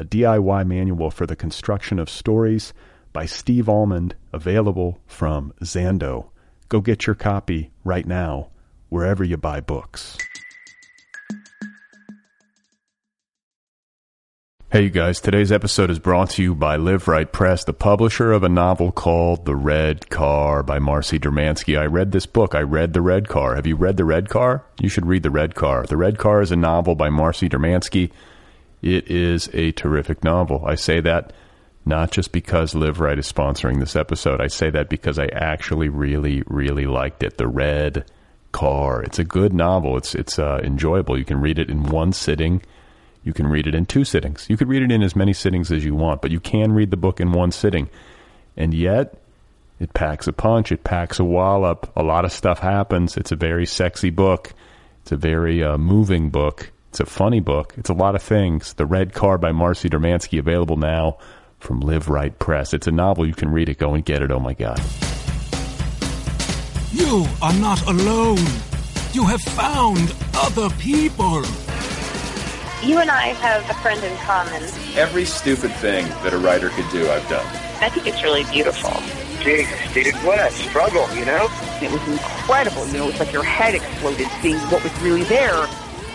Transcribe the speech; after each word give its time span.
a 0.00 0.04
DIY 0.04 0.66
manual 0.66 1.10
for 1.10 1.26
the 1.26 1.36
construction 1.36 1.98
of 1.98 2.08
stories 2.08 2.72
by 3.12 3.26
Steve 3.26 3.68
Almond, 3.68 4.14
available 4.32 4.98
from 5.06 5.52
Zando. 5.62 6.30
Go 6.70 6.80
get 6.80 7.06
your 7.06 7.14
copy 7.14 7.70
right 7.84 8.06
now, 8.06 8.48
wherever 8.88 9.22
you 9.22 9.36
buy 9.36 9.60
books. 9.60 10.16
Hey, 14.72 14.84
you 14.84 14.90
guys, 14.90 15.20
today's 15.20 15.52
episode 15.52 15.90
is 15.90 15.98
brought 15.98 16.30
to 16.30 16.42
you 16.42 16.54
by 16.54 16.78
Liveright 16.78 17.32
Press, 17.32 17.64
the 17.64 17.74
publisher 17.74 18.32
of 18.32 18.42
a 18.42 18.48
novel 18.48 18.92
called 18.92 19.44
The 19.44 19.56
Red 19.56 20.08
Car 20.08 20.62
by 20.62 20.78
Marcy 20.78 21.18
Dermansky. 21.18 21.78
I 21.78 21.86
read 21.86 22.12
this 22.12 22.24
book. 22.24 22.54
I 22.54 22.60
read 22.62 22.94
The 22.94 23.02
Red 23.02 23.28
Car. 23.28 23.56
Have 23.56 23.66
you 23.66 23.76
read 23.76 23.98
The 23.98 24.04
Red 24.06 24.30
Car? 24.30 24.64
You 24.78 24.88
should 24.88 25.04
read 25.06 25.24
The 25.24 25.30
Red 25.30 25.54
Car. 25.54 25.84
The 25.84 25.98
Red 25.98 26.16
Car 26.16 26.40
is 26.40 26.52
a 26.52 26.56
novel 26.56 26.94
by 26.94 27.10
Marcy 27.10 27.50
Dermansky. 27.50 28.12
It 28.82 29.10
is 29.10 29.48
a 29.52 29.72
terrific 29.72 30.24
novel. 30.24 30.64
I 30.66 30.74
say 30.74 31.00
that 31.00 31.32
not 31.84 32.10
just 32.10 32.32
because 32.32 32.74
Liveright 32.74 33.18
is 33.18 33.30
sponsoring 33.30 33.80
this 33.80 33.96
episode. 33.96 34.40
I 34.40 34.46
say 34.46 34.70
that 34.70 34.88
because 34.88 35.18
I 35.18 35.26
actually 35.26 35.88
really, 35.88 36.42
really 36.46 36.86
liked 36.86 37.22
it. 37.22 37.36
The 37.38 37.48
Red 37.48 38.04
Car. 38.52 39.02
It's 39.02 39.18
a 39.18 39.24
good 39.24 39.52
novel. 39.52 39.96
It's 39.96 40.14
it's 40.14 40.38
uh, 40.38 40.60
enjoyable. 40.62 41.18
You 41.18 41.24
can 41.24 41.40
read 41.40 41.58
it 41.58 41.70
in 41.70 41.84
one 41.84 42.12
sitting. 42.12 42.62
You 43.22 43.32
can 43.32 43.46
read 43.46 43.66
it 43.66 43.74
in 43.74 43.86
two 43.86 44.04
sittings. 44.04 44.46
You 44.48 44.56
could 44.56 44.68
read 44.68 44.82
it 44.82 44.90
in 44.90 45.02
as 45.02 45.14
many 45.14 45.32
sittings 45.32 45.70
as 45.70 45.84
you 45.84 45.94
want, 45.94 46.22
but 46.22 46.30
you 46.30 46.40
can 46.40 46.72
read 46.72 46.90
the 46.90 46.96
book 46.96 47.20
in 47.20 47.32
one 47.32 47.52
sitting. 47.52 47.88
And 48.56 48.72
yet, 48.74 49.14
it 49.78 49.92
packs 49.94 50.26
a 50.26 50.32
punch. 50.32 50.72
It 50.72 50.84
packs 50.84 51.18
a 51.18 51.24
wallop. 51.24 51.90
A 51.96 52.02
lot 52.02 52.24
of 52.24 52.32
stuff 52.32 52.58
happens. 52.58 53.16
It's 53.16 53.32
a 53.32 53.36
very 53.36 53.66
sexy 53.66 54.10
book. 54.10 54.52
It's 55.02 55.12
a 55.12 55.16
very 55.16 55.62
uh, 55.62 55.78
moving 55.78 56.30
book. 56.30 56.70
It's 56.90 56.98
a 56.98 57.06
funny 57.06 57.38
book. 57.38 57.72
It's 57.76 57.88
a 57.88 57.94
lot 57.94 58.16
of 58.16 58.22
things. 58.22 58.74
The 58.74 58.84
Red 58.84 59.12
Car 59.12 59.38
by 59.38 59.52
Marcy 59.52 59.88
Dermansky, 59.88 60.40
available 60.40 60.76
now 60.76 61.18
from 61.60 61.80
Liveright 61.80 62.40
Press. 62.40 62.74
It's 62.74 62.88
a 62.88 62.90
novel. 62.90 63.24
You 63.24 63.32
can 63.32 63.52
read 63.52 63.68
it. 63.68 63.78
Go 63.78 63.94
and 63.94 64.04
get 64.04 64.22
it. 64.22 64.32
Oh 64.32 64.40
my 64.40 64.54
God. 64.54 64.80
You 66.90 67.26
are 67.40 67.52
not 67.54 67.80
alone. 67.86 68.44
You 69.12 69.24
have 69.24 69.40
found 69.40 70.12
other 70.34 70.68
people. 70.80 71.44
You 72.82 72.98
and 72.98 73.08
I 73.08 73.34
have 73.38 73.70
a 73.70 73.74
friend 73.74 74.02
in 74.02 74.16
common. 74.16 74.64
Every 74.96 75.24
stupid 75.24 75.70
thing 75.74 76.08
that 76.24 76.32
a 76.32 76.38
writer 76.38 76.70
could 76.70 76.90
do, 76.90 77.08
I've 77.08 77.28
done. 77.28 77.46
I 77.80 77.88
think 77.88 78.08
it's 78.08 78.24
really 78.24 78.42
beautiful. 78.50 78.90
Jesus, 79.44 79.78
dude, 79.94 80.12
what 80.24 80.40
a 80.40 80.50
struggle, 80.50 81.08
you 81.14 81.24
know? 81.24 81.46
It 81.80 81.92
was 81.92 82.04
incredible. 82.08 82.84
You 82.88 82.94
know, 82.94 83.08
it's 83.10 83.20
like 83.20 83.32
your 83.32 83.44
head 83.44 83.76
exploded 83.76 84.26
seeing 84.42 84.58
what 84.70 84.82
was 84.82 84.92
really 85.00 85.22
there. 85.22 85.68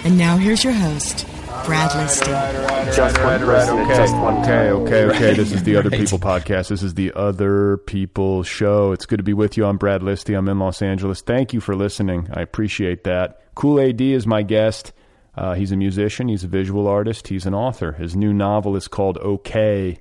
And 0.05 0.19
now 0.19 0.37
here's 0.37 0.63
your 0.63 0.73
host, 0.73 1.25
Brad 1.65 1.89
Listi. 1.89 2.95
Just 2.95 3.17
one 3.23 3.39
person 3.39 3.79
Okay, 3.79 3.95
just 3.95 4.13
one 4.13 4.37
okay, 4.37 4.69
okay, 4.69 5.03
okay. 5.05 5.33
This 5.33 5.51
is 5.51 5.63
the 5.63 5.75
Other 5.77 5.89
People 5.89 6.19
podcast. 6.19 6.67
This 6.67 6.83
is 6.83 6.93
the 6.93 7.11
Other 7.13 7.77
People 7.77 8.43
show. 8.43 8.91
It's 8.91 9.07
good 9.07 9.17
to 9.17 9.23
be 9.23 9.33
with 9.33 9.57
you. 9.57 9.65
I'm 9.65 9.77
Brad 9.77 10.01
Listi. 10.01 10.37
I'm 10.37 10.47
in 10.47 10.59
Los 10.59 10.83
Angeles. 10.83 11.21
Thank 11.21 11.53
you 11.53 11.59
for 11.59 11.75
listening. 11.75 12.29
I 12.31 12.43
appreciate 12.43 13.03
that. 13.05 13.41
Kool 13.55 13.79
A.D. 13.79 14.13
is 14.13 14.27
my 14.27 14.43
guest. 14.43 14.93
Uh, 15.35 15.55
he's 15.55 15.71
a 15.71 15.75
musician. 15.75 16.27
He's 16.27 16.43
a 16.43 16.47
visual 16.47 16.87
artist. 16.87 17.29
He's 17.29 17.47
an 17.47 17.55
author. 17.55 17.93
His 17.93 18.15
new 18.15 18.31
novel 18.31 18.75
is 18.75 18.87
called 18.87 19.17
Okay. 19.17 19.97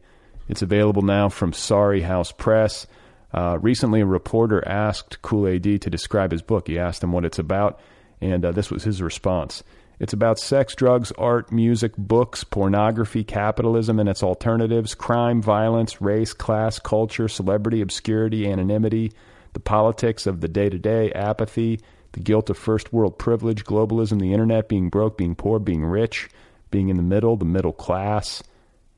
It's 0.50 0.60
available 0.60 1.00
now 1.00 1.30
from 1.30 1.54
Sorry 1.54 2.02
House 2.02 2.30
Press. 2.30 2.86
Uh, 3.32 3.58
recently, 3.62 4.02
a 4.02 4.06
reporter 4.06 4.62
asked 4.68 5.22
Kool 5.22 5.46
A.D. 5.48 5.78
to 5.78 5.88
describe 5.88 6.30
his 6.30 6.42
book. 6.42 6.68
He 6.68 6.78
asked 6.78 7.02
him 7.02 7.12
what 7.12 7.24
it's 7.24 7.38
about, 7.38 7.80
and 8.20 8.44
uh, 8.44 8.52
this 8.52 8.70
was 8.70 8.84
his 8.84 9.00
response. 9.00 9.64
It's 10.00 10.12
about 10.12 10.38
sex, 10.38 10.74
drugs, 10.74 11.12
art, 11.12 11.52
music, 11.52 11.96
books, 11.96 12.42
pornography, 12.42 13.22
capitalism 13.22 14.00
and 14.00 14.08
its 14.08 14.22
alternatives, 14.22 14.94
crime, 14.94 15.40
violence, 15.40 16.00
race, 16.00 16.32
class, 16.32 16.78
culture, 16.78 17.28
celebrity, 17.28 17.80
obscurity, 17.80 18.48
anonymity, 18.48 19.12
the 19.52 19.60
politics 19.60 20.26
of 20.26 20.40
the 20.40 20.48
day 20.48 20.68
to 20.68 20.78
day, 20.78 21.12
apathy, 21.12 21.80
the 22.12 22.20
guilt 22.20 22.50
of 22.50 22.58
first 22.58 22.92
world 22.92 23.18
privilege, 23.18 23.64
globalism, 23.64 24.20
the 24.20 24.32
internet, 24.32 24.68
being 24.68 24.88
broke, 24.88 25.16
being 25.16 25.34
poor, 25.34 25.58
being 25.58 25.84
rich, 25.84 26.28
being 26.70 26.88
in 26.88 26.96
the 26.96 27.02
middle, 27.02 27.36
the 27.36 27.44
middle 27.44 27.72
class, 27.72 28.42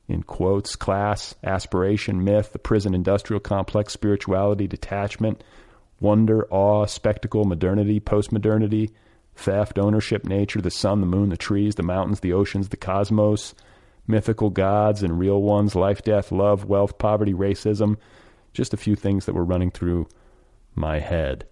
in 0.07 0.23
quotes, 0.23 0.75
class, 0.75 1.35
aspiration, 1.43 2.23
myth, 2.23 2.53
the 2.53 2.59
prison 2.59 2.95
industrial 2.95 3.39
complex, 3.39 3.93
spirituality, 3.93 4.65
detachment, 4.67 5.43
wonder, 5.99 6.47
awe, 6.49 6.85
spectacle, 6.85 7.43
modernity, 7.43 7.99
postmodernity, 7.99 8.91
theft, 9.37 9.77
ownership, 9.77 10.25
nature, 10.25 10.61
the 10.61 10.71
sun, 10.71 11.01
the 11.01 11.07
moon, 11.07 11.29
the 11.29 11.37
trees, 11.37 11.75
the 11.75 11.83
mountains, 11.83 12.19
the 12.19 12.33
oceans, 12.33 12.69
the 12.69 12.77
cosmos, 12.77 13.53
mythical 14.07 14.49
gods 14.49 15.03
and 15.03 15.19
real 15.19 15.41
ones, 15.41 15.75
life, 15.75 16.01
death, 16.01 16.31
love, 16.31 16.65
wealth, 16.65 16.97
poverty, 16.97 17.33
racism. 17.33 17.97
Just 18.53 18.73
a 18.73 18.77
few 18.77 18.95
things 18.95 19.25
that 19.25 19.33
were 19.33 19.43
running 19.43 19.71
through 19.71 20.07
my 20.75 20.99
head. 20.99 21.45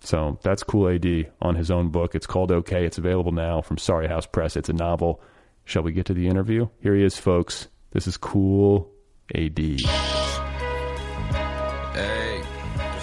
So 0.00 0.38
that's 0.42 0.62
Kool 0.62 0.88
A.D. 0.88 1.28
on 1.40 1.54
his 1.54 1.70
own 1.70 1.88
book. 1.88 2.14
It's 2.14 2.26
called 2.26 2.52
Okay. 2.52 2.84
It's 2.84 2.98
available 2.98 3.32
now 3.32 3.62
from 3.62 3.78
Sorry 3.78 4.06
House 4.06 4.26
Press. 4.26 4.56
It's 4.56 4.68
a 4.68 4.74
novel. 4.74 5.22
Shall 5.64 5.82
we 5.82 5.92
get 5.92 6.06
to 6.06 6.14
the 6.14 6.28
interview? 6.28 6.68
Here 6.80 6.94
he 6.94 7.02
is, 7.02 7.16
folks. 7.16 7.68
This 7.92 8.06
is 8.06 8.18
Cool 8.18 8.90
AD. 9.34 10.23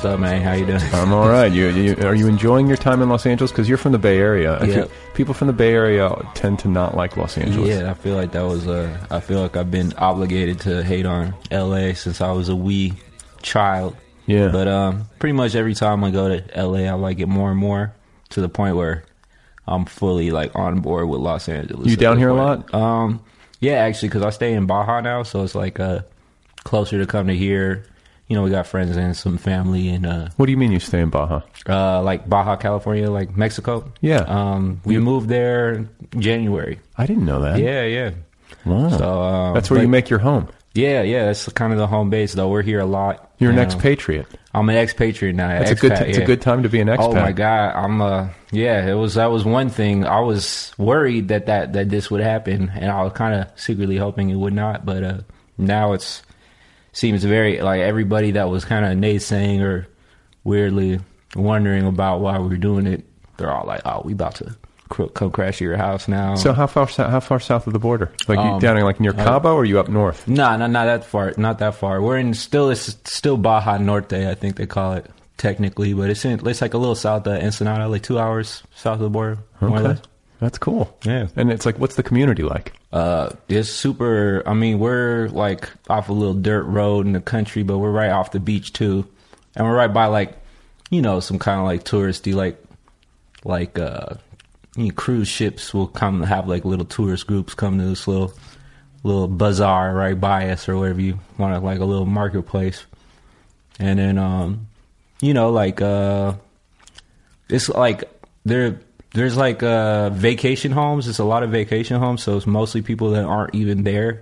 What's 0.02 0.16
up, 0.16 0.20
man? 0.20 0.42
How 0.42 0.54
you 0.54 0.66
doing? 0.66 0.82
I'm 0.94 1.14
all 1.14 1.30
right. 1.30 1.52
You, 1.52 1.68
you 1.68 1.96
are 1.98 2.16
you 2.16 2.28
enjoying 2.28 2.66
your 2.66 2.76
time 2.76 3.04
in 3.04 3.10
Los 3.10 3.28
Angeles? 3.28 3.52
Because 3.52 3.70
you're 3.70 3.78
from 3.78 3.92
the 3.92 4.00
Bay 4.00 4.18
Area. 4.18 4.58
I 4.58 4.66
Yep. 4.66 4.92
people 5.14 5.36
from 5.36 5.46
the 5.46 5.54
Bay 5.54 5.76
Area 5.76 6.12
tend 6.34 6.58
to 6.62 6.70
not 6.70 6.98
like 6.98 7.18
Los 7.18 7.38
Angeles. 7.38 7.70
Yeah, 7.70 7.92
I 7.92 7.94
feel 7.94 8.16
like 8.16 8.32
that 8.32 8.42
was 8.42 8.68
uh 8.68 8.98
I 9.12 9.20
feel 9.20 9.40
like 9.40 9.56
I've 9.56 9.70
been 9.70 9.94
obligated 10.00 10.60
to 10.62 10.82
hate 10.84 11.06
on 11.06 11.36
LA 11.52 11.94
since 11.94 12.20
I 12.20 12.32
was 12.32 12.50
a 12.50 12.56
wee 12.56 12.94
child. 13.44 13.96
Yeah. 14.26 14.48
But 14.48 14.68
um 14.68 15.08
pretty 15.20 15.34
much 15.34 15.54
every 15.54 15.76
time 15.76 16.04
I 16.04 16.10
go 16.10 16.36
to 16.36 16.44
LA 16.60 16.86
I 16.90 16.94
like 16.94 17.20
it 17.20 17.28
more 17.28 17.52
and 17.52 17.60
more 17.60 17.94
to 18.30 18.42
the 18.42 18.50
point 18.50 18.76
where 18.78 19.04
I'm 19.68 19.86
fully 19.86 20.32
like 20.32 20.56
on 20.56 20.80
board 20.80 21.10
with 21.10 21.20
Los 21.20 21.48
Angeles. 21.48 21.88
You 21.88 21.96
down 21.96 22.18
here 22.18 22.30
a 22.30 22.34
lot? 22.34 22.74
Um 22.74 23.22
yeah, 23.60 23.74
actually 23.74 24.10
cuz 24.10 24.24
I 24.24 24.32
stay 24.32 24.54
in 24.56 24.66
Baja 24.66 25.02
now, 25.02 25.22
so 25.22 25.44
it's 25.44 25.54
like 25.54 25.80
uh 25.80 26.00
closer 26.64 26.98
to 26.98 27.06
come 27.06 27.28
to 27.28 27.36
here. 27.36 27.86
You 28.32 28.38
know, 28.38 28.44
we 28.44 28.50
got 28.50 28.66
friends 28.66 28.96
and 28.96 29.12
some 29.18 29.38
family 29.38 29.90
and 29.90 30.06
uh 30.06 30.30
What 30.38 30.46
do 30.46 30.54
you 30.54 30.58
mean 30.58 30.72
you 30.72 30.80
stay 30.80 31.02
in 31.02 31.10
Baja? 31.10 31.42
uh 31.68 32.02
like 32.02 32.30
Baja 32.30 32.56
California, 32.56 33.12
like 33.12 33.36
Mexico. 33.36 33.92
Yeah. 34.00 34.20
Um 34.22 34.80
we 34.86 34.98
moved 35.00 35.28
there 35.28 35.90
January. 36.18 36.80
I 36.98 37.06
didn't 37.06 37.26
know 37.26 37.42
that. 37.42 37.60
Yeah, 37.60 37.84
yeah. 37.84 38.12
Wow. 38.66 38.88
So 38.88 39.22
um, 39.22 39.54
That's 39.54 39.70
where 39.70 39.80
but- 39.80 39.84
you 39.84 39.90
make 39.90 40.10
your 40.10 40.20
home. 40.20 40.48
Yeah, 40.74 41.02
yeah. 41.02 41.26
That's 41.26 41.50
kind 41.50 41.74
of 41.74 41.80
the 41.80 41.88
home 41.88 42.10
base, 42.10 42.32
though. 42.32 42.48
We're 42.48 42.62
here 42.62 42.80
a 42.80 42.86
lot. 42.86 43.30
You're 43.40 43.50
an 43.50 43.58
know. 43.58 43.64
expatriate. 43.64 44.28
I'm 44.54 44.70
an 44.70 44.78
expatriate 44.78 45.36
now. 45.36 45.50
That's 45.50 45.72
a 45.72 45.76
good. 45.76 45.98
T- 45.98 46.06
it's 46.06 46.18
a 46.18 46.24
good 46.24 46.40
time 46.42 46.64
to 46.64 46.70
be 46.70 46.80
an 46.80 46.88
expat. 46.88 47.00
Oh 47.10 47.14
my 47.14 47.34
god, 47.34 47.76
I'm 47.76 48.02
uh 48.02 48.30
yeah, 48.54 48.88
it 48.88 48.94
was 48.94 49.16
that 49.16 49.30
was 49.32 49.44
one 49.44 49.68
thing. 49.70 50.06
I 50.06 50.22
was 50.22 50.72
worried 50.78 51.28
that 51.28 51.48
that 51.48 51.74
that 51.74 51.90
this 51.90 52.10
would 52.10 52.22
happen 52.22 52.72
and 52.74 52.90
I 52.90 53.04
was 53.04 53.12
kind 53.12 53.34
of 53.42 53.52
secretly 53.60 53.98
hoping 53.98 54.30
it 54.30 54.36
would 54.38 54.54
not, 54.54 54.86
but 54.86 55.04
uh 55.04 55.18
now 55.58 55.92
it's 55.92 56.24
seems 56.94 57.24
very 57.24 57.62
like 57.62 57.82
everybody 57.82 58.32
that 58.32 58.50
was 58.50 58.66
kind 58.66 58.86
of 58.86 58.98
naysaying 58.98 59.62
or 59.62 59.88
weirdly 60.44 61.00
wondering 61.36 61.86
about 61.86 62.22
why 62.22 62.38
we 62.40 62.48
were 62.50 62.58
doing 62.58 62.88
it, 62.88 63.04
they're 63.38 63.52
all 63.52 63.66
like, 63.66 63.82
"Oh, 63.86 64.02
we 64.04 64.14
about 64.14 64.36
to 64.36 64.56
cr- 64.90 65.06
come 65.06 65.32
crash 65.32 65.56
at 65.56 65.62
your 65.62 65.78
house 65.78 66.08
now. 66.08 66.36
So 66.36 66.54
how 66.54 66.68
far 66.68 66.86
how 66.86 67.20
far 67.20 67.40
south 67.40 67.66
of 67.68 67.74
the 67.74 67.80
border? 67.80 68.12
Like 68.28 68.38
you 68.38 68.44
Um, 68.44 68.60
down 68.60 68.78
in 68.78 68.84
like 68.84 69.00
near 69.00 69.14
Cabo, 69.14 69.54
or 69.56 69.62
are 69.62 69.66
you 69.66 69.80
up 69.80 69.90
north? 69.90 70.28
No, 70.28 70.56
no, 70.58 70.68
not 70.68 70.86
that 70.86 71.06
far. 71.06 71.34
Not 71.38 71.60
that 71.60 71.76
far. 71.76 72.02
We're 72.02 72.18
in 72.18 72.34
still. 72.34 72.70
It's 72.70 72.96
still 73.06 73.38
Baja 73.38 73.78
Norte, 73.78 74.14
I 74.14 74.36
think 74.36 74.58
they 74.58 74.68
call 74.68 74.94
it 74.94 75.10
technically, 75.38 75.94
but 75.94 76.10
it's 76.10 76.24
in. 76.26 76.46
It's 76.48 76.62
like 76.62 76.74
a 76.74 76.78
little 76.78 76.96
south 76.96 77.26
of 77.26 77.42
Ensenada, 77.42 77.88
like 77.88 78.04
two 78.04 78.20
hours 78.20 78.62
south 78.76 78.96
of 78.96 79.00
the 79.02 79.10
border, 79.10 79.40
more 79.60 79.78
or 79.78 79.82
less. 79.82 80.02
That's 80.42 80.58
cool. 80.58 80.98
Yeah. 81.06 81.28
And 81.36 81.52
it's 81.52 81.68
like, 81.68 81.78
what's 81.78 81.98
the 81.98 82.04
community 82.04 82.42
like? 82.42 82.74
Uh, 82.92 83.30
it's 83.48 83.70
super. 83.70 84.42
I 84.48 84.56
mean, 84.56 84.80
we're 84.80 85.28
like 85.28 85.70
off 85.88 86.10
a 86.10 86.14
little 86.14 86.34
dirt 86.34 86.64
road 86.64 87.06
in 87.06 87.14
the 87.14 87.22
country, 87.22 87.62
but 87.62 87.78
we're 87.78 87.92
right 87.92 88.10
off 88.10 88.32
the 88.32 88.40
beach 88.40 88.74
too, 88.74 89.08
and 89.56 89.68
we're 89.68 89.76
right 89.76 89.94
by 89.94 90.08
like, 90.08 90.36
you 90.90 91.00
know, 91.00 91.20
some 91.20 91.38
kind 91.38 91.60
of 91.60 91.66
like 91.66 91.84
touristy, 91.84 92.34
like, 92.34 92.62
like 93.44 93.78
uh, 93.78 94.16
you 94.76 94.88
know, 94.88 94.94
cruise 94.96 95.28
ships 95.28 95.76
will 95.76 95.86
come 95.86 96.22
and 96.22 96.26
have 96.26 96.48
like 96.48 96.66
little 96.66 96.86
tourist 96.86 97.28
groups 97.28 97.54
come 97.54 97.78
to 97.78 97.86
this 97.86 98.08
little, 98.08 98.34
little 99.04 99.28
bazaar 99.28 99.94
right 99.94 100.20
by 100.20 100.50
us 100.50 100.68
or 100.68 100.76
whatever 100.76 101.02
you 101.02 101.20
want 101.38 101.54
to 101.54 101.60
like 101.64 101.80
a 101.80 101.86
little 101.86 102.08
marketplace, 102.08 102.84
and 103.78 104.00
then 104.00 104.18
um, 104.18 104.68
you 105.22 105.36
know, 105.36 105.52
like 105.52 105.82
uh, 105.84 106.34
it's 107.48 107.70
like 107.70 108.06
there 108.44 108.80
there's 109.14 109.36
like 109.38 109.62
uh 109.64 110.10
vacation 110.10 110.72
homes 110.72 111.08
it's 111.08 111.20
a 111.20 111.24
lot 111.24 111.44
of 111.44 111.50
vacation 111.52 112.00
homes 112.00 112.24
so 112.24 112.38
it's 112.38 112.48
mostly 112.48 112.82
people 112.82 113.12
that 113.12 113.24
aren't 113.26 113.54
even 113.56 113.84
there 113.84 114.22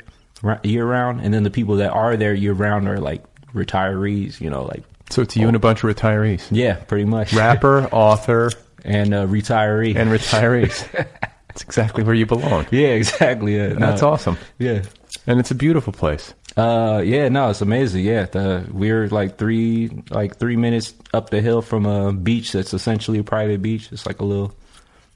year 0.63 0.85
round 0.85 1.21
and 1.21 1.33
then 1.33 1.43
the 1.43 1.49
people 1.51 1.75
that 1.77 1.91
are 1.91 2.15
there 2.17 2.33
year 2.33 2.53
round 2.53 2.87
are 2.87 2.97
like 2.99 3.23
retirees 3.53 4.39
you 4.39 4.49
know 4.49 4.63
like 4.63 4.83
So 5.09 5.21
it's 5.21 5.35
you 5.35 5.47
and 5.47 5.55
a 5.55 5.59
bunch 5.59 5.83
of 5.83 5.89
retirees, 5.95 6.47
yeah 6.51 6.75
pretty 6.75 7.05
much 7.05 7.33
rapper, 7.33 7.83
author, 7.91 8.49
and 8.85 9.13
uh 9.13 9.25
retiree 9.27 9.95
and 9.95 10.09
retirees. 10.09 10.87
That's 11.49 11.63
exactly 11.63 12.03
where 12.03 12.15
you 12.15 12.25
belong. 12.25 12.67
yeah 12.71 12.89
exactly 12.89 13.57
yeah, 13.57 13.69
no. 13.69 13.79
That's 13.79 14.03
awesome. 14.03 14.37
yeah 14.59 14.83
And 15.27 15.39
it's 15.39 15.51
a 15.51 15.55
beautiful 15.55 15.93
place. 15.93 16.33
Uh, 16.57 17.01
yeah, 17.05 17.29
no, 17.29 17.49
it's 17.51 17.61
amazing. 17.61 18.03
Yeah, 18.03 18.25
the, 18.25 18.65
we're 18.71 19.07
like 19.07 19.37
three, 19.37 19.89
like 20.09 20.37
three 20.37 20.57
minutes 20.57 20.93
up 21.13 21.29
the 21.29 21.41
hill 21.41 21.61
from 21.61 21.85
a 21.85 22.11
beach 22.11 22.51
that's 22.51 22.73
essentially 22.73 23.19
a 23.19 23.23
private 23.23 23.61
beach. 23.61 23.89
It's 23.91 24.05
like 24.05 24.19
a 24.19 24.25
little, 24.25 24.51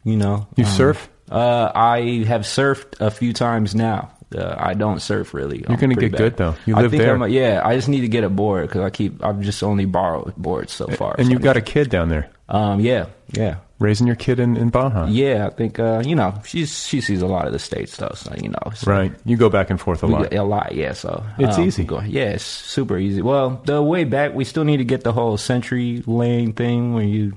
you 0.04 0.18
know. 0.18 0.48
You 0.56 0.66
um, 0.66 0.70
surf? 0.72 1.10
Uh, 1.32 1.72
I 1.74 2.24
have 2.28 2.42
surfed 2.42 3.00
a 3.00 3.10
few 3.12 3.34
times 3.34 3.74
now. 3.76 4.12
Uh, 4.36 4.56
I 4.58 4.74
don't 4.74 5.00
surf 5.00 5.34
really. 5.36 5.64
You're 5.68 5.78
gonna 5.78 5.94
get 5.96 6.12
good, 6.16 6.38
though. 6.38 6.56
You 6.66 6.76
I 6.76 6.82
live 6.82 6.92
think 6.92 7.04
there. 7.04 7.16
I'm, 7.16 7.30
yeah, 7.32 7.62
I 7.64 7.76
just 7.76 7.88
need 7.88 8.02
to 8.02 8.08
get 8.08 8.24
a 8.24 8.30
board 8.30 8.68
because 8.68 8.82
I 8.82 8.90
keep. 8.90 9.24
I've 9.24 9.40
just 9.42 9.62
only 9.64 9.86
borrowed 9.86 10.36
boards 10.36 10.74
so 10.74 10.88
far. 10.88 11.16
And 11.18 11.28
so 11.28 11.32
you've 11.32 11.42
got 11.44 11.56
a 11.56 11.62
kid 11.62 11.90
down 11.92 12.10
there, 12.10 12.30
Um, 12.50 12.80
yeah, 12.80 13.06
yeah, 13.32 13.58
raising 13.78 14.08
your 14.08 14.16
kid 14.16 14.40
in, 14.40 14.58
in 14.58 14.70
Baja. 14.70 15.06
yeah. 15.08 15.46
I 15.46 15.50
think 15.52 15.78
uh, 15.78 16.02
you 16.04 16.16
know, 16.16 16.34
she's 16.46 16.84
she 16.84 17.00
sees 17.00 17.22
a 17.22 17.28
lot 17.28 17.46
of 17.46 17.54
the 17.54 17.60
state 17.60 17.90
stuff, 17.90 18.18
so 18.18 18.34
you 18.42 18.50
know, 18.50 18.72
so 18.74 18.90
Right. 18.92 19.12
You 19.24 19.38
go 19.38 19.50
back 19.50 19.70
and 19.70 19.80
forth 19.80 20.02
a 20.02 20.08
lot. 20.08 20.34
a 20.34 20.42
lot, 20.44 20.74
yeah. 20.74 20.94
So 20.94 21.24
It's 21.38 21.58
um, 21.60 21.64
easy. 21.66 21.84
go- 21.84 22.02
yeah, 22.02 22.32
it's 22.32 22.44
super 22.44 22.98
easy. 22.98 23.22
Well, 23.22 23.62
the 23.66 23.84
way 23.84 24.04
back, 24.04 24.34
we 24.34 24.46
still 24.46 24.64
need 24.66 24.78
to 24.78 24.86
get 24.86 25.04
the 25.04 25.14
whole 25.14 25.38
SENTRI 25.38 26.06
lane 26.08 26.54
thing 26.54 26.96
where 26.96 27.04
you 27.06 27.34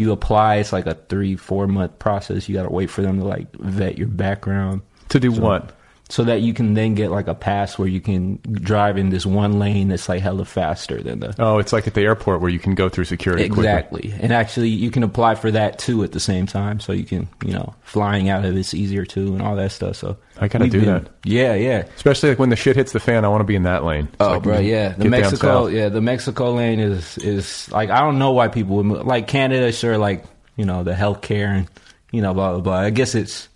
you 0.00 0.12
apply. 0.12 0.56
It's 0.56 0.72
like 0.72 0.86
a 0.86 0.94
three 0.94 1.36
four 1.36 1.66
month 1.66 1.98
process. 1.98 2.48
You 2.48 2.54
got 2.54 2.64
to 2.64 2.70
wait 2.70 2.90
for 2.90 3.02
them 3.02 3.18
to 3.18 3.24
like 3.24 3.52
vet 3.56 3.98
your 3.98 4.08
background 4.08 4.82
To 5.10 5.20
do 5.20 5.30
what? 5.32 5.76
So 6.10 6.24
that 6.24 6.42
you 6.42 6.52
can 6.52 6.74
then 6.74 6.94
get 6.94 7.10
like 7.10 7.28
a 7.28 7.34
pass 7.34 7.78
where 7.78 7.86
you 7.88 8.00
can 8.00 8.38
drive 8.52 8.98
in 8.98 9.10
this 9.10 9.24
one 9.24 9.58
lane 9.60 9.88
that's 9.88 10.08
like 10.08 10.20
hella 10.20 10.44
faster 10.44 11.00
than 11.02 11.20
the 11.20 11.34
Oh, 11.38 11.58
it's 11.58 11.72
like 11.72 11.86
at 11.86 11.94
the 11.94 12.02
airport 12.02 12.40
where 12.40 12.50
you 12.50 12.58
can 12.58 12.74
go 12.74 12.88
through 12.88 13.04
security 13.04 13.48
quickly. 13.48 13.64
exactly. 13.68 14.14
And 14.20 14.32
actually, 14.32 14.70
you 14.70 14.90
can 14.90 15.04
apply 15.04 15.36
for 15.36 15.50
that 15.52 15.78
too 15.78 16.02
at 16.02 16.10
the 16.12 16.18
same 16.20 16.46
time, 16.46 16.80
so 16.80 16.92
you 16.92 17.04
can 17.04 17.28
you 17.44 17.52
know 17.54 17.74
flying 17.82 18.28
out 18.28 18.44
of 18.44 18.56
it's 18.56 18.74
easier 18.74 19.04
too 19.06 19.32
and 19.32 19.40
all 19.40 19.54
that 19.56 19.70
stuff. 19.72 19.96
So 19.96 20.16
I 20.38 20.48
gotta 20.48 20.64
we've 20.64 20.72
do 20.72 20.80
been- 20.80 20.88
that. 21.04 21.08
Yeah, 21.24 21.54
yeah. 21.54 21.84
Especially 21.96 22.30
like 22.30 22.38
when 22.40 22.50
the 22.50 22.56
shit 22.56 22.74
hits 22.76 22.92
the 22.92 23.00
fan, 23.00 23.24
I 23.24 23.28
want 23.28 23.40
to 23.42 23.44
be 23.46 23.54
in 23.56 23.62
that 23.62 23.84
lane. 23.84 24.08
so 24.20 24.34
Oh, 24.34 24.40
bro, 24.40 24.58
yeah. 24.58 24.90
The 24.90 25.04
Mexico, 25.08 25.68
yeah, 25.68 25.88
the 25.90 26.00
Mexico 26.00 26.52
lane 26.54 26.80
is 26.80 27.16
is 27.18 27.70
like 27.70 27.90
I 27.90 28.00
don't 28.00 28.18
know 28.18 28.32
why 28.32 28.48
people 28.48 28.76
would 28.76 28.86
move. 28.86 29.06
Like 29.06 29.28
Canada, 29.28 29.70
sure, 29.70 29.96
like 29.96 30.24
you 30.56 30.64
know 30.64 30.82
the 30.82 30.92
healthcare 30.92 31.56
and 31.56 31.68
you 32.10 32.20
know 32.20 32.34
blah 32.34 32.50
blah 32.52 32.60
blah. 32.60 32.78
I 32.80 32.90
guess 32.90 33.14
it's 33.14 33.48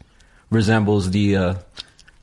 resembles 0.51 1.11
the 1.11 1.37
uh, 1.37 1.55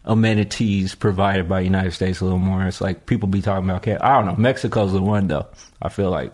amenities 0.05 0.95
provided 0.95 1.47
by 1.47 1.61
United 1.61 1.91
States 1.91 2.21
a 2.21 2.23
little 2.23 2.39
more. 2.39 2.63
It's 2.65 2.81
like 2.81 3.05
people 3.05 3.27
be 3.29 3.41
talking 3.41 3.69
about. 3.69 3.83
Canada. 3.83 4.05
I 4.05 4.15
don't 4.17 4.25
know. 4.25 4.35
Mexico's 4.35 4.93
the 4.93 5.01
one 5.01 5.27
though. 5.27 5.47
I 5.81 5.89
feel 5.89 6.09
like. 6.09 6.33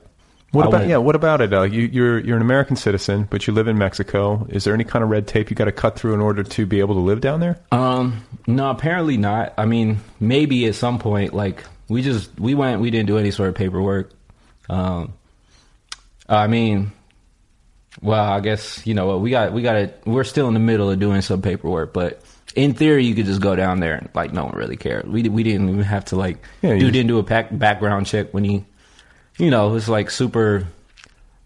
What 0.52 0.64
I 0.64 0.68
about 0.70 0.78
went- 0.80 0.90
yeah? 0.90 0.98
What 0.98 1.16
about 1.16 1.42
it? 1.42 1.54
Uh, 1.54 1.64
you, 1.64 1.82
you're 1.92 2.20
you're 2.20 2.38
an 2.38 2.42
American 2.42 2.78
citizen, 2.78 3.28
but 3.30 3.46
you 3.48 3.54
live 3.54 3.68
in 3.68 3.78
Mexico. 3.78 4.48
Is 4.50 4.64
there 4.64 4.74
any 4.74 4.86
kind 4.86 5.04
of 5.04 5.10
red 5.10 5.28
tape 5.28 5.50
you 5.50 5.56
got 5.58 5.66
to 5.66 5.74
cut 5.74 6.00
through 6.00 6.14
in 6.14 6.22
order 6.22 6.42
to 6.44 6.66
be 6.66 6.80
able 6.80 6.96
to 6.96 7.02
live 7.02 7.20
down 7.20 7.42
there? 7.42 7.60
Um, 7.72 8.24
no, 8.48 8.70
apparently 8.70 9.18
not. 9.18 9.54
I 9.58 9.66
mean, 9.66 10.00
maybe 10.22 10.66
at 10.68 10.76
some 10.76 11.00
point, 11.00 11.34
like 11.34 11.64
we 11.90 12.02
just 12.02 12.40
we 12.40 12.56
went, 12.56 12.80
we 12.80 12.90
didn't 12.92 13.08
do 13.08 13.18
any 13.18 13.32
sort 13.32 13.50
of 13.50 13.56
paperwork. 13.56 14.12
Um, 14.70 15.14
I 16.30 16.48
mean, 16.48 16.94
well, 18.02 18.24
I 18.24 18.40
guess 18.40 18.88
you 18.88 18.94
know 18.94 19.06
what 19.06 19.20
we 19.20 19.30
got. 19.32 19.52
We 19.52 19.62
got 19.64 19.74
to. 19.74 19.94
We're 20.06 20.24
still 20.24 20.48
in 20.48 20.54
the 20.54 20.60
middle 20.62 20.90
of 20.90 20.98
doing 20.98 21.22
some 21.22 21.42
paperwork, 21.42 21.92
but 21.94 22.22
in 22.58 22.74
theory, 22.74 23.06
you 23.06 23.16
could 23.16 23.26
just 23.26 23.40
go 23.42 23.56
down 23.56 23.80
there 23.80 23.96
and 23.96 24.10
like 24.14 24.34
no 24.34 24.46
one 24.46 24.56
really 24.56 24.76
cared. 24.78 25.08
We 25.08 25.24
we 25.30 25.44
didn't 25.44 25.70
even 25.70 25.84
have 25.84 26.06
to 26.06 26.16
like 26.18 26.38
Yeah, 26.62 26.72
dude 26.72 26.82
just- 26.82 26.94
didn't 26.94 27.08
do 27.08 27.20
a 27.20 27.24
pack, 27.24 27.48
background 27.52 28.06
check 28.08 28.34
when 28.34 28.44
he, 28.44 28.66
you 29.38 29.50
know, 29.52 29.76
it's 29.76 29.88
like 29.88 30.10
super 30.10 30.68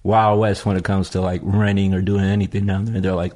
wild 0.03 0.39
west 0.39 0.65
when 0.65 0.77
it 0.77 0.83
comes 0.83 1.11
to 1.11 1.21
like 1.21 1.41
renting 1.43 1.93
or 1.93 2.01
doing 2.01 2.23
anything 2.23 2.65
down 2.65 2.85
there. 2.85 3.01
They're 3.01 3.13
like 3.15 3.33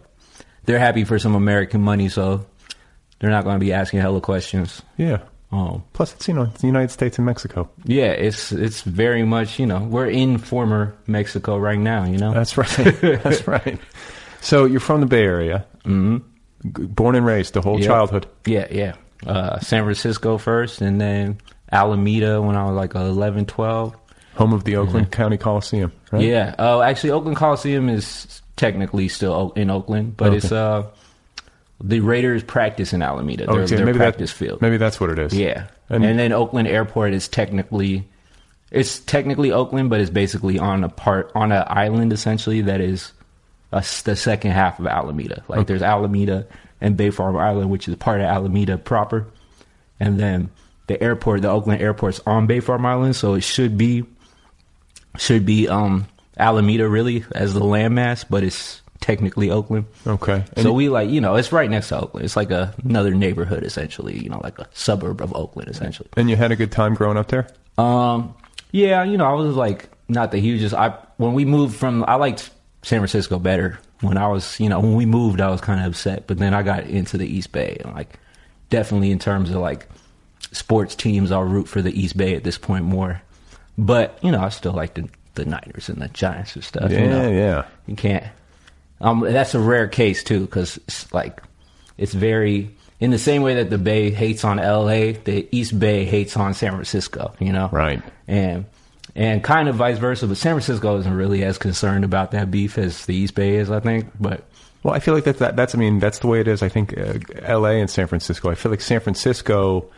they're 0.63 0.79
happy 0.79 1.03
for 1.03 1.19
some 1.19 1.35
American 1.35 1.81
money, 1.81 2.09
so 2.09 2.45
they're 3.19 3.29
not 3.29 3.43
going 3.43 3.55
to 3.59 3.63
be 3.65 3.71
asking 3.73 3.99
hella 4.01 4.19
questions. 4.21 4.81
Yeah. 4.97 5.19
Um, 5.51 5.83
Plus, 5.93 6.13
it's 6.13 6.27
you 6.27 6.33
know 6.33 6.43
it's 6.43 6.61
the 6.61 6.67
United 6.67 6.89
States 6.91 7.17
and 7.17 7.25
Mexico. 7.25 7.69
yeah, 7.85 8.07
it's 8.11 8.51
it's 8.51 8.81
very 8.81 9.23
much 9.23 9.59
you 9.59 9.65
know 9.67 9.79
we're 9.83 10.09
in 10.09 10.37
former 10.37 10.95
Mexico 11.07 11.57
right 11.57 11.77
now. 11.79 12.03
You 12.05 12.17
know, 12.17 12.33
That's 12.33 12.57
right. 12.57 12.67
That's 13.23 13.47
right. 13.47 13.79
So 14.41 14.65
you're 14.65 14.79
from 14.79 15.01
the 15.01 15.05
Bay 15.07 15.23
Area, 15.23 15.65
mm-hmm. 15.85 16.17
Born 16.73 17.15
and 17.15 17.25
raised 17.25 17.53
the 17.53 17.61
whole 17.61 17.79
Yep. 17.79 17.87
childhood. 17.87 18.27
Yeah, 18.45 18.67
yeah. 18.71 18.93
Uh, 19.25 19.59
San 19.59 19.83
Francisco 19.83 20.37
first, 20.37 20.81
and 20.81 20.99
then 20.99 21.37
Alameda 21.71 22.41
when 22.41 22.55
I 22.55 22.65
was 22.65 22.75
like 22.75 22.95
11, 22.95 23.45
12. 23.45 23.95
Home 24.35 24.53
of 24.53 24.65
the 24.65 24.75
Oakland 24.75 25.11
County 25.11 25.37
Coliseum. 25.37 25.91
Right? 26.11 26.21
Mm-hmm. 26.21 26.29
Yeah. 26.31 26.55
Oh, 26.59 26.81
actually, 26.81 27.11
Oakland 27.11 27.37
Coliseum 27.37 27.87
is 27.87 28.41
technically 28.57 29.07
still 29.07 29.53
in 29.55 29.69
Oakland, 29.69 30.17
but 30.17 30.27
Okay. 30.27 30.37
it's 30.37 30.51
uh 30.51 30.83
the 31.83 31.99
Raiders 32.01 32.43
practice 32.43 32.93
in 32.93 33.01
Alameda. 33.01 33.49
Okay, 33.49 33.75
their 33.75 33.85
maybe 33.85 33.97
practice 33.97 34.31
that, 34.31 34.37
field. 34.37 34.61
Maybe 34.61 34.77
that's 34.77 34.99
what 34.99 35.09
it 35.09 35.19
is. 35.19 35.33
Yeah, 35.33 35.65
And- 35.89 36.05
and, 36.05 36.17
then 36.17 36.31
Oakland 36.31 36.67
Airport 36.69 37.13
is 37.13 37.27
technically, 37.27 38.07
it's 38.71 38.99
technically 38.99 39.51
Oakland, 39.51 39.89
but 39.89 39.99
it's 39.99 40.09
basically 40.09 40.57
on 40.57 40.83
a 40.85 40.89
part 40.89 41.31
on 41.35 41.51
an 41.51 41.63
island 41.67 42.13
essentially 42.13 42.61
that 42.61 42.79
is 42.81 43.11
a 43.73 43.77
s 43.77 44.01
the 44.03 44.15
second 44.15 44.51
half 44.51 44.79
of 44.79 44.87
Alameda. 44.87 45.43
Like 45.49 45.67
there's 45.67 45.81
Alameda 45.81 46.45
and 46.81 46.97
Bay 46.97 47.09
Farm 47.09 47.37
Island, 47.37 47.69
which 47.69 47.87
is 47.87 47.95
part 47.95 48.19
of 48.21 48.27
Alameda 48.27 48.77
proper, 48.77 49.27
and 49.99 50.19
then 50.19 50.49
the 50.87 51.01
airport, 51.01 51.41
the 51.41 51.49
Oakland 51.49 51.81
Airport's 51.81 52.19
on 52.25 52.47
Bay 52.47 52.59
Farm 52.59 52.85
Island, 52.85 53.15
so 53.15 53.33
it 53.33 53.41
should 53.41 53.77
be 53.77 54.05
should 55.17 55.45
be 55.45 55.67
um 55.67 56.07
Alameda 56.37 56.87
really 56.87 57.23
as 57.33 57.53
the 57.53 57.61
landmass, 57.61 58.25
but 58.29 58.43
it's 58.43 58.81
technically 58.99 59.49
Oakland. 59.51 59.85
Okay. 60.05 60.43
And 60.55 60.63
So 60.63 60.73
we 60.73 60.89
like, 60.89 61.09
you 61.09 61.21
know, 61.21 61.35
it's 61.35 61.51
right 61.51 61.69
next 61.69 61.89
to 61.89 61.99
Oakland. 62.01 62.25
It's 62.25 62.35
like 62.35 62.51
a, 62.51 62.73
another 62.83 63.13
neighborhood 63.13 63.63
essentially, 63.63 64.17
you 64.17 64.29
know, 64.29 64.41
like 64.43 64.57
a 64.59 64.67
suburb 64.73 65.21
of 65.21 65.33
Oakland 65.35 65.69
essentially. 65.69 66.09
and 66.17 66.29
you 66.29 66.35
had 66.35 66.51
a 66.51 66.55
good 66.55 66.71
time 66.71 66.93
growing 66.95 67.17
up 67.17 67.27
there. 67.27 67.47
Um, 67.77 68.33
yeah, 68.71 69.03
you 69.03 69.17
know, 69.17 69.25
I 69.25 69.33
was 69.33 69.55
like 69.55 69.89
not 70.09 70.31
the 70.31 70.39
hugest. 70.39 70.73
I 70.75 70.97
when 71.17 71.33
we 71.33 71.45
moved 71.45 71.75
from, 71.77 72.03
I 72.07 72.15
liked 72.15 72.49
San 72.83 72.99
Francisco 72.99 73.39
better. 73.39 73.79
When 74.01 74.17
I 74.17 74.27
was, 74.27 74.59
you 74.59 74.69
know, 74.69 74.79
when 74.79 74.95
we 74.95 75.05
moved, 75.05 75.39
I 75.41 75.49
was 75.49 75.61
kind 75.61 75.79
of 75.79 75.87
upset. 75.87 76.27
But 76.27 76.37
then 76.37 76.53
I 76.53 76.63
got 76.63 76.83
into 76.83 77.17
the 77.17 77.27
East 77.27 77.51
Bay, 77.51 77.77
and 77.83 77.93
like 77.93 78.19
definitely 78.69 79.11
in 79.11 79.19
terms 79.19 79.49
of 79.49 79.57
like 79.57 79.87
sports 80.51 80.95
teams, 80.95 81.31
I'll 81.31 81.43
root 81.43 81.67
for 81.67 81.81
the 81.81 81.97
East 81.97 82.17
Bay 82.17 82.35
at 82.35 82.43
this 82.43 82.57
point 82.57 82.85
more. 82.85 83.21
But 83.77 84.19
you 84.21 84.31
know, 84.31 84.41
I 84.41 84.49
still 84.49 84.73
like 84.73 84.93
the 84.95 85.09
the 85.35 85.45
Niners 85.45 85.89
and 85.89 86.01
the 86.01 86.07
Giants 86.09 86.55
and 86.55 86.63
stuff. 86.63 86.91
Yeah, 86.91 87.01
you 87.01 87.09
know? 87.09 87.29
yeah. 87.31 87.65
You 87.87 87.95
can't. 87.95 88.25
Um, 89.01 89.19
that's 89.21 89.53
a 89.53 89.59
rare 89.59 89.87
case 89.87 90.23
too, 90.23 90.41
because 90.41 90.77
it's 90.77 91.13
like 91.13 91.41
it's 91.97 92.13
very 92.13 92.71
in 92.99 93.11
the 93.11 93.17
same 93.17 93.41
way 93.41 93.55
that 93.55 93.69
the 93.69 93.77
Bay 93.77 94.09
hates 94.09 94.43
on 94.43 94.59
L.A., 94.59 95.13
the 95.13 95.47
East 95.51 95.77
Bay 95.77 96.05
hates 96.05 96.37
on 96.37 96.53
San 96.53 96.71
Francisco. 96.71 97.33
You 97.39 97.51
know, 97.51 97.69
Right. 97.71 98.01
And 98.27 98.65
and 99.15 99.43
kind 99.43 99.69
of 99.69 99.75
vice 99.75 99.97
versa. 99.97 100.27
But 100.27 100.37
San 100.37 100.53
Francisco 100.53 100.97
isn't 100.99 101.13
really 101.13 101.43
as 101.43 101.57
concerned 101.57 102.03
about 102.03 102.31
that 102.31 102.51
beef 102.51 102.77
as 102.77 103.05
the 103.05 103.15
East 103.15 103.35
Bay 103.35 103.55
is, 103.55 103.71
I 103.71 103.79
think. 103.79 104.07
But 104.19 104.43
Well, 104.83 104.93
I 104.93 104.99
feel 104.99 105.13
like 105.13 105.23
that's 105.23 105.39
that, 105.39 105.55
that's. 105.55 105.73
I 105.75 105.77
mean, 105.77 105.99
that's 105.99 106.19
the 106.19 106.27
way 106.27 106.39
it 106.41 106.47
is. 106.47 106.61
I 106.61 106.69
think 106.69 106.97
uh, 106.97 107.13
L.A. 107.41 107.79
and 107.79 107.89
San 107.89 108.07
Francisco. 108.07 108.49
I 108.49 108.55
feel 108.55 108.71
like 108.71 108.81
San 108.81 108.99
Francisco 108.99 109.89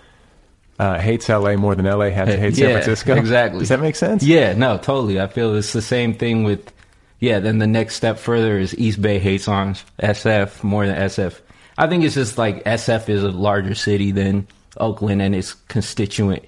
uh, 0.79 0.99
hates 0.99 1.29
L.A. 1.29 1.57
more 1.57 1.75
than 1.75 1.87
L.A. 1.87 2.11
has 2.11 2.29
hates 2.35 2.57
San 2.57 2.69
Yeah, 2.69 2.73
Francisco. 2.75 3.15
Exactly. 3.15 3.59
Does 3.59 3.69
that 3.69 3.79
make 3.81 3.95
sense? 3.95 4.23
Yeah, 4.23 4.53
no, 4.53 4.77
totally. 4.77 5.19
I 5.19 5.27
feel 5.27 5.55
it's 5.55 5.73
the 5.73 5.81
same 5.81 6.13
thing 6.13 6.43
with 6.43 6.71
yeah, 7.19 7.39
then 7.39 7.57
the 7.57 7.65
next 7.67 7.95
step 7.95 8.19
further 8.19 8.59
is 8.59 8.77
East 8.77 9.01
Bay 9.01 9.17
hates 9.17 9.47
on 9.47 9.73
SF 9.99 10.63
more 10.63 10.85
than 10.85 10.95
SF. 10.95 11.39
I 11.77 11.87
think 11.87 12.03
it's 12.03 12.13
just 12.15 12.37
like 12.37 12.63
SF 12.63 13.09
is 13.09 13.23
a 13.23 13.29
larger 13.31 13.73
city 13.73 14.11
than 14.11 14.47
Oakland 14.77 15.21
and 15.21 15.33
its 15.35 15.53
constituent 15.53 16.43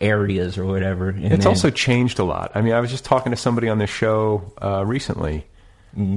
areas 0.00 0.58
or 0.58 0.64
whatever. 0.64 1.08
And 1.10 1.24
It's 1.32 1.44
then- 1.44 1.46
also 1.46 1.70
changed 1.70 2.18
a 2.18 2.24
lot. 2.24 2.52
I 2.54 2.60
mean, 2.60 2.72
I 2.74 2.80
was 2.80 2.90
just 2.90 3.04
talking 3.04 3.30
to 3.32 3.36
somebody 3.36 3.68
on 3.68 3.78
this 3.78 3.90
show 3.90 4.52
uh, 4.62 4.84
recently 4.84 5.46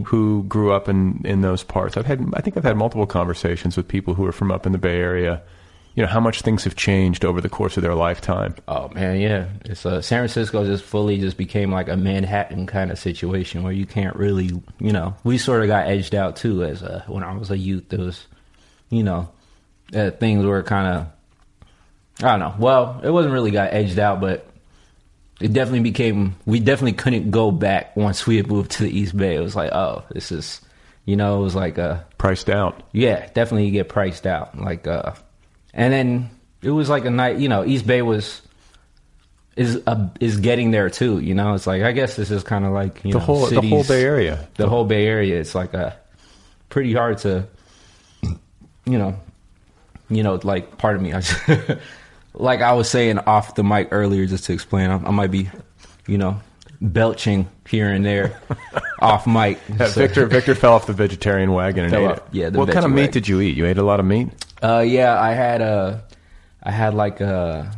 who 0.05 0.43
grew 0.43 0.73
up 0.73 0.89
in, 0.89 1.21
in 1.23 1.39
those 1.41 1.63
parts. 1.63 1.95
I've 1.95 2.05
had, 2.05 2.33
I 2.33 2.41
think 2.41 2.57
I've 2.57 2.65
had 2.65 2.75
multiple 2.75 3.05
conversations 3.07 3.77
with 3.77 3.87
people 3.87 4.13
who 4.13 4.25
are 4.25 4.33
from 4.33 4.51
up 4.51 4.65
in 4.65 4.73
the 4.73 4.77
Bay 4.77 4.97
Area. 4.99 5.41
You 5.95 6.03
know 6.03 6.09
how 6.09 6.19
much 6.19 6.41
things 6.41 6.65
have 6.65 6.75
changed 6.75 7.23
over 7.25 7.39
the 7.41 7.49
course 7.49 7.75
of 7.77 7.83
their 7.83 7.95
lifetime. 7.95 8.55
Oh 8.67 8.89
man, 8.89 9.19
yeah. 9.19 9.47
It's 9.65 9.85
uh, 9.85 10.01
San 10.01 10.19
Francisco 10.19 10.65
just 10.65 10.83
fully 10.83 11.17
just 11.17 11.35
became 11.37 11.71
like 11.71 11.87
a 11.89 11.97
Manhattan 11.97 12.67
kind 12.67 12.91
of 12.91 12.99
situation 12.99 13.63
where 13.63 13.71
you 13.73 13.85
can't 13.85 14.15
really, 14.15 14.51
you 14.79 14.91
know, 14.93 15.15
we 15.23 15.37
sort 15.37 15.61
of 15.61 15.67
got 15.67 15.87
edged 15.87 16.13
out 16.13 16.35
too 16.35 16.63
as 16.63 16.83
uh, 16.83 17.03
when 17.07 17.23
I 17.23 17.35
was 17.35 17.49
a 17.49 17.57
youth. 17.57 17.89
There 17.89 17.99
was, 17.99 18.27
you 18.89 19.03
know, 19.03 19.29
uh, 19.93 20.11
things 20.11 20.45
were 20.45 20.61
kind 20.63 20.87
of, 20.87 21.07
I 22.21 22.31
don't 22.37 22.39
know. 22.39 22.55
Well, 22.59 22.99
it 23.03 23.09
wasn't 23.09 23.33
really 23.33 23.51
got 23.51 23.73
edged 23.73 23.97
out, 23.99 24.19
but 24.19 24.45
it 25.39 25.53
definitely 25.53 25.81
became. 25.81 26.35
We 26.45 26.59
definitely 26.59 26.93
couldn't 26.93 27.31
go 27.31 27.51
back 27.51 27.95
once 27.95 28.27
we 28.27 28.35
had 28.37 28.47
moved 28.47 28.71
to 28.71 28.83
the 28.83 28.89
East 28.97 29.15
Bay. 29.15 29.35
It 29.35 29.39
was 29.39 29.55
like, 29.55 29.71
oh, 29.71 30.03
this 30.11 30.31
is, 30.31 30.59
you 31.05 31.15
know, 31.15 31.39
it 31.39 31.43
was 31.43 31.55
like 31.55 31.77
a 31.77 32.05
Priced 32.17 32.49
out. 32.49 32.83
yeah, 32.91 33.27
definitely 33.27 33.65
you 33.67 33.71
get 33.71 33.87
priced 33.89 34.27
out. 34.27 34.57
Like 34.59 34.85
uh 34.85 35.13
and 35.73 35.93
then 35.93 36.29
it 36.61 36.71
was 36.71 36.89
like 36.89 37.05
a 37.05 37.09
night, 37.09 37.37
you 37.37 37.47
know, 37.47 37.63
East 37.63 37.87
Bay 37.87 38.01
was 38.01 38.41
is 39.55 39.81
uh, 39.87 40.09
is 40.19 40.37
getting 40.41 40.71
there 40.71 40.89
too, 40.89 41.19
you 41.19 41.33
know. 41.35 41.53
It's 41.53 41.67
like 41.67 41.83
I 41.83 41.93
guess 41.93 42.15
this 42.17 42.31
is 42.31 42.43
kind 42.43 42.65
of 42.65 42.73
like, 42.73 43.03
you 43.05 43.13
The 43.13 43.19
know, 43.19 43.23
whole 43.23 43.45
the 43.45 43.61
whole 43.61 43.83
Bay 43.85 44.03
Area. 44.03 44.47
The 44.55 44.67
whole 44.67 44.83
Bay 44.83 45.05
Area 45.07 45.39
it's 45.39 45.55
like 45.55 45.73
a 45.73 45.97
pretty 46.67 46.93
hard 46.93 47.19
to 47.19 47.47
you 48.85 48.97
know, 48.97 49.17
you 50.09 50.23
know, 50.23 50.39
like 50.43 50.77
part 50.77 50.95
of 50.97 51.01
me. 51.01 51.13
I 51.13 51.21
like 52.33 52.61
I 52.61 52.73
was 52.73 52.89
saying 52.89 53.19
off 53.19 53.55
the 53.55 53.63
mic 53.63 53.89
earlier 53.91 54.25
just 54.25 54.45
to 54.45 54.53
explain, 54.53 54.89
I, 54.89 54.95
I 54.95 55.11
might 55.11 55.31
be, 55.31 55.49
you 56.07 56.17
know, 56.17 56.39
belching 56.81 57.49
here 57.67 57.89
and 57.91 58.05
there 58.05 58.39
off 58.99 59.27
mic. 59.27 59.59
Yeah, 59.69 59.87
So- 59.87 60.01
Victor 60.01 60.25
Victor 60.37 60.55
fell 60.55 60.73
off 60.73 60.87
the 60.87 60.93
vegetarian 60.93 61.51
wagon 61.53 61.85
and 61.85 61.93
Fell 61.93 62.03
ate 62.05 62.11
off- 62.11 62.17
it. 62.17 62.23
yeah, 62.31 62.49
the 62.49 62.59
what 62.59 62.71
kind 62.71 62.85
of 62.85 62.91
meat 62.91 63.01
wagon. 63.01 63.11
did 63.13 63.27
you 63.27 63.41
eat? 63.41 63.57
You 63.57 63.65
ate 63.65 63.77
a 63.77 63.83
lot 63.83 63.99
of 63.99 64.05
meat. 64.05 64.29
Uh, 64.61 64.83
yeah, 64.85 65.19
I 65.19 65.31
had 65.33 65.61
a, 65.61 66.03
I 66.63 66.71
had 66.71 66.93
like 66.93 67.21
a. 67.21 67.71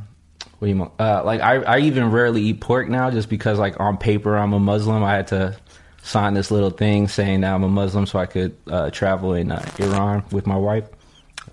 what 0.59 0.65
do 0.65 0.69
you 0.69 0.75
mo- 0.75 0.91
uh, 0.99 1.23
like 1.23 1.41
I 1.41 1.57
I 1.63 1.79
even 1.79 2.11
rarely 2.11 2.41
eat 2.43 2.59
pork 2.61 2.89
now 2.89 3.09
just 3.11 3.29
because 3.29 3.59
like 3.59 3.79
on 3.79 3.97
paper 3.97 4.35
I'm 4.37 4.53
a 4.53 4.59
Muslim. 4.59 5.03
I 5.03 5.15
had 5.15 5.27
to 5.27 5.55
sign 6.03 6.33
this 6.33 6.49
little 6.49 6.71
thing 6.71 7.07
saying 7.07 7.41
that 7.41 7.53
I'm 7.53 7.63
a 7.63 7.69
Muslim 7.69 8.05
so 8.07 8.17
I 8.19 8.25
could 8.25 8.55
uh, 8.67 8.89
travel 8.89 9.33
in 9.35 9.51
uh, 9.51 9.63
Iran 9.77 10.23
with 10.31 10.47
my 10.47 10.55
wife, 10.57 10.85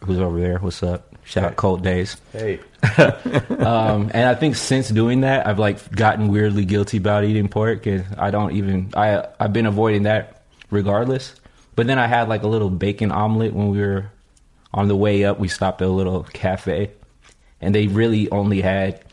who's 0.05 0.19
over 0.19 0.41
there. 0.41 0.59
What's 0.59 0.83
up? 0.83 1.08
Shout 1.29 1.45
out 1.45 1.57
Cold 1.57 1.83
Days. 1.83 2.17
Hey, 2.33 2.59
Um, 2.99 4.11
and 4.15 4.27
I 4.29 4.35
think 4.35 4.57
since 4.57 4.89
doing 4.89 5.21
that, 5.21 5.47
I've 5.47 5.59
like 5.59 5.91
gotten 5.95 6.29
weirdly 6.29 6.65
guilty 6.65 6.97
about 6.97 7.25
eating 7.25 7.49
pork, 7.49 7.85
and 7.87 8.07
I 8.17 8.31
don't 8.31 8.53
even 8.53 8.91
I 8.97 9.27
I've 9.39 9.53
been 9.53 9.67
avoiding 9.67 10.05
that 10.05 10.43
regardless. 10.71 11.35
But 11.77 11.87
then 11.87 11.99
I 11.99 12.07
had 12.07 12.29
like 12.31 12.45
a 12.45 12.49
little 12.49 12.71
bacon 12.71 13.13
omelet 13.13 13.53
when 13.53 13.69
we 13.69 13.79
were 13.79 14.11
on 14.73 14.89
the 14.89 14.97
way 14.97 15.25
up. 15.25 15.39
We 15.39 15.49
stopped 15.49 15.83
at 15.83 15.89
a 15.89 15.91
little 15.91 16.23
cafe, 16.25 16.93
and 17.61 17.75
they 17.75 17.89
really 17.89 18.31
only 18.31 18.63
had. 18.63 19.05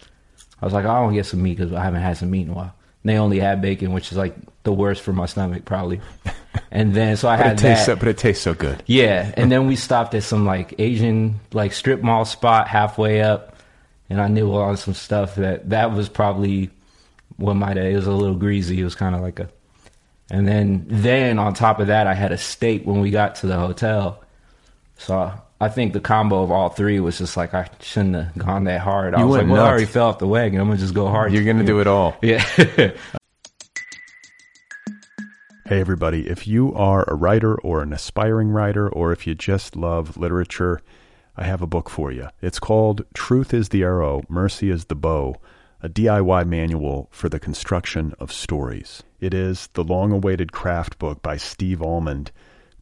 I 0.62 0.66
was 0.66 0.74
like, 0.74 0.86
I 0.86 1.02
want 1.02 1.12
to 1.12 1.16
get 1.16 1.26
some 1.26 1.44
meat 1.44 1.58
because 1.58 1.74
I 1.74 1.84
haven't 1.84 2.02
had 2.02 2.18
some 2.18 2.32
meat 2.32 2.44
in 2.44 2.52
a 2.52 2.54
while. 2.54 2.74
They 3.06 3.18
only 3.18 3.40
had 3.40 3.62
bacon, 3.62 3.94
which 3.94 4.12
is 4.12 4.18
like 4.18 4.36
the 4.64 4.74
worst 4.74 5.02
for 5.04 5.14
my 5.14 5.26
stomach 5.28 5.64
probably. 5.66 6.02
And 6.72 6.94
then 6.94 7.18
so 7.18 7.28
I 7.28 7.36
had 7.36 7.54
it 7.54 7.60
tastes 7.60 7.86
that. 7.86 7.94
so, 7.94 7.96
but 7.98 8.08
it 8.08 8.18
tastes 8.18 8.42
so 8.42 8.54
good. 8.54 8.82
Yeah, 8.86 9.30
and 9.38 9.52
then 9.52 9.68
we 9.68 9.76
stopped 9.76 10.16
at 10.16 10.24
some 10.24 10.46
like 10.46 10.74
Asian 10.80 11.40
like 11.52 11.74
strip 11.74 12.02
mall 12.02 12.24
spot 12.24 12.70
halfway 12.70 13.22
up, 13.22 13.58
and 14.10 14.22
I 14.22 14.30
knew 14.30 14.50
on 14.54 14.78
some 14.78 14.94
stuff 14.94 15.36
that 15.36 15.70
that 15.70 15.92
was 15.92 16.08
probably 16.08 16.70
what 17.36 17.56
my 17.56 17.74
day. 17.74 17.92
It 17.92 17.98
was 17.98 18.08
a 18.08 18.12
little 18.14 18.38
greasy. 18.38 18.80
It 18.80 18.86
was 18.86 18.96
kind 18.96 19.16
of 19.16 19.22
like 19.22 19.40
a, 19.40 19.50
and 20.32 20.48
then 20.48 20.86
then 20.88 21.40
on 21.40 21.54
top 21.54 21.82
of 21.82 21.88
that, 21.88 22.08
I 22.08 22.14
had 22.14 22.32
a 22.32 22.38
steak 22.38 22.86
when 22.86 23.02
we 23.02 23.12
got 23.12 23.36
to 23.36 23.48
the 23.48 23.58
hotel. 23.58 24.24
So 24.98 25.34
I 25.62 25.70
think 25.70 25.94
the 25.94 26.02
combo 26.02 26.44
of 26.44 26.52
all 26.52 26.70
three 26.70 27.00
was 27.00 27.18
just 27.18 27.38
like 27.38 27.54
I 27.54 27.70
shouldn't 27.80 28.16
have 28.16 28.38
gone 28.38 28.66
that 28.66 28.82
hard. 28.82 29.16
I 29.16 29.20
You 29.20 29.28
was 29.28 29.38
went 29.38 29.50
like, 29.50 29.58
well, 29.58 29.66
I 29.66 29.70
already 29.70 29.86
fell 29.86 30.08
off 30.10 30.20
the 30.20 30.28
wagon. 30.28 30.60
I'm 30.60 30.68
gonna 30.68 30.80
just 30.80 30.94
go 30.94 31.08
hard. 31.08 31.32
You're 31.32 31.46
gonna 31.46 31.64
do 31.64 31.80
it 31.80 31.88
all. 31.88 32.18
Yeah. 32.22 32.44
Hey, 35.68 35.80
everybody. 35.80 36.30
If 36.30 36.46
you 36.46 36.76
are 36.76 37.04
a 37.08 37.16
writer 37.16 37.56
or 37.62 37.82
an 37.82 37.92
aspiring 37.92 38.50
writer, 38.50 38.88
or 38.88 39.12
if 39.12 39.26
you 39.26 39.34
just 39.34 39.76
love 39.76 40.16
literature, 40.16 40.80
I 41.36 41.46
have 41.46 41.64
a 41.64 41.66
book 41.68 41.90
for 41.90 42.12
you. 42.12 42.28
It's 42.40 42.60
called 42.60 43.04
Truth 43.16 43.52
is 43.52 43.70
the 43.70 43.82
Arrow, 43.82 44.22
Mercy 44.30 44.70
is 44.70 44.86
the 44.86 44.96
Bow, 44.96 45.38
a 45.82 45.90
DIY 45.90 46.46
manual 46.48 47.08
for 47.12 47.30
the 47.30 47.40
construction 47.40 48.14
of 48.20 48.32
stories. 48.32 49.02
It 49.20 49.34
is 49.34 49.68
the 49.74 49.84
long 49.84 50.12
awaited 50.12 50.52
craft 50.52 51.00
book 51.00 51.24
by 51.24 51.38
Steve 51.38 51.82
Almond, 51.82 52.32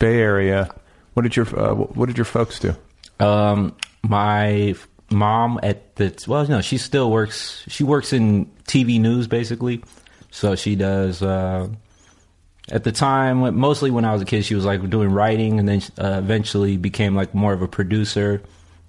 Bay 0.00 0.18
Area, 0.18 0.74
what 1.14 1.22
did 1.22 1.36
your 1.36 1.46
uh, 1.56 1.74
what 1.74 2.06
did 2.06 2.18
your 2.18 2.24
folks 2.24 2.58
do? 2.58 2.74
Um, 3.20 3.76
my 4.02 4.74
mom 5.10 5.60
at 5.62 5.94
the 5.96 6.12
well, 6.26 6.44
no, 6.48 6.60
she 6.60 6.78
still 6.78 7.12
works. 7.12 7.64
She 7.68 7.84
works 7.84 8.12
in 8.12 8.46
TV 8.64 9.00
news 9.00 9.28
basically. 9.28 9.84
So 10.32 10.56
she 10.56 10.74
does. 10.74 11.22
Uh, 11.22 11.68
at 12.70 12.84
the 12.84 12.92
time, 12.92 13.56
mostly 13.56 13.90
when 13.90 14.04
I 14.04 14.12
was 14.12 14.22
a 14.22 14.24
kid, 14.24 14.44
she 14.44 14.54
was 14.54 14.64
like 14.64 14.88
doing 14.90 15.10
writing, 15.10 15.58
and 15.58 15.68
then 15.68 15.82
uh, 15.98 16.18
eventually 16.18 16.76
became 16.76 17.14
like 17.14 17.34
more 17.34 17.52
of 17.52 17.62
a 17.62 17.68
producer. 17.68 18.42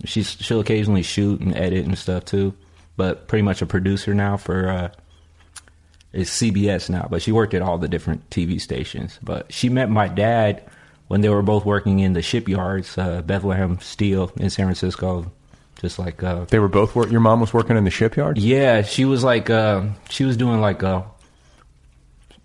She's 0.06 0.30
she'll 0.30 0.60
occasionally 0.60 1.04
shoot 1.04 1.42
and 1.42 1.56
edit 1.56 1.86
and 1.86 1.98
stuff 1.98 2.26
too, 2.26 2.54
but 2.96 3.28
pretty 3.28 3.44
much 3.44 3.62
a 3.62 3.66
producer 3.66 4.14
now 4.14 4.38
for. 4.38 4.70
Uh, 4.70 4.90
it's 6.14 6.30
CBS 6.30 6.90
now, 6.90 7.08
but 7.10 7.22
she 7.22 7.32
worked 7.32 7.54
at 7.54 7.62
all 7.62 7.78
the 7.78 7.88
different 7.88 8.30
TV 8.30 8.60
stations. 8.60 9.18
But 9.24 9.54
she 9.54 9.70
met 9.70 9.90
my 9.90 10.10
dad 10.10 10.70
when 11.12 11.20
they 11.20 11.28
were 11.28 11.42
both 11.42 11.66
working 11.66 12.00
in 12.00 12.14
the 12.14 12.22
shipyards, 12.22 12.98
uh, 12.98 13.22
Bethlehem 13.22 13.78
Steel 13.82 14.32
in 14.38 14.50
San 14.50 14.68
Francisco. 14.68 15.30
Just 15.82 16.00
like, 16.00 16.24
uh, 16.24 16.46
They 16.46 16.58
were 16.58 16.70
both 16.70 16.96
work. 16.96 17.12
Your 17.12 17.20
mom 17.20 17.42
was 17.42 17.54
working 17.54 17.76
in 17.76 17.84
the 17.84 17.90
shipyard. 17.90 18.38
yeah, 18.38 18.82
she 18.82 19.04
was 19.04 19.22
like, 19.22 19.50
uh, 19.50 19.88
she 20.10 20.24
was 20.24 20.38
doing 20.38 20.62
like 20.62 20.84
a, 20.84 21.04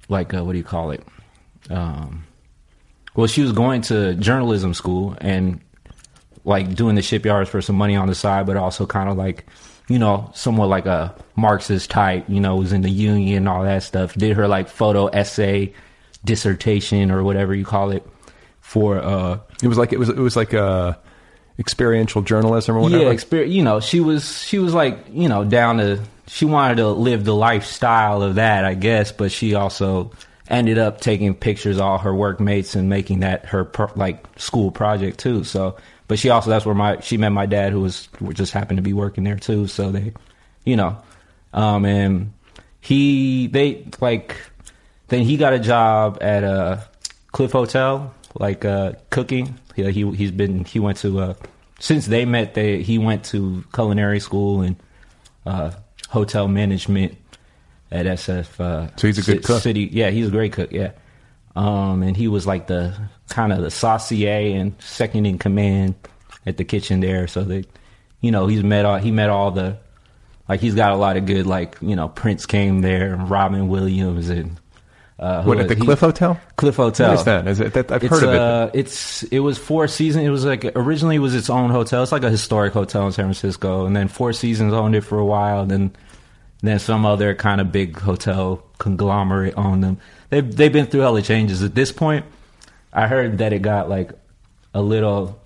like 0.08 0.32
a, 0.32 0.42
what 0.42 0.50
do 0.50 0.58
you 0.58 0.64
call 0.64 0.90
it? 0.90 1.04
Um, 1.70 2.24
well, 3.14 3.28
she 3.28 3.40
was 3.40 3.52
going 3.52 3.82
to 3.82 4.14
journalism 4.14 4.74
school 4.74 5.16
and 5.20 5.60
like 6.44 6.74
doing 6.74 6.96
the 6.96 7.02
shipyards 7.02 7.48
for 7.48 7.62
some 7.62 7.76
money 7.76 7.94
on 7.94 8.08
the 8.08 8.16
side, 8.16 8.46
but 8.46 8.56
also 8.56 8.84
kind 8.84 9.08
of 9.08 9.16
like, 9.16 9.46
you 9.86 10.00
know, 10.00 10.32
somewhat 10.34 10.68
like 10.68 10.86
a 10.86 11.14
Marxist 11.36 11.88
type, 11.88 12.24
you 12.26 12.40
know, 12.40 12.56
was 12.56 12.72
in 12.72 12.82
the 12.82 12.90
union 12.90 13.36
and 13.36 13.48
all 13.48 13.62
that 13.62 13.84
stuff. 13.84 14.14
Did 14.14 14.36
her 14.36 14.48
like 14.48 14.68
photo 14.68 15.06
essay, 15.06 15.72
dissertation 16.24 17.12
or 17.12 17.22
whatever 17.22 17.54
you 17.54 17.64
call 17.64 17.92
it 17.92 18.04
for, 18.66 18.98
uh, 18.98 19.38
It 19.62 19.68
was 19.68 19.78
like 19.78 19.92
it 19.92 19.98
was 19.98 20.08
it 20.08 20.18
was 20.18 20.34
like 20.34 20.52
uh, 20.52 20.94
experiential 21.56 22.20
journalism 22.20 22.76
or 22.76 22.80
whatever. 22.80 23.04
yeah, 23.04 23.10
experience. 23.10 23.54
You 23.54 23.62
know, 23.62 23.78
she 23.78 24.00
was 24.00 24.42
she 24.42 24.58
was 24.58 24.74
like 24.74 24.98
you 25.12 25.28
know 25.28 25.44
down 25.44 25.78
to 25.78 26.00
she 26.26 26.44
wanted 26.44 26.78
to 26.78 26.88
live 26.88 27.24
the 27.24 27.34
lifestyle 27.34 28.22
of 28.22 28.34
that, 28.34 28.64
I 28.64 28.74
guess. 28.74 29.12
But 29.12 29.30
she 29.30 29.54
also 29.54 30.10
ended 30.48 30.78
up 30.78 31.00
taking 31.00 31.32
pictures 31.32 31.76
of 31.76 31.82
all 31.82 31.98
her 31.98 32.12
workmates 32.12 32.74
and 32.74 32.88
making 32.88 33.20
that 33.20 33.46
her 33.46 33.64
pro- 33.64 33.92
like 33.94 34.24
school 34.36 34.72
project 34.72 35.20
too. 35.20 35.44
So, 35.44 35.76
but 36.08 36.18
she 36.18 36.30
also 36.30 36.50
that's 36.50 36.66
where 36.66 36.74
my 36.74 36.98
she 37.00 37.16
met 37.18 37.28
my 37.30 37.46
dad 37.46 37.72
who 37.72 37.80
was 37.82 38.08
just 38.32 38.52
happened 38.52 38.78
to 38.78 38.82
be 38.82 38.92
working 38.92 39.22
there 39.22 39.36
too. 39.36 39.68
So 39.68 39.92
they, 39.92 40.12
you 40.64 40.74
know, 40.74 40.98
um, 41.54 41.84
and 41.84 42.32
he 42.80 43.46
they 43.46 43.86
like 44.00 44.34
then 45.06 45.22
he 45.22 45.36
got 45.36 45.52
a 45.52 45.60
job 45.60 46.18
at 46.20 46.42
a 46.42 46.84
Clift 47.30 47.52
Hotel 47.52 48.12
like 48.40 48.64
uh, 48.64 48.92
cooking. 49.10 49.58
He, 49.74 49.90
he 49.92 50.10
he's 50.12 50.30
been 50.30 50.64
he 50.64 50.78
went 50.78 50.98
to 50.98 51.20
uh, 51.20 51.34
since 51.80 52.06
they 52.06 52.24
met 52.24 52.54
they 52.54 52.82
he 52.82 52.98
went 52.98 53.24
to 53.26 53.64
culinary 53.74 54.20
school 54.20 54.62
and 54.62 54.76
uh, 55.44 55.70
hotel 56.08 56.48
management 56.48 57.16
at 57.90 58.06
SF. 58.06 58.60
Uh, 58.60 58.90
So 58.96 59.06
he's 59.06 59.18
a 59.18 59.22
good 59.22 59.42
Ci- 59.42 59.46
cook. 59.46 59.62
City, 59.62 59.88
yeah, 59.92 60.10
he's 60.10 60.28
a 60.28 60.30
great 60.30 60.52
cook. 60.52 60.72
Yeah, 60.72 60.92
um, 61.54 62.02
and 62.02 62.16
he 62.16 62.28
was 62.28 62.46
like 62.46 62.66
the 62.66 62.94
kind 63.28 63.52
of 63.52 63.60
the 63.62 63.70
saucier 63.70 64.56
and 64.58 64.74
second 64.80 65.26
in 65.26 65.38
command 65.38 65.94
at 66.46 66.56
the 66.56 66.64
kitchen 66.64 67.00
there. 67.00 67.26
So 67.26 67.42
they, 67.44 67.64
you 68.20 68.30
know, 68.30 68.46
he's 68.46 68.62
met 68.62 68.84
all 68.84 68.98
he 68.98 69.10
met 69.10 69.30
all 69.30 69.50
the 69.50 69.78
like 70.48 70.60
he's 70.60 70.74
got 70.74 70.92
a 70.92 70.96
lot 70.96 71.16
of 71.16 71.26
good 71.26 71.46
like 71.46 71.76
you 71.80 71.96
know 71.96 72.08
Prince 72.08 72.46
came 72.46 72.80
there, 72.80 73.14
and 73.14 73.30
Robin 73.30 73.68
Williams 73.68 74.28
and. 74.28 74.58
Uh, 75.18 75.42
What, 75.44 75.58
at 75.58 75.68
the 75.68 75.74
he- 75.74 75.80
Clift 75.80 76.00
Hotel? 76.02 76.38
Clift 76.56 76.76
Hotel. 76.76 77.10
What 77.10 77.18
is 77.20 77.24
that? 77.24 77.48
Is 77.48 77.60
it 77.60 77.72
that 77.72 77.90
I've 77.90 78.04
It's, 78.04 78.10
heard 78.12 78.22
of 78.22 78.34
it? 78.34 78.40
Uh, 78.40 78.70
it's 78.74 79.22
it 79.24 79.40
was 79.40 79.56
four 79.56 79.88
seasons. 79.88 80.26
It 80.26 80.30
was 80.30 80.44
like 80.44 80.64
originally 80.76 81.16
it 81.16 81.20
was 81.20 81.34
its 81.34 81.48
own 81.48 81.70
hotel. 81.70 82.02
It's 82.02 82.12
like 82.12 82.22
a 82.24 82.30
historic 82.30 82.74
hotel 82.74 83.06
in 83.06 83.12
San 83.12 83.24
Francisco, 83.24 83.86
and 83.86 83.96
then 83.96 84.08
Four 84.08 84.32
Seasons 84.34 84.74
owned 84.74 84.94
it 84.94 85.00
for 85.02 85.18
a 85.18 85.24
while. 85.24 85.60
And 85.62 85.70
then 85.70 85.96
then 86.62 86.78
some 86.78 87.06
other 87.06 87.34
kind 87.34 87.60
of 87.60 87.72
big 87.72 87.98
hotel 87.98 88.62
conglomerate 88.78 89.54
owned 89.56 89.82
them. 89.82 89.98
They've 90.28 90.54
they've 90.54 90.72
been 90.72 90.86
through 90.86 91.00
hella 91.00 91.22
changes. 91.22 91.62
At 91.62 91.74
this 91.74 91.92
point, 91.92 92.26
I 92.92 93.06
heard 93.06 93.38
that 93.38 93.54
it 93.54 93.62
got 93.62 93.88
like 93.88 94.10
a 94.74 94.82
little 94.82 95.40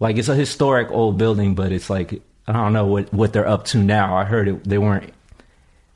like 0.00 0.16
it's 0.16 0.28
a 0.28 0.34
historic 0.34 0.90
old 0.90 1.18
building, 1.18 1.54
but 1.54 1.70
it's 1.70 1.90
like 1.90 2.22
I 2.46 2.52
don't 2.54 2.72
know 2.72 2.86
what 2.86 3.12
what 3.12 3.34
they're 3.34 3.46
up 3.48 3.66
to 3.66 3.78
now. 3.78 4.16
I 4.16 4.24
heard 4.24 4.48
it 4.48 4.64
they 4.64 4.78
weren't. 4.78 5.12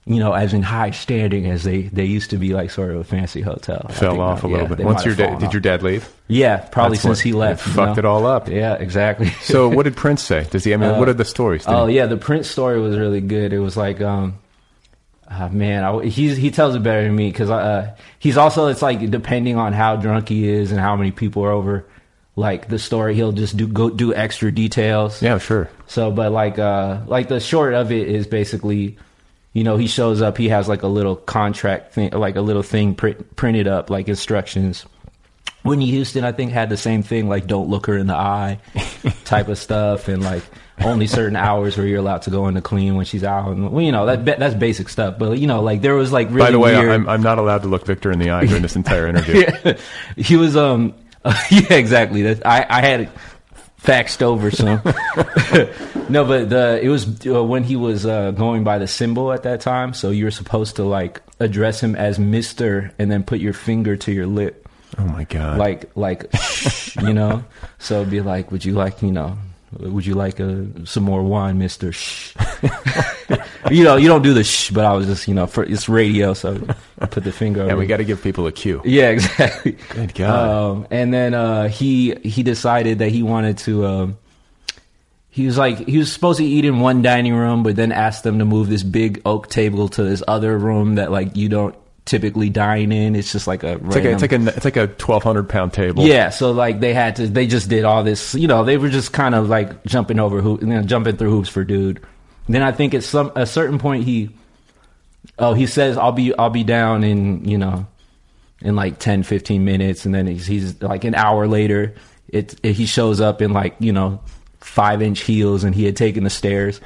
You 0.07 0.19
know, 0.19 0.33
as 0.33 0.55
in 0.55 0.63
high 0.63 0.91
standing 0.91 1.47
as 1.47 1.63
they, 1.63 1.83
they 1.83 2.07
used 2.07 2.31
to 2.31 2.39
be, 2.39 2.55
like 2.55 2.71
sort 2.71 2.91
of 2.91 2.97
a 2.97 3.05
fancy 3.05 3.43
hotel. 3.43 3.87
Fell 3.91 4.21
off 4.21 4.43
a 4.43 4.49
yeah, 4.49 4.53
little 4.63 4.77
bit. 4.77 4.85
Once 4.85 5.05
your 5.05 5.15
dad, 5.15 5.39
did 5.39 5.53
your 5.53 5.61
dad 5.61 5.83
leave? 5.83 6.11
Yeah, 6.27 6.57
probably 6.57 6.97
That's 6.97 7.03
since 7.03 7.19
what- 7.19 7.25
he 7.25 7.33
left. 7.33 7.63
fucked 7.63 7.97
know? 7.97 7.99
it 8.01 8.05
all 8.07 8.27
up. 8.27 8.49
Yeah, 8.49 8.75
exactly. 8.75 9.27
So 9.43 9.69
what 9.69 9.83
did 9.85 9.97
Prince 9.97 10.23
say? 10.23 10.47
Does 10.51 10.65
he? 10.65 10.73
I 10.73 10.79
mean, 10.79 10.99
what 10.99 11.09
are 11.09 11.13
the 11.13 11.25
stories? 11.25 11.65
Oh 11.67 11.87
he- 11.87 11.97
yeah, 11.97 12.07
the 12.07 12.17
Prince 12.17 12.49
story 12.49 12.81
was 12.81 12.97
really 12.97 13.21
good. 13.21 13.53
It 13.53 13.59
was 13.61 13.77
like, 13.77 14.01
um, 14.01 14.39
ah, 15.31 15.49
man, 15.49 15.85
I, 15.85 16.05
he's 16.07 16.37
he 16.37 16.51
tells 16.51 16.75
it 16.75 16.83
better 16.83 17.03
than 17.03 17.15
me 17.15 17.31
because 17.31 17.51
uh, 17.51 17.95
he's 18.19 18.37
also 18.39 18.69
it's 18.69 18.83
like 18.83 19.11
depending 19.11 19.57
on 19.57 19.75
how 19.75 19.97
drunk 19.97 20.29
he 20.31 20.49
is 20.49 20.73
and 20.73 20.81
how 20.81 20.97
many 20.97 21.11
people 21.11 21.45
are 21.45 21.53
over. 21.53 21.87
Like 22.37 22.69
the 22.69 22.79
story, 22.79 23.15
he'll 23.17 23.33
just 23.33 23.57
do 23.57 23.67
go 23.69 23.91
do 23.91 24.15
extra 24.15 24.51
details. 24.51 25.21
yeah, 25.23 25.39
sure. 25.39 25.69
So, 25.89 26.11
but 26.11 26.33
like, 26.33 26.59
uh, 26.59 27.01
like 27.07 27.29
the 27.29 27.39
short 27.39 27.75
of 27.75 27.93
it 27.93 28.09
is 28.09 28.27
basically, 28.27 28.97
you 29.53 29.65
know, 29.65 29.77
he 29.77 29.87
shows 29.87 30.23
up. 30.23 30.37
He 30.37 30.49
has 30.49 30.69
like 30.69 30.83
a 30.83 30.89
little 30.89 31.17
contract 31.17 31.93
thing, 31.93 32.11
like 32.13 32.37
a 32.37 32.41
little 32.41 32.63
thing 32.63 32.95
print, 32.95 33.37
printed 33.37 33.67
up, 33.67 33.91
like 33.91 34.09
instructions. 34.09 34.87
Whitney 35.63 35.87
Houston, 35.87 36.25
I 36.25 36.33
think, 36.33 36.53
had 36.53 36.71
the 36.71 36.77
same 36.77 37.03
thing, 37.03 37.29
like 37.29 37.47
"Don't 37.47 37.69
look 37.69 37.87
her 37.87 37.99
in 37.99 38.07
the 38.07 38.15
eye," 38.15 38.61
type 39.25 39.49
of 39.49 39.59
stuff, 39.59 40.09
and 40.09 40.23
like 40.23 40.43
only 40.83 41.07
certain 41.07 41.37
hours 41.37 41.77
where 41.77 41.87
you're 41.87 41.99
allowed 41.99 42.23
to 42.23 42.31
go 42.31 42.49
in 42.49 42.55
to 42.55 42.63
clean 42.63 42.95
when 42.95 43.05
she's 43.05 43.25
out, 43.25 43.51
and 43.51 43.71
well, 43.71 43.85
you 43.85 43.93
know 43.93 44.07
that 44.07 44.25
that's 44.25 44.55
basic 44.55 44.89
stuff. 44.89 45.19
But 45.19 45.39
you 45.39 45.47
know, 45.47 45.61
like 45.63 45.83
there 45.83 45.95
was 45.95 46.13
like 46.13 46.29
really 46.29 46.41
By 46.41 46.51
the 46.53 46.59
way, 46.59 46.79
weird. 46.79 46.91
I'm, 46.91 47.09
I'm 47.09 47.23
not 47.23 47.39
allowed 47.39 47.63
to 47.63 47.69
look 47.69 47.85
Victor 47.85 48.11
in 48.11 48.19
the 48.19 48.31
eye 48.31 48.47
during 48.47 48.63
this 48.63 48.77
entire 48.77 49.07
interview. 49.07 49.45
yeah, 49.65 49.77
he 50.17 50.37
was 50.37 50.57
um 50.57 50.95
yeah 51.51 51.75
exactly 51.75 52.23
that 52.23 52.47
I 52.47 52.65
I 52.69 52.81
had 52.81 53.11
faxed 53.83 54.23
over 54.23 54.51
some 54.51 54.81
no 56.13 56.25
but 56.25 56.51
the 56.51 56.81
it 56.83 56.89
was 56.89 57.27
uh, 57.27 57.43
when 57.43 57.65
he 57.65 57.77
was 57.77 58.05
uh, 58.05 58.31
going 58.33 58.63
by 58.63 58.79
the 58.79 58.87
symbol 58.87 59.33
at 59.33 59.43
that 59.45 59.61
time 59.61 59.95
so 59.95 60.11
you 60.11 60.25
were 60.25 60.31
supposed 60.31 60.77
to 60.77 60.85
like 60.85 61.23
address 61.41 61.83
him 61.83 61.97
as 61.97 62.19
Mister 62.19 62.93
and 62.99 63.11
then 63.11 63.25
put 63.25 63.41
your 63.41 63.55
finger 63.55 63.97
to 63.97 64.13
your 64.13 64.27
lip. 64.27 64.69
Oh 64.99 65.05
my 65.05 65.25
god! 65.25 65.59
like 65.59 65.91
like 65.97 66.31
you 67.01 67.13
know? 67.13 67.45
So 67.79 68.01
it'd 68.01 68.11
be 68.11 68.21
like 68.21 68.53
would 68.53 68.65
you 68.65 68.75
like 68.75 69.03
you 69.03 69.11
know 69.11 69.39
would 69.79 70.05
you 70.05 70.15
like 70.15 70.41
uh, 70.41 70.63
some 70.85 71.05
more 71.05 71.23
wine 71.23 71.59
Mister 71.59 71.93
shh 71.93 72.35
you 73.71 73.85
know 73.85 73.97
you 73.97 74.09
don't 74.09 74.23
do 74.23 74.35
the 74.35 74.43
shh 74.43 74.71
but 74.71 74.85
I 74.85 74.95
was 74.95 75.07
just 75.07 75.29
you 75.29 75.35
know 75.35 75.47
for 75.47 75.63
it's 75.63 75.89
radio 75.89 76.35
so 76.35 76.61
I 77.01 77.07
put 77.07 77.25
the 77.25 77.33
finger 77.33 77.61
yeah, 77.61 77.73
over 77.73 77.79
we 77.79 77.87
got 77.87 77.97
to 77.97 78.05
give 78.05 78.23
people 78.23 78.47
a 78.47 78.53
cue. 78.53 78.83
Yeah, 78.85 79.09
exactly. 79.09 79.73
Good 79.91 80.15
God. 80.15 80.49
Um, 80.49 80.87
and 80.91 81.13
then 81.13 81.35
uh, 81.35 81.69
he 81.69 82.15
he 82.23 82.43
decided 82.43 82.99
that 82.99 83.11
he 83.11 83.23
wanted 83.23 83.59
to. 83.59 83.87
Um, 83.87 84.19
he 85.31 85.47
was 85.47 85.57
like 85.57 85.89
he 85.89 85.97
was 85.97 86.13
supposed 86.13 86.39
to 86.39 86.45
eat 86.45 86.65
in 86.65 86.81
one 86.81 87.03
dining 87.03 87.35
room, 87.35 87.63
but 87.63 87.77
then 87.77 87.93
asked 87.93 88.25
them 88.25 88.39
to 88.39 88.45
move 88.45 88.69
this 88.69 88.83
big 88.83 89.23
oak 89.25 89.49
table 89.49 89.89
to 89.89 90.03
this 90.03 90.23
other 90.29 90.59
room 90.59 90.97
that 90.97 91.11
like 91.11 91.37
you 91.37 91.49
don't 91.49 91.75
typically 92.11 92.51
dine 92.51 92.91
in. 92.91 93.15
It's 93.15 93.31
just 93.31 93.47
like 93.47 93.63
a 93.63 93.75
It's 93.75 93.95
like 93.95 94.05
a, 94.05 94.11
it's 94.11 94.23
like 94.23 94.33
a 94.33 94.47
it's 94.49 94.65
like 94.65 94.77
a 94.77 94.87
1,200 94.87 95.49
pound 95.49 95.73
table. 95.73 96.05
yeah, 96.05 96.31
so 96.31 96.51
like 96.51 96.81
they 96.81 96.93
had 96.93 97.17
to, 97.17 97.29
they 97.29 97.47
just 97.47 97.69
did 97.69 97.85
all 97.85 98.03
this, 98.03 98.35
you 98.35 98.49
know, 98.49 98.65
they 98.65 98.77
were 98.77 98.89
just 98.89 99.13
kind 99.13 99.35
of 99.35 99.49
like 99.49 99.85
jumping 99.85 100.19
over 100.19 100.41
hoop, 100.41 100.61
you 100.61 100.67
know, 100.67 100.83
jumping 100.83 101.17
through 101.17 101.31
hoops 101.31 101.49
for 101.49 101.63
dude. 101.63 102.03
Then 102.49 102.63
I 102.63 102.73
think 102.73 102.95
at 102.95 103.05
some 103.05 103.31
a 103.37 103.47
certain 103.47 103.79
point 103.79 104.05
he, 104.05 104.31
oh, 105.39 105.55
he 105.55 105.67
says 105.67 105.97
I'll 105.97 106.11
be 106.11 106.37
I'll 106.37 106.51
be 106.51 106.65
down 106.65 107.05
in 107.05 107.45
you 107.49 107.57
know, 107.57 107.87
in 108.61 108.75
like 108.75 108.99
10, 108.99 109.23
15 109.23 109.65
minutes, 109.65 110.05
and 110.05 110.13
then 110.13 110.27
he's 110.27 110.47
he's 110.47 110.83
like 110.83 111.05
an 111.05 111.15
hour 111.15 111.47
later, 111.47 111.95
it, 112.29 112.59
it 112.65 112.73
he 112.73 112.87
shows 112.87 113.21
up 113.21 113.41
in 113.41 113.53
like 113.53 113.77
you 113.79 113.93
know 113.93 114.21
five 114.59 115.01
inch 115.01 115.21
heels 115.21 115.63
and 115.63 115.77
he 115.77 115.85
had 115.85 115.97
taken 115.97 116.25
the 116.25 116.31
stairs, 116.31 116.81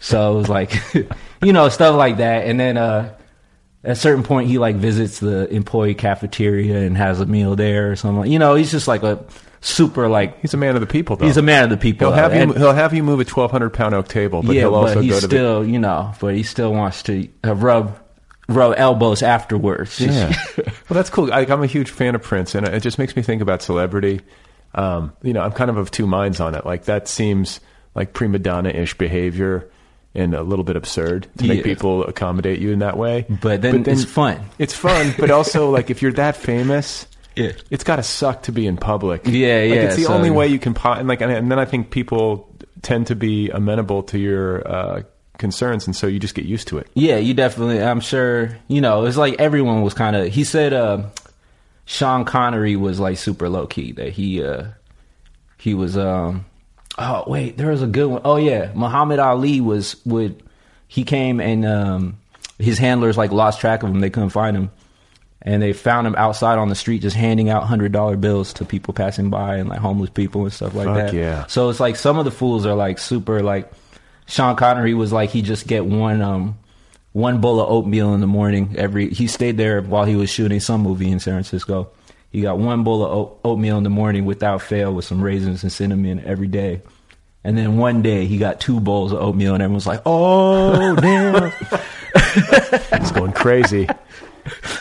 so 0.00 0.32
it 0.32 0.36
was 0.36 0.48
like, 0.48 0.72
you 1.42 1.52
know, 1.52 1.68
stuff 1.68 1.96
like 1.96 2.16
that, 2.16 2.46
and 2.46 2.58
then 2.58 2.78
uh 2.78 3.14
at 3.84 3.92
a 3.92 3.94
certain 3.96 4.22
point 4.22 4.48
he 4.48 4.58
like 4.58 4.76
visits 4.76 5.20
the 5.20 5.48
employee 5.48 5.94
cafeteria 5.94 6.78
and 6.80 6.96
has 6.96 7.20
a 7.20 7.26
meal 7.26 7.56
there 7.56 7.90
or 7.90 7.96
something. 7.96 8.30
You 8.30 8.38
know, 8.38 8.54
he's 8.54 8.70
just 8.70 8.86
like 8.88 9.02
a 9.02 9.24
super 9.60 10.08
like 10.08 10.40
He's 10.40 10.54
a 10.54 10.56
man 10.58 10.74
of 10.74 10.80
the 10.80 10.86
people, 10.86 11.16
though. 11.16 11.26
he's 11.26 11.36
a 11.36 11.42
man 11.42 11.64
of 11.64 11.70
the 11.70 11.76
people. 11.76 12.08
He'll 12.08 12.16
have 12.16 12.34
you. 12.34 12.40
And- 12.40 12.56
He'll 12.56 12.72
have 12.72 12.92
you 12.94 13.02
move 13.02 13.20
a 13.20 13.24
1,200 13.24 13.70
pound 13.70 13.94
oak 13.94 14.08
table, 14.08 14.42
but 14.42 14.54
yeah, 14.54 14.62
he'll 14.62 14.74
also 14.74 14.96
but 14.96 15.04
he's 15.04 15.12
go 15.14 15.20
to 15.20 15.26
still 15.26 15.66
you 15.66 15.78
know, 15.78 16.12
but 16.20 16.34
he 16.34 16.42
still 16.42 16.72
wants 16.72 17.02
to 17.04 17.28
uh, 17.44 17.54
rub 17.54 17.98
rub 18.48 18.74
elbows 18.76 19.22
afterwards. 19.22 19.98
the. 19.98 20.06
Yeah. 20.06 20.36
well, 20.56 20.74
that's 20.90 21.08
cool. 21.10 21.26
Like, 21.28 21.50
I'm 21.50 21.62
a 21.62 21.66
huge 21.66 21.90
fan 21.90 22.14
of 22.14 22.22
Prince, 22.22 22.54
and 22.54 22.66
it 22.66 22.80
just 22.80 22.98
makes 22.98 23.14
me 23.14 23.22
think 23.22 23.42
about 23.42 23.62
celebrity. 23.62 24.20
Um, 24.74 25.12
you 25.22 25.32
know, 25.32 25.40
I'm 25.42 25.52
kind 25.52 25.70
of 25.70 25.76
of 25.76 25.90
two 25.90 26.06
minds 26.06 26.40
on 26.40 26.54
it. 26.54 26.64
Like 26.66 26.84
that 26.84 27.08
seems 27.08 27.60
like 27.94 28.12
prima 28.12 28.38
donna 28.38 28.70
ish 28.70 28.96
behavior. 28.98 29.70
And 30.12 30.34
a 30.34 30.42
little 30.42 30.64
bit 30.64 30.74
absurd 30.74 31.28
to 31.38 31.46
make 31.46 31.62
people 31.62 32.02
accommodate 32.04 32.58
you 32.58 32.72
in 32.72 32.80
that 32.80 32.96
way, 32.96 33.26
But 33.28 33.62
then 33.62 33.84
it's 33.86 34.02
fun. 34.04 34.40
It's 34.58 34.74
fun, 34.74 35.14
but 35.16 35.30
also 35.38 35.70
like 35.70 35.88
if 35.88 36.02
you're 36.02 36.10
that 36.14 36.36
famous, 36.36 37.06
Yeah. 37.36 37.52
it's 37.70 37.84
got 37.84 37.96
to 37.96 38.02
suck 38.02 38.42
to 38.44 38.52
be 38.52 38.66
in 38.66 38.76
public. 38.76 39.22
Yeah, 39.24 39.30
like, 39.30 39.68
yeah, 39.70 39.74
It's 39.82 39.94
the 39.96 40.04
so- 40.06 40.14
only 40.14 40.30
way 40.30 40.48
you 40.48 40.58
can. 40.58 40.74
Po- 40.74 40.94
and 40.94 41.06
like, 41.06 41.20
and, 41.20 41.30
and 41.30 41.48
then 41.48 41.60
I 41.60 41.64
think 41.64 41.90
people 41.92 42.52
tend 42.82 43.06
to 43.06 43.14
be 43.14 43.50
amenable 43.50 44.02
to 44.04 44.18
your 44.18 44.66
uh, 44.66 45.02
concerns, 45.38 45.86
and 45.86 45.94
so 45.94 46.08
you 46.08 46.18
just 46.18 46.34
get 46.34 46.44
used 46.44 46.66
to 46.68 46.78
it. 46.78 46.88
Yeah, 46.94 47.18
you 47.18 47.32
definitely. 47.32 47.80
I'm 47.80 48.00
sure. 48.00 48.58
You 48.66 48.80
know, 48.80 49.04
it's 49.04 49.16
like 49.16 49.36
everyone 49.38 49.82
was 49.82 49.94
kind 49.94 50.16
of. 50.16 50.26
He 50.32 50.42
said, 50.42 50.72
uh, 50.72 51.04
Sean 51.84 52.24
Connery 52.24 52.74
was 52.74 52.98
like 52.98 53.16
super 53.16 53.48
low 53.48 53.68
key. 53.68 53.92
That 53.92 54.08
he, 54.14 54.42
uh, 54.42 54.64
he 55.56 55.72
was. 55.74 55.96
um 55.96 56.46
Oh 56.98 57.24
wait, 57.26 57.56
there 57.56 57.70
was 57.70 57.82
a 57.82 57.86
good 57.86 58.06
one. 58.06 58.22
Oh 58.24 58.36
yeah, 58.36 58.72
Muhammad 58.74 59.18
Ali 59.18 59.60
was 59.60 59.96
would. 60.04 60.42
He 60.88 61.04
came 61.04 61.40
and 61.40 61.64
um 61.64 62.18
his 62.58 62.78
handlers 62.78 63.16
like 63.16 63.30
lost 63.32 63.60
track 63.60 63.82
of 63.82 63.90
him. 63.90 64.00
They 64.00 64.10
couldn't 64.10 64.30
find 64.30 64.56
him, 64.56 64.70
and 65.40 65.62
they 65.62 65.72
found 65.72 66.06
him 66.06 66.14
outside 66.16 66.58
on 66.58 66.68
the 66.68 66.74
street 66.74 67.00
just 67.02 67.16
handing 67.16 67.48
out 67.48 67.62
hundred 67.64 67.92
dollar 67.92 68.16
bills 68.16 68.52
to 68.54 68.64
people 68.64 68.92
passing 68.92 69.30
by 69.30 69.56
and 69.56 69.68
like 69.68 69.78
homeless 69.78 70.10
people 70.10 70.42
and 70.42 70.52
stuff 70.52 70.74
like 70.74 70.86
Fuck 70.86 70.96
that. 70.96 71.14
yeah. 71.14 71.46
So 71.46 71.70
it's 71.70 71.80
like 71.80 71.96
some 71.96 72.18
of 72.18 72.24
the 72.24 72.30
fools 72.30 72.66
are 72.66 72.74
like 72.74 72.98
super 72.98 73.42
like 73.42 73.70
Sean 74.26 74.56
Connery 74.56 74.94
was 74.94 75.12
like 75.12 75.30
he 75.30 75.42
just 75.42 75.66
get 75.66 75.86
one 75.86 76.20
um 76.20 76.58
one 77.12 77.40
bowl 77.40 77.60
of 77.60 77.70
oatmeal 77.70 78.14
in 78.14 78.20
the 78.20 78.26
morning 78.26 78.74
every 78.76 79.08
he 79.10 79.26
stayed 79.26 79.56
there 79.56 79.80
while 79.80 80.04
he 80.04 80.16
was 80.16 80.28
shooting 80.30 80.60
some 80.60 80.80
movie 80.82 81.10
in 81.10 81.18
San 81.20 81.34
Francisco. 81.34 81.90
He 82.30 82.40
got 82.42 82.58
one 82.58 82.84
bowl 82.84 83.04
of 83.04 83.38
oatmeal 83.44 83.76
in 83.78 83.84
the 83.84 83.90
morning 83.90 84.24
without 84.24 84.62
fail 84.62 84.92
with 84.94 85.04
some 85.04 85.20
raisins 85.22 85.62
and 85.62 85.72
cinnamon 85.72 86.22
every 86.24 86.46
day. 86.46 86.80
And 87.42 87.56
then 87.58 87.76
one 87.78 88.02
day 88.02 88.26
he 88.26 88.38
got 88.38 88.60
two 88.60 88.80
bowls 88.80 89.12
of 89.12 89.20
oatmeal 89.20 89.54
and 89.54 89.62
everyone's 89.62 89.86
like, 89.86 90.02
"Oh, 90.06 90.94
damn." 91.00 91.52
It's 92.92 93.12
going 93.12 93.32
crazy. 93.32 93.88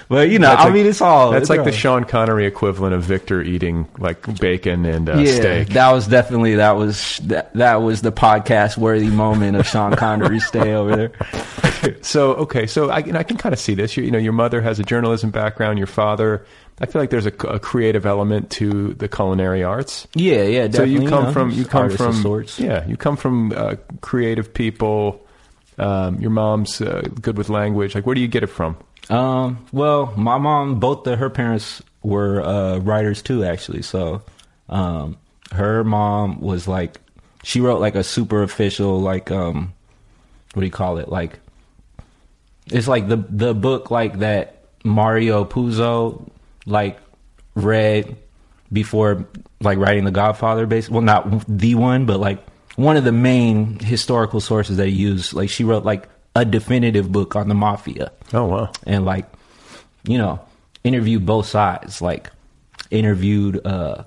but 0.09 0.29
you 0.29 0.39
know, 0.39 0.47
That's 0.47 0.61
I 0.61 0.65
like- 0.65 0.73
mean 0.73 0.85
it's 0.87 1.01
all 1.01 1.31
That's 1.31 1.43
it's 1.43 1.49
like 1.49 1.63
the 1.63 1.71
Sean 1.71 2.03
Connery 2.03 2.45
equivalent 2.45 2.93
of 2.95 3.03
Victor 3.03 3.41
eating 3.41 3.87
like 3.97 4.39
bacon 4.39 4.85
and 4.85 5.09
uh, 5.09 5.17
yeah, 5.17 5.31
steak. 5.33 5.67
that 5.69 5.91
was 5.91 6.07
definitely 6.07 6.55
that 6.55 6.71
was 6.71 7.19
that, 7.25 7.53
that 7.53 7.75
was 7.81 8.01
the 8.01 8.11
podcast 8.11 8.77
worthy 8.77 9.09
moment 9.09 9.57
of 9.57 9.67
Sean 9.67 9.95
Connery's 9.95 10.45
stay 10.45 10.73
over 10.73 10.95
there. 10.95 11.11
So 12.01 12.33
okay, 12.35 12.67
so 12.67 12.89
I, 12.89 12.99
you 12.99 13.11
know, 13.11 13.19
I 13.19 13.23
can 13.23 13.37
kind 13.37 13.53
of 13.53 13.59
see 13.59 13.73
this. 13.73 13.95
You, 13.97 14.03
you 14.03 14.11
know, 14.11 14.17
your 14.17 14.33
mother 14.33 14.61
has 14.61 14.79
a 14.79 14.83
journalism 14.83 15.31
background. 15.31 15.77
Your 15.77 15.87
father, 15.87 16.45
I 16.79 16.85
feel 16.85 17.01
like 17.01 17.09
there's 17.09 17.25
a, 17.25 17.33
a 17.47 17.59
creative 17.59 18.05
element 18.05 18.49
to 18.51 18.93
the 18.95 19.07
culinary 19.07 19.63
arts. 19.63 20.07
Yeah, 20.13 20.43
yeah. 20.43 20.69
So 20.71 20.83
you 20.83 21.07
come 21.07 21.33
from 21.33 21.51
you 21.51 21.65
come 21.65 21.89
from 21.89 22.13
sorts. 22.13 22.59
yeah 22.59 22.85
you 22.87 22.97
come 22.97 23.17
from 23.17 23.51
uh, 23.55 23.75
creative 24.01 24.53
people. 24.53 25.25
Um, 25.77 26.19
your 26.19 26.31
mom's 26.31 26.81
uh, 26.81 27.07
good 27.21 27.37
with 27.37 27.49
language. 27.49 27.95
Like, 27.95 28.05
where 28.05 28.13
do 28.13 28.19
you 28.19 28.27
get 28.27 28.43
it 28.43 28.47
from? 28.47 28.75
Um, 29.09 29.65
well, 29.71 30.13
my 30.17 30.37
mom, 30.37 30.79
both 30.79 31.07
of 31.07 31.17
her 31.19 31.29
parents 31.29 31.81
were 32.03 32.41
uh, 32.41 32.77
writers 32.79 33.21
too, 33.21 33.43
actually. 33.45 33.81
So, 33.81 34.21
um, 34.67 35.17
her 35.53 35.83
mom 35.83 36.41
was 36.41 36.67
like, 36.67 36.99
she 37.43 37.61
wrote 37.61 37.79
like 37.79 37.95
a 37.95 38.03
super 38.03 38.43
official, 38.43 38.99
like, 38.99 39.31
um, 39.31 39.73
what 40.53 40.61
do 40.61 40.65
you 40.65 40.71
call 40.71 40.97
it? 40.97 41.09
Like, 41.09 41.39
it's 42.71 42.87
like 42.87 43.07
the 43.07 43.17
the 43.29 43.53
book 43.53 43.91
like 43.91 44.19
that 44.19 44.63
Mario 44.83 45.45
Puzo 45.45 46.29
like 46.65 46.99
read 47.55 48.15
before 48.71 49.27
like 49.61 49.77
writing 49.77 50.05
The 50.05 50.11
Godfather. 50.11 50.65
Basically, 50.65 50.95
well, 50.95 51.03
not 51.03 51.45
the 51.47 51.75
one, 51.75 52.05
but 52.05 52.19
like 52.19 52.43
one 52.75 52.97
of 52.97 53.03
the 53.03 53.11
main 53.11 53.79
historical 53.79 54.39
sources 54.39 54.77
that 54.77 54.87
he 54.87 54.93
used. 54.93 55.33
Like, 55.33 55.49
she 55.49 55.63
wrote 55.63 55.83
like 55.83 56.07
a 56.35 56.45
definitive 56.45 57.11
book 57.11 57.35
on 57.35 57.49
the 57.49 57.55
mafia 57.55 58.11
Oh 58.33 58.45
wow, 58.45 58.71
and 58.85 59.05
like 59.05 59.25
you 60.03 60.17
know 60.17 60.39
interviewed 60.83 61.25
both 61.25 61.45
sides 61.45 62.01
like 62.01 62.31
interviewed 62.89 63.65
uh 63.65 64.03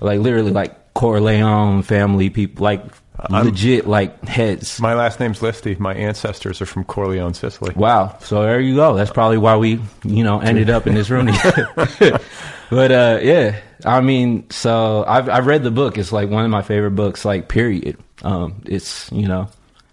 like 0.00 0.20
literally 0.20 0.52
like 0.52 0.94
Corleone 0.94 1.82
family 1.82 2.30
people 2.30 2.64
like 2.64 2.82
legit 3.28 3.86
like 3.86 4.24
heads. 4.26 4.80
My 4.80 4.94
last 4.94 5.20
name's 5.20 5.40
Listi. 5.40 5.78
My 5.78 5.94
ancestors 5.94 6.62
are 6.62 6.66
from 6.66 6.84
Corleone, 6.84 7.34
Sicily. 7.34 7.72
wow. 7.76 8.16
So 8.20 8.42
there 8.42 8.60
you 8.60 8.76
go. 8.76 8.94
That's 8.94 9.10
probably 9.10 9.38
why 9.38 9.56
we 9.56 9.80
you 10.04 10.24
know 10.24 10.40
ended 10.40 10.70
up 10.70 10.86
in 10.86 10.94
this 10.94 11.10
room 11.10 11.26
together. 11.32 12.20
But 12.70 12.92
uh 12.92 13.18
yeah. 13.20 13.58
I 13.84 14.00
mean 14.00 14.48
so 14.50 15.04
i've 15.06 15.28
i've 15.28 15.46
read 15.46 15.64
the 15.64 15.72
book. 15.72 15.98
It's 15.98 16.12
like 16.12 16.30
one 16.30 16.44
of 16.44 16.50
my 16.52 16.62
favorite 16.62 16.92
books 16.92 17.24
like 17.24 17.48
period. 17.48 17.96
Um 18.22 18.62
it's 18.64 19.10
you 19.10 19.26
know. 19.26 19.48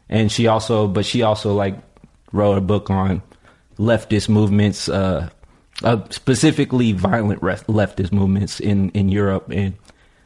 And 0.10 0.32
she 0.32 0.46
also 0.46 0.88
but 0.88 1.04
she 1.06 1.24
also 1.24 1.56
like 1.56 1.76
wrote 2.32 2.58
a 2.58 2.62
book 2.62 2.92
on 2.92 3.24
leftist 3.80 4.30
movements 4.30 4.90
uh, 4.90 5.30
uh 5.84 6.04
specifically 6.12 6.92
violent 6.92 7.42
re- 7.42 7.56
leftist 7.68 8.12
movements 8.12 8.60
in 8.60 8.90
in 8.92 9.10
Europe 9.10 9.50
and 9.52 9.74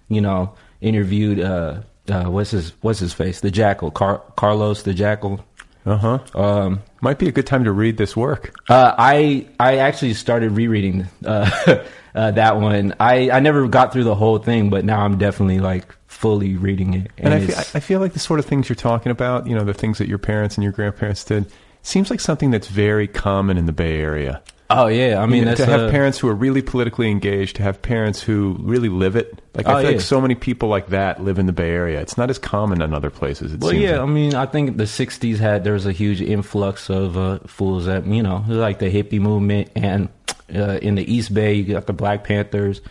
you 0.09 0.19
know 0.19 0.53
interviewed 0.81 1.39
uh 1.39 1.81
uh 2.12 2.30
what's 2.30 2.52
his 2.52 2.74
what's 2.82 3.00
his 3.00 3.13
face 3.13 3.39
the 3.41 3.52
jackal 3.52 3.91
Car- 3.91 4.21
Carlos 4.36 4.84
the 4.84 4.93
jackal 4.93 5.43
Uh 5.86 5.97
huh. 5.97 6.19
um 6.39 6.82
Might 7.02 7.17
be 7.19 7.28
a 7.28 7.32
good 7.32 7.47
time 7.47 7.63
to 7.63 7.71
read 7.71 7.97
this 7.97 8.15
work. 8.15 8.54
uh, 8.69 8.93
I 8.97 9.47
I 9.60 9.78
actually 9.78 10.13
started 10.13 10.52
rereading 10.52 11.08
uh, 11.26 11.50
uh, 12.15 12.32
that 12.32 12.58
one. 12.58 12.93
I, 13.00 13.32
I 13.32 13.39
never 13.39 13.67
got 13.67 13.91
through 13.93 14.04
the 14.04 14.13
whole 14.15 14.38
thing, 14.38 14.69
but 14.69 14.86
now 14.86 15.02
I'm 15.04 15.17
definitely 15.17 15.60
like 15.60 15.86
fully 16.08 16.56
reading 16.56 16.93
it. 16.93 17.12
And 17.17 17.34
I 17.34 17.39
feel, 17.39 17.58
I 17.74 17.80
feel 17.80 18.00
like 18.00 18.13
the 18.13 18.19
sort 18.19 18.39
of 18.39 18.45
things 18.45 18.69
you're 18.69 18.76
talking 18.76 19.12
about, 19.12 19.47
you 19.47 19.56
know, 19.56 19.63
the 19.63 19.74
things 19.74 19.97
that 19.97 20.08
your 20.08 20.19
parents 20.19 20.56
and 20.56 20.63
your 20.63 20.74
grandparents 20.74 21.24
did, 21.24 21.45
seems 21.82 22.12
like 22.12 22.19
something 22.19 22.52
that's 22.52 22.67
very 22.67 23.08
common 23.08 23.58
in 23.58 23.65
the 23.65 23.71
Bay 23.71 24.00
Area. 24.00 24.43
Oh 24.79 24.88
yeah, 24.88 25.21
I 25.21 25.25
mean 25.25 25.39
You 25.39 25.45
know, 25.45 25.51
that's 25.51 25.62
to 25.62 25.65
have 25.65 25.81
uh, 25.81 25.89
parents 25.91 26.17
who 26.19 26.27
are 26.27 26.34
really 26.34 26.62
politically 26.62 27.10
engaged, 27.10 27.55
to 27.57 27.63
have 27.63 27.81
parents 27.81 28.21
who 28.21 28.57
really 28.62 28.89
live 28.89 29.15
it. 29.15 29.41
Like 29.53 29.67
I 29.67 29.71
Oh, 29.71 29.75
feel 29.77 29.84
yeah. 29.84 29.97
like 29.97 30.01
so 30.01 30.21
many 30.21 30.36
people 30.36 30.69
like 30.69 30.88
that 30.88 31.21
live 31.23 31.38
in 31.39 31.45
the 31.45 31.51
Bay 31.53 31.69
Area. 31.71 31.99
It's 32.01 32.17
not 32.17 32.29
as 32.29 32.38
common 32.39 32.81
in 32.81 32.93
other 32.93 33.10
places. 33.10 33.53
It 33.53 33.60
Well, 33.60 33.73
yeah, 33.73 33.93
like. 33.99 34.01
I 34.01 34.05
mean, 34.05 34.36
I 34.36 34.45
think 34.45 34.77
the 34.77 34.86
'60s 34.86 35.38
had 35.38 35.63
there 35.63 35.73
was 35.73 35.86
a 35.86 35.91
huge 35.91 36.21
influx 36.21 36.89
of 36.89 37.17
uh, 37.17 37.39
fools 37.47 37.86
that 37.86 38.05
you 38.05 38.23
know, 38.23 38.43
like 38.47 38.79
the 38.79 38.91
hippie 38.91 39.19
movement, 39.19 39.69
and 39.75 40.10
uh, 40.53 40.79
in 40.81 40.95
the 40.95 41.13
East 41.13 41.34
Bay, 41.34 41.53
you 41.55 41.73
got 41.73 41.86
the 41.88 41.93
Black 41.93 42.23
Panthers, 42.23 42.81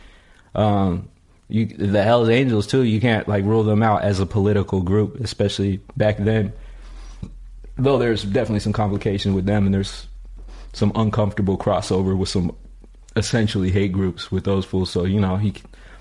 um, 0.55 1.09
you 1.49 1.67
the 1.67 2.03
Hell's 2.03 2.29
Angels 2.29 2.67
too. 2.67 2.83
You 2.83 3.01
can't 3.01 3.27
like 3.29 3.45
rule 3.45 3.63
them 3.65 3.83
out 3.83 4.03
as 4.03 4.21
a 4.21 4.27
political 4.27 4.81
group, 4.83 5.21
especially 5.21 5.81
back 5.97 6.17
then. 6.19 6.53
Though 7.77 7.99
there's 7.99 8.23
definitely 8.23 8.61
some 8.61 8.75
complication 8.75 9.33
with 9.35 9.47
them, 9.47 9.65
and 9.65 9.73
there's 9.75 10.07
some 10.73 10.93
uncomfortable 10.95 11.59
crossover 11.59 12.17
with 12.17 12.29
some 12.29 12.55
essentially 13.17 13.71
hate 13.71 13.93
groups 13.93 14.31
with 14.31 14.45
those 14.45 14.65
fools. 14.65 14.91
So 14.91 15.05
you 15.05 15.21
know 15.21 15.37
he, 15.37 15.55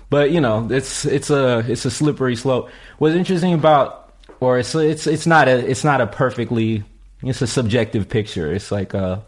but 0.08 0.30
you 0.30 0.40
know 0.40 0.68
it's 0.70 1.04
it's 1.04 1.30
a 1.30 1.64
it's 1.68 1.84
a 1.84 1.90
slippery 1.90 2.36
slope. 2.36 2.70
What's 2.98 3.14
interesting 3.14 3.54
about 3.54 4.12
or 4.40 4.58
it's 4.58 4.74
it's 4.74 5.06
it's 5.06 5.26
not 5.26 5.48
a 5.48 5.68
it's 5.70 5.84
not 5.84 6.00
a 6.00 6.06
perfectly 6.06 6.84
it's 7.22 7.42
a 7.42 7.46
subjective 7.46 8.08
picture. 8.08 8.52
It's 8.52 8.70
like 8.70 8.94
uh 8.94 9.20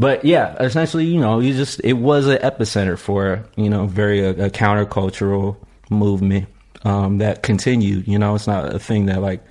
but 0.00 0.24
yeah, 0.24 0.56
essentially, 0.62 1.04
you 1.04 1.20
know, 1.20 1.40
you 1.40 1.52
just 1.52 1.78
it 1.84 1.92
was 1.92 2.26
an 2.26 2.38
epicenter 2.38 2.98
for 2.98 3.44
you 3.56 3.68
know 3.68 3.86
very 3.86 4.20
a, 4.20 4.30
a 4.46 4.50
countercultural 4.50 5.56
movement 5.90 6.48
um, 6.84 7.18
that 7.18 7.42
continued. 7.42 8.08
You 8.08 8.18
know, 8.18 8.34
it's 8.34 8.46
not 8.46 8.74
a 8.74 8.78
thing 8.78 9.06
that 9.06 9.20
like 9.20 9.44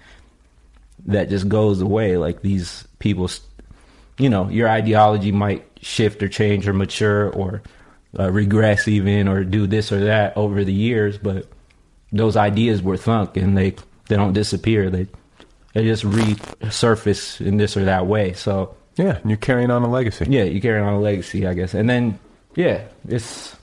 that 1.06 1.30
just 1.30 1.48
goes 1.48 1.82
away. 1.82 2.18
Like 2.18 2.42
these 2.42 2.88
people, 2.98 3.30
you 4.20 4.30
know, 4.30 4.50
your 4.50 4.70
ideology 4.70 5.32
might 5.32 5.66
shift 5.82 6.22
or 6.22 6.28
change 6.28 6.68
or 6.68 6.74
mature 6.74 7.32
or 7.32 7.64
uh, 8.18 8.30
regress 8.30 8.88
even 8.88 9.28
or 9.28 9.44
do 9.44 9.66
this 9.66 9.92
or 9.92 10.06
that 10.06 10.36
over 10.38 10.64
the 10.64 10.74
years, 10.74 11.18
but 11.18 11.48
those 12.12 12.36
ideas 12.36 12.82
were 12.82 12.98
thunk 12.98 13.38
and 13.38 13.58
they 13.58 13.76
they 14.08 14.16
don't 14.16 14.34
disappear. 14.34 14.90
They 14.90 15.08
they 15.74 15.84
just 15.84 16.04
resurface 16.04 17.40
in 17.40 17.58
this 17.58 17.78
or 17.78 17.86
that 17.86 18.08
way. 18.08 18.34
So 18.34 18.76
yeah, 18.96 19.18
and 19.18 19.30
you're 19.30 19.38
carrying 19.38 19.72
on 19.72 19.84
a 19.84 19.90
legacy. 19.90 20.26
yeah, 20.30 20.44
you're 20.44 20.62
carrying 20.62 20.86
on 20.86 20.94
a 20.94 21.00
legacy, 21.00 21.48
I 21.48 21.54
guess. 21.54 21.74
And 21.74 21.90
then 21.90 22.20
yeah, 22.56 22.84
it's 23.08 23.56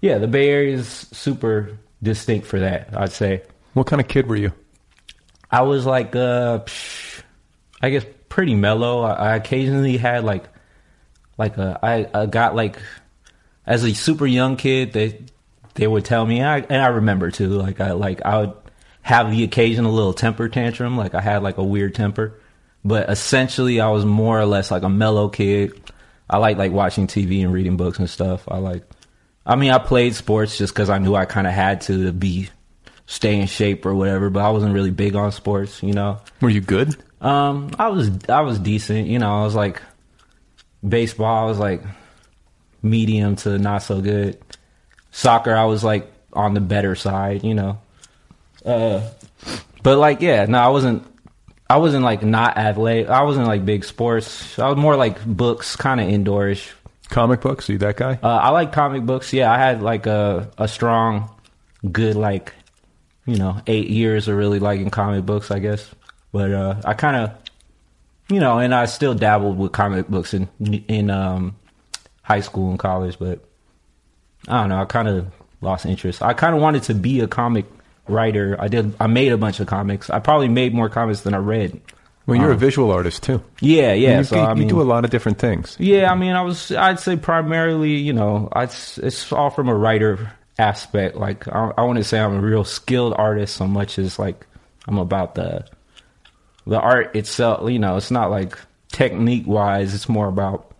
yeah, 0.00 0.18
the 0.18 0.28
Bay 0.28 0.48
Area 0.50 0.74
is 0.74 0.88
super 0.88 1.76
distinct 2.02 2.46
for 2.46 2.60
that. 2.60 2.90
I'd 2.96 3.12
say. 3.12 3.42
What 3.74 3.86
kind 3.86 4.00
of 4.00 4.08
kid 4.08 4.28
were 4.28 4.36
you? 4.36 4.52
I 5.50 5.62
was 5.62 5.86
like, 5.86 6.14
uh, 6.14 6.60
psh, 6.60 7.22
I 7.80 7.88
guess 7.88 8.04
pretty 8.32 8.54
mellow. 8.54 9.02
I, 9.02 9.12
I 9.12 9.36
occasionally 9.36 9.98
had 9.98 10.24
like, 10.24 10.44
like 11.36 11.58
a, 11.58 11.78
I, 11.82 12.08
I 12.14 12.24
got 12.24 12.56
like, 12.56 12.78
as 13.66 13.84
a 13.84 13.92
super 13.92 14.26
young 14.26 14.56
kid, 14.56 14.94
they, 14.94 15.20
they 15.74 15.86
would 15.86 16.06
tell 16.06 16.24
me, 16.24 16.42
I, 16.42 16.60
and 16.60 16.82
I 16.82 16.86
remember 16.86 17.30
too, 17.30 17.50
like 17.50 17.78
I, 17.78 17.92
like 17.92 18.22
I 18.24 18.38
would 18.38 18.54
have 19.02 19.30
the 19.30 19.44
occasional 19.44 19.92
little 19.92 20.14
temper 20.14 20.48
tantrum. 20.48 20.96
Like 20.96 21.14
I 21.14 21.20
had 21.20 21.42
like 21.42 21.58
a 21.58 21.62
weird 21.62 21.94
temper, 21.94 22.40
but 22.82 23.10
essentially 23.10 23.82
I 23.82 23.90
was 23.90 24.06
more 24.06 24.40
or 24.40 24.46
less 24.46 24.70
like 24.70 24.82
a 24.82 24.88
mellow 24.88 25.28
kid. 25.28 25.78
I 26.30 26.38
like 26.38 26.56
like 26.56 26.72
watching 26.72 27.08
TV 27.08 27.44
and 27.44 27.52
reading 27.52 27.76
books 27.76 27.98
and 27.98 28.08
stuff. 28.08 28.48
I 28.48 28.56
like, 28.56 28.84
I 29.44 29.56
mean, 29.56 29.72
I 29.72 29.78
played 29.78 30.14
sports 30.14 30.56
just 30.56 30.72
because 30.72 30.88
I 30.88 30.96
knew 30.96 31.14
I 31.14 31.26
kind 31.26 31.46
of 31.46 31.52
had 31.52 31.82
to 31.82 32.12
be 32.12 32.48
stay 33.04 33.38
in 33.38 33.46
shape 33.46 33.84
or 33.84 33.94
whatever, 33.94 34.30
but 34.30 34.42
I 34.42 34.48
wasn't 34.48 34.72
really 34.72 34.90
big 34.90 35.16
on 35.16 35.32
sports, 35.32 35.82
you 35.82 35.92
know. 35.92 36.20
Were 36.40 36.48
you 36.48 36.62
good? 36.62 36.96
Um, 37.22 37.70
I 37.78 37.88
was 37.88 38.10
I 38.28 38.40
was 38.42 38.58
decent, 38.58 39.06
you 39.06 39.18
know. 39.18 39.40
I 39.40 39.44
was 39.44 39.54
like 39.54 39.80
baseball. 40.86 41.44
I 41.44 41.46
was 41.46 41.58
like 41.58 41.82
medium 42.82 43.36
to 43.36 43.58
not 43.58 43.82
so 43.82 44.00
good. 44.00 44.38
Soccer, 45.12 45.54
I 45.54 45.64
was 45.64 45.84
like 45.84 46.12
on 46.32 46.54
the 46.54 46.60
better 46.60 46.94
side, 46.94 47.44
you 47.44 47.54
know. 47.54 47.78
Uh, 48.64 49.08
but 49.82 49.98
like 49.98 50.20
yeah, 50.20 50.46
no, 50.46 50.58
I 50.58 50.68
wasn't. 50.68 51.06
I 51.70 51.78
wasn't 51.78 52.04
like 52.04 52.22
not 52.22 52.58
athletic. 52.58 53.08
I 53.08 53.22
wasn't 53.22 53.46
like 53.46 53.64
big 53.64 53.84
sports. 53.84 54.58
I 54.58 54.68
was 54.68 54.76
more 54.76 54.94
like 54.94 55.24
books, 55.24 55.74
kind 55.74 56.00
of 56.00 56.08
indoorish. 56.08 56.70
Comic 57.08 57.40
books? 57.40 57.68
Are 57.68 57.72
you 57.72 57.78
that 57.78 57.96
guy? 57.96 58.18
Uh, 58.22 58.28
I 58.28 58.50
like 58.50 58.72
comic 58.72 59.04
books. 59.04 59.32
Yeah, 59.32 59.50
I 59.52 59.58
had 59.58 59.82
like 59.82 60.06
a 60.06 60.50
a 60.58 60.66
strong, 60.66 61.30
good 61.90 62.16
like, 62.16 62.52
you 63.26 63.36
know, 63.36 63.60
eight 63.66 63.88
years 63.88 64.28
of 64.28 64.36
really 64.36 64.58
liking 64.58 64.90
comic 64.90 65.24
books. 65.24 65.50
I 65.50 65.60
guess, 65.60 65.94
but 66.32 66.50
uh, 66.50 66.80
I 66.84 66.94
kind 66.94 67.16
of, 67.16 67.32
you 68.28 68.40
know, 68.40 68.58
and 68.58 68.74
I 68.74 68.86
still 68.86 69.14
dabbled 69.14 69.58
with 69.58 69.72
comic 69.72 70.08
books 70.08 70.34
in 70.34 70.48
in 70.88 71.10
um, 71.10 71.56
high 72.22 72.40
school 72.40 72.70
and 72.70 72.78
college, 72.78 73.18
but 73.18 73.44
I 74.48 74.60
don't 74.60 74.70
know. 74.70 74.80
I 74.80 74.84
kind 74.86 75.08
of 75.08 75.26
lost 75.60 75.86
interest. 75.86 76.22
I 76.22 76.32
kind 76.32 76.54
of 76.54 76.60
wanted 76.60 76.84
to 76.84 76.94
be 76.94 77.20
a 77.20 77.28
comic 77.28 77.66
writer. 78.08 78.56
I 78.58 78.68
did. 78.68 78.94
I 78.98 79.06
made 79.06 79.32
a 79.32 79.36
bunch 79.36 79.60
of 79.60 79.66
comics. 79.66 80.10
I 80.10 80.18
probably 80.18 80.48
made 80.48 80.74
more 80.74 80.88
comics 80.88 81.20
than 81.20 81.34
I 81.34 81.38
read. 81.38 81.80
well, 82.26 82.36
you're 82.38 82.52
a 82.52 82.56
visual 82.56 82.90
artist 82.90 83.22
too. 83.22 83.42
Yeah, 83.60 83.92
yeah. 83.92 84.18
you, 84.18 84.24
so 84.24 84.36
you, 84.36 84.42
I 84.42 84.54
you 84.54 84.66
do 84.66 84.80
a 84.80 84.84
lot 84.84 85.04
of 85.04 85.10
different 85.10 85.38
things. 85.38 85.76
yeah, 85.78 86.10
I 86.10 86.14
mean, 86.14 86.32
I 86.32 86.42
was, 86.42 86.72
I'd 86.72 87.00
say 87.00 87.16
primarily, 87.16 87.96
you 87.96 88.12
know, 88.12 88.48
I'd, 88.52 88.70
it's 88.96 89.32
all 89.32 89.50
from 89.50 89.68
a 89.68 89.74
writer 89.74 90.32
aspect. 90.58 91.16
Like, 91.16 91.46
I, 91.48 91.72
I 91.76 91.82
wouldn't 91.84 92.06
say 92.06 92.18
I'm 92.18 92.34
a 92.34 92.40
real 92.40 92.64
skilled 92.64 93.14
artist 93.16 93.56
so 93.56 93.66
much 93.66 93.98
as 93.98 94.18
like 94.18 94.46
I'm 94.88 94.98
about 94.98 95.34
the, 95.34 95.66
the 96.66 96.78
art 96.80 97.14
itself. 97.16 97.70
You 97.70 97.78
know, 97.78 97.96
it's 97.96 98.10
not 98.10 98.30
like 98.30 98.58
technique 98.90 99.46
wise. 99.46 99.94
It's 99.94 100.08
more 100.08 100.28
about, 100.28 100.72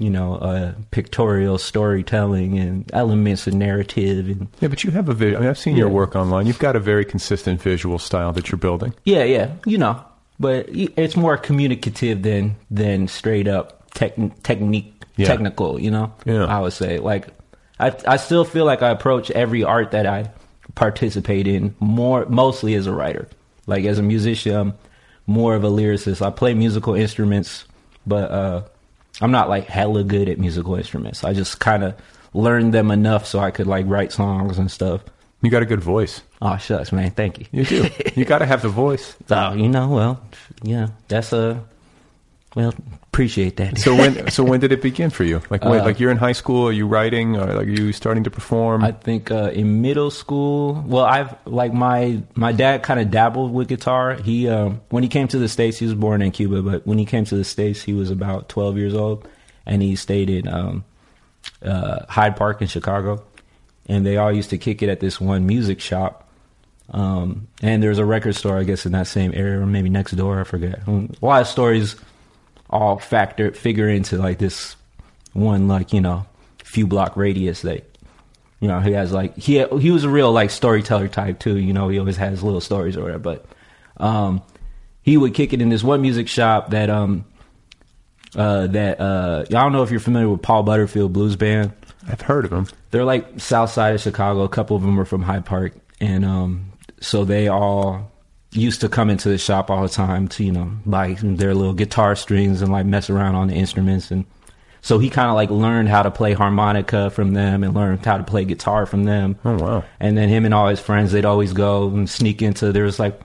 you 0.00 0.10
know, 0.10 0.36
uh, 0.36 0.72
pictorial 0.90 1.58
storytelling 1.58 2.58
and 2.58 2.90
elements 2.92 3.46
of 3.46 3.54
narrative 3.54 4.26
and 4.28 4.48
Yeah, 4.60 4.68
but 4.68 4.84
you 4.84 4.90
have 4.92 5.08
a 5.08 5.14
vi- 5.14 5.36
I 5.36 5.40
mean, 5.40 5.48
I've 5.48 5.58
seen 5.58 5.76
your 5.76 5.88
work 5.88 6.16
online. 6.16 6.46
You've 6.46 6.58
got 6.58 6.76
a 6.76 6.80
very 6.80 7.04
consistent 7.04 7.60
visual 7.60 7.98
style 7.98 8.32
that 8.32 8.50
you're 8.50 8.58
building. 8.58 8.94
yeah, 9.04 9.24
yeah, 9.24 9.50
you 9.66 9.78
know, 9.78 10.02
but 10.40 10.66
it's 10.70 11.16
more 11.16 11.36
communicative 11.36 12.22
than 12.22 12.56
than 12.70 13.06
straight 13.08 13.46
up 13.48 13.90
tech, 13.94 14.14
technique 14.42 14.94
Yeah. 15.16 15.26
technical. 15.26 15.78
You 15.80 15.90
know, 15.90 16.12
Yeah. 16.24 16.46
I 16.46 16.60
would 16.60 16.72
say 16.72 16.98
like 16.98 17.28
I 17.78 17.92
I 18.06 18.16
still 18.16 18.44
feel 18.44 18.64
like 18.64 18.82
I 18.82 18.90
approach 18.90 19.30
every 19.32 19.62
art 19.62 19.90
that 19.92 20.06
I 20.06 20.30
participate 20.74 21.46
in 21.46 21.74
more 21.80 22.24
mostly 22.28 22.74
as 22.74 22.86
a 22.86 22.92
writer. 22.92 23.28
Like 23.66 23.84
as 23.84 23.98
a 23.98 24.02
musician, 24.02 24.72
more 25.26 25.54
of 25.54 25.64
a 25.64 25.68
lyricist. 25.68 26.24
I 26.24 26.30
play 26.30 26.54
musical 26.54 26.94
instruments, 26.94 27.64
but 28.06 28.30
uh, 28.30 28.62
I'm 29.20 29.30
not 29.30 29.48
like 29.48 29.66
hella 29.66 30.04
good 30.04 30.28
at 30.28 30.38
musical 30.38 30.74
instruments. 30.74 31.24
I 31.24 31.32
just 31.32 31.60
kind 31.60 31.84
of 31.84 31.94
learned 32.34 32.72
them 32.74 32.90
enough 32.90 33.26
so 33.26 33.38
I 33.38 33.50
could 33.50 33.66
like 33.66 33.86
write 33.86 34.12
songs 34.12 34.58
and 34.58 34.70
stuff. 34.70 35.02
You 35.42 35.50
got 35.50 35.62
a 35.62 35.66
good 35.66 35.80
voice. 35.80 36.22
Oh 36.40 36.56
shucks, 36.56 36.92
man, 36.92 37.10
thank 37.10 37.38
you. 37.40 37.46
You 37.50 37.64
do. 37.64 37.88
you 38.14 38.24
got 38.24 38.38
to 38.38 38.46
have 38.46 38.62
the 38.62 38.68
voice. 38.68 39.16
Oh, 39.30 39.54
you 39.54 39.68
know, 39.68 39.88
well, 39.88 40.24
yeah, 40.62 40.88
that's 41.08 41.32
a 41.32 41.64
well, 42.54 42.74
appreciate 43.12 43.58
that. 43.58 43.78
So 43.78 43.94
when 43.94 44.30
so 44.30 44.42
when 44.42 44.60
did 44.60 44.72
it 44.72 44.80
begin 44.80 45.10
for 45.10 45.24
you? 45.24 45.42
Like 45.50 45.64
when, 45.64 45.84
like 45.84 46.00
you're 46.00 46.10
in 46.10 46.16
high 46.16 46.32
school? 46.32 46.68
Are 46.68 46.72
you 46.72 46.86
writing? 46.86 47.36
Or 47.36 47.44
like 47.46 47.66
are 47.66 47.70
you 47.70 47.92
starting 47.92 48.24
to 48.24 48.30
perform? 48.30 48.82
I 48.82 48.92
think 48.92 49.30
uh, 49.30 49.50
in 49.52 49.82
middle 49.82 50.10
school. 50.10 50.82
Well, 50.86 51.04
I've 51.04 51.34
like 51.46 51.74
my 51.74 52.22
my 52.34 52.52
dad 52.52 52.82
kind 52.82 52.98
of 53.00 53.10
dabbled 53.10 53.52
with 53.52 53.68
guitar. 53.68 54.14
He 54.14 54.48
um, 54.48 54.80
when 54.88 55.02
he 55.02 55.08
came 55.08 55.28
to 55.28 55.38
the 55.38 55.48
states, 55.48 55.78
he 55.78 55.84
was 55.84 55.94
born 55.94 56.22
in 56.22 56.30
Cuba, 56.30 56.62
but 56.62 56.86
when 56.86 56.98
he 56.98 57.04
came 57.04 57.24
to 57.26 57.36
the 57.36 57.44
states, 57.44 57.82
he 57.82 57.92
was 57.92 58.10
about 58.10 58.48
twelve 58.48 58.78
years 58.78 58.94
old, 58.94 59.28
and 59.66 59.82
he 59.82 59.94
stayed 59.94 60.30
in 60.30 60.48
um, 60.48 60.84
uh, 61.62 62.06
Hyde 62.08 62.36
Park 62.36 62.62
in 62.62 62.68
Chicago, 62.68 63.22
and 63.86 64.06
they 64.06 64.16
all 64.16 64.32
used 64.32 64.50
to 64.50 64.58
kick 64.58 64.82
it 64.82 64.88
at 64.88 65.00
this 65.00 65.20
one 65.20 65.46
music 65.46 65.80
shop. 65.80 66.30
Um, 66.90 67.48
and 67.62 67.82
there's 67.82 67.98
a 67.98 68.04
record 68.04 68.34
store, 68.34 68.58
I 68.58 68.64
guess, 68.64 68.84
in 68.84 68.92
that 68.92 69.06
same 69.06 69.32
area, 69.34 69.60
or 69.60 69.66
maybe 69.66 69.88
next 69.88 70.12
door. 70.12 70.40
I 70.40 70.44
forget. 70.44 70.86
A 70.86 71.08
lot 71.22 71.40
of 71.40 71.46
stories 71.46 71.96
all 72.72 72.98
factor 72.98 73.52
figure 73.52 73.88
into 73.88 74.16
like 74.18 74.38
this 74.38 74.76
one, 75.32 75.68
like 75.68 75.92
you 75.92 76.00
know, 76.00 76.26
few 76.64 76.86
block 76.86 77.16
radius 77.16 77.62
that 77.62 77.88
you 78.60 78.68
know, 78.68 78.78
he 78.78 78.92
has 78.92 79.12
like 79.12 79.36
he 79.36 79.64
he 79.80 79.90
was 79.90 80.04
a 80.04 80.08
real 80.08 80.30
like 80.30 80.50
storyteller 80.50 81.08
type 81.08 81.40
too. 81.40 81.58
You 81.58 81.72
know, 81.72 81.88
he 81.88 81.98
always 81.98 82.16
has 82.16 82.44
little 82.44 82.60
stories 82.60 82.96
or 82.96 83.02
whatever. 83.02 83.18
But 83.18 83.44
um, 83.96 84.40
he 85.02 85.16
would 85.16 85.34
kick 85.34 85.52
it 85.52 85.60
in 85.60 85.68
this 85.68 85.82
one 85.82 86.00
music 86.00 86.28
shop 86.28 86.70
that 86.70 86.88
um 86.88 87.24
uh 88.36 88.68
that 88.68 89.00
uh 89.00 89.44
I 89.48 89.52
don't 89.52 89.72
know 89.72 89.82
if 89.82 89.90
you're 89.90 89.98
familiar 89.98 90.28
with 90.28 90.42
Paul 90.42 90.62
Butterfield 90.62 91.12
Blues 91.12 91.34
Band. 91.34 91.72
I've 92.08 92.20
heard 92.20 92.44
of 92.44 92.50
them 92.52 92.68
They're 92.92 93.04
like 93.04 93.40
south 93.40 93.70
side 93.70 93.96
of 93.96 94.00
Chicago. 94.00 94.42
A 94.42 94.48
couple 94.48 94.76
of 94.76 94.82
them 94.82 94.98
are 94.98 95.04
from 95.04 95.22
Hyde 95.22 95.44
Park, 95.44 95.74
and 96.00 96.24
um 96.24 96.72
so 97.00 97.24
they 97.24 97.48
all 97.48 98.11
used 98.52 98.80
to 98.82 98.88
come 98.88 99.10
into 99.10 99.28
the 99.28 99.38
shop 99.38 99.70
all 99.70 99.82
the 99.82 99.88
time 99.88 100.28
to 100.28 100.44
you 100.44 100.52
know 100.52 100.70
buy 100.86 101.16
their 101.22 101.54
little 101.54 101.72
guitar 101.72 102.14
strings 102.14 102.62
and 102.62 102.70
like 102.70 102.86
mess 102.86 103.08
around 103.10 103.34
on 103.34 103.48
the 103.48 103.54
instruments 103.54 104.10
and 104.10 104.24
so 104.82 104.98
he 104.98 105.10
kind 105.10 105.30
of 105.30 105.36
like 105.36 105.48
learned 105.48 105.88
how 105.88 106.02
to 106.02 106.10
play 106.10 106.32
harmonica 106.32 107.08
from 107.10 107.34
them 107.34 107.62
and 107.62 107.72
learned 107.72 108.04
how 108.04 108.18
to 108.18 108.24
play 108.24 108.44
guitar 108.44 108.84
from 108.84 109.04
them. 109.04 109.38
Oh 109.44 109.56
wow. 109.56 109.84
And 110.00 110.18
then 110.18 110.28
him 110.28 110.44
and 110.44 110.52
all 110.52 110.66
his 110.66 110.80
friends, 110.80 111.12
they'd 111.12 111.24
always 111.24 111.52
go 111.52 111.86
and 111.86 112.10
sneak 112.10 112.42
into. 112.42 112.72
There 112.72 112.82
was 112.82 112.98
like 112.98 113.20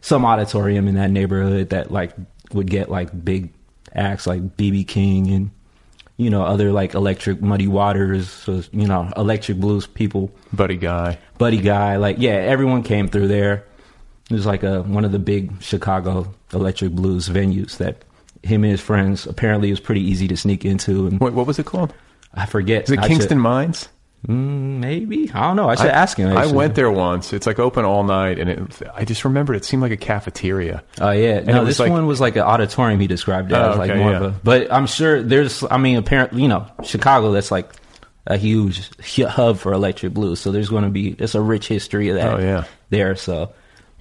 some 0.00 0.24
auditorium 0.24 0.88
in 0.88 0.94
that 0.94 1.10
neighborhood 1.10 1.68
that 1.68 1.90
like 1.90 2.14
would 2.52 2.70
get 2.70 2.90
like 2.90 3.24
big 3.24 3.52
acts 3.94 4.26
like 4.26 4.56
BB 4.56 4.88
King 4.88 5.30
and 5.30 5.50
you 6.16 6.30
know 6.30 6.44
other 6.44 6.72
like 6.72 6.94
Electric 6.94 7.42
Muddy 7.42 7.68
Waters, 7.68 8.30
so, 8.30 8.62
you 8.72 8.86
know 8.86 9.12
Electric 9.14 9.58
Blues 9.58 9.86
people, 9.86 10.30
Buddy 10.50 10.78
guy. 10.78 11.18
Buddy 11.36 11.58
Guy. 11.58 11.96
Like 11.96 12.16
yeah, 12.20 12.32
everyone 12.32 12.82
came 12.82 13.08
through 13.08 13.28
there. 13.28 13.66
It 14.32 14.36
was 14.36 14.46
like 14.46 14.62
a 14.62 14.82
one 14.82 15.04
of 15.04 15.12
the 15.12 15.18
big 15.18 15.62
Chicago 15.62 16.32
Electric 16.52 16.92
Blues 16.92 17.28
venues 17.28 17.76
that 17.78 18.04
him 18.42 18.64
and 18.64 18.70
his 18.70 18.80
friends 18.80 19.26
apparently 19.26 19.68
it 19.68 19.72
was 19.72 19.80
pretty 19.80 20.00
easy 20.02 20.26
to 20.28 20.36
sneak 20.36 20.64
into. 20.64 21.06
And 21.06 21.20
Wait, 21.20 21.32
what 21.32 21.46
was 21.46 21.58
it 21.58 21.66
called? 21.66 21.92
I 22.34 22.46
forget. 22.46 22.84
Is 22.84 22.90
it 22.90 22.98
I 22.98 23.08
Kingston 23.08 23.38
should- 23.38 23.42
Mines? 23.42 23.88
Mm, 24.28 24.78
maybe 24.78 25.30
I 25.34 25.40
don't 25.48 25.56
know. 25.56 25.68
I 25.68 25.74
should 25.74 25.86
ask 25.90 26.16
him. 26.16 26.36
I 26.36 26.46
went 26.46 26.76
there 26.76 26.90
once. 26.92 27.32
It's 27.32 27.44
like 27.44 27.58
open 27.58 27.84
all 27.84 28.04
night, 28.04 28.38
and 28.38 28.48
it, 28.48 28.82
I 28.94 29.04
just 29.04 29.24
remember 29.24 29.52
it 29.52 29.64
seemed 29.64 29.82
like 29.82 29.90
a 29.90 29.96
cafeteria. 29.96 30.84
Oh 31.00 31.10
yeah, 31.10 31.38
it 31.38 31.46
no, 31.46 31.64
this 31.64 31.80
like- 31.80 31.90
one 31.90 32.06
was 32.06 32.20
like 32.20 32.36
an 32.36 32.42
auditorium. 32.42 33.00
He 33.00 33.08
described 33.08 33.50
it 33.50 33.56
Oh, 33.56 33.72
as 33.72 33.78
like 33.78 33.90
okay, 33.90 33.98
more 33.98 34.12
yeah. 34.12 34.16
of 34.18 34.22
a. 34.22 34.30
But 34.44 34.72
I'm 34.72 34.86
sure 34.86 35.20
there's. 35.20 35.64
I 35.68 35.76
mean, 35.76 35.96
apparently, 35.96 36.40
you 36.42 36.46
know, 36.46 36.66
Chicago. 36.84 37.32
That's 37.32 37.50
like 37.50 37.68
a 38.28 38.36
huge 38.36 38.88
hub 39.26 39.58
for 39.58 39.72
electric 39.72 40.14
blues. 40.14 40.38
So 40.38 40.52
there's 40.52 40.68
going 40.68 40.84
to 40.84 40.90
be. 40.90 41.08
It's 41.18 41.34
a 41.34 41.40
rich 41.40 41.66
history 41.66 42.08
of 42.10 42.14
that. 42.14 42.34
Oh, 42.34 42.38
yeah. 42.38 42.64
there. 42.90 43.16
So 43.16 43.52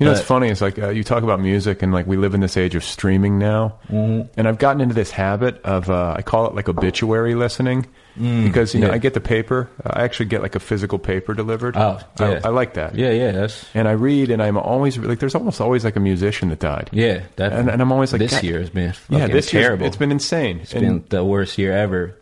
You 0.02 0.06
know, 0.06 0.12
But- 0.14 0.18
what's 0.18 0.28
funny 0.28 0.50
It's 0.50 0.62
like 0.62 0.80
uh, 0.80 0.90
you 0.90 1.04
talk 1.04 1.22
about 1.22 1.40
music, 1.40 1.84
and 1.84 1.94
like 1.94 2.08
we 2.08 2.18
live 2.18 2.34
in 2.34 2.42
this 2.42 2.58
age 2.58 2.74
of 2.74 2.84
streaming 2.84 3.38
now, 3.38 3.76
Mm-hmm. 3.90 4.30
and 4.36 4.48
I've 4.48 4.58
gotten 4.58 4.82
into 4.82 4.96
this 4.96 5.12
habit 5.12 5.62
of 5.64 5.90
uh, 5.92 6.16
I 6.18 6.24
call 6.24 6.48
it 6.48 6.56
like 6.56 6.68
obituary 6.68 7.36
listening 7.36 7.86
because 8.18 8.74
you 8.74 8.82
know 8.82 8.88
Mm, 8.88 8.90
yeah. 8.90 8.96
I 8.96 8.98
get 8.98 9.14
the 9.14 9.22
paper. 9.22 9.70
I 9.86 10.04
actually 10.04 10.26
get 10.26 10.42
like 10.42 10.56
a 10.56 10.60
physical 10.60 10.98
paper 11.00 11.34
delivered. 11.36 11.78
Oh, 11.78 12.00
I, 12.20 12.32
yeah. 12.32 12.40
I 12.44 12.50
like 12.50 12.74
that. 12.74 12.96
Yeah, 12.96 13.12
yeah, 13.12 13.32
that's 13.32 13.64
And 13.76 13.88
I 13.88 13.92
read, 13.92 14.32
and 14.32 14.42
I'm 14.42 14.58
always 14.58 14.98
like, 14.98 15.20
there's 15.20 15.36
almost 15.36 15.62
always 15.62 15.86
like 15.86 15.96
a 15.96 16.00
musician 16.02 16.50
that 16.50 16.60
died. 16.60 16.90
yeah, 16.92 17.22
definitely. 17.36 17.60
And, 17.60 17.70
and 17.70 17.82
I'm 17.82 17.92
always 17.92 18.12
like, 18.12 18.20
this 18.20 18.42
year 18.44 18.60
has 18.60 18.70
been 18.72 18.94
yeah, 19.10 19.28
this 19.28 19.50
terrible. 19.52 19.86
It's 19.86 19.98
been 19.98 20.12
insane. 20.12 20.62
It's 20.62 20.74
And- 20.74 20.82
been 20.82 21.04
the 21.10 21.24
worst 21.24 21.58
year 21.60 21.72
ever. 21.78 22.16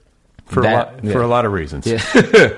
For 0.49 0.61
That- 0.63 0.73
a 0.73 0.75
lot 0.75 1.03
yeah. 1.05 1.11
for 1.13 1.21
a 1.21 1.27
lot 1.27 1.45
of 1.45 1.51
reasons. 1.53 1.87
Yeah. 1.87 2.01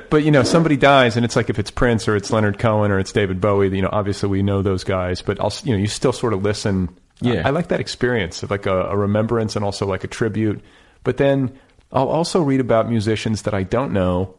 but 0.09 0.23
you 0.23 0.31
know, 0.31 0.43
somebody 0.43 0.77
dies, 0.77 1.15
and 1.17 1.23
it's 1.25 1.35
like 1.35 1.49
if 1.49 1.59
it's 1.59 1.69
Prince 1.71 2.07
or 2.07 2.15
it's 2.15 2.31
Leonard 2.31 2.57
Cohen 2.57 2.89
or 2.91 2.99
it's 2.99 3.11
David 3.11 3.39
Bowie. 3.39 3.69
You 3.75 3.83
know, 3.83 3.89
obviously 3.91 4.29
we 4.29 4.41
know 4.41 4.61
those 4.61 4.83
guys, 4.83 5.21
but 5.21 5.39
I'll 5.39 5.53
you 5.63 5.73
know 5.73 5.77
you 5.77 5.87
still 5.87 6.13
sort 6.13 6.33
of 6.33 6.41
listen. 6.41 6.89
Yeah. 7.21 7.43
I, 7.45 7.47
I 7.47 7.49
like 7.51 7.67
that 7.67 7.79
experience 7.79 8.41
of 8.41 8.49
like 8.49 8.65
a, 8.65 8.87
a 8.87 8.97
remembrance 8.97 9.55
and 9.55 9.63
also 9.63 9.85
like 9.85 10.03
a 10.03 10.07
tribute. 10.07 10.61
But 11.03 11.17
then 11.17 11.59
I'll 11.91 12.09
also 12.09 12.41
read 12.41 12.59
about 12.61 12.89
musicians 12.89 13.43
that 13.43 13.53
I 13.53 13.63
don't 13.63 13.93
know. 13.93 14.35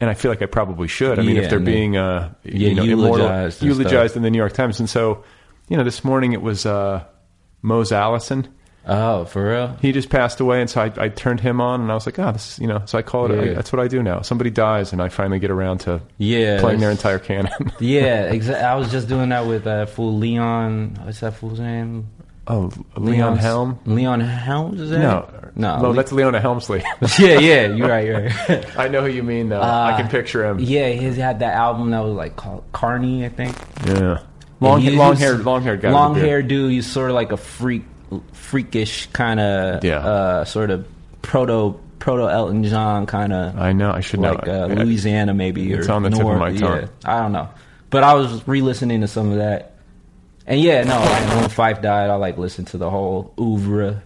And 0.00 0.08
I 0.10 0.14
feel 0.14 0.30
like 0.30 0.42
I 0.42 0.46
probably 0.46 0.86
should. 0.88 1.18
I 1.18 1.22
mean, 1.22 1.36
Yeah, 1.36 1.42
if 1.42 1.50
they're 1.50 1.58
being 1.58 1.96
uh, 1.96 2.32
you 2.44 2.74
know, 2.74 2.82
immortal- 2.84 3.18
eulogized 3.26 3.62
and 3.62 3.68
eulogized 3.70 4.10
stuff. 4.12 4.16
in 4.18 4.22
the 4.22 4.30
New 4.30 4.38
York 4.38 4.52
Times, 4.52 4.78
and 4.78 4.88
so 4.88 5.24
you 5.68 5.76
know, 5.76 5.82
this 5.84 6.04
morning 6.04 6.32
it 6.34 6.40
was 6.42 6.64
uh, 6.66 7.02
Mose 7.62 7.90
Allison 7.92 8.46
Oh, 8.88 9.26
for 9.26 9.50
real? 9.50 9.76
he 9.82 9.92
just 9.92 10.08
passed 10.08 10.40
away, 10.40 10.60
and 10.62 10.70
so 10.70 10.80
I, 10.80 10.92
I 10.96 11.08
turned 11.08 11.40
him 11.40 11.60
on, 11.60 11.82
and 11.82 11.90
I 11.90 11.94
was 11.94 12.06
like, 12.06 12.18
oh, 12.18 12.32
this 12.32 12.52
is, 12.54 12.58
you 12.58 12.66
know, 12.66 12.82
so 12.86 12.96
I 12.98 13.02
call 13.02 13.30
it. 13.30 13.36
Yeah. 13.36 13.50
I, 13.50 13.54
that's 13.54 13.70
what 13.72 13.80
I 13.80 13.88
do 13.88 14.02
now. 14.02 14.22
Somebody 14.22 14.50
dies, 14.50 14.92
and 14.92 15.02
I 15.02 15.08
finally 15.10 15.38
get 15.38 15.50
around 15.50 15.78
to 15.80 16.00
Yeah, 16.16 16.58
playing 16.60 16.80
their 16.80 16.90
entire 16.90 17.18
canon. 17.18 17.52
Yeah, 17.80 18.24
exactly. 18.32 18.64
I 18.64 18.74
was 18.76 18.90
just 18.90 19.08
doing 19.08 19.28
that 19.28 19.46
with 19.46 19.66
uh, 19.66 19.86
fool 19.86 20.16
Leon. 20.16 20.98
What's 21.04 21.20
that 21.20 21.34
fool's 21.34 21.60
name? 21.60 22.08
oh, 22.50 22.72
Leon 22.96 23.32
Leon's- 23.34 23.40
Helm. 23.40 23.78
Leon 23.84 24.20
Helms 24.20 24.80
is 24.80 24.88
that? 24.88 25.00
No, 25.00 25.28
no, 25.54 25.82
no, 25.82 25.88
Le- 25.90 25.94
that's 25.94 26.12
Leona 26.12 26.40
Helmsley. 26.40 26.82
yeah, 27.18 27.38
yeah. 27.38 27.66
You're 27.66 27.88
right. 27.88 28.06
You're 28.06 28.22
right. 28.22 28.78
I 28.78 28.88
know 28.88 29.02
who 29.02 29.08
you 29.08 29.22
mean, 29.22 29.50
though. 29.50 29.60
I 29.60 30.00
can 30.00 30.08
picture 30.08 30.46
him. 30.46 30.56
Uh, 30.56 30.60
yeah, 30.60 30.88
he 30.88 31.04
had 31.20 31.40
that 31.40 31.54
album 31.54 31.90
that 31.90 32.00
was 32.00 32.14
like 32.14 32.36
called 32.36 32.64
Carney, 32.72 33.26
I 33.26 33.28
think. 33.28 33.54
Yeah, 33.86 34.20
long, 34.60 34.70
long 34.70 34.80
he 34.80 34.96
was- 34.96 35.18
hair, 35.18 35.34
long 35.36 35.62
haired 35.62 35.82
guy. 35.82 35.90
Long 35.90 36.14
with 36.14 36.22
a 36.22 36.26
hair 36.26 36.40
dude. 36.40 36.72
He's 36.72 36.86
sort 36.86 37.10
of 37.10 37.14
like 37.14 37.32
a 37.32 37.36
freak, 37.36 37.84
freakish 38.32 39.06
kind 39.12 39.40
of, 39.40 39.84
Yeah. 39.84 39.98
uh, 39.98 40.44
sort 40.44 40.70
of 40.70 40.86
proto 41.22 41.78
proto 41.98 42.28
Elton 42.28 42.62
John 42.64 43.06
kind 43.06 43.32
of. 43.32 43.58
I 43.58 43.72
know. 43.72 43.90
I 43.90 44.00
should 44.00 44.20
know. 44.20 44.32
like 44.32 44.46
uh, 44.48 44.52
I- 44.52 44.62
I- 44.70 44.74
Louisiana 44.84 45.34
maybe 45.34 45.72
It's 45.72 45.88
or 45.88 45.92
on 45.92 46.02
the 46.04 46.10
tip 46.10 46.20
of 46.26 46.38
my 46.38 46.54
tongue. 46.56 46.82
Yeah, 46.82 46.86
I 47.04 47.20
don't 47.22 47.32
know, 47.32 47.48
but 47.90 48.04
I 48.04 48.14
was 48.14 48.46
re-listening 48.46 49.00
to 49.02 49.08
some 49.08 49.30
of 49.32 49.38
that, 49.38 49.72
and 50.46 50.60
yeah, 50.60 50.84
no, 50.84 50.96
like 50.98 51.28
when 51.34 51.50
Phife 51.50 51.82
died, 51.82 52.08
I 52.10 52.14
like 52.14 52.38
listened 52.38 52.68
to 52.68 52.78
the 52.78 52.88
whole 52.88 53.34
oeuvre, 53.38 54.02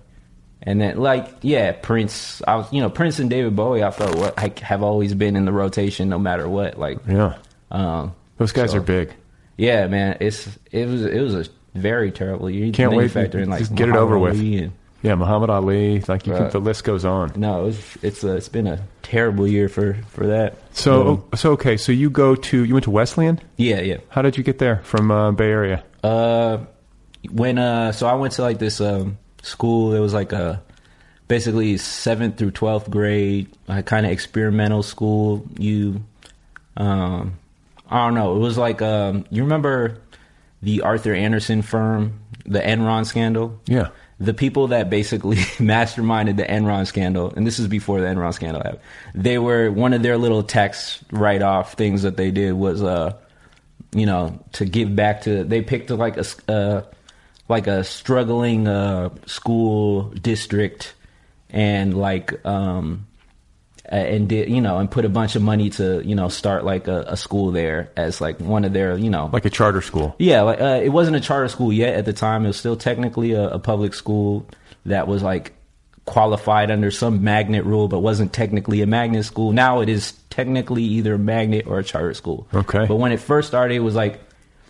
and 0.63 0.81
then 0.81 0.97
like 0.97 1.29
yeah, 1.43 1.73
Prince. 1.73 2.41
I 2.49 2.57
was 2.57 2.73
you 2.73 2.81
know 2.81 2.89
Prince 2.91 3.19
and 3.19 3.29
David 3.29 3.55
Bowie. 3.55 3.85
I 3.85 3.91
felt 3.91 4.17
what 4.17 4.37
like, 4.39 4.59
have 4.61 4.83
always 4.83 5.15
been 5.15 5.37
in 5.37 5.45
the 5.45 5.53
rotation 5.53 6.09
no 6.09 6.19
matter 6.19 6.49
what. 6.49 6.79
Like 6.79 6.99
Yeah, 7.07 7.35
um, 7.71 8.15
those 8.39 8.53
guys 8.53 8.71
So- 8.73 8.79
are 8.79 8.81
big. 8.81 9.13
yeah, 9.59 9.87
man, 9.87 10.17
it's 10.21 10.49
it 10.73 10.89
was 10.89 11.05
it 11.05 11.21
was 11.21 11.35
a 11.35 11.45
very 11.75 12.11
terrible 12.13 12.51
You 12.51 12.73
Can't 12.73 12.93
wait. 12.95 13.11
Factor 13.11 13.39
in 13.41 13.49
like 13.51 13.61
Just 13.61 13.75
get 13.75 13.89
it 13.89 13.93
Muhammad 13.93 14.03
over 14.05 14.19
with. 14.19 14.39
And- 14.41 14.73
Yeah, 15.03 15.15
Muhammad 15.17 15.51
Ali. 15.51 16.01
Like 16.01 16.27
you 16.27 16.33
can, 16.35 16.51
the 16.51 16.61
list 16.61 16.85
goes 16.85 17.05
on. 17.05 17.33
no, 17.37 17.63
it 17.63 17.65
was, 17.65 17.99
it's 18.03 18.23
a, 18.25 18.37
it's 18.37 18.49
been 18.49 18.67
a 18.69 18.85
terrible 19.03 19.49
year 19.49 19.69
for 19.69 19.95
for 20.11 20.27
that. 20.29 20.57
So, 20.73 21.25
so 21.35 21.53
okay. 21.53 21.77
So 21.77 21.91
you 21.93 22.09
go 22.11 22.35
to 22.37 22.65
you 22.65 22.75
went 22.75 22.85
to 22.85 22.91
Wesleyan. 22.91 23.41
Yeah, 23.57 23.81
yeah. 23.81 23.97
How 24.11 24.23
did 24.23 24.37
you 24.37 24.45
get 24.45 24.59
there 24.59 24.77
from 24.85 25.11
uh, 25.11 25.33
Bay 25.33 25.51
Area? 25.51 25.83
Uh, 26.05 26.59
when 27.31 27.59
uh, 27.59 27.93
so 27.93 28.07
I 28.07 28.15
went 28.15 28.35
to 28.35 28.43
like 28.43 28.59
this 28.59 28.81
um 28.81 29.19
school. 29.43 29.93
It 29.95 29.99
was 30.01 30.15
like 30.15 30.33
a 30.33 30.63
basically 31.27 31.77
seventh 31.79 32.37
through 32.39 32.53
twelfth 32.53 32.89
grade, 32.91 33.49
kind 33.87 34.07
of 34.07 34.13
experimental 34.13 34.83
school. 34.85 35.45
You, 35.59 36.05
um, 36.77 37.35
I 37.91 38.05
don't 38.07 38.15
know. 38.15 38.37
It 38.37 38.39
was 38.39 38.57
like 38.59 38.83
um, 38.83 39.25
you 39.31 39.43
remember 39.43 39.99
the 40.63 40.83
Arthur 40.83 41.15
Andersen 41.15 41.63
firm, 41.63 42.21
the 42.45 42.61
Enron 42.61 43.05
scandal. 43.07 43.61
Yeah. 43.67 43.89
The 44.21 44.35
people 44.35 44.69
that 44.69 44.89
basically 44.89 45.37
masterminded 45.59 46.37
the 46.37 46.45
Enron 46.45 46.87
scandal, 46.87 47.33
and 47.35 47.47
this 47.47 47.59
is 47.59 47.67
before 47.67 48.01
the 48.01 48.07
Enron 48.07 48.33
scandal 48.33 48.63
happened. 48.63 48.83
They 49.15 49.39
were 49.39 49.71
one 49.71 49.93
of 49.93 50.03
their 50.03 50.17
little 50.17 50.43
tax 50.43 51.05
write-off 51.11 51.75
things 51.75 52.03
that 52.03 52.17
they 52.17 52.31
did 52.31 52.53
was 52.53 52.83
uh 52.83 53.17
you 53.95 54.07
know, 54.07 54.39
to 54.53 54.65
give 54.65 54.95
back 54.97 55.23
to. 55.23 55.45
They 55.45 55.63
picked 55.63 55.91
like 55.91 56.17
a, 56.17 56.25
uh, 56.49 56.83
like 57.49 57.67
a 57.67 57.85
struggling 57.85 58.67
uh, 58.67 59.11
school 59.27 60.05
district, 60.11 60.95
and 61.51 61.97
like 61.97 62.45
um, 62.47 63.07
uh, 63.91 63.95
and 63.97 64.29
did 64.29 64.49
you 64.49 64.61
know 64.61 64.79
and 64.79 64.91
put 64.91 65.05
a 65.05 65.09
bunch 65.09 65.35
of 65.37 65.43
money 65.43 65.71
to 65.71 66.01
you 66.07 66.15
know 66.15 66.29
start 66.29 66.65
like 66.65 66.87
a, 66.89 67.01
a 67.09 67.17
school 67.17 67.51
there 67.51 67.91
as 67.97 68.21
like 68.21 68.39
one 68.41 68.65
of 68.65 68.73
their 68.73 68.97
you 68.97 69.11
know 69.11 69.29
Like 69.33 69.45
a 69.45 69.51
charter 69.51 69.81
school. 69.83 70.15
yeah, 70.19 70.43
like 70.43 70.61
uh, 70.61 70.81
it 70.83 70.91
wasn't 70.91 71.17
a 71.17 71.21
charter 71.21 71.49
school 71.49 71.73
yet 71.73 71.95
at 71.95 72.05
the 72.05 72.13
time. 72.13 72.45
It 72.45 72.49
was 72.49 72.57
still 72.59 72.77
technically 72.77 73.33
a, 73.33 73.49
a 73.51 73.59
public 73.59 73.95
school 73.95 74.47
that 74.87 75.09
was 75.09 75.23
like 75.23 75.53
qualified 76.05 76.71
under 76.71 76.91
some 76.91 77.23
magnet 77.23 77.65
rule, 77.65 77.87
but 77.89 78.01
wasn't 78.01 78.33
technically 78.33 78.83
a 78.83 78.87
magnet 78.87 79.25
school. 79.25 79.53
Now 79.53 79.81
it 79.81 79.89
is 79.89 80.13
technically 80.31 80.83
either 80.83 81.15
a 81.15 81.19
magnet 81.19 81.67
or 81.67 81.79
a 81.79 81.85
charter 81.85 82.15
school. 82.15 82.47
Okay. 82.53 82.87
But 82.87 82.97
when 82.97 83.13
it 83.13 83.21
first 83.21 83.49
started, 83.49 83.75
it 83.75 83.81
was 83.81 83.95
like 83.95 84.21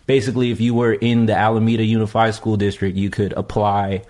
basically 0.06 0.50
if 0.50 0.60
you 0.60 0.74
were 0.74 0.92
in 0.92 1.26
the 1.26 1.34
Alameda 1.34 1.84
Unified 1.84 2.34
School 2.34 2.56
District, 2.58 2.96
you 2.96 3.08
could 3.08 3.32
apply 3.32 4.02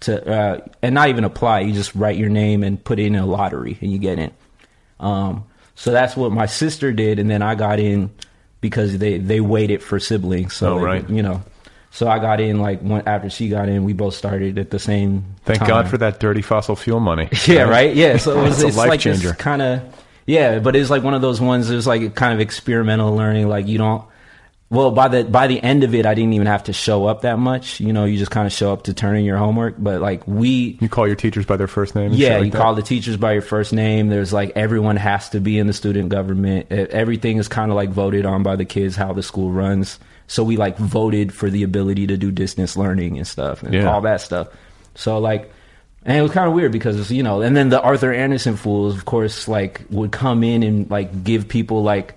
to, 0.00 0.26
uh, 0.26 0.60
and 0.80 0.94
not 0.94 1.10
even 1.10 1.24
apply. 1.24 1.60
You 1.60 1.74
just 1.74 1.94
write 1.94 2.16
your 2.16 2.30
name 2.30 2.62
and 2.62 2.82
put 2.82 2.98
it 2.98 3.04
in 3.06 3.14
a 3.16 3.26
lottery, 3.26 3.76
and 3.82 3.92
you 3.92 3.98
get 3.98 4.18
in. 4.18 4.30
Um, 5.00 5.44
so 5.74 5.90
that's 5.92 6.16
what 6.16 6.30
my 6.32 6.46
sister 6.46 6.92
did, 6.92 7.18
and 7.18 7.30
then 7.30 7.42
I 7.42 7.54
got 7.54 7.80
in 7.80 8.10
because 8.60 8.98
they 8.98 9.18
they 9.18 9.40
waited 9.40 9.82
for 9.82 9.98
siblings. 9.98 10.54
So 10.54 10.74
Oh, 10.78 10.82
right. 10.82 11.08
you 11.08 11.22
know. 11.22 11.42
So 11.92 12.06
I 12.08 12.18
got 12.20 12.40
in 12.40 12.60
like 12.60 12.80
when, 12.82 13.02
after 13.08 13.28
she 13.30 13.48
got 13.48 13.68
in, 13.68 13.82
we 13.84 13.92
both 13.94 14.14
started 14.14 14.58
at 14.58 14.70
the 14.70 14.78
same. 14.78 15.24
Thank 15.44 15.58
time. 15.60 15.68
God 15.68 15.88
for 15.88 15.98
that 15.98 16.20
dirty 16.20 16.42
fossil 16.42 16.76
fuel 16.76 17.00
money. 17.00 17.28
Yeah, 17.46 17.62
right. 17.62 17.94
Yeah, 17.96 18.16
so 18.18 18.38
it 18.38 18.42
was 18.48 18.62
It's 18.62 18.76
like 18.76 19.00
changer. 19.00 19.32
kind 19.34 19.60
of 19.62 19.82
yeah, 20.26 20.60
but 20.60 20.76
it's 20.76 20.90
like 20.90 21.02
one 21.02 21.14
of 21.14 21.22
those 21.22 21.40
ones. 21.40 21.68
It 21.70 21.74
was 21.74 21.86
like 21.88 22.14
kind 22.14 22.32
of 22.32 22.40
experimental 22.40 23.16
learning. 23.16 23.48
Like 23.48 23.66
you 23.66 23.78
don't. 23.78 24.04
Well, 24.70 24.92
by 24.92 25.08
the 25.08 25.24
by 25.24 25.48
the 25.48 25.60
end 25.60 25.82
of 25.82 25.96
it, 25.96 26.06
I 26.06 26.14
didn't 26.14 26.32
even 26.34 26.46
have 26.46 26.62
to 26.64 26.72
show 26.72 27.06
up 27.06 27.22
that 27.22 27.40
much. 27.40 27.80
You 27.80 27.92
know, 27.92 28.04
you 28.04 28.16
just 28.16 28.30
kind 28.30 28.46
of 28.46 28.52
show 28.52 28.72
up 28.72 28.84
to 28.84 28.94
turn 28.94 29.16
in 29.16 29.24
your 29.24 29.36
homework. 29.36 29.74
But 29.76 30.00
like 30.00 30.24
we, 30.28 30.78
You 30.80 30.88
call 30.88 31.08
your 31.08 31.16
teachers 31.16 31.44
by 31.44 31.56
their 31.56 31.66
first 31.66 31.96
name. 31.96 32.12
and 32.12 32.14
yeah, 32.14 32.36
like 32.36 32.44
you 32.44 32.50
that? 32.52 32.58
call 32.58 32.76
the 32.76 32.82
teachers 32.82 33.16
by 33.16 33.32
your 33.32 33.42
first 33.42 33.72
name. 33.72 34.08
There's 34.10 34.32
like 34.32 34.52
everyone 34.54 34.94
has 34.96 35.28
to 35.30 35.40
be 35.40 35.58
in 35.58 35.66
the 35.66 35.72
student 35.72 36.08
government. 36.08 36.70
Everything 36.70 37.38
is 37.38 37.48
kind 37.48 37.72
of 37.72 37.76
like 37.76 37.90
voted 37.90 38.24
on 38.24 38.44
by 38.44 38.54
the 38.54 38.64
kids 38.64 38.94
how 38.94 39.12
the 39.12 39.24
school 39.24 39.50
runs. 39.50 39.98
So 40.28 40.44
we 40.44 40.56
like 40.56 40.78
voted 40.78 41.34
for 41.34 41.50
the 41.50 41.64
ability 41.64 42.06
to 42.06 42.16
do 42.16 42.30
distance 42.30 42.76
learning 42.76 43.18
and 43.18 43.26
stuff 43.26 43.64
and 43.64 43.74
Yeah. 43.74 43.90
all 43.90 44.02
that 44.02 44.20
stuff. 44.20 44.48
So 44.94 45.18
like, 45.18 45.50
and 46.04 46.16
it 46.16 46.22
was 46.22 46.30
kind 46.30 46.46
of 46.46 46.54
weird 46.54 46.70
because 46.70 47.10
you 47.10 47.24
know, 47.24 47.40
and 47.42 47.56
then 47.56 47.70
the 47.70 47.80
Arthur 47.82 48.12
Andersen 48.12 48.56
fools, 48.56 48.94
of 48.96 49.04
course, 49.04 49.48
like 49.48 49.80
would 49.90 50.12
come 50.12 50.44
in 50.44 50.62
and 50.62 50.88
like 50.88 51.24
give 51.24 51.48
people 51.48 51.82
like 51.82 52.14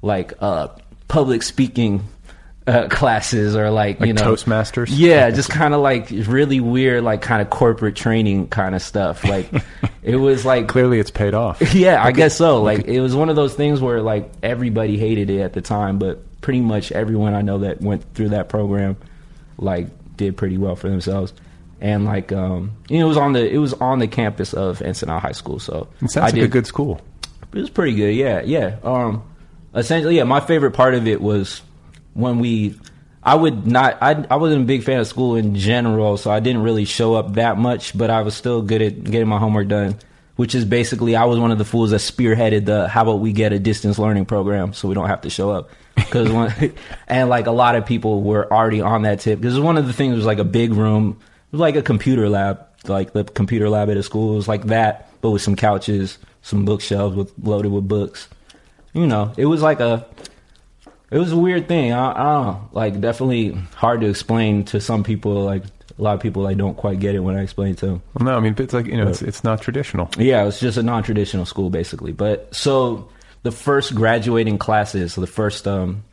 like 0.00 0.32
uh 0.40 0.68
public 1.10 1.42
speaking. 1.42 2.04
Uh, 2.66 2.86
classes 2.88 3.56
or 3.56 3.68
like, 3.70 3.98
you 4.00 4.06
Like 4.12 4.16
know 4.16 4.32
Toastmasters? 4.34 4.88
yeah 4.90 5.30
just 5.30 5.48
kind 5.48 5.74
of 5.74 5.80
like 5.80 6.08
really 6.10 6.60
weird 6.60 7.02
like 7.02 7.20
kind 7.20 7.42
of 7.42 7.48
corporate 7.50 7.96
training 7.96 8.46
kind 8.48 8.74
of 8.76 8.82
stuff 8.82 9.24
like 9.24 9.50
it 10.04 10.14
was 10.16 10.44
like 10.44 10.68
Clearly, 10.68 11.00
it's 11.00 11.10
paid 11.10 11.32
off. 11.34 11.60
yeah 11.74 12.04
i 12.04 12.12
guess 12.12 12.36
so 12.36 12.62
like 12.62 12.84
it 12.86 13.00
was 13.00 13.16
one 13.16 13.28
of 13.30 13.34
those 13.34 13.54
things 13.54 13.80
where 13.80 14.02
like 14.02 14.30
everybody 14.42 14.98
hated 14.98 15.30
it 15.30 15.40
at 15.40 15.52
the 15.54 15.62
time 15.62 15.98
but 15.98 16.20
pretty 16.42 16.60
much 16.60 16.92
everyone 16.92 17.34
i 17.34 17.40
know 17.40 17.58
that 17.58 17.80
went 17.80 18.04
through 18.14 18.28
that 18.28 18.48
program 18.50 18.94
like 19.56 19.88
did 20.16 20.36
pretty 20.36 20.58
well 20.58 20.76
for 20.76 20.88
themselves 20.90 21.32
and 21.80 22.04
like 22.04 22.30
um 22.30 22.70
you 22.88 22.98
know 22.98 23.06
it 23.06 23.08
was 23.08 23.16
on 23.16 23.32
the 23.32 23.50
it 23.52 23.58
was 23.58 23.72
on 23.74 23.98
the 23.98 24.06
campus 24.06 24.52
of 24.52 24.78
Encinal 24.80 25.18
high 25.18 25.32
school 25.32 25.58
so 25.58 25.88
It 26.02 26.10
sounds 26.10 26.34
I 26.34 26.36
like 26.36 26.44
a 26.44 26.48
good 26.48 26.66
school. 26.66 27.00
it 27.52 27.58
was 27.58 27.70
pretty 27.70 27.94
good. 27.96 28.14
Yeah, 28.14 28.42
yeah. 28.42 28.76
Um, 28.84 29.24
essentially, 29.74 30.16
yeah. 30.16 30.24
My 30.24 30.40
favorite 30.40 30.72
part 30.72 30.94
of 30.94 31.06
it 31.06 31.20
was 31.20 31.62
when 32.14 32.38
we. 32.38 32.78
I 33.22 33.34
would 33.34 33.66
not. 33.66 33.98
I 34.00 34.24
I 34.30 34.36
wasn't 34.36 34.62
a 34.62 34.66
big 34.66 34.82
fan 34.82 34.98
of 34.98 35.06
school 35.06 35.36
in 35.36 35.54
general, 35.54 36.16
so 36.16 36.30
I 36.30 36.40
didn't 36.40 36.62
really 36.62 36.86
show 36.86 37.14
up 37.14 37.34
that 37.34 37.58
much. 37.58 37.96
But 37.96 38.08
I 38.08 38.22
was 38.22 38.34
still 38.34 38.62
good 38.62 38.80
at 38.80 39.04
getting 39.04 39.28
my 39.28 39.38
homework 39.38 39.68
done. 39.68 39.96
Which 40.36 40.54
is 40.54 40.64
basically, 40.64 41.16
I 41.16 41.24
was 41.26 41.38
one 41.38 41.50
of 41.50 41.58
the 41.58 41.66
fools 41.66 41.90
that 41.90 41.98
spearheaded 41.98 42.64
the. 42.64 42.88
How 42.88 43.02
about 43.02 43.20
we 43.20 43.34
get 43.34 43.52
a 43.52 43.58
distance 43.58 43.98
learning 43.98 44.24
program 44.24 44.72
so 44.72 44.88
we 44.88 44.94
don't 44.94 45.08
have 45.08 45.20
to 45.22 45.30
show 45.30 45.50
up? 45.50 45.70
Because 45.96 46.30
and 47.08 47.28
like 47.28 47.46
a 47.46 47.50
lot 47.50 47.74
of 47.74 47.84
people 47.84 48.22
were 48.22 48.50
already 48.50 48.80
on 48.80 49.02
that 49.02 49.20
tip. 49.20 49.38
Because 49.38 49.60
one 49.60 49.76
of 49.76 49.86
the 49.86 49.92
things 49.92 50.16
was 50.16 50.24
like 50.24 50.38
a 50.38 50.44
big 50.44 50.72
room, 50.72 51.18
it 51.20 51.52
was 51.52 51.60
like 51.60 51.76
a 51.76 51.82
computer 51.82 52.30
lab, 52.30 52.64
like 52.86 53.12
the 53.12 53.24
computer 53.24 53.68
lab 53.68 53.90
at 53.90 53.98
a 53.98 54.02
school. 54.02 54.32
It 54.32 54.36
was 54.36 54.48
like 54.48 54.64
that, 54.68 55.10
but 55.20 55.30
with 55.30 55.42
some 55.42 55.56
couches, 55.56 56.16
some 56.40 56.64
bookshelves 56.64 57.14
with 57.14 57.32
loaded 57.42 57.70
with 57.70 57.86
books. 57.86 58.28
You 58.92 59.06
know, 59.06 59.32
it 59.36 59.46
was 59.46 59.62
like 59.62 59.80
a, 59.80 60.06
it 61.10 61.18
was 61.18 61.32
a 61.32 61.36
weird 61.36 61.68
thing. 61.68 61.92
I, 61.92 62.10
I 62.10 62.14
don't 62.34 62.46
know, 62.46 62.68
like 62.72 63.00
definitely 63.00 63.50
hard 63.74 64.00
to 64.00 64.08
explain 64.08 64.64
to 64.66 64.80
some 64.80 65.04
people. 65.04 65.44
Like 65.44 65.64
a 65.98 66.02
lot 66.02 66.14
of 66.14 66.20
people, 66.20 66.42
like 66.42 66.56
don't 66.56 66.76
quite 66.76 66.98
get 66.98 67.14
it 67.14 67.20
when 67.20 67.36
I 67.36 67.42
explain 67.42 67.72
it 67.72 67.78
to 67.78 67.86
them. 67.86 68.02
Well, 68.14 68.26
no, 68.26 68.36
I 68.36 68.40
mean, 68.40 68.54
it's 68.58 68.74
like 68.74 68.86
you 68.86 68.96
know, 68.96 69.08
it's 69.08 69.22
it's 69.22 69.44
not 69.44 69.60
traditional. 69.60 70.08
Yeah, 70.18 70.42
it 70.42 70.46
was 70.46 70.60
just 70.60 70.78
a 70.78 70.82
non-traditional 70.82 71.46
school 71.46 71.70
basically. 71.70 72.12
But 72.12 72.54
so 72.54 73.08
the 73.42 73.52
first 73.52 73.94
graduating 73.94 74.58
classes, 74.58 75.14
so 75.14 75.20
the 75.20 75.26
first 75.26 75.66
um 75.68 76.04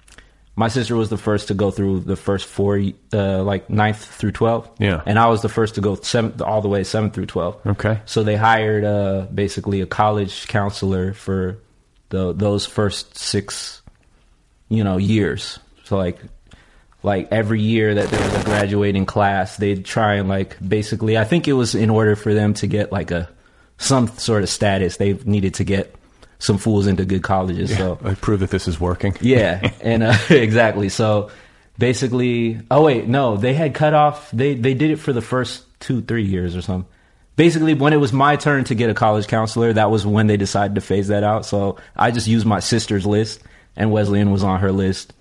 my 0.55 0.69
sister 0.69 0.95
was 0.95 1.09
the 1.09 1.17
first 1.17 1.49
to 1.49 1.53
go 1.53 1.69
through 1.69 1.99
the 2.01 2.15
first 2.15 2.45
four 2.45 2.81
uh 3.13 3.43
like 3.43 3.69
ninth 3.69 4.03
through 4.03 4.31
12. 4.31 4.69
Yeah. 4.79 5.01
And 5.05 5.19
I 5.19 5.27
was 5.27 5.41
the 5.41 5.49
first 5.49 5.75
to 5.75 5.81
go 5.81 5.95
seventh 5.95 6.41
all 6.41 6.61
the 6.61 6.67
way 6.67 6.81
7th 6.81 7.13
through 7.13 7.27
12. 7.27 7.67
Okay. 7.67 8.01
So 8.05 8.23
they 8.23 8.35
hired 8.35 8.83
uh 8.83 9.27
basically 9.33 9.81
a 9.81 9.85
college 9.85 10.47
counselor 10.47 11.13
for 11.13 11.59
the 12.09 12.33
those 12.33 12.65
first 12.65 13.17
6 13.17 13.81
you 14.69 14.83
know 14.83 14.97
years. 14.97 15.59
So 15.83 15.97
like 15.97 16.19
like 17.03 17.27
every 17.31 17.61
year 17.61 17.95
that 17.95 18.09
there 18.09 18.21
was 18.21 18.41
a 18.41 18.43
graduating 18.43 19.05
class, 19.05 19.57
they'd 19.57 19.85
try 19.85 20.15
and 20.15 20.27
like 20.27 20.57
basically 20.65 21.17
I 21.17 21.23
think 21.23 21.47
it 21.47 21.53
was 21.53 21.75
in 21.75 21.89
order 21.89 22.15
for 22.15 22.33
them 22.33 22.53
to 22.55 22.67
get 22.67 22.91
like 22.91 23.11
a 23.11 23.29
some 23.77 24.07
sort 24.07 24.43
of 24.43 24.49
status, 24.49 24.97
they 24.97 25.13
needed 25.13 25.53
to 25.55 25.63
get 25.63 25.93
some 26.39 26.57
fools 26.57 26.87
into 26.87 27.05
good 27.05 27.23
colleges. 27.23 27.75
So 27.75 27.99
I 28.03 28.15
prove 28.15 28.41
that 28.41 28.49
this 28.49 28.67
is 28.67 28.79
working. 28.79 29.15
yeah, 29.21 29.71
and 29.81 30.03
uh, 30.03 30.17
exactly. 30.29 30.89
So 30.89 31.31
basically, 31.77 32.59
oh 32.69 32.83
wait, 32.83 33.07
no, 33.07 33.37
they 33.37 33.53
had 33.53 33.73
cut 33.73 33.93
off. 33.93 34.29
They 34.31 34.55
they 34.55 34.73
did 34.73 34.91
it 34.91 34.97
for 34.97 35.13
the 35.13 35.21
first 35.21 35.63
two 35.79 36.01
three 36.01 36.25
years 36.25 36.55
or 36.55 36.61
something. 36.61 36.89
Basically, 37.37 37.75
when 37.75 37.93
it 37.93 37.97
was 37.97 38.11
my 38.11 38.35
turn 38.35 38.65
to 38.65 38.75
get 38.75 38.89
a 38.89 38.93
college 38.93 39.27
counselor, 39.27 39.71
that 39.71 39.89
was 39.89 40.05
when 40.05 40.27
they 40.27 40.37
decided 40.37 40.75
to 40.75 40.81
phase 40.81 41.07
that 41.07 41.23
out. 41.23 41.45
So 41.45 41.77
I 41.95 42.11
just 42.11 42.27
used 42.27 42.45
my 42.45 42.59
sister's 42.59 43.05
list, 43.05 43.41
and 43.75 43.91
Wesleyan 43.91 44.31
was 44.31 44.43
on 44.43 44.59
her 44.59 44.71
list, 44.71 45.13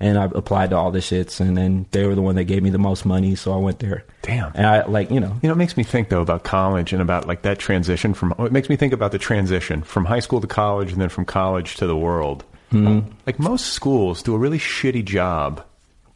and 0.00 0.18
I 0.18 0.24
applied 0.24 0.70
to 0.70 0.76
all 0.76 0.90
the 0.90 0.98
shits, 0.98 1.40
and 1.40 1.56
then 1.56 1.86
they 1.92 2.06
were 2.06 2.16
the 2.16 2.22
one 2.22 2.34
that 2.34 2.44
gave 2.44 2.62
me 2.62 2.70
the 2.70 2.78
most 2.78 3.06
money, 3.06 3.36
so 3.36 3.52
I 3.52 3.56
went 3.58 3.78
there. 3.78 4.04
Damn. 4.22 4.50
And 4.54 4.66
I 4.66 4.84
like 4.86 5.10
you 5.10 5.20
know 5.20 5.38
You 5.42 5.48
know, 5.48 5.52
it 5.52 5.58
makes 5.58 5.76
me 5.76 5.84
think 5.84 6.08
though 6.08 6.22
about 6.22 6.42
college 6.42 6.92
and 6.92 7.00
about 7.00 7.28
like 7.28 7.42
that 7.42 7.60
transition 7.60 8.14
from. 8.14 8.34
It 8.38 8.52
makes 8.52 8.68
me 8.68 8.76
think 8.76 8.92
about 8.92 9.12
the 9.12 9.18
transition 9.18 9.82
from 9.82 10.06
high 10.06 10.20
school 10.20 10.40
to 10.40 10.48
college 10.48 10.90
and 10.90 11.00
then 11.00 11.08
from 11.08 11.24
college 11.24 11.76
to 11.76 11.86
the 11.86 11.96
world. 11.96 12.44
Hmm. 12.70 13.00
Like 13.26 13.38
most 13.38 13.68
schools 13.68 14.22
do 14.22 14.34
a 14.34 14.38
really 14.38 14.58
shitty 14.58 15.04
job 15.04 15.64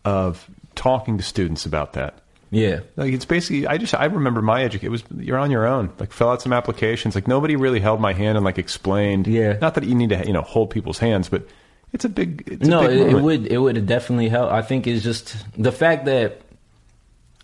of 0.05 0.51
talking 0.75 1.17
to 1.19 1.23
students 1.23 1.65
about 1.65 1.93
that. 1.93 2.21
Yeah 2.55 2.81
Like 2.97 3.13
it's 3.13 3.25
basically, 3.25 3.67
I 3.67 3.77
just 3.79 3.95
I 3.95 4.05
remember 4.07 4.41
my 4.43 4.63
education. 4.65 4.87
It 4.87 4.91
was 4.91 5.03
you're 5.19 5.39
on 5.39 5.51
your 5.51 5.67
own. 5.67 5.91
Like 5.99 6.13
fill 6.13 6.29
out 6.31 6.41
some 6.41 6.53
applications. 6.53 7.15
Like 7.15 7.27
nobody 7.29 7.57
really 7.57 7.81
held 7.81 8.01
my 8.01 8.13
hand 8.13 8.37
and 8.39 8.45
like 8.45 8.59
explained. 8.59 9.27
Yeah. 9.27 9.59
Not 9.61 9.75
that 9.75 9.85
you 9.85 9.95
need 9.95 10.11
to 10.11 10.27
you 10.27 10.33
know 10.33 10.43
hold 10.43 10.71
people's 10.71 10.99
hands, 10.99 11.29
but 11.29 11.47
it's 11.93 12.05
a 12.05 12.09
big. 12.09 12.45
It's 12.47 12.67
no, 12.67 12.85
a 12.85 12.89
big 12.89 13.01
it, 13.01 13.09
it 13.11 13.21
would 13.21 13.47
it 13.47 13.59
would 13.59 13.87
definitely 13.87 14.29
help. 14.29 14.51
I 14.53 14.63
think 14.63 14.87
it's 14.87 15.03
just 15.05 15.37
the 15.57 15.71
fact 15.73 16.07
that, 16.07 16.41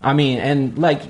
I 0.01 0.13
mean, 0.13 0.39
and 0.39 0.77
like 0.77 1.01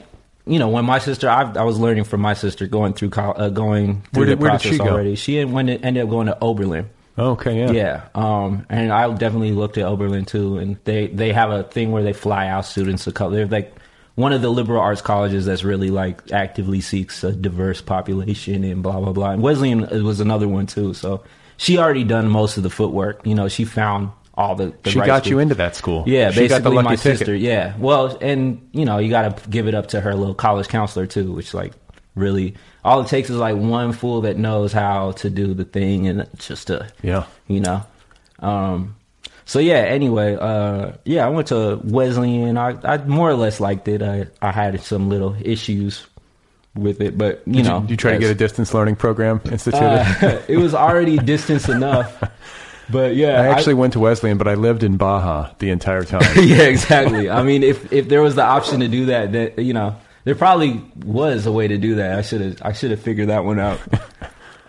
you 0.46 0.58
know, 0.60 0.70
when 0.70 0.86
my 0.86 1.00
sister, 1.00 1.30
I, 1.30 1.44
I 1.54 1.64
was 1.64 1.80
learning 1.80 2.04
from 2.06 2.22
my 2.22 2.34
sister 2.34 2.66
going 2.68 2.94
through 2.94 3.12
uh, 3.16 3.50
going 3.50 4.02
through 4.14 4.22
Where 4.22 4.26
did- 4.26 4.40
the 4.40 4.42
where 4.42 4.52
did 4.52 4.62
process 4.62 4.72
she 4.72 4.78
go? 4.78 4.86
already. 4.90 5.16
She 5.16 5.44
went 5.46 5.70
ended 5.70 6.04
up 6.04 6.10
going 6.10 6.28
to 6.28 6.38
Oberlin. 6.42 6.90
Okay. 7.18 7.60
Yeah. 7.60 7.72
Yeah, 7.72 8.02
um, 8.16 8.66
and 8.70 8.92
I 8.92 9.12
definitely 9.14 9.52
looked 9.52 9.78
at 9.78 9.86
Oberlin 9.86 10.26
too, 10.26 10.58
and 10.58 10.78
they 10.86 11.08
they 11.08 11.34
have 11.34 11.52
a 11.52 11.64
thing 11.64 11.92
where 11.92 12.04
they 12.04 12.14
fly 12.14 12.48
out 12.48 12.66
students 12.66 13.04
to 13.04 13.12
color. 13.12 13.36
They're 13.36 13.48
like 13.48 13.74
one 14.22 14.34
of 14.34 14.42
the 14.42 14.50
liberal 14.50 14.80
arts 14.82 15.02
colleges 15.02 15.46
that's 15.46 15.64
really 15.64 15.90
like 15.90 16.32
actively 16.32 16.80
seeks 16.82 17.24
a 17.24 17.32
diverse 17.32 17.82
population 17.82 18.64
and 18.64 18.84
blah 18.84 19.00
blah 19.00 19.14
blah. 19.14 19.32
And 19.32 19.42
Wesleyan 19.42 20.04
was 20.04 20.20
another 20.20 20.48
one 20.48 20.68
too. 20.68 20.94
So 20.94 21.24
she 21.58 21.78
already 21.78 22.04
done 22.04 22.30
most 22.30 22.58
of 22.58 22.64
the 22.64 22.70
footwork. 22.70 23.26
You 23.26 23.36
know, 23.36 23.48
she 23.48 23.66
found 23.66 24.12
all 24.36 24.56
the. 24.56 24.74
the 24.84 24.90
She 24.92 25.00
right 25.00 25.06
got 25.08 25.18
schools. 25.24 25.30
you 25.32 25.40
into 25.40 25.56
that 25.56 25.76
school. 25.76 26.04
Yeah, 26.08 26.32
She 26.32 26.48
got 26.48 26.64
the 26.64 26.70
basically 26.70 26.76
lucky 26.76 26.86
my 26.86 26.96
ticket. 26.96 27.18
sister. 27.20 27.36
Yeah, 27.36 27.76
well, 27.78 28.18
and 28.22 28.68
you 28.72 28.86
know, 28.86 28.98
you 29.00 29.10
got 29.10 29.38
to 29.38 29.50
give 29.50 29.68
it 29.68 29.76
up 29.76 29.88
to 29.88 30.02
her 30.02 30.16
little 30.16 30.36
college 30.36 30.68
counselor 30.70 31.06
too, 31.06 31.32
which 31.34 31.54
like 31.54 31.74
really 32.16 32.56
all 32.84 33.02
it 33.02 33.08
takes 33.08 33.30
is 33.30 33.36
like 33.38 33.56
one 33.58 33.92
fool 33.94 34.22
that 34.22 34.38
knows 34.38 34.72
how 34.74 35.12
to 35.14 35.30
do 35.30 35.54
the 35.54 35.66
thing, 35.66 36.08
and 36.08 36.28
just 36.38 36.68
to 36.68 36.88
Yeah. 37.04 37.26
you 37.48 37.60
know. 37.60 37.84
Um, 38.40 38.96
so 39.52 39.60
yeah. 39.60 39.80
Anyway, 39.80 40.38
uh, 40.40 40.94
yeah, 41.04 41.26
I 41.26 41.30
went 41.30 41.50
to 41.50 41.78
Wesleyan. 41.84 42.58
I, 42.58 42.78
I 42.86 43.04
more 43.04 43.30
or 43.30 43.34
less 43.34 43.60
liked 43.60 43.86
it. 43.90 44.02
I 44.02 44.28
I 44.42 44.50
had 44.50 44.80
some 44.80 45.10
little 45.10 45.36
issues 45.44 46.08
with 46.74 47.02
it, 47.02 47.18
but 47.18 47.44
you 47.46 47.56
Did 47.56 47.66
know, 47.66 47.82
you, 47.82 47.90
you 47.90 47.98
try 47.98 48.14
to 48.14 48.18
get 48.18 48.32
a 48.32 48.34
distance 48.34 48.74
learning 48.74 48.96
program 48.96 49.42
instituted? 49.52 49.84
uh, 49.84 50.42
it 50.48 50.56
was 50.56 50.74
already 50.74 51.18
distance 51.18 51.68
enough. 51.68 52.24
but 52.90 53.18
yeah, 53.18 53.42
I 53.42 53.48
actually 53.48 53.74
went 53.74 53.92
to 53.92 54.00
Wesleyan, 54.00 54.38
but 54.38 54.48
I 54.48 54.54
lived 54.54 54.84
in 54.84 54.96
Baja 54.96 55.52
the 55.60 55.70
entire 55.72 56.06
time. 56.06 56.22
yeah, 56.38 56.62
exactly. 56.62 57.30
I 57.30 57.44
mean, 57.44 57.64
if 57.64 57.92
if 57.92 58.08
there 58.08 58.22
was 58.22 58.36
the 58.36 58.46
option 58.46 58.80
to 58.80 58.88
do 58.88 59.08
that, 59.08 59.34
that 59.34 59.60
you 59.60 59.74
know, 59.74 59.98
there 60.24 60.36
probably 60.36 60.82
was 61.04 61.46
a 61.46 61.52
way 61.52 61.68
to 61.68 61.78
do 61.78 61.96
that. 61.96 62.18
I 62.18 62.22
should 62.22 62.40
have 62.40 62.62
I 62.62 62.72
should 62.72 62.92
have 62.92 63.02
figured 63.02 63.28
that 63.28 63.44
one 63.44 63.60
out. 63.60 63.82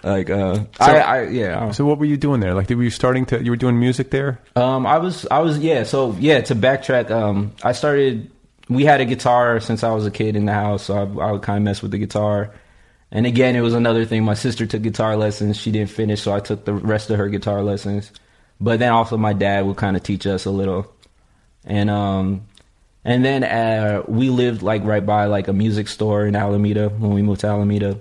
Like, 0.03 0.30
uh, 0.30 0.64
I, 0.80 0.98
I 0.98 1.22
yeah. 1.28 1.70
so 1.70 1.84
what 1.84 1.98
were 1.98 2.05
you 2.05 2.16
doing 2.16 2.40
there? 2.40 2.55
Like, 2.55 2.68
were 2.70 2.82
you 2.82 2.90
starting 2.90 3.24
to? 3.26 3.42
You 3.42 3.53
were 3.53 3.57
doing 3.57 3.78
music 3.78 4.11
there? 4.11 4.40
Um, 4.57 4.84
I 4.86 4.98
was, 4.98 5.26
I 5.30 5.38
was, 5.38 5.59
yeah. 5.59 5.84
So 5.84 6.16
yeah, 6.18 6.40
to 6.42 6.55
backtrack, 6.55 7.11
um, 7.11 7.53
I 7.62 7.72
started. 7.72 8.30
We 8.68 8.84
had 8.84 9.00
a 9.00 9.05
guitar 9.05 9.61
since 9.61 9.84
I 9.84 9.92
was 9.92 10.07
a 10.07 10.11
kid 10.11 10.34
in 10.34 10.46
the 10.46 10.53
house, 10.53 10.84
so 10.84 10.94
I, 10.94 11.28
I 11.28 11.32
would 11.32 11.42
kind 11.42 11.59
of 11.59 11.62
mess 11.62 11.82
with 11.82 11.90
the 11.90 11.98
guitar. 11.98 12.53
And 13.11 13.26
again, 13.26 13.55
it 13.55 13.61
was 13.61 13.74
another 13.74 14.05
thing. 14.07 14.24
My 14.24 14.34
sister 14.34 14.66
took 14.66 14.82
guitar 14.82 15.16
lessons. 15.16 15.57
She 15.57 15.70
didn't 15.70 15.90
finish, 15.90 16.22
so 16.22 16.32
I 16.32 16.40
took 16.40 16.64
the 16.64 16.72
rest 16.72 17.11
of 17.11 17.18
her 17.18 17.28
guitar 17.28 17.62
lessons. 17.62 18.11
But 18.59 18.78
then 18.78 18.90
also 18.90 19.16
my 19.16 19.34
dad 19.34 19.66
would 19.66 19.76
kind 19.76 19.96
of 19.96 20.03
teach 20.03 20.26
us 20.26 20.46
a 20.46 20.50
little. 20.50 20.92
And 21.64 21.90
um, 21.90 22.46
and 23.05 23.24
then 23.24 23.44
uh, 23.44 24.03
we 24.09 24.30
lived 24.30 24.62
like 24.62 24.84
right 24.84 25.05
by 25.05 25.26
like 25.26 25.48
a 25.48 25.53
music 25.53 25.88
store 25.88 26.26
in 26.26 26.34
Alameda 26.34 26.88
when 26.88 27.12
we 27.12 27.22
moved 27.22 27.42
to 27.42 27.48
Alameda. 27.48 27.98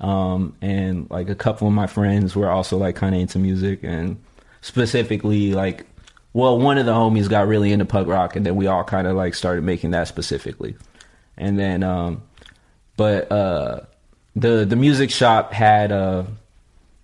Um, 0.00 0.56
and 0.62 1.10
like 1.10 1.28
a 1.28 1.34
couple 1.34 1.68
of 1.68 1.74
my 1.74 1.86
friends 1.86 2.34
were 2.34 2.50
also 2.50 2.78
like 2.78 2.96
kind 2.96 3.14
of 3.14 3.20
into 3.20 3.38
music 3.38 3.80
and 3.82 4.18
specifically 4.62 5.52
like 5.52 5.86
well 6.32 6.58
one 6.58 6.78
of 6.78 6.86
the 6.86 6.92
homies 6.92 7.28
got 7.28 7.46
really 7.46 7.72
into 7.72 7.84
punk 7.84 8.08
rock 8.08 8.36
and 8.36 8.46
then 8.46 8.56
we 8.56 8.66
all 8.66 8.84
kind 8.84 9.06
of 9.06 9.14
like 9.16 9.34
started 9.34 9.62
making 9.62 9.90
that 9.90 10.08
specifically. 10.08 10.74
And 11.36 11.58
then 11.58 11.82
um 11.82 12.22
but 12.96 13.30
uh 13.30 13.80
the 14.36 14.64
the 14.64 14.76
music 14.76 15.10
shop 15.10 15.52
had 15.52 15.92
uh 15.92 16.24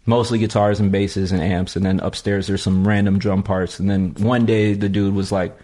mostly 0.07 0.39
guitars 0.39 0.81
and 0.81 0.93
basses 0.93 1.33
and 1.33 1.43
amps 1.43 1.77
and 1.77 1.85
then 1.85 2.01
upstairs 2.01 2.47
there's 2.47 2.63
some 2.63 2.87
random 2.87 3.19
drum 3.19 3.43
parts 3.43 3.79
and 3.81 3.91
then 3.91 4.15
one 4.19 4.47
day 4.47 4.73
the 4.73 4.89
dude 4.89 5.15
was 5.15 5.33
like 5.33 5.57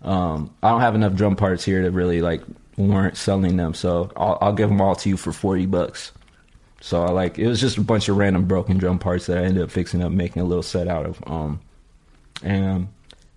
um 0.00 0.52
i 0.62 0.70
don't 0.70 0.80
have 0.80 0.94
enough 0.94 1.14
drum 1.14 1.36
parts 1.36 1.62
here 1.62 1.82
to 1.82 1.90
really 1.90 2.22
like 2.22 2.42
warrant 2.78 3.16
selling 3.18 3.58
them 3.58 3.74
so 3.74 4.10
i'll, 4.16 4.38
I'll 4.40 4.54
give 4.54 4.70
them 4.70 4.80
all 4.80 4.96
to 4.96 5.08
you 5.10 5.18
for 5.18 5.30
40 5.30 5.66
bucks 5.66 6.10
so 6.82 7.04
I 7.04 7.10
like 7.10 7.38
it 7.38 7.46
was 7.46 7.60
just 7.60 7.78
a 7.78 7.80
bunch 7.80 8.08
of 8.08 8.16
random 8.16 8.46
broken 8.46 8.76
drum 8.76 8.98
parts 8.98 9.26
that 9.26 9.38
I 9.38 9.44
ended 9.44 9.62
up 9.62 9.70
fixing 9.70 10.02
up, 10.02 10.10
making 10.10 10.42
a 10.42 10.44
little 10.44 10.64
set 10.64 10.88
out 10.88 11.06
of. 11.06 11.22
Um, 11.26 11.60
and 12.42 12.88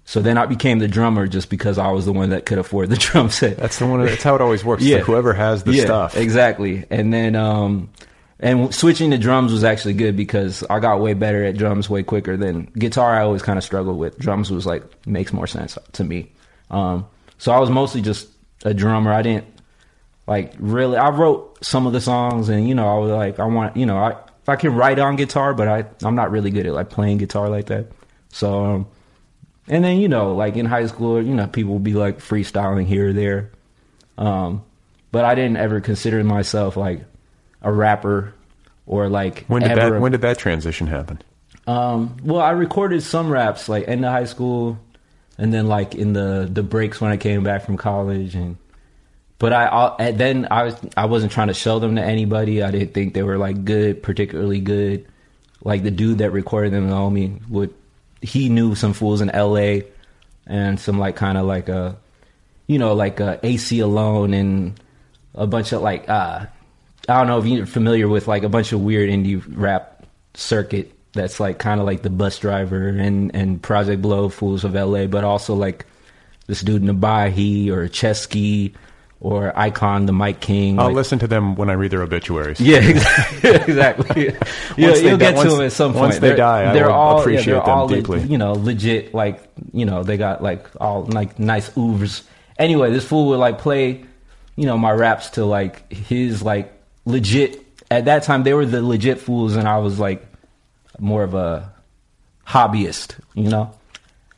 so 0.03 0.19
then 0.19 0.39
I 0.39 0.47
became 0.47 0.79
the 0.79 0.87
drummer 0.87 1.27
just 1.27 1.51
because 1.51 1.77
I 1.77 1.91
was 1.91 2.05
the 2.05 2.11
one 2.11 2.31
that 2.31 2.47
could 2.47 2.57
afford 2.57 2.89
the 2.89 2.95
drum 2.97 3.29
set. 3.29 3.57
That's 3.57 3.77
the 3.77 3.85
one. 3.85 4.03
That's 4.03 4.23
how 4.23 4.33
it 4.33 4.41
always 4.41 4.65
works. 4.65 4.81
Yeah. 4.81 4.97
Like 4.97 5.05
whoever 5.05 5.33
has 5.33 5.63
the 5.63 5.73
yeah, 5.73 5.85
stuff. 5.85 6.17
exactly. 6.17 6.85
And 6.89 7.13
then 7.13 7.35
um, 7.35 7.91
and 8.39 8.73
switching 8.73 9.11
to 9.11 9.17
drums 9.19 9.51
was 9.51 9.63
actually 9.63 9.93
good 9.93 10.17
because 10.17 10.63
I 10.67 10.79
got 10.79 10.99
way 10.99 11.13
better 11.13 11.45
at 11.45 11.55
drums 11.55 11.87
way 11.87 12.01
quicker 12.01 12.35
than 12.37 12.65
guitar. 12.77 13.15
I 13.15 13.21
always 13.21 13.43
kind 13.43 13.59
of 13.59 13.63
struggled 13.63 13.99
with. 13.99 14.17
Drums 14.17 14.49
was 14.49 14.65
like 14.65 14.83
makes 15.05 15.31
more 15.31 15.45
sense 15.45 15.77
to 15.93 16.03
me. 16.03 16.31
Um, 16.71 17.05
so 17.37 17.51
I 17.51 17.59
was 17.59 17.69
mostly 17.69 18.01
just 18.01 18.27
a 18.63 18.73
drummer. 18.73 19.13
I 19.13 19.21
didn't 19.21 19.45
like 20.27 20.53
really 20.57 20.97
i 20.97 21.09
wrote 21.09 21.57
some 21.63 21.87
of 21.87 21.93
the 21.93 22.01
songs 22.01 22.49
and 22.49 22.67
you 22.67 22.75
know 22.75 22.87
i 22.87 22.97
was 22.99 23.11
like 23.11 23.39
i 23.39 23.45
want 23.45 23.75
you 23.77 23.85
know 23.85 23.97
i 23.97 24.15
i 24.47 24.55
can 24.55 24.73
write 24.75 24.99
on 24.99 25.15
guitar 25.15 25.53
but 25.53 25.67
i 25.67 25.85
i'm 26.03 26.15
not 26.15 26.31
really 26.31 26.49
good 26.49 26.65
at 26.65 26.73
like 26.73 26.89
playing 26.89 27.17
guitar 27.17 27.49
like 27.49 27.67
that 27.67 27.87
so 28.29 28.65
um 28.65 28.87
and 29.67 29.83
then 29.83 29.97
you 29.99 30.07
know 30.07 30.33
like 30.33 30.55
in 30.55 30.65
high 30.65 30.85
school 30.85 31.21
you 31.21 31.33
know 31.33 31.47
people 31.47 31.73
would 31.73 31.83
be 31.83 31.93
like 31.93 32.19
freestyling 32.19 32.85
here 32.85 33.09
or 33.09 33.13
there 33.13 33.51
um 34.17 34.63
but 35.11 35.25
i 35.25 35.35
didn't 35.35 35.57
ever 35.57 35.79
consider 35.81 36.23
myself 36.23 36.77
like 36.77 37.01
a 37.61 37.71
rapper 37.71 38.33
or 38.87 39.09
like 39.09 39.45
when 39.47 39.61
did 39.61 39.71
ever 39.71 39.91
that? 39.91 40.01
When 40.01 40.11
did 40.11 40.21
that 40.21 40.37
transition 40.37 40.87
happen? 40.87 41.21
um, 41.67 42.17
well, 42.23 42.41
I 42.41 42.51
recorded 42.51 43.01
some 43.03 43.29
raps 43.29 43.67
like 43.67 43.85
in 43.85 44.01
the 44.01 44.09
high 44.09 44.25
school, 44.25 44.77
and 45.37 45.53
then 45.53 45.67
like 45.67 45.95
in 45.95 46.13
the 46.13 46.47
the 46.51 46.63
breaks 46.63 47.01
when 47.01 47.11
I 47.11 47.17
came 47.17 47.43
back 47.43 47.65
from 47.65 47.77
college, 47.77 48.35
and 48.35 48.57
but 49.37 49.51
I, 49.53 49.95
I 49.99 50.11
then 50.11 50.47
I 50.49 50.63
was 50.63 50.75
I 50.95 51.05
wasn't 51.05 51.31
trying 51.31 51.47
to 51.47 51.53
show 51.53 51.79
them 51.79 51.95
to 51.97 52.03
anybody. 52.03 52.63
I 52.63 52.71
didn't 52.71 52.93
think 52.93 53.13
they 53.13 53.23
were 53.23 53.37
like 53.37 53.65
good, 53.65 54.01
particularly 54.01 54.59
good. 54.59 55.05
Like 55.63 55.83
the 55.83 55.91
dude 55.91 56.19
that 56.19 56.31
recorded 56.31 56.73
them, 56.73 57.13
me, 57.13 57.39
would 57.49 57.73
he 58.21 58.49
knew 58.49 58.75
some 58.75 58.93
fools 58.93 59.21
in 59.21 59.29
L.A. 59.29 59.83
and 60.47 60.79
some 60.79 60.99
like 60.99 61.15
kind 61.15 61.37
of 61.37 61.45
like 61.45 61.69
a, 61.69 61.97
you 62.67 62.79
know, 62.79 62.93
like 62.93 63.19
a 63.19 63.39
Aceyalone 63.43 64.35
and 64.39 64.79
a 65.33 65.47
bunch 65.47 65.73
of 65.73 65.81
like 65.81 66.07
uh 66.07 66.45
I 67.09 67.17
don't 67.17 67.27
know 67.27 67.39
if 67.39 67.45
you're 67.45 67.65
familiar 67.65 68.07
with 68.07 68.27
like 68.27 68.43
a 68.43 68.49
bunch 68.49 68.71
of 68.71 68.81
weird 68.81 69.09
indie 69.09 69.43
rap 69.47 70.05
circuit 70.33 70.91
that's 71.13 71.39
like 71.39 71.59
kind 71.59 71.79
of 71.79 71.85
like 71.85 72.03
the 72.03 72.09
Busdriver 72.09 72.99
and 72.99 73.35
and 73.35 73.61
Project 73.61 74.01
Blowed 74.01 74.33
Fools 74.33 74.63
of 74.63 74.75
LA, 74.75 75.07
but 75.07 75.23
also 75.25 75.55
like 75.55 75.85
this 76.47 76.61
dude 76.61 76.83
Nabahi 76.83 77.69
or 77.69 77.89
Chesky 77.89 78.73
or 79.21 79.57
Icon 79.57 80.05
the 80.05 80.13
Mic 80.13 80.39
King. 80.39 80.77
I'll 80.79 80.87
like- 80.87 80.95
listen 80.95 81.19
to 81.19 81.27
them 81.27 81.55
when 81.55 81.69
I 81.69 81.73
read 81.73 81.91
their 81.91 82.03
obituaries. 82.03 82.59
yeah, 82.61 82.77
exactly. 82.81 83.49
exactly. 83.55 84.25
Yeah, 84.77 84.93
you'll 84.95 85.17
get 85.17 85.35
once- 85.35 85.49
to 85.49 85.55
them 85.55 85.65
at 85.65 85.71
some 85.71 85.91
point. 85.93 86.01
once 86.01 86.15
they 86.19 86.27
They're- 86.29 86.37
die, 86.37 86.73
they're 86.73 86.85
will 86.87 86.93
all, 86.93 87.19
appreciate 87.21 87.47
yeah, 87.47 87.53
they're 87.53 87.61
them 87.65 87.69
all 87.77 87.85
le- 87.87 87.95
deeply. 87.95 88.21
you 88.23 88.37
know, 88.37 88.53
legit. 88.53 89.13
Like 89.13 89.41
you 89.73 89.85
know, 89.85 90.03
they 90.03 90.17
got 90.17 90.43
like 90.43 90.67
all 90.81 91.03
like 91.05 91.39
nice 91.39 91.75
oeuvres. 91.77 92.23
Anyway, 92.59 92.91
this 92.91 93.05
fool 93.05 93.27
would 93.29 93.39
like 93.39 93.57
play, 93.59 94.03
you 94.55 94.65
know, 94.65 94.77
my 94.77 94.91
raps 94.91 95.31
to 95.31 95.45
like 95.45 95.91
his 95.91 96.41
like 96.43 96.71
legit. 97.05 97.61
At 97.91 98.05
that 98.05 98.23
time, 98.23 98.43
they 98.43 98.53
were 98.53 98.65
the 98.65 98.81
legit 98.81 99.19
fools, 99.19 99.55
and 99.55 99.67
I 99.67 99.77
was 99.79 99.99
like 99.99 100.25
more 100.99 101.23
of 101.23 101.33
a 101.35 101.71
hobbyist, 102.47 103.19
you 103.33 103.49
know. 103.49 103.73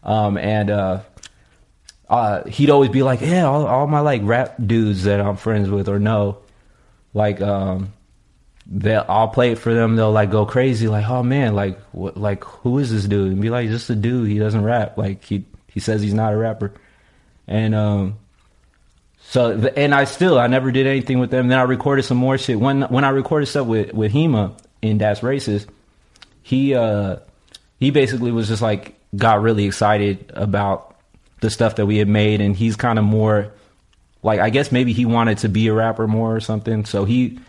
Um, 0.03 0.37
and 0.37 0.69
uh, 0.69 0.99
uh, 2.09 2.43
he'd 2.45 2.69
always 2.69 2.89
be 2.89 3.03
like, 3.03 3.21
"Yeah, 3.21 3.45
all, 3.45 3.65
all 3.67 3.87
my 3.87 3.99
like 3.99 4.21
rap 4.23 4.55
dudes 4.63 5.03
that 5.03 5.19
I'm 5.19 5.35
friends 5.35 5.69
with 5.69 5.89
or 5.89 5.99
know, 5.99 6.39
like, 7.13 7.41
um, 7.41 7.93
they'll 8.65 9.05
I'll 9.07 9.27
play 9.27 9.51
it 9.51 9.57
for 9.57 9.73
them. 9.73 9.95
They'll 9.95 10.11
like 10.11 10.31
go 10.31 10.45
crazy, 10.45 10.87
like, 10.87 11.07
oh 11.07 11.23
man, 11.23 11.55
like, 11.55 11.79
what, 11.91 12.17
like 12.17 12.43
who 12.43 12.79
is 12.79 12.91
this 12.91 13.05
dude? 13.05 13.33
And 13.33 13.41
be 13.41 13.49
like, 13.49 13.69
just 13.69 13.89
a 13.89 13.95
dude. 13.95 14.29
He 14.29 14.39
doesn't 14.39 14.63
rap. 14.63 14.97
Like 14.97 15.23
he 15.23 15.45
he 15.67 15.79
says 15.79 16.01
he's 16.01 16.13
not 16.13 16.33
a 16.33 16.37
rapper, 16.37 16.73
and 17.47 17.75
um, 17.75 18.17
so 19.19 19.51
and 19.75 19.93
I 19.93 20.05
still 20.05 20.39
I 20.39 20.47
never 20.47 20.71
did 20.71 20.87
anything 20.87 21.19
with 21.19 21.31
them. 21.31 21.49
Then 21.49 21.59
I 21.59 21.63
recorded 21.63 22.03
some 22.03 22.17
more 22.17 22.37
shit. 22.37 22.59
When 22.59 22.83
when 22.83 23.03
I 23.03 23.09
recorded 23.09 23.47
stuff 23.47 23.67
with 23.67 23.93
with 23.93 24.11
Heems 24.13 24.51
in 24.81 24.97
Das 24.97 25.19
Racist, 25.19 25.67
he 26.41 26.73
uh 26.73 27.17
he 27.79 27.91
basically 27.91 28.31
was 28.31 28.47
just 28.47 28.61
like 28.61 28.97
got 29.15 29.41
really 29.41 29.65
excited 29.65 30.31
about 30.33 30.96
the 31.41 31.49
stuff 31.49 31.75
that 31.75 31.85
we 31.85 31.97
had 31.97 32.07
made 32.07 32.41
and 32.41 32.55
he's 32.55 32.75
kind 32.75 32.97
of 32.97 33.05
more 33.05 33.53
like 34.23 34.39
I 34.39 34.49
guess 34.49 34.71
maybe 34.71 34.93
he 34.93 35.05
wanted 35.05 35.39
to 35.39 35.49
be 35.49 35.67
a 35.67 35.73
rapper 35.73 36.07
more 36.07 36.35
or 36.35 36.39
something. 36.39 36.85
So 36.85 37.05
he 37.05 37.39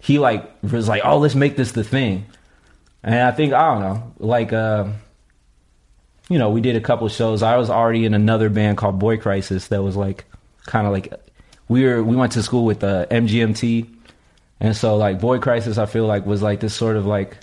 he 0.00 0.18
like 0.18 0.50
was 0.62 0.88
like, 0.88 1.02
"Oh, 1.04 1.18
let's 1.18 1.34
make 1.34 1.56
this 1.56 1.72
the 1.72 1.84
thing." 1.84 2.26
And 3.02 3.14
I 3.14 3.32
think 3.32 3.52
I 3.52 3.74
don't 3.74 3.82
know, 3.82 4.14
like 4.18 4.52
uh 4.52 4.86
you 6.28 6.38
know, 6.38 6.50
we 6.50 6.60
did 6.60 6.76
a 6.76 6.80
couple 6.80 7.08
shows. 7.08 7.42
I 7.42 7.56
was 7.56 7.70
already 7.70 8.04
in 8.04 8.14
another 8.14 8.50
band 8.50 8.76
called 8.76 8.98
Boy 8.98 9.16
Crisis 9.16 9.68
that 9.68 9.82
was 9.82 9.96
like 9.96 10.26
kind 10.66 10.86
of 10.86 10.92
like 10.92 11.12
we 11.68 11.84
were 11.84 12.02
we 12.02 12.16
went 12.16 12.32
to 12.32 12.42
school 12.42 12.64
with 12.64 12.84
uh, 12.84 13.06
MGMT, 13.06 13.88
and 14.60 14.76
so 14.76 14.96
like 14.96 15.20
Boy 15.20 15.38
Crisis, 15.38 15.78
I 15.78 15.86
feel 15.86 16.06
like 16.06 16.26
was 16.26 16.42
like 16.42 16.60
this 16.60 16.74
sort 16.74 16.96
of 16.96 17.06
like 17.06 17.38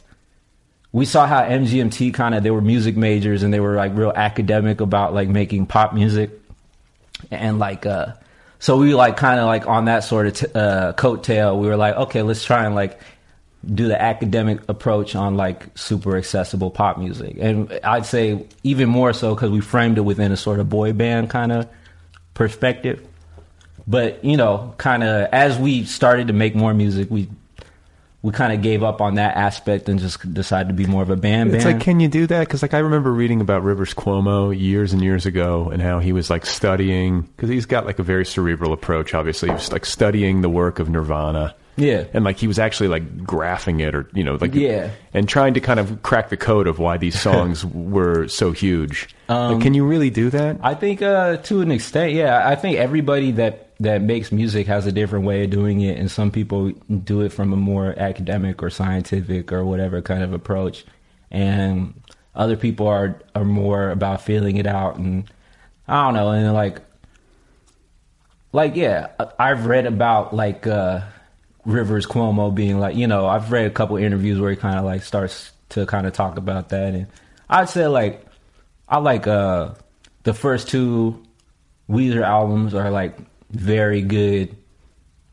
we 0.96 1.06
saw 1.06 1.28
how 1.28 1.42
MGMT 1.42 2.14
kind 2.14 2.34
of 2.34 2.44
they 2.44 2.52
were 2.52 2.62
music 2.62 2.96
majors 2.96 3.44
and 3.44 3.54
they 3.54 3.60
were 3.60 3.76
like 3.76 3.94
real 3.98 4.14
academic 4.16 4.80
about 4.80 5.14
like 5.14 5.28
making 5.28 5.66
pop 5.66 5.94
music, 5.94 6.32
and 7.30 7.60
like 7.60 7.86
uh 7.86 8.14
so 8.60 8.78
we 8.78 8.96
like 8.96 9.18
kind 9.18 9.42
of 9.42 9.46
like 9.46 9.68
on 9.68 9.86
that 9.86 10.06
sort 10.06 10.28
of 10.28 10.34
t- 10.36 10.48
uh 10.56 10.94
coattail 10.94 11.60
we 11.60 11.68
were 11.68 11.76
like 11.76 11.96
okay 11.96 12.22
let's 12.22 12.46
try 12.46 12.66
and 12.66 12.76
like 12.76 12.98
do 13.74 13.90
the 13.90 14.02
academic 14.02 14.62
approach 14.70 15.18
on 15.18 15.36
like 15.36 15.68
super 15.78 16.16
accessible 16.16 16.72
pop 16.72 16.98
music. 16.98 17.36
And 17.42 17.78
i'd 17.84 18.06
say 18.06 18.46
even 18.64 18.88
more 18.88 19.12
so 19.12 19.36
because 19.36 19.52
we 19.52 19.60
framed 19.60 19.98
it 19.98 20.02
within 20.02 20.32
a 20.32 20.38
sort 20.38 20.62
of 20.62 20.70
boy 20.70 20.94
band 20.94 21.30
kind 21.30 21.52
of 21.52 21.68
perspective. 22.36 23.06
But 23.86 24.24
you 24.24 24.38
know 24.38 24.74
kind 24.78 25.04
of 25.04 25.28
as 25.34 25.60
we 25.60 25.84
started 25.84 26.28
to 26.28 26.34
make 26.34 26.56
more 26.56 26.74
music 26.74 27.12
we 27.12 27.28
we 28.26 28.32
kind 28.32 28.52
of 28.52 28.64
gave 28.64 28.82
up 28.82 29.02
on 29.02 29.16
that 29.16 29.38
aspect 29.38 29.88
and 29.88 30.00
just 30.00 30.34
decided 30.34 30.70
to 30.70 30.74
be 30.74 30.88
more 30.88 31.04
of 31.04 31.12
a 31.12 31.16
band 31.16 31.54
It's 31.54 31.64
band 31.64 31.78
like, 31.78 31.84
can 31.86 32.00
you 32.00 32.08
do 32.08 32.26
that? 32.26 32.40
Because 32.40 32.64
like 32.64 32.74
I 32.74 32.80
remember 32.80 33.12
reading 33.12 33.40
about 33.40 33.64
Rivers 33.64 33.94
Cuomo 33.94 34.58
years 34.58 34.94
and 34.94 35.02
years 35.04 35.28
ago, 35.28 35.70
and 35.72 35.80
how 35.80 36.00
he 36.00 36.12
was 36.12 36.32
like 36.32 36.44
studying 36.48 37.22
because 37.22 37.50
he's 37.50 37.68
got 37.68 37.86
like 37.86 38.00
a 38.00 38.04
very 38.04 38.26
cerebral 38.26 38.74
approach. 38.74 39.14
Obviously, 39.14 39.50
he 39.50 39.54
was 39.54 39.72
like 39.72 39.86
studying 39.86 40.42
the 40.42 40.50
work 40.50 40.80
of 40.80 40.90
Nirvana. 40.90 41.54
Yeah. 41.78 42.06
and 42.14 42.24
like 42.24 42.38
he 42.38 42.48
was 42.48 42.58
actually 42.58 42.88
like 42.88 43.18
graphing 43.26 43.82
it, 43.86 43.94
or 43.94 44.10
you 44.14 44.24
know, 44.24 44.38
like 44.42 44.56
Yeah. 44.56 44.90
and 45.14 45.28
trying 45.30 45.54
to 45.56 45.60
kind 45.60 45.80
of 45.80 46.02
crack 46.04 46.30
the 46.30 46.38
code 46.38 46.68
of 46.68 46.80
why 46.80 46.98
these 46.98 47.20
songs 47.20 47.64
were 47.96 48.28
so 48.30 48.52
huge. 48.54 49.10
Um, 49.30 49.54
Like, 49.56 49.62
can 49.64 49.74
you 49.76 49.86
really 49.86 50.10
do 50.10 50.30
that? 50.32 50.58
I 50.64 50.74
think 50.74 51.02
uh, 51.02 51.38
to 51.38 51.60
an 51.62 51.70
extent, 51.72 52.14
yeah. 52.14 52.42
I 52.48 52.56
think 52.56 52.78
everybody 52.78 53.32
that 53.34 53.65
that 53.80 54.02
makes 54.02 54.32
music 54.32 54.68
has 54.68 54.86
a 54.86 54.92
different 54.92 55.26
way 55.26 55.44
of 55.44 55.50
doing 55.50 55.82
it, 55.82 55.98
and 55.98 56.10
some 56.10 56.32
people 56.32 56.70
do 56.70 57.22
it 57.22 57.30
from 57.30 57.54
a 57.54 57.58
more 57.58 57.94
academic 57.98 58.64
or 58.64 58.70
scientific 58.70 59.52
or 59.52 59.66
whatever 59.66 60.02
kind 60.02 60.24
of 60.24 60.34
approach. 60.34 60.86
And 61.32 61.94
other 62.36 62.58
people 62.58 62.88
are 62.88 63.20
are 63.34 63.46
more 63.46 63.90
about 63.92 64.22
feeling 64.22 64.58
it 64.58 64.68
out 64.68 64.98
and 64.98 65.30
I 65.88 66.06
don't 66.06 66.14
know 66.16 66.32
and 66.32 66.54
like 66.54 66.82
like 68.52 68.76
yeah 68.76 69.10
I've 69.40 69.66
read 69.66 69.86
about 69.86 70.36
like 70.36 70.68
uh 70.68 71.02
Rivers 71.66 72.06
Cuomo 72.06 72.54
being 72.54 72.80
like 72.80 72.96
you 72.96 73.08
know 73.08 73.26
I've 73.26 73.52
read 73.52 73.66
a 73.66 73.72
couple 73.72 73.98
interviews 73.98 74.40
where 74.40 74.52
he 74.52 74.58
kind 74.58 74.78
of 74.78 74.86
like 74.86 75.04
starts 75.04 75.52
to 75.70 75.86
kind 75.86 76.06
of 76.06 76.14
talk 76.14 76.38
about 76.38 76.70
that 76.70 76.94
and 76.94 77.08
I'd 77.50 77.70
say 77.70 77.88
like 77.88 78.26
I 78.88 78.98
like 78.98 79.28
uh 79.28 79.74
the 80.24 80.34
first 80.34 80.68
two 80.68 81.24
Weezer 81.90 82.24
albums 82.24 82.74
are 82.74 82.92
like 82.92 83.18
very 83.56 84.02
good 84.02 84.56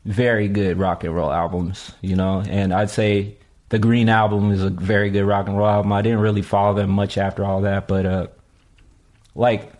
very 0.05 0.47
good 0.47 0.77
rock 0.77 1.03
and 1.03 1.15
roll 1.15 1.31
albums, 1.31 1.93
you 2.01 2.15
know. 2.15 2.43
And 2.47 2.73
I'd 2.73 2.89
say 2.89 3.37
the 3.69 3.79
Green 3.79 4.09
album 4.09 4.51
is 4.51 4.61
a 4.61 4.69
very 4.69 5.09
good 5.09 5.23
rock 5.23 5.47
and 5.47 5.57
roll 5.57 5.67
album. 5.67 5.93
I 5.93 6.01
didn't 6.01 6.19
really 6.19 6.41
follow 6.41 6.73
them 6.73 6.89
much 6.89 7.17
after 7.17 7.45
all 7.45 7.61
that, 7.61 7.87
but 7.87 8.05
uh 8.05 8.27
like 9.35 9.71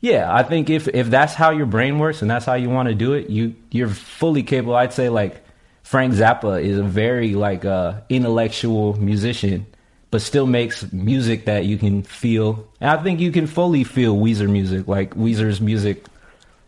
yeah, 0.00 0.32
I 0.32 0.44
think 0.44 0.70
if 0.70 0.86
if 0.88 1.10
that's 1.10 1.34
how 1.34 1.50
your 1.50 1.66
brain 1.66 1.98
works 1.98 2.22
and 2.22 2.30
that's 2.30 2.46
how 2.46 2.54
you 2.54 2.70
want 2.70 2.88
to 2.88 2.94
do 2.94 3.14
it, 3.14 3.28
you 3.28 3.54
you're 3.70 3.88
fully 3.88 4.42
capable. 4.42 4.76
I'd 4.76 4.92
say 4.92 5.08
like 5.08 5.44
Frank 5.82 6.14
Zappa 6.14 6.62
is 6.62 6.78
a 6.78 6.84
very 6.84 7.34
like 7.34 7.64
uh 7.64 8.00
intellectual 8.08 8.98
musician 9.00 9.66
but 10.10 10.22
still 10.22 10.46
makes 10.46 10.90
music 10.90 11.44
that 11.44 11.66
you 11.66 11.76
can 11.76 12.02
feel. 12.02 12.66
And 12.80 12.88
I 12.88 13.02
think 13.02 13.20
you 13.20 13.30
can 13.30 13.46
fully 13.46 13.84
feel 13.84 14.16
Weezer 14.16 14.48
music. 14.48 14.88
Like 14.88 15.14
Weezer's 15.14 15.60
music 15.60 16.06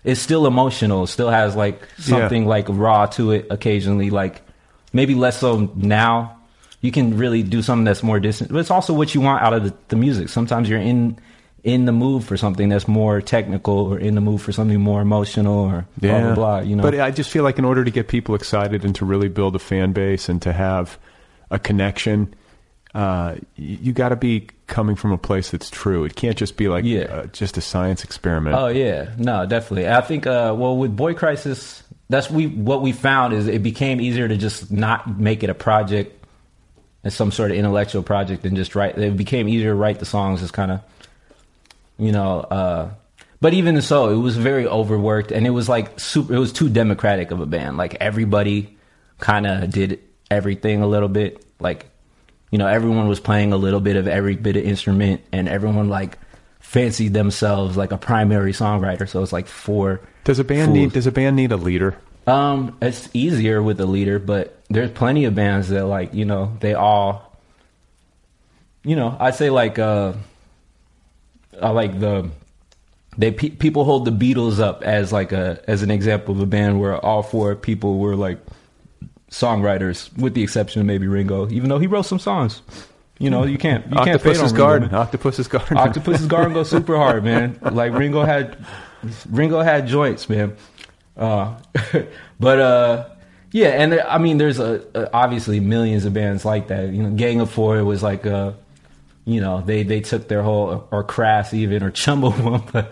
is 0.04 0.20
still 0.20 0.46
emotional, 0.46 1.06
still 1.06 1.30
has 1.30 1.54
like 1.56 1.80
something 1.98 2.46
like 2.46 2.66
raw 2.68 3.06
to 3.06 3.32
it 3.32 3.46
occasionally, 3.50 4.10
like 4.10 4.42
maybe 4.92 5.14
less 5.14 5.38
so 5.40 5.70
now. 5.74 6.36
You 6.82 6.90
can 6.90 7.18
really 7.18 7.42
do 7.42 7.60
something 7.60 7.84
that's 7.84 8.02
more 8.02 8.18
distant, 8.20 8.50
but 8.50 8.58
it's 8.58 8.70
also 8.70 8.94
what 8.94 9.14
you 9.14 9.20
want 9.20 9.42
out 9.42 9.52
of 9.52 9.64
the, 9.64 9.74
the 9.88 9.96
music. 9.96 10.30
Sometimes 10.30 10.68
you're 10.68 10.80
in 10.80 11.18
in 11.62 11.84
the 11.84 11.92
mood 11.92 12.24
for 12.24 12.38
something 12.38 12.70
that's 12.70 12.88
more 12.88 13.20
technical, 13.20 13.92
or 13.92 13.98
in 13.98 14.14
the 14.14 14.22
mood 14.22 14.40
for 14.40 14.50
something 14.50 14.80
more 14.80 15.02
emotional, 15.02 15.58
or 15.58 15.86
blah 15.98 16.20
blah 16.20 16.34
blah. 16.34 16.58
You 16.60 16.76
know, 16.76 16.82
But 16.82 16.98
I 16.98 17.10
just 17.10 17.28
feel 17.30 17.44
like 17.44 17.58
in 17.58 17.66
order 17.66 17.84
to 17.84 17.90
get 17.90 18.08
people 18.08 18.34
excited 18.34 18.82
and 18.82 18.94
to 18.94 19.04
really 19.04 19.28
build 19.28 19.54
a 19.54 19.58
fan 19.58 19.92
base 19.92 20.30
and 20.30 20.40
to 20.40 20.54
have 20.54 20.98
a 21.50 21.58
connection, 21.58 22.34
uh, 22.94 23.36
you 23.56 23.92
got 23.92 24.08
to 24.10 24.16
be 24.16 24.48
coming 24.66 24.96
from 24.96 25.12
a 25.12 25.18
place 25.18 25.50
that's 25.50 25.70
true. 25.70 26.04
It 26.04 26.14
can't 26.16 26.36
just 26.36 26.56
be 26.56 26.68
like 26.68 26.84
Yeah. 26.84 27.02
uh, 27.02 27.26
just 27.26 27.56
a 27.56 27.60
science 27.60 28.04
experiment. 28.04 28.56
Oh 28.56 28.66
yeah, 28.68 29.10
no, 29.18 29.46
definitely. 29.46 29.88
I 29.88 30.00
think 30.00 30.26
uh, 30.26 30.54
well 30.56 30.76
with 30.76 30.96
Boy 30.96 31.14
Crisis, 31.14 31.82
that's 32.08 32.30
we 32.30 32.46
what 32.48 32.82
we 32.82 32.92
found 32.92 33.32
is 33.34 33.46
it 33.46 33.62
became 33.62 34.00
easier 34.00 34.26
to 34.28 34.36
just 34.36 34.70
not 34.72 35.18
make 35.18 35.42
it 35.42 35.50
a 35.50 35.54
project 35.54 36.16
as 37.04 37.14
some 37.14 37.30
sort 37.32 37.50
of 37.50 37.56
intellectual 37.56 38.02
project 38.02 38.44
and 38.44 38.56
just 38.56 38.74
write. 38.74 38.98
It 38.98 39.16
became 39.16 39.48
easier 39.48 39.70
to 39.70 39.74
write 39.76 39.98
the 40.00 40.04
songs 40.06 40.42
as 40.42 40.50
kind 40.50 40.70
of, 40.72 40.80
you 41.98 42.12
know. 42.12 42.40
Uh, 42.40 42.90
but 43.40 43.54
even 43.54 43.80
so, 43.80 44.10
it 44.10 44.16
was 44.16 44.36
very 44.36 44.66
overworked 44.66 45.32
and 45.32 45.46
it 45.46 45.50
was 45.50 45.68
like 45.68 45.98
super. 45.98 46.34
It 46.34 46.38
was 46.38 46.52
too 46.52 46.68
democratic 46.68 47.30
of 47.30 47.40
a 47.40 47.46
band. 47.46 47.76
Like 47.76 47.94
everybody 48.00 48.76
kind 49.18 49.46
of 49.46 49.70
did 49.70 50.00
everything 50.30 50.82
a 50.82 50.86
little 50.86 51.08
bit. 51.08 51.44
Like 51.58 51.89
you 52.50 52.58
know, 52.58 52.66
everyone 52.66 53.08
was 53.08 53.20
playing 53.20 53.52
a 53.52 53.56
little 53.56 53.80
bit 53.80 53.96
of 53.96 54.08
every 54.08 54.36
bit 54.36 54.56
of 54.56 54.64
instrument, 54.64 55.22
and 55.32 55.48
everyone 55.48 55.88
like 55.88 56.18
fancied 56.58 57.14
themselves 57.14 57.76
like 57.76 57.92
a 57.92 57.98
primary 57.98 58.52
songwriter. 58.52 59.08
So 59.08 59.22
it's 59.22 59.32
like 59.32 59.46
four. 59.46 60.00
Does 60.24 60.38
a 60.38 60.44
band 60.44 60.66
fools. 60.66 60.76
need 60.76 60.92
Does 60.92 61.06
a 61.06 61.12
band 61.12 61.36
need 61.36 61.52
a 61.52 61.56
leader? 61.56 61.96
Um, 62.26 62.76
it's 62.82 63.08
easier 63.14 63.62
with 63.62 63.80
a 63.80 63.86
leader, 63.86 64.18
but 64.18 64.60
there's 64.68 64.90
plenty 64.90 65.24
of 65.24 65.34
bands 65.34 65.68
that 65.70 65.86
like 65.86 66.14
you 66.14 66.24
know 66.24 66.56
they 66.60 66.74
all, 66.74 67.36
you 68.84 68.96
know, 68.96 69.16
I 69.18 69.30
say 69.30 69.50
like 69.50 69.78
uh, 69.78 70.12
I 71.60 71.70
like 71.70 71.98
the 71.98 72.30
they 73.16 73.32
pe- 73.32 73.50
people 73.50 73.84
hold 73.84 74.04
the 74.04 74.12
Beatles 74.12 74.60
up 74.60 74.82
as 74.82 75.12
like 75.12 75.32
a 75.32 75.62
as 75.66 75.82
an 75.82 75.90
example 75.90 76.34
of 76.34 76.40
a 76.40 76.46
band 76.46 76.80
where 76.80 76.96
all 76.96 77.22
four 77.22 77.54
people 77.56 77.98
were 77.98 78.16
like 78.16 78.38
songwriters, 79.30 80.16
with 80.18 80.34
the 80.34 80.42
exception 80.42 80.80
of 80.80 80.86
maybe 80.86 81.06
Ringo, 81.06 81.48
even 81.50 81.68
though 81.68 81.78
he 81.78 81.86
wrote 81.86 82.06
some 82.06 82.18
songs. 82.18 82.62
You 83.18 83.28
know, 83.28 83.44
you 83.44 83.58
can't 83.58 83.84
you 83.86 83.96
can't 83.96 84.20
fade 84.20 84.38
on 84.38 84.44
Octopus's 84.44 84.52
Ringo, 84.52 84.56
Garden. 84.56 84.88
man. 84.90 85.00
Octopus's 85.00 85.48
Garden. 85.48 85.76
Octopus's 85.76 86.26
Garden 86.26 86.54
goes 86.54 86.70
super 86.70 86.96
hard, 86.96 87.22
man. 87.22 87.58
Like 87.70 87.92
Ringo 87.92 88.24
had, 88.24 88.56
Ringo 89.28 89.60
had 89.60 89.86
joints, 89.86 90.28
man. 90.28 90.56
Uh, 91.18 91.54
but 92.40 92.58
uh, 92.58 93.08
yeah, 93.52 93.68
and 93.68 93.92
there, 93.92 94.08
I 94.08 94.16
mean, 94.16 94.38
there's 94.38 94.58
a, 94.58 94.82
a, 94.94 95.12
obviously 95.12 95.60
millions 95.60 96.06
of 96.06 96.14
bands 96.14 96.46
like 96.46 96.68
that. 96.68 96.94
You 96.94 97.02
know, 97.02 97.10
Gang 97.10 97.40
of 97.40 97.50
Four 97.50 97.84
was 97.84 98.02
like 98.02 98.24
uh 98.26 98.52
you 99.24 99.40
know, 99.40 99.60
they 99.60 99.82
they 99.82 100.00
took 100.00 100.28
their 100.28 100.42
whole 100.42 100.88
or 100.90 101.04
Crass 101.04 101.52
even 101.54 101.82
or 101.82 101.90
Chumbawamba. 101.90 102.88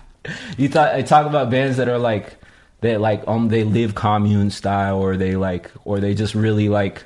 you 0.58 0.68
thought 0.68 0.94
I 0.94 1.02
talk 1.02 1.26
about 1.26 1.50
bands 1.50 1.78
that 1.78 1.88
are 1.88 1.98
like 1.98 2.36
that 2.82 3.00
like 3.00 3.26
um 3.26 3.48
they 3.48 3.64
live 3.64 3.94
commune 3.94 4.50
style 4.50 4.98
or 4.98 5.16
they 5.16 5.34
like 5.36 5.70
or 5.84 5.98
they 6.00 6.14
just 6.14 6.34
really 6.34 6.68
like 6.68 7.02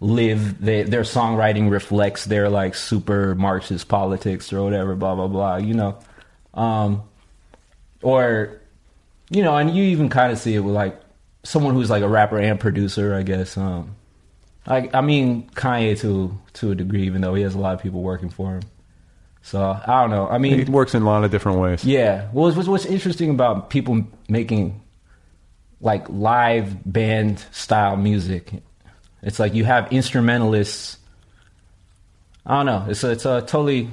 live 0.00 0.60
they, 0.60 0.82
their 0.82 1.02
songwriting 1.02 1.70
reflects 1.70 2.24
their 2.26 2.48
like 2.48 2.74
super 2.74 3.34
marxist 3.36 3.88
politics 3.88 4.52
or 4.52 4.62
whatever 4.62 4.94
blah 4.96 5.14
blah 5.14 5.28
blah 5.28 5.56
you 5.56 5.74
know 5.74 5.96
um 6.54 7.02
or 8.02 8.60
you 9.30 9.42
know 9.42 9.56
and 9.56 9.70
you 9.74 9.84
even 9.84 10.08
kind 10.08 10.32
of 10.32 10.38
see 10.38 10.54
it 10.54 10.60
with 10.60 10.74
like 10.74 11.00
someone 11.44 11.74
who's 11.74 11.88
like 11.90 12.02
a 12.02 12.08
rapper 12.08 12.38
and 12.38 12.58
producer 12.60 13.14
i 13.14 13.22
guess 13.22 13.56
um 13.56 13.94
I, 14.66 14.90
I 14.92 15.00
mean 15.00 15.48
kanye 15.54 15.98
to 16.00 16.36
to 16.54 16.70
a 16.72 16.74
degree 16.74 17.04
even 17.04 17.20
though 17.20 17.34
he 17.34 17.42
has 17.42 17.54
a 17.54 17.58
lot 17.58 17.74
of 17.74 17.80
people 17.82 18.02
working 18.02 18.28
for 18.30 18.54
him 18.54 18.62
so 19.42 19.60
i 19.86 20.00
don't 20.00 20.10
know 20.10 20.28
i 20.28 20.38
mean 20.38 20.58
It 20.60 20.68
works 20.68 20.94
in 20.94 21.02
a 21.02 21.06
lot 21.06 21.22
of 21.24 21.30
different 21.30 21.58
ways. 21.58 21.84
yeah. 21.84 22.28
Well, 22.32 22.52
what's, 22.52 22.68
what's 22.68 22.86
interesting 22.86 23.30
about 23.30 23.70
people 23.70 24.04
making 24.28 24.80
like 25.82 26.08
live 26.08 26.90
band 26.90 27.44
style 27.50 27.96
music, 27.96 28.50
it's 29.22 29.38
like 29.38 29.54
you 29.54 29.64
have 29.64 29.92
instrumentalists. 29.92 30.96
I 32.46 32.56
don't 32.56 32.66
know. 32.66 32.86
It's 32.88 33.04
a, 33.04 33.10
it's 33.10 33.24
a 33.26 33.40
totally. 33.42 33.90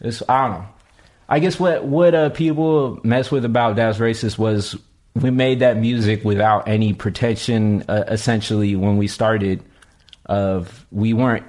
It's 0.00 0.22
I 0.28 0.46
don't 0.46 0.58
know. 0.60 0.68
I 1.28 1.38
guess 1.38 1.58
what 1.58 1.84
what 1.84 2.14
uh, 2.14 2.30
people 2.30 3.00
mess 3.02 3.30
with 3.30 3.44
about 3.44 3.76
Das 3.76 3.98
Racist 3.98 4.38
was 4.38 4.76
we 5.14 5.30
made 5.30 5.60
that 5.60 5.76
music 5.76 6.24
without 6.24 6.68
any 6.68 6.92
pretension. 6.92 7.84
Uh, 7.88 8.04
essentially, 8.08 8.76
when 8.76 8.96
we 8.96 9.08
started, 9.08 9.62
of 10.26 10.86
we 10.90 11.12
weren't 11.12 11.46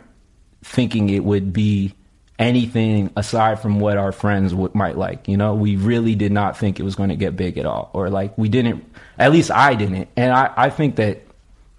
thinking 0.63 1.09
it 1.09 1.23
would 1.23 1.53
be 1.53 1.93
anything 2.37 3.11
aside 3.15 3.59
from 3.59 3.79
what 3.79 3.97
our 3.97 4.11
friends 4.11 4.53
would, 4.53 4.75
might 4.75 4.97
like. 4.97 5.27
You 5.27 5.37
know, 5.37 5.55
we 5.55 5.75
really 5.75 6.15
did 6.15 6.31
not 6.31 6.57
think 6.57 6.79
it 6.79 6.83
was 6.83 6.95
going 6.95 7.09
to 7.09 7.15
get 7.15 7.35
big 7.35 7.57
at 7.57 7.65
all, 7.65 7.89
or 7.93 8.09
like 8.09 8.37
we 8.37 8.49
didn't. 8.49 8.85
At 9.17 9.31
least 9.31 9.51
I 9.51 9.75
didn't, 9.75 10.09
and 10.17 10.33
I 10.33 10.51
I 10.55 10.69
think 10.69 10.97
that 10.97 11.21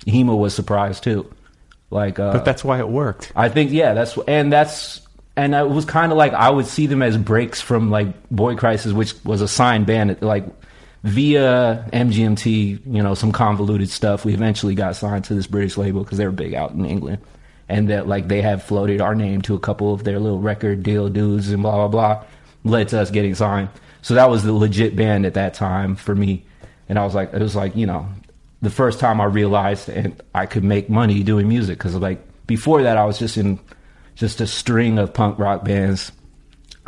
Heems 0.07 0.31
was 0.31 0.55
surprised 0.55 1.05
too. 1.05 1.31
Like, 1.91 2.19
uh, 2.19 2.33
But 2.33 2.45
that's 2.45 2.65
why 2.65 2.79
it 2.79 2.89
worked. 2.89 3.33
I 3.37 3.49
think 3.49 3.71
yeah, 3.71 3.95
that's 3.95 4.19
and 4.27 4.53
that's 4.53 5.07
and 5.37 5.55
it 5.55 5.69
was 5.69 5.85
kind 5.85 6.13
of 6.13 6.19
like 6.19 6.33
I 6.33 6.51
would 6.51 6.67
see 6.67 6.87
them 6.87 7.03
as 7.03 7.17
breaks 7.17 7.61
from 7.61 7.91
like 7.91 8.29
Boy 8.31 8.57
Crisis, 8.57 8.93
which 8.93 9.15
was 9.25 9.41
a 9.41 9.49
signed 9.49 9.87
band, 9.87 10.21
like 10.23 10.45
via 11.05 11.89
MGMT, 11.93 12.81
you 12.87 13.03
know, 13.03 13.15
some 13.15 13.31
convoluted 13.31 13.91
stuff. 13.91 14.25
We 14.25 14.35
eventually 14.35 14.75
got 14.75 14.97
signed 14.97 15.25
to 15.27 15.35
this 15.35 15.47
British 15.47 15.77
label 15.77 16.03
because 16.03 16.19
they 16.19 16.25
were 16.27 16.33
big 16.33 16.55
out 16.55 16.73
in 16.73 16.85
England, 16.85 17.19
and 17.69 17.89
that 17.89 18.07
like 18.07 18.29
they 18.29 18.43
have 18.43 18.63
floated 18.63 19.01
our 19.01 19.15
name 19.15 19.43
to 19.43 19.55
a 19.55 19.59
couple 19.59 19.93
of 19.93 20.05
their 20.05 20.19
little 20.19 20.41
record 20.41 20.83
deal 20.83 21.09
dudes 21.09 21.51
and 21.51 21.63
blah 21.63 21.75
blah 21.77 21.89
blah, 21.89 22.25
led 22.65 22.89
to 22.89 23.01
us 23.01 23.11
getting 23.11 23.35
signed. 23.35 23.69
So 24.03 24.15
that 24.15 24.31
was 24.31 24.45
the 24.45 24.53
legit 24.53 24.95
band 24.95 25.27
at 25.27 25.35
that 25.35 25.55
time 25.55 25.97
for 25.97 26.15
me, 26.15 26.45
and 26.89 26.99
I 26.99 27.05
was 27.05 27.15
like, 27.15 27.33
it 27.33 27.41
was 27.41 27.57
like 27.57 27.77
you 27.77 27.87
know 27.87 28.09
the 28.63 28.71
first 28.71 29.01
time 29.01 29.21
I 29.21 29.25
realized 29.25 29.89
and 29.89 30.21
I 30.35 30.47
could 30.47 30.65
make 30.65 30.89
money 30.89 31.23
doing 31.23 31.49
music 31.49 31.79
because 31.79 31.95
like 31.95 32.21
before 32.47 32.83
that 32.83 32.97
I 32.97 33.05
was 33.05 33.19
just 33.19 33.37
in 33.37 33.59
just 34.15 34.41
a 34.41 34.47
string 34.47 34.99
of 34.99 35.13
punk 35.13 35.39
rock 35.39 35.65
bands. 35.65 36.13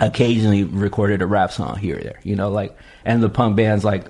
Occasionally 0.01 0.63
recorded 0.63 1.23
a 1.23 1.27
rap 1.27 1.51
song 1.51 1.77
here 1.77 1.99
or 1.99 2.01
there, 2.01 2.21
you 2.23 2.37
know, 2.37 2.51
like 2.51 2.77
and 3.05 3.21
the 3.21 3.29
punk 3.29 3.57
bands 3.57 3.85
like 3.85 4.07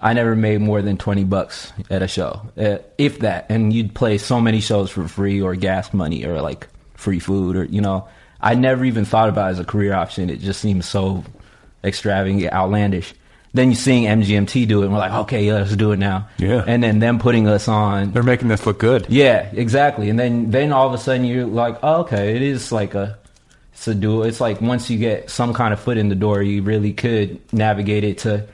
I 0.00 0.12
never 0.12 0.36
made 0.36 0.60
more 0.60 0.82
than 0.82 0.96
twenty 0.96 1.24
bucks 1.24 1.72
at 1.90 2.02
a 2.02 2.08
show, 2.08 2.42
uh, 2.56 2.78
if 2.98 3.20
that. 3.20 3.46
And 3.48 3.72
you'd 3.72 3.94
play 3.94 4.18
so 4.18 4.40
many 4.40 4.60
shows 4.60 4.90
for 4.90 5.06
free 5.08 5.40
or 5.42 5.54
gas 5.56 5.92
money 5.92 6.24
or 6.24 6.40
like 6.40 6.68
free 6.94 7.18
food 7.18 7.56
or 7.56 7.64
you 7.64 7.80
know. 7.80 8.08
I 8.40 8.54
never 8.54 8.84
even 8.84 9.04
thought 9.04 9.28
about 9.28 9.48
it 9.48 9.52
as 9.52 9.58
a 9.58 9.64
career 9.64 9.94
option. 9.94 10.30
It 10.30 10.38
just 10.38 10.60
seems 10.60 10.88
so 10.88 11.24
extravagant, 11.82 12.52
outlandish. 12.52 13.14
Then 13.54 13.70
you 13.70 13.76
seeing 13.76 14.04
MGMT 14.04 14.68
do 14.68 14.82
it, 14.82 14.84
and 14.84 14.92
we're 14.92 15.00
like, 15.00 15.12
okay, 15.12 15.46
yeah, 15.46 15.54
let's 15.54 15.74
do 15.74 15.92
it 15.92 15.98
now. 15.98 16.28
Yeah. 16.36 16.62
And 16.66 16.82
then 16.82 16.98
them 16.98 17.18
putting 17.18 17.48
us 17.48 17.66
on. 17.66 18.12
They're 18.12 18.22
making 18.22 18.48
this 18.48 18.66
look 18.66 18.78
good. 18.78 19.06
Yeah, 19.08 19.50
exactly. 19.52 20.10
And 20.10 20.18
then 20.18 20.50
then 20.50 20.72
all 20.72 20.86
of 20.86 20.94
a 20.94 20.98
sudden 20.98 21.24
you're 21.24 21.46
like, 21.46 21.78
oh, 21.82 22.02
okay, 22.02 22.36
it 22.36 22.42
is 22.42 22.70
like 22.70 22.94
a 22.94 23.18
it's 23.72 23.88
a 23.88 23.94
dual. 23.94 24.24
It's 24.24 24.40
like 24.40 24.60
once 24.60 24.90
you 24.90 24.98
get 24.98 25.30
some 25.30 25.54
kind 25.54 25.72
of 25.72 25.80
foot 25.80 25.98
in 25.98 26.08
the 26.08 26.14
door, 26.14 26.42
you 26.42 26.62
really 26.62 26.92
could 26.92 27.40
navigate 27.52 28.04
it 28.04 28.18
to. 28.18 28.46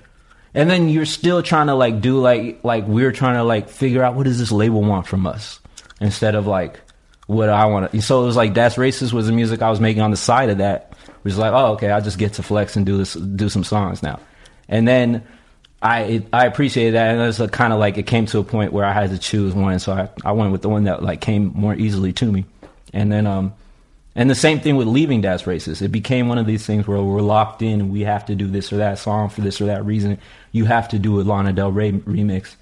And 0.54 0.70
then 0.70 0.88
you're 0.88 1.06
still 1.06 1.42
trying 1.42 1.66
to 1.66 1.74
like 1.74 2.00
do 2.00 2.20
like 2.20 2.60
like 2.62 2.86
we're 2.86 3.12
trying 3.12 3.34
to 3.34 3.44
like 3.44 3.68
figure 3.68 4.02
out 4.02 4.14
what 4.14 4.24
does 4.24 4.38
this 4.38 4.52
label 4.52 4.82
want 4.82 5.06
from 5.06 5.26
us 5.26 5.60
instead 6.00 6.34
of 6.34 6.46
like 6.46 6.80
what 7.26 7.48
I 7.48 7.66
want 7.66 7.90
to. 7.90 8.02
So 8.02 8.22
it 8.22 8.26
was 8.26 8.36
like 8.36 8.54
Das 8.54 8.76
Racist 8.76 9.12
was 9.12 9.26
the 9.26 9.32
music 9.32 9.62
I 9.62 9.70
was 9.70 9.80
making 9.80 10.02
on 10.02 10.10
the 10.10 10.16
side 10.16 10.50
of 10.50 10.58
that. 10.58 10.92
It 11.06 11.24
was 11.24 11.38
like, 11.38 11.52
oh, 11.52 11.72
okay, 11.72 11.90
I 11.90 12.00
just 12.00 12.18
get 12.18 12.34
to 12.34 12.42
flex 12.42 12.76
and 12.76 12.86
do 12.86 12.98
this, 12.98 13.14
do 13.14 13.48
some 13.48 13.64
songs 13.64 14.02
now, 14.02 14.20
and 14.68 14.86
then. 14.86 15.24
I 15.82 16.24
I 16.32 16.46
appreciated 16.46 16.94
that, 16.94 17.10
and 17.10 17.20
it 17.20 17.26
was 17.26 17.50
kind 17.50 17.70
of 17.70 17.78
like 17.78 17.98
it 17.98 18.04
came 18.04 18.24
to 18.26 18.38
a 18.38 18.42
point 18.42 18.72
where 18.72 18.86
I 18.86 18.94
had 18.94 19.10
to 19.10 19.18
choose 19.18 19.52
one, 19.52 19.78
so 19.78 19.92
I, 19.92 20.08
I 20.24 20.32
went 20.32 20.50
with 20.50 20.62
the 20.62 20.70
one 20.70 20.84
that 20.84 21.02
like 21.02 21.20
came 21.20 21.52
more 21.54 21.74
easily 21.74 22.14
to 22.14 22.32
me, 22.32 22.46
and 22.94 23.12
then 23.12 23.26
um, 23.26 23.52
and 24.14 24.30
the 24.30 24.34
same 24.34 24.60
thing 24.60 24.76
with 24.76 24.86
leaving 24.86 25.20
Das 25.20 25.42
Racist. 25.42 25.82
It 25.82 25.88
became 25.88 26.28
one 26.28 26.38
of 26.38 26.46
these 26.46 26.64
things 26.64 26.86
where 26.86 27.02
we're 27.02 27.20
locked 27.20 27.62
in 27.62 27.80
and 27.80 27.92
we 27.92 28.02
have 28.02 28.26
to 28.26 28.34
do 28.34 28.46
this 28.46 28.72
or 28.72 28.76
that 28.76 28.98
song 28.98 29.28
for 29.28 29.40
this 29.40 29.60
or 29.60 29.66
that 29.66 29.84
reason. 29.84 30.18
You 30.52 30.64
have 30.66 30.88
to 30.88 30.98
do 30.98 31.20
a 31.20 31.22
Lana 31.22 31.52
Del 31.52 31.72
Rey 31.72 31.92
remix, 31.92 32.56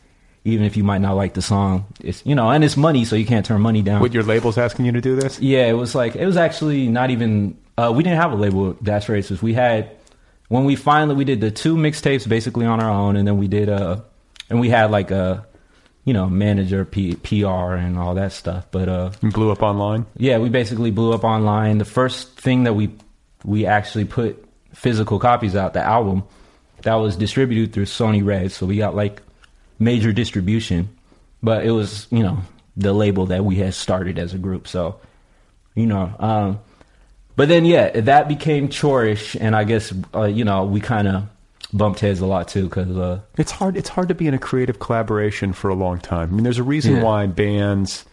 even 0.45 0.65
if 0.65 0.77
you 0.77 0.85
might 0.85 1.01
not 1.01 1.15
like 1.15 1.35
the 1.35 1.43
song. 1.43 1.87
It's 2.01 2.25
you 2.25 2.35
know, 2.35 2.51
and 2.51 2.65
it's 2.65 2.77
money, 2.77 3.05
so 3.05 3.17
you 3.17 3.27
can't 3.27 3.45
turn 3.45 3.61
money 3.61 3.83
down. 3.83 4.01
With 4.01 4.15
your 4.15 4.23
label's 4.23 4.59
asking 4.59 4.87
you 4.87 4.93
to 4.93 5.01
do 5.01 5.17
this? 5.17 5.41
Yeah, 5.41 5.67
it 5.67 5.75
was 5.75 5.95
like 5.95 6.17
it 6.17 6.27
was 6.27 6.37
actually 6.37 6.89
not 6.89 7.11
even. 7.11 7.59
Uh, 7.77 7.93
we 7.95 8.03
didn't 8.03 8.21
have 8.21 8.33
a 8.33 8.37
label 8.37 8.75
Das 8.75 9.07
Racist. 9.07 9.43
We 9.43 9.55
had 9.55 9.91
when 10.49 10.65
we 10.65 10.77
finally 10.77 11.15
we 11.15 11.25
did 11.25 11.41
the 11.41 11.51
two 11.51 11.77
mixtapes 11.77 12.29
basically 12.29 12.67
on 12.67 12.81
our 12.81 12.91
own, 12.91 13.17
and 13.17 13.27
then 13.27 13.39
we 13.39 13.49
did 13.49 13.69
uh 13.69 14.01
and 14.51 14.61
we 14.61 14.69
had 14.69 14.91
like 14.91 15.11
a 15.11 15.47
you 16.05 16.13
know 16.13 16.29
manager 16.29 16.85
P, 16.85 17.15
PR 17.17 17.75
and 17.75 17.99
all 17.99 18.15
that 18.15 18.33
stuff. 18.33 18.67
But 18.71 18.89
uh, 18.89 19.11
You 19.23 19.31
blew 19.31 19.51
up 19.51 19.63
online. 19.63 20.07
yeah, 20.17 20.39
we 20.39 20.49
basically 20.49 20.91
blew 20.91 21.13
up 21.13 21.25
online. 21.25 21.79
The 21.79 21.85
first 21.85 22.39
thing 22.41 22.65
that 22.65 22.75
we 22.75 22.91
we 23.45 23.67
actually 23.67 24.05
put 24.05 24.45
physical 24.75 25.19
copies 25.19 25.55
out, 25.57 25.75
the 25.75 25.83
album, 25.83 26.23
that 26.83 26.95
was 26.95 27.17
distributed 27.17 27.73
through 27.73 27.87
Sony 27.87 28.25
Red. 28.25 28.53
So 28.53 28.67
we 28.67 28.77
got 28.79 28.95
like 28.95 29.23
major 29.79 30.13
distribution, 30.13 30.89
but 31.43 31.65
it 31.65 31.71
was 31.71 32.07
you 32.11 32.23
know 32.23 32.39
the 32.77 32.93
label 32.93 33.27
that 33.27 33.45
we 33.45 33.57
had 33.57 33.75
started 33.75 34.19
as 34.19 34.33
a 34.35 34.39
group. 34.39 34.67
So 34.67 34.99
you 35.75 35.87
know, 35.87 36.13
um, 36.19 36.61
but 37.37 37.49
then 37.49 37.65
yeah, 37.65 38.01
that 38.01 38.29
became 38.29 38.69
chorish, 38.69 39.37
and 39.41 39.55
I 39.55 39.65
guess 39.65 39.93
uh, 40.15 40.25
you 40.25 40.45
know 40.45 40.65
we 40.65 40.81
kind 40.81 41.07
of 41.09 41.29
bumped 41.73 42.01
heads 42.01 42.21
a 42.21 42.27
lot 42.27 42.49
too 42.49 42.65
because 42.65 42.97
uh, 42.97 43.21
It's 43.39 43.53
hard. 43.53 43.77
It's 43.77 43.89
hard 43.89 44.09
to 44.09 44.15
be 44.15 44.27
in 44.27 44.35
a 44.35 44.39
creative 44.39 44.79
collaboration 44.79 45.53
for 45.53 45.69
a 45.71 45.75
long 45.75 45.99
time. 45.99 46.31
I 46.31 46.33
mean, 46.33 46.45
there's 46.45 46.59
a 46.59 46.63
reason 46.63 46.97
Yeah. 46.97 47.03
why 47.03 47.27
bands, 47.27 48.05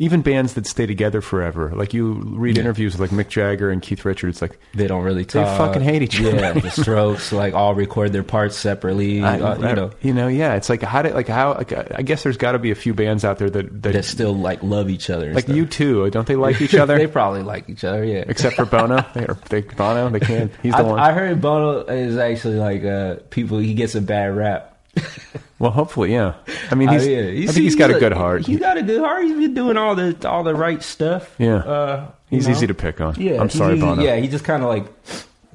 even 0.00 0.22
bands 0.22 0.54
that 0.54 0.66
stay 0.66 0.86
together 0.86 1.20
forever, 1.20 1.70
like 1.74 1.92
you 1.92 2.14
read 2.14 2.56
Yeah. 2.56 2.62
interviews 2.62 2.96
with 2.98 3.12
like 3.12 3.26
Mick 3.26 3.28
Jagger 3.30 3.68
and 3.70 3.82
Keith 3.82 4.02
Richards, 4.06 4.40
like 4.40 4.58
they 4.74 4.86
don't 4.86 5.04
really 5.04 5.26
talk. 5.26 5.46
They 5.46 5.58
fucking 5.58 5.82
hate 5.82 6.00
each 6.02 6.18
other. 6.20 6.34
Yeah, 6.36 6.52
the 6.54 6.70
Strokes 6.82 7.32
like 7.32 7.52
all 7.52 7.74
record 7.74 8.10
their 8.14 8.22
parts 8.22 8.56
separately. 8.56 9.22
I, 9.22 9.38
uh, 9.38 9.56
you 9.68 9.74
know, 9.76 9.90
you 10.00 10.14
know, 10.14 10.28
yeah. 10.28 10.54
It's 10.54 10.70
like 10.70 10.80
how 10.82 11.02
did 11.02 11.12
like 11.14 11.28
how 11.28 11.52
like, 11.54 11.72
I 11.94 12.00
guess 12.00 12.22
there's 12.22 12.38
got 12.38 12.52
to 12.52 12.58
be 12.58 12.70
a 12.70 12.74
few 12.74 12.94
bands 12.94 13.26
out 13.26 13.36
there 13.38 13.50
that 13.50 13.82
that, 13.82 13.92
that 13.92 14.04
still 14.06 14.34
like 14.34 14.62
love 14.62 14.88
each 14.88 15.10
other. 15.10 15.34
like 15.34 15.44
stuff. 15.44 15.54
U2. 15.56 16.10
Don't 16.10 16.26
they 16.26 16.36
like 16.36 16.60
each 16.62 16.74
other? 16.74 16.96
they 16.96 17.06
probably 17.06 17.42
like 17.42 17.68
each 17.68 17.84
other. 17.84 18.02
Yeah. 18.02 18.24
Except 18.26 18.56
for 18.56 18.64
Bono, 18.64 19.04
they 19.14 19.26
are 19.26 19.36
they 19.50 19.60
Bono. 19.60 20.08
They 20.08 20.20
can't. 20.20 20.50
He's 20.62 20.72
the 20.72 20.78
I, 20.78 20.82
one. 20.82 20.98
I 20.98 21.12
heard 21.12 21.42
Bono 21.42 21.80
is 21.80 22.16
actually 22.16 22.56
like 22.56 22.82
uh, 22.84 23.16
people. 23.28 23.58
He 23.58 23.74
gets 23.74 23.94
a 23.94 24.00
bad 24.00 24.34
rap. 24.34 24.78
well, 25.58 25.70
hopefully, 25.70 26.12
yeah. 26.12 26.34
I 26.70 26.74
mean, 26.74 26.88
he's, 26.88 27.06
Uh, 27.06 27.10
yeah. 27.10 27.20
I 27.20 27.32
think 27.46 27.50
see, 27.52 27.62
he's 27.62 27.76
got 27.76 27.90
a 27.90 27.94
like- 27.94 28.00
good 28.00 28.12
heart. 28.12 28.46
He's 28.46 28.58
got 28.58 28.76
a 28.76 28.82
good 28.82 29.00
heart. 29.00 29.24
He's 29.24 29.36
been 29.36 29.54
doing 29.54 29.76
all 29.76 29.94
the 29.94 30.28
all 30.28 30.42
the 30.42 30.54
right 30.54 30.82
stuff. 30.82 31.34
Yeah. 31.38 31.56
Uh, 31.56 32.10
He's 32.28 32.46
know? 32.46 32.54
easy 32.54 32.66
to 32.68 32.74
pick 32.74 33.00
on. 33.00 33.14
Yeah, 33.18 33.40
I'm 33.40 33.48
he's 33.48 33.58
sorry, 33.58 33.74
easy- 33.76 33.86
Bono. 33.86 34.02
Yeah, 34.02 34.16
he 34.16 34.28
just 34.28 34.44
kind 34.44 34.62
of 34.62 34.68
like 34.68 34.84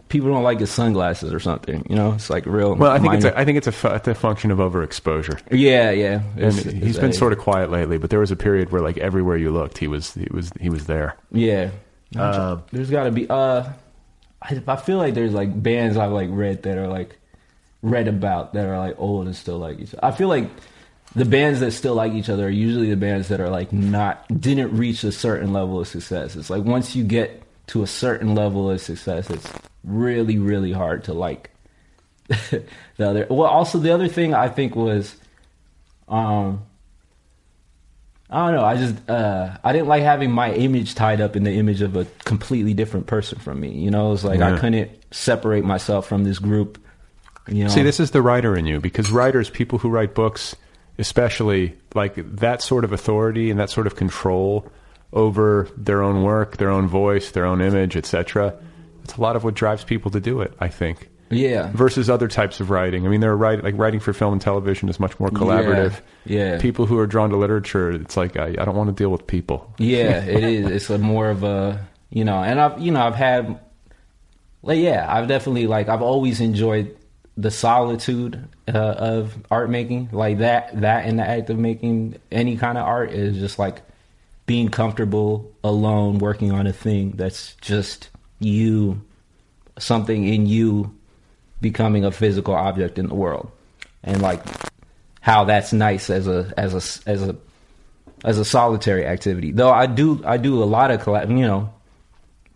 people 0.09 0.29
don't 0.29 0.43
like 0.43 0.59
his 0.59 0.71
sunglasses 0.71 1.33
or 1.33 1.39
something. 1.39 1.85
You 1.89 1.95
know, 1.95 2.13
it's 2.13 2.29
like 2.29 2.45
real. 2.45 2.75
Well, 2.75 2.91
I 2.91 2.99
think 2.99 3.13
it's 3.13 3.23
minor- 3.23 3.35
a, 3.35 3.39
I 3.39 3.45
think 3.45 3.57
it's 3.57 3.67
a, 3.67 3.71
fu- 3.71 3.87
it's 3.89 4.07
a 4.07 4.13
function 4.15 4.51
of 4.51 4.57
overexposure. 4.59 5.39
yeah, 5.51 5.91
yeah. 5.91 6.21
And 6.35 6.43
It's- 6.43 6.63
he's 6.63 6.83
it's 6.91 6.99
been 6.99 7.09
a- 7.11 7.13
sort 7.13 7.31
of 7.33 7.39
quiet 7.39 7.71
lately, 7.71 7.97
but 7.97 8.09
there 8.09 8.19
was 8.19 8.31
a 8.31 8.35
period 8.35 8.71
where 8.71 8.81
like 8.81 8.97
everywhere 8.97 9.37
you 9.37 9.51
looked, 9.51 9.77
he 9.77 9.87
was 9.87 10.13
he 10.13 10.27
was 10.31 10.51
he 10.59 10.69
was 10.69 10.85
there. 10.85 11.15
Yeah. 11.31 11.69
Uh, 12.17 12.57
there's 12.71 12.89
got 12.89 13.05
to 13.05 13.11
be. 13.11 13.27
Uh, 13.29 13.67
I, 14.41 14.61
I 14.67 14.75
feel 14.75 14.97
like 14.97 15.13
there's 15.15 15.33
like 15.33 15.61
bands 15.61 15.97
I've 15.97 16.11
like 16.11 16.29
read 16.31 16.63
that 16.63 16.77
are 16.77 16.87
like 16.87 17.17
read 17.85 18.07
about 18.07 18.53
that 18.53 18.65
are 18.65 18.77
like 18.79 18.95
old 18.97 19.27
and 19.27 19.35
still 19.35 19.59
like 19.59 19.79
each 19.79 19.93
other. 19.93 20.03
I 20.03 20.11
feel 20.11 20.27
like 20.27 20.49
the 21.15 21.23
bands 21.25 21.59
that 21.59 21.71
still 21.71 21.93
like 21.93 22.13
each 22.13 22.29
other 22.29 22.47
are 22.47 22.49
usually 22.49 22.89
the 22.89 22.97
bands 22.97 23.29
that 23.29 23.39
are 23.39 23.49
like 23.49 23.71
not 23.71 24.25
didn't 24.41 24.75
reach 24.75 25.03
a 25.03 25.11
certain 25.11 25.53
level 25.53 25.79
of 25.79 25.87
success. 25.87 26.35
It's 26.35 26.49
like 26.49 26.63
once 26.63 26.95
you 26.95 27.03
get 27.03 27.43
to 27.67 27.83
a 27.83 27.87
certain 27.87 28.35
level 28.35 28.69
of 28.69 28.81
success, 28.81 29.29
it's 29.29 29.47
really 29.83 30.39
really 30.39 30.71
hard 30.71 31.03
to 31.05 31.13
like 31.13 31.51
the 32.27 32.65
other. 32.99 33.27
Well, 33.29 33.47
also 33.47 33.77
the 33.77 33.93
other 33.93 34.07
thing 34.07 34.33
I 34.33 34.49
think 34.49 34.75
was, 34.75 35.15
um, 36.07 36.63
I 38.31 38.47
don't 38.47 38.55
know. 38.55 38.65
I 38.65 38.75
just 38.75 39.09
uh, 39.09 39.57
I 39.63 39.71
didn't 39.73 39.87
like 39.87 40.01
having 40.01 40.31
my 40.31 40.51
image 40.51 40.95
tied 40.95 41.21
up 41.21 41.35
in 41.35 41.43
the 41.43 41.53
image 41.53 41.83
of 41.83 41.95
a 41.95 42.05
completely 42.25 42.73
different 42.73 43.05
person 43.05 43.37
from 43.37 43.59
me. 43.59 43.71
You 43.71 43.91
know, 43.91 44.11
it's 44.11 44.23
like 44.23 44.39
Yeah. 44.39 44.55
I 44.55 44.57
couldn't 44.59 44.89
separate 45.11 45.63
myself 45.63 46.07
from 46.07 46.23
this 46.23 46.39
group. 46.39 46.79
You 47.47 47.65
know, 47.65 47.69
See, 47.69 47.83
this 47.83 47.99
is 47.99 48.11
the 48.11 48.21
writer 48.21 48.55
in 48.55 48.65
you 48.65 48.79
because 48.79 49.11
writers, 49.11 49.49
people 49.49 49.77
who 49.79 49.89
write 49.89 50.15
books, 50.15 50.55
especially 50.97 51.75
like 51.93 52.15
that 52.37 52.61
sort 52.61 52.83
of 52.83 52.91
authority 52.91 53.51
and 53.51 53.59
that 53.59 53.69
sort 53.69 53.87
of 53.87 53.95
control 53.95 54.71
over 55.13 55.69
their 55.77 56.01
own 56.01 56.23
work, 56.23 56.57
their 56.57 56.69
own 56.69 56.87
voice, 56.87 57.31
their 57.31 57.45
own 57.45 57.61
image, 57.61 57.95
etc. 57.95 58.53
It's 59.03 59.15
a 59.15 59.21
lot 59.21 59.35
of 59.35 59.43
what 59.43 59.53
drives 59.53 59.83
people 59.83 60.11
to 60.11 60.19
do 60.19 60.41
it. 60.41 60.53
I 60.59 60.67
think. 60.67 61.09
yeah, 61.29 61.71
Versus 61.73 62.09
other 62.09 62.27
types 62.27 62.59
of 62.59 62.69
writing. 62.69 63.05
I 63.05 63.09
mean, 63.09 63.19
they're 63.19 63.35
write, 63.37 63.63
like 63.63 63.77
writing 63.77 63.99
for 63.99 64.13
film 64.13 64.33
and 64.33 64.41
television 64.41 64.89
is 64.89 64.99
much 64.99 65.19
more 65.19 65.29
collaborative. 65.29 66.01
Yeah. 66.25 66.59
People 66.59 66.85
who 66.85 66.97
are 66.99 67.07
drawn 67.07 67.29
to 67.29 67.37
literature, 67.37 67.91
it's 67.91 68.17
like 68.17 68.37
I, 68.37 68.47
I 68.59 68.65
don't 68.65 68.75
want 68.75 68.89
to 68.89 68.95
deal 68.95 69.09
with 69.11 69.27
people. 69.27 69.73
yeah, 69.77 70.23
it 70.23 70.43
is. 70.43 70.69
It's 70.69 70.89
a 70.89 70.97
more 70.97 71.29
of 71.29 71.43
a 71.43 71.85
you 72.09 72.23
know, 72.25 72.41
and 72.41 72.59
I've 72.59 72.79
you 72.81 72.91
know 72.91 73.01
I've 73.01 73.15
had, 73.15 73.59
like 74.63 74.79
yeah, 74.79 75.05
I've 75.07 75.27
definitely 75.27 75.67
like 75.67 75.89
I've 75.89 76.01
always 76.01 76.41
enjoyed 76.41 76.97
the 77.37 77.51
solitude 77.51 78.47
uh, 78.67 78.77
of 78.77 79.37
art 79.51 79.69
making, 79.69 80.09
like 80.11 80.39
that 80.39 80.81
that 80.81 81.05
in 81.05 81.17
the 81.17 81.27
act 81.27 81.49
of 81.49 81.57
making 81.57 82.17
any 82.31 82.55
kind 82.57 82.77
of 82.77 82.85
art 82.85 83.11
is 83.11 83.37
just 83.37 83.59
like 83.59 83.81
being 84.45 84.69
comfortable 84.69 85.51
alone 85.63 86.19
working 86.19 86.51
on 86.51 86.67
a 86.67 86.73
thing 86.73 87.11
that's 87.11 87.55
just 87.61 88.09
you, 88.39 89.01
something 89.77 90.27
in 90.27 90.45
you 90.45 90.95
becoming 91.61 92.05
a 92.05 92.11
physical 92.11 92.53
object 92.53 92.97
in 92.97 93.07
the 93.07 93.15
world, 93.15 93.51
and 94.03 94.21
like 94.21 94.41
how 95.19 95.43
that's 95.43 95.73
nice 95.73 96.09
as 96.09 96.27
a 96.27 96.53
as 96.55 96.73
a 96.73 97.09
as 97.09 97.21
a 97.21 97.35
as 98.23 98.37
a 98.37 98.45
solitary 98.45 99.05
activity. 99.05 99.51
Though 99.51 99.71
I 99.71 99.87
do 99.87 100.21
I 100.25 100.37
do 100.37 100.63
a 100.63 100.65
lot 100.65 100.89
of 100.91 101.01
collab. 101.01 101.29
You 101.29 101.45
know, 101.45 101.73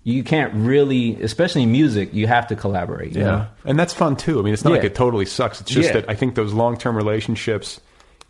you 0.10 0.24
can't 0.24 0.54
really, 0.54 1.22
especially 1.22 1.64
in 1.64 1.72
music, 1.72 2.14
you 2.14 2.28
have 2.28 2.48
to 2.48 2.56
collaborate. 2.56 3.14
you 3.16 3.24
know? 3.24 3.48
And 3.66 3.78
that's 3.80 3.94
fun 3.94 4.16
too. 4.16 4.40
I 4.40 4.42
mean, 4.44 4.54
it's 4.54 4.64
not 4.64 4.72
like 4.74 4.84
it 4.84 4.96
totally 4.96 5.26
sucks. 5.26 5.62
It's 5.62 5.72
just 5.72 5.90
Yeah. 5.90 6.02
that 6.02 6.10
I 6.10 6.16
think 6.16 6.36
those 6.36 6.54
long 6.54 6.78
term 6.78 6.96
relationships 6.96 7.80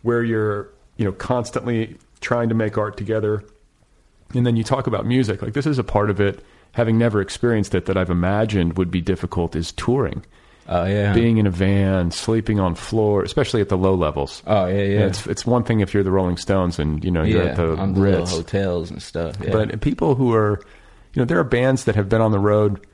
where 0.02 0.22
you're, 0.22 0.68
you 0.96 1.04
know, 1.04 1.12
constantly 1.12 1.96
trying 2.20 2.48
to 2.50 2.54
make 2.54 2.76
art 2.78 2.96
together 2.96 3.44
and 4.34 4.46
then 4.46 4.56
you 4.56 4.62
talk 4.62 4.86
about 4.86 5.06
music, 5.06 5.42
like 5.42 5.54
this 5.54 5.66
is 5.66 5.78
a 5.78 5.84
part 5.84 6.08
of 6.10 6.20
it, 6.20 6.44
having 6.72 6.96
never 6.98 7.20
experienced 7.20 7.74
it 7.74 7.86
that 7.86 7.96
I've 7.96 8.10
imagined 8.10 8.78
would 8.78 8.90
be 8.90 9.00
difficult 9.00 9.56
is 9.56 9.72
touring. 9.72 10.24
Oh 10.68 10.84
yeah. 10.84 11.12
Being 11.12 11.38
in 11.38 11.46
a 11.48 11.50
van, 11.50 12.12
sleeping 12.12 12.60
on 12.60 12.76
floor, 12.76 13.24
especially 13.24 13.60
at 13.60 13.68
the 13.70 13.76
low 13.76 13.94
levels. 13.94 14.40
oh 14.46 14.66
yeah, 14.66 14.84
yeah. 14.84 15.06
It's 15.06 15.26
it's 15.26 15.44
one 15.44 15.64
thing 15.64 15.80
if 15.80 15.92
you're 15.92 16.04
the 16.04 16.12
Rolling 16.12 16.36
Stones 16.36 16.78
and 16.78 17.02
you 17.04 17.10
know 17.10 17.24
you're 17.24 17.42
yeah, 17.42 17.50
at 17.50 17.56
the 17.56 17.74
the 17.74 18.00
Ritz, 18.00 18.30
hotels 18.30 18.90
and 18.90 19.02
stuff. 19.02 19.34
Yeah. 19.42 19.50
but 19.50 19.80
people 19.80 20.14
who 20.14 20.32
are, 20.32 20.60
you 21.14 21.20
know, 21.20 21.24
there 21.26 21.38
are 21.38 21.44
bands 21.44 21.84
that 21.84 21.94
have 21.96 22.08
been 22.08 22.20
on 22.20 22.32
the 22.32 22.38
road 22.38 22.86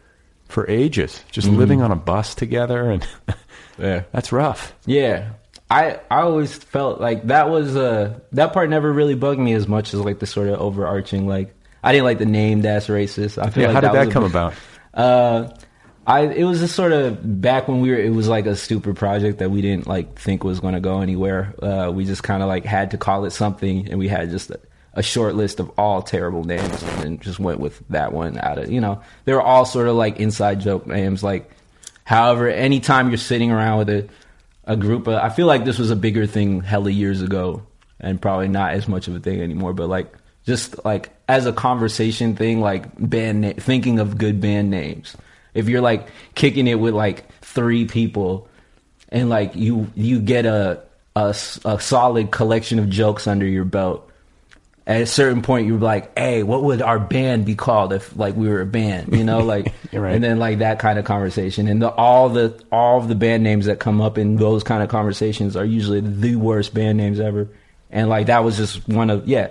for 0.49 0.69
ages, 0.71 1.23
just 1.33 1.49
living 1.49 1.83
on 1.83 1.91
a 1.91 1.97
bus 1.97 2.35
together, 2.35 2.91
and 2.91 3.03
Mm-hmm. 3.03 3.33
yeah. 3.83 4.03
that's 4.12 4.33
rough. 4.33 4.75
Yeah. 4.87 5.31
I 5.71 5.99
I 6.11 6.21
always 6.21 6.55
felt 6.55 7.01
like 7.01 7.27
that 7.27 7.51
was 7.51 7.75
uh 7.77 8.21
that 8.33 8.53
part 8.53 8.71
never 8.71 8.93
really 8.93 9.17
bugged 9.17 9.41
me 9.41 9.53
as 9.55 9.67
much 9.67 9.93
as 9.93 10.01
like 10.01 10.21
the 10.21 10.27
sort 10.27 10.49
of 10.49 10.61
overarching 10.61 11.27
like 11.27 11.53
I 11.83 11.91
didn't 11.93 12.05
like 12.05 12.19
the 12.19 12.25
name 12.27 12.62
Das 12.62 12.87
Racist. 12.87 13.37
I 13.45 13.51
feel 13.51 13.62
Yeah, 13.64 13.69
like 13.71 13.75
how 13.75 13.81
did 13.81 13.91
was 13.99 14.07
that 14.07 14.12
come 14.12 14.23
big- 14.23 14.31
about? 14.31 14.55
Uh 14.95 15.49
I 16.07 16.21
it 16.23 16.45
was 16.45 16.61
just 16.61 16.77
sort 16.77 16.93
of 16.93 17.41
back 17.43 17.67
when 17.67 17.81
we 17.81 17.91
were 17.91 17.97
it 17.99 18.12
was 18.14 18.29
like 18.29 18.47
a 18.47 18.55
stupid 18.55 18.95
project 18.97 19.41
that 19.41 19.51
we 19.51 19.61
didn't 19.61 19.89
like 19.89 20.17
think 20.19 20.45
was 20.45 20.61
going 20.61 20.75
to 20.75 20.81
go 20.81 21.01
anywhere. 21.01 21.53
Uh 21.61 21.91
we 21.93 22.05
just 22.05 22.23
kind 22.23 22.43
of 22.45 22.49
like 22.49 22.64
had 22.64 22.93
to 22.93 22.97
call 22.99 23.25
it 23.25 23.33
something 23.33 23.89
and 23.91 23.99
we 23.99 24.07
had 24.09 24.31
just 24.31 24.53
a, 24.97 25.01
a 25.01 25.03
short 25.03 25.35
list 25.35 25.61
of 25.61 25.71
all 25.79 26.03
terrible 26.03 26.45
names 26.45 26.83
and 26.83 27.21
just 27.21 27.39
went 27.39 27.61
with 27.61 27.83
that 27.91 28.13
one 28.13 28.39
out 28.39 28.59
of, 28.59 28.71
you 28.71 28.81
know. 28.81 29.03
They 29.25 29.33
were 29.33 29.43
all 29.43 29.65
sort 29.65 29.89
of 29.89 29.97
like 29.97 30.19
inside 30.19 30.61
joke 30.61 30.87
names 30.87 31.23
like 31.23 31.51
however 32.05 32.49
anytime 32.49 33.09
you're 33.09 33.19
sitting 33.19 33.51
around 33.51 33.79
with 33.79 33.89
a 33.91 34.09
a 34.67 34.77
group 34.77 35.07
of 35.07 35.15
I 35.15 35.29
feel 35.29 35.47
like 35.47 35.65
this 35.65 35.79
was 35.79 35.91
a 35.91 35.97
bigger 35.97 36.27
thing 36.27 36.61
hella 36.61 36.91
years 36.91 37.23
ago 37.23 37.63
and 38.01 38.21
probably 38.21 38.49
not 38.49 38.73
as 38.75 38.89
much 38.89 39.09
of 39.09 39.15
a 39.15 39.21
thing 39.21 39.41
anymore 39.41 39.73
but 39.73 39.89
like 39.89 40.13
just 40.45 40.85
like 40.85 41.11
as 41.29 41.47
a 41.47 41.53
conversation 41.53 42.37
thing 42.37 42.61
like 42.61 42.87
band 42.99 43.41
na- 43.43 43.53
thinking 43.59 44.01
of 44.01 44.19
good 44.19 44.41
band 44.41 44.71
names 44.71 45.17
if 45.55 45.69
you're 45.69 45.81
like 45.81 46.09
kicking 46.35 46.67
it 46.67 46.81
with 46.81 46.95
like 46.95 47.31
three 47.43 47.87
people 47.87 48.49
and 49.09 49.29
like 49.29 49.55
you 49.55 49.91
you 49.95 50.21
get 50.21 50.47
a 50.47 50.83
a 51.15 51.33
solid 51.33 52.31
collection 52.31 52.79
of 52.79 52.91
jokes 52.91 53.27
under 53.27 53.47
your 53.47 53.65
belt 53.65 54.06
at 54.87 55.03
a 55.03 55.07
certain 55.07 55.43
point 55.43 55.66
you're 55.66 55.78
like, 55.78 56.16
hey, 56.16 56.43
what 56.45 56.62
would 56.62 56.80
our 56.80 57.01
band 57.01 57.45
be 57.45 57.57
called 57.57 57.93
if 57.93 58.16
like 58.16 58.37
we 58.37 58.49
were 58.49 58.61
a 58.61 58.66
band? 58.66 59.16
You 59.16 59.24
know, 59.24 59.41
like 59.41 59.72
right. 59.93 60.14
and 60.14 60.22
then 60.22 60.39
like 60.39 60.59
that 60.59 60.78
kind 60.78 60.99
of 60.99 61.05
conversation. 61.05 61.66
And 61.66 61.82
the, 61.82 61.91
all 61.91 62.28
the 62.28 62.62
all 62.70 62.99
of 62.99 63.09
the 63.09 63.16
band 63.16 63.43
names 63.43 63.66
that 63.66 63.80
come 63.80 64.01
up 64.01 64.16
in 64.16 64.37
those 64.37 64.62
kind 64.62 64.82
of 64.82 64.89
conversations 64.89 65.57
are 65.57 65.64
usually 65.64 66.01
the 66.01 66.37
worst 66.37 66.72
band 66.72 66.99
names 66.99 67.18
ever. 67.18 67.49
And 67.91 68.09
like 68.09 68.26
that 68.26 68.45
was 68.45 68.57
just 68.57 68.89
one 68.89 69.11
of 69.11 69.26
yeah. 69.26 69.49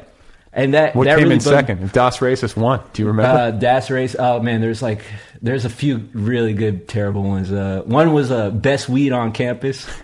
And 0.53 0.73
that 0.73 0.95
What 0.95 1.03
that 1.03 1.17
came 1.17 1.25
really 1.25 1.36
in 1.36 1.41
second? 1.41 1.91
Das 1.91 2.19
Racist 2.19 2.55
one. 2.55 2.79
Do 2.93 3.01
you 3.01 3.09
remember? 3.09 3.38
uh, 3.38 3.51
Das 3.51 3.89
Race. 3.89 4.15
Oh 4.17 4.39
man, 4.39 4.61
there's 4.61 4.81
like 4.81 5.03
there's 5.41 5.65
a 5.65 5.69
few 5.69 6.07
really 6.13 6.53
good 6.53 6.88
terrible 6.88 7.23
ones. 7.23 7.51
Uh, 7.51 7.81
one 7.86 8.13
was 8.13 8.31
uh, 8.31 8.51
best 8.51 8.88
weed 8.88 9.11
on 9.11 9.33
campus. 9.33 9.86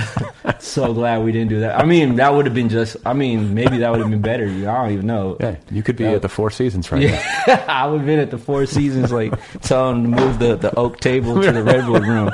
so 0.58 0.92
glad 0.94 1.22
we 1.22 1.32
didn't 1.32 1.48
do 1.48 1.60
that. 1.60 1.78
I 1.78 1.84
mean, 1.84 2.16
that 2.16 2.32
would 2.32 2.46
have 2.46 2.54
been 2.54 2.68
just. 2.68 2.96
I 3.04 3.12
mean, 3.12 3.54
maybe 3.54 3.78
that 3.78 3.90
would 3.90 4.00
have 4.00 4.10
been 4.10 4.22
better. 4.22 4.46
I 4.46 4.82
don't 4.82 4.92
even 4.92 5.06
know. 5.06 5.36
yeah, 5.40 5.56
you 5.70 5.82
could 5.82 5.96
be 5.96 6.06
uh, 6.06 6.14
at 6.14 6.22
the 6.22 6.28
Four 6.28 6.50
Seasons 6.50 6.90
right 6.90 7.10
now. 7.10 7.64
I 7.68 7.86
would 7.86 7.98
have 7.98 8.06
been 8.06 8.18
at 8.18 8.30
the 8.30 8.38
Four 8.38 8.66
Seasons, 8.66 9.12
like 9.12 9.32
telling 9.60 10.02
them 10.02 10.14
to 10.14 10.20
move 10.20 10.38
the, 10.38 10.56
the 10.56 10.74
oak 10.76 11.00
table 11.00 11.40
to 11.40 11.52
the 11.52 11.62
redwood 11.64 12.06
room. 12.06 12.30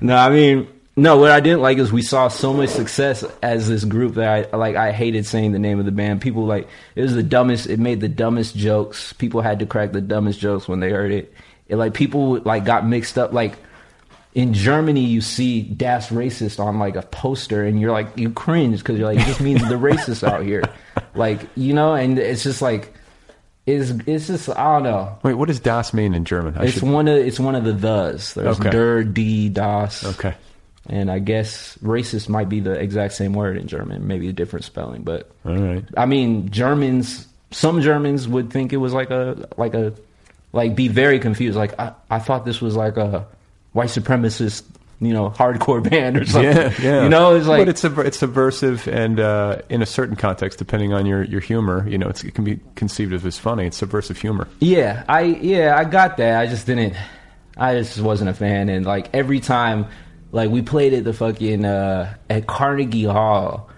no, 0.00 0.16
I 0.16 0.30
mean, 0.30 0.68
no. 0.96 1.16
What 1.16 1.30
I 1.30 1.40
didn't 1.40 1.62
like 1.62 1.78
is 1.78 1.92
we 1.92 2.02
saw 2.02 2.28
so 2.28 2.52
much 2.52 2.70
success 2.70 3.24
as 3.42 3.68
this 3.68 3.84
group 3.84 4.14
that 4.14 4.48
I 4.52 4.56
like. 4.56 4.76
I 4.76 4.92
hated 4.92 5.26
saying 5.26 5.52
the 5.52 5.58
name 5.58 5.78
of 5.78 5.84
the 5.84 5.92
band. 5.92 6.20
People 6.20 6.46
like 6.46 6.68
it 6.94 7.02
was 7.02 7.14
the 7.14 7.22
dumbest. 7.22 7.68
It 7.68 7.78
made 7.78 8.00
the 8.00 8.08
dumbest 8.08 8.56
jokes. 8.56 9.12
People 9.14 9.42
had 9.42 9.60
to 9.60 9.66
crack 9.66 9.92
the 9.92 10.00
dumbest 10.00 10.40
jokes 10.40 10.66
when 10.66 10.80
they 10.80 10.90
heard 10.90 11.12
it. 11.12 11.32
It 11.68 11.76
like 11.76 11.94
people 11.94 12.40
like 12.40 12.64
got 12.64 12.86
mixed 12.86 13.18
up. 13.18 13.32
Like 13.32 13.58
in 14.36 14.52
Germany, 14.52 15.00
you 15.00 15.22
see 15.22 15.62
Das 15.62 16.10
Racist 16.10 16.60
on 16.60 16.78
like 16.78 16.94
a 16.94 17.00
poster, 17.02 17.64
and 17.64 17.80
you're 17.80 17.90
like, 17.90 18.18
you 18.18 18.30
cringe 18.30 18.78
because 18.80 18.98
you're 18.98 19.08
like, 19.12 19.18
it 19.18 19.24
just 19.26 19.40
means 19.40 19.66
the 19.66 19.76
racists 19.76 20.22
out 20.22 20.42
here, 20.44 20.62
like 21.14 21.40
you 21.56 21.72
know, 21.72 21.94
and 21.94 22.18
it's 22.18 22.42
just 22.42 22.60
like, 22.60 22.92
it's 23.64 23.90
it's 24.06 24.26
just 24.26 24.50
I 24.50 24.62
don't 24.74 24.82
know. 24.82 25.18
Wait, 25.22 25.34
what 25.34 25.48
does 25.48 25.58
Das 25.58 25.94
mean 25.94 26.12
in 26.12 26.24
German? 26.26 26.56
I 26.58 26.64
It's 26.66 26.74
should- 26.74 26.82
one 26.82 27.08
of 27.08 27.16
it's 27.16 27.40
one 27.40 27.54
of 27.54 27.64
the 27.64 27.72
thes. 27.72 28.34
There's 28.34 28.60
Okay. 28.60 28.70
der, 28.70 29.02
die, 29.04 29.48
das. 29.48 30.04
Okay. 30.04 30.34
And 30.88 31.10
I 31.10 31.18
guess 31.18 31.76
racist 31.82 32.28
might 32.28 32.48
be 32.48 32.60
the 32.60 32.72
exact 32.72 33.14
same 33.14 33.32
word 33.32 33.56
in 33.56 33.66
German, 33.66 34.06
maybe 34.06 34.28
a 34.28 34.32
different 34.32 34.64
spelling, 34.66 35.02
but 35.02 35.30
All 35.46 35.56
right. 35.56 35.84
I 35.96 36.04
mean, 36.06 36.50
Germans. 36.50 37.26
Some 37.52 37.80
Germans 37.80 38.28
would 38.28 38.50
think 38.50 38.72
it 38.72 38.76
was 38.76 38.92
like 38.92 39.10
a 39.10 39.48
like 39.56 39.72
a 39.74 39.94
like 40.52 40.76
be 40.76 40.88
very 40.88 41.18
confused. 41.20 41.56
Like 41.56 41.78
I, 41.80 41.92
I 42.10 42.18
thought 42.18 42.44
this 42.44 42.60
was 42.60 42.76
like 42.76 42.96
a 42.98 43.24
white 43.76 43.90
supremacist, 43.90 44.64
you 45.00 45.12
know, 45.12 45.28
hardcore 45.28 45.82
band 45.90 46.16
or 46.16 46.24
something. 46.24 46.50
Yeah, 46.50 46.74
yeah. 46.80 47.02
You 47.02 47.08
know, 47.10 47.36
it's 47.36 47.46
like 47.46 47.60
but 47.60 47.68
it's 47.68 47.82
sub- 47.82 47.98
it's 47.98 48.18
subversive, 48.18 48.88
and 48.88 49.20
uh, 49.20 49.58
in 49.68 49.82
a 49.82 49.86
certain 49.86 50.16
context, 50.16 50.58
depending 50.58 50.94
on 50.94 51.04
your, 51.04 51.22
your 51.24 51.40
humor, 51.40 51.86
you 51.86 51.98
know, 51.98 52.08
it's, 52.08 52.24
it 52.24 52.34
can 52.34 52.44
be 52.44 52.58
conceived 52.74 53.12
of 53.12 53.24
as 53.26 53.38
funny. 53.38 53.66
It's 53.66 53.76
subversive 53.76 54.18
humor. 54.18 54.48
Yeah, 54.60 55.04
I 55.08 55.22
yeah, 55.22 55.76
I 55.76 55.84
got 55.84 56.16
that. 56.16 56.40
I 56.40 56.46
just 56.46 56.66
didn't. 56.66 56.94
I 57.58 57.74
just 57.74 58.00
wasn't 58.00 58.30
a 58.30 58.34
fan, 58.34 58.70
and 58.70 58.86
like 58.86 59.14
every 59.14 59.40
time, 59.40 59.86
like 60.32 60.50
we 60.50 60.62
played 60.62 60.94
at 60.94 61.04
the 61.04 61.12
fucking 61.12 61.64
uh, 61.66 62.14
at 62.30 62.46
Carnegie 62.46 63.04
Hall, 63.04 63.68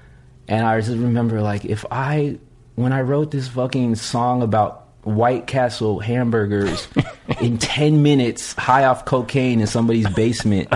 and 0.46 0.64
I 0.64 0.80
just 0.80 0.92
remember 0.92 1.42
like 1.42 1.64
if 1.64 1.84
I 1.90 2.38
when 2.76 2.92
I 2.92 3.00
wrote 3.00 3.32
this 3.32 3.48
fucking 3.48 3.96
song 3.96 4.42
about 4.42 4.87
White 5.14 5.46
Castle 5.46 5.98
hamburgers 5.98 6.88
in 7.40 7.58
ten 7.58 8.02
minutes, 8.02 8.52
high 8.54 8.84
off 8.84 9.04
cocaine 9.04 9.60
in 9.60 9.66
somebody's 9.66 10.08
basement. 10.10 10.72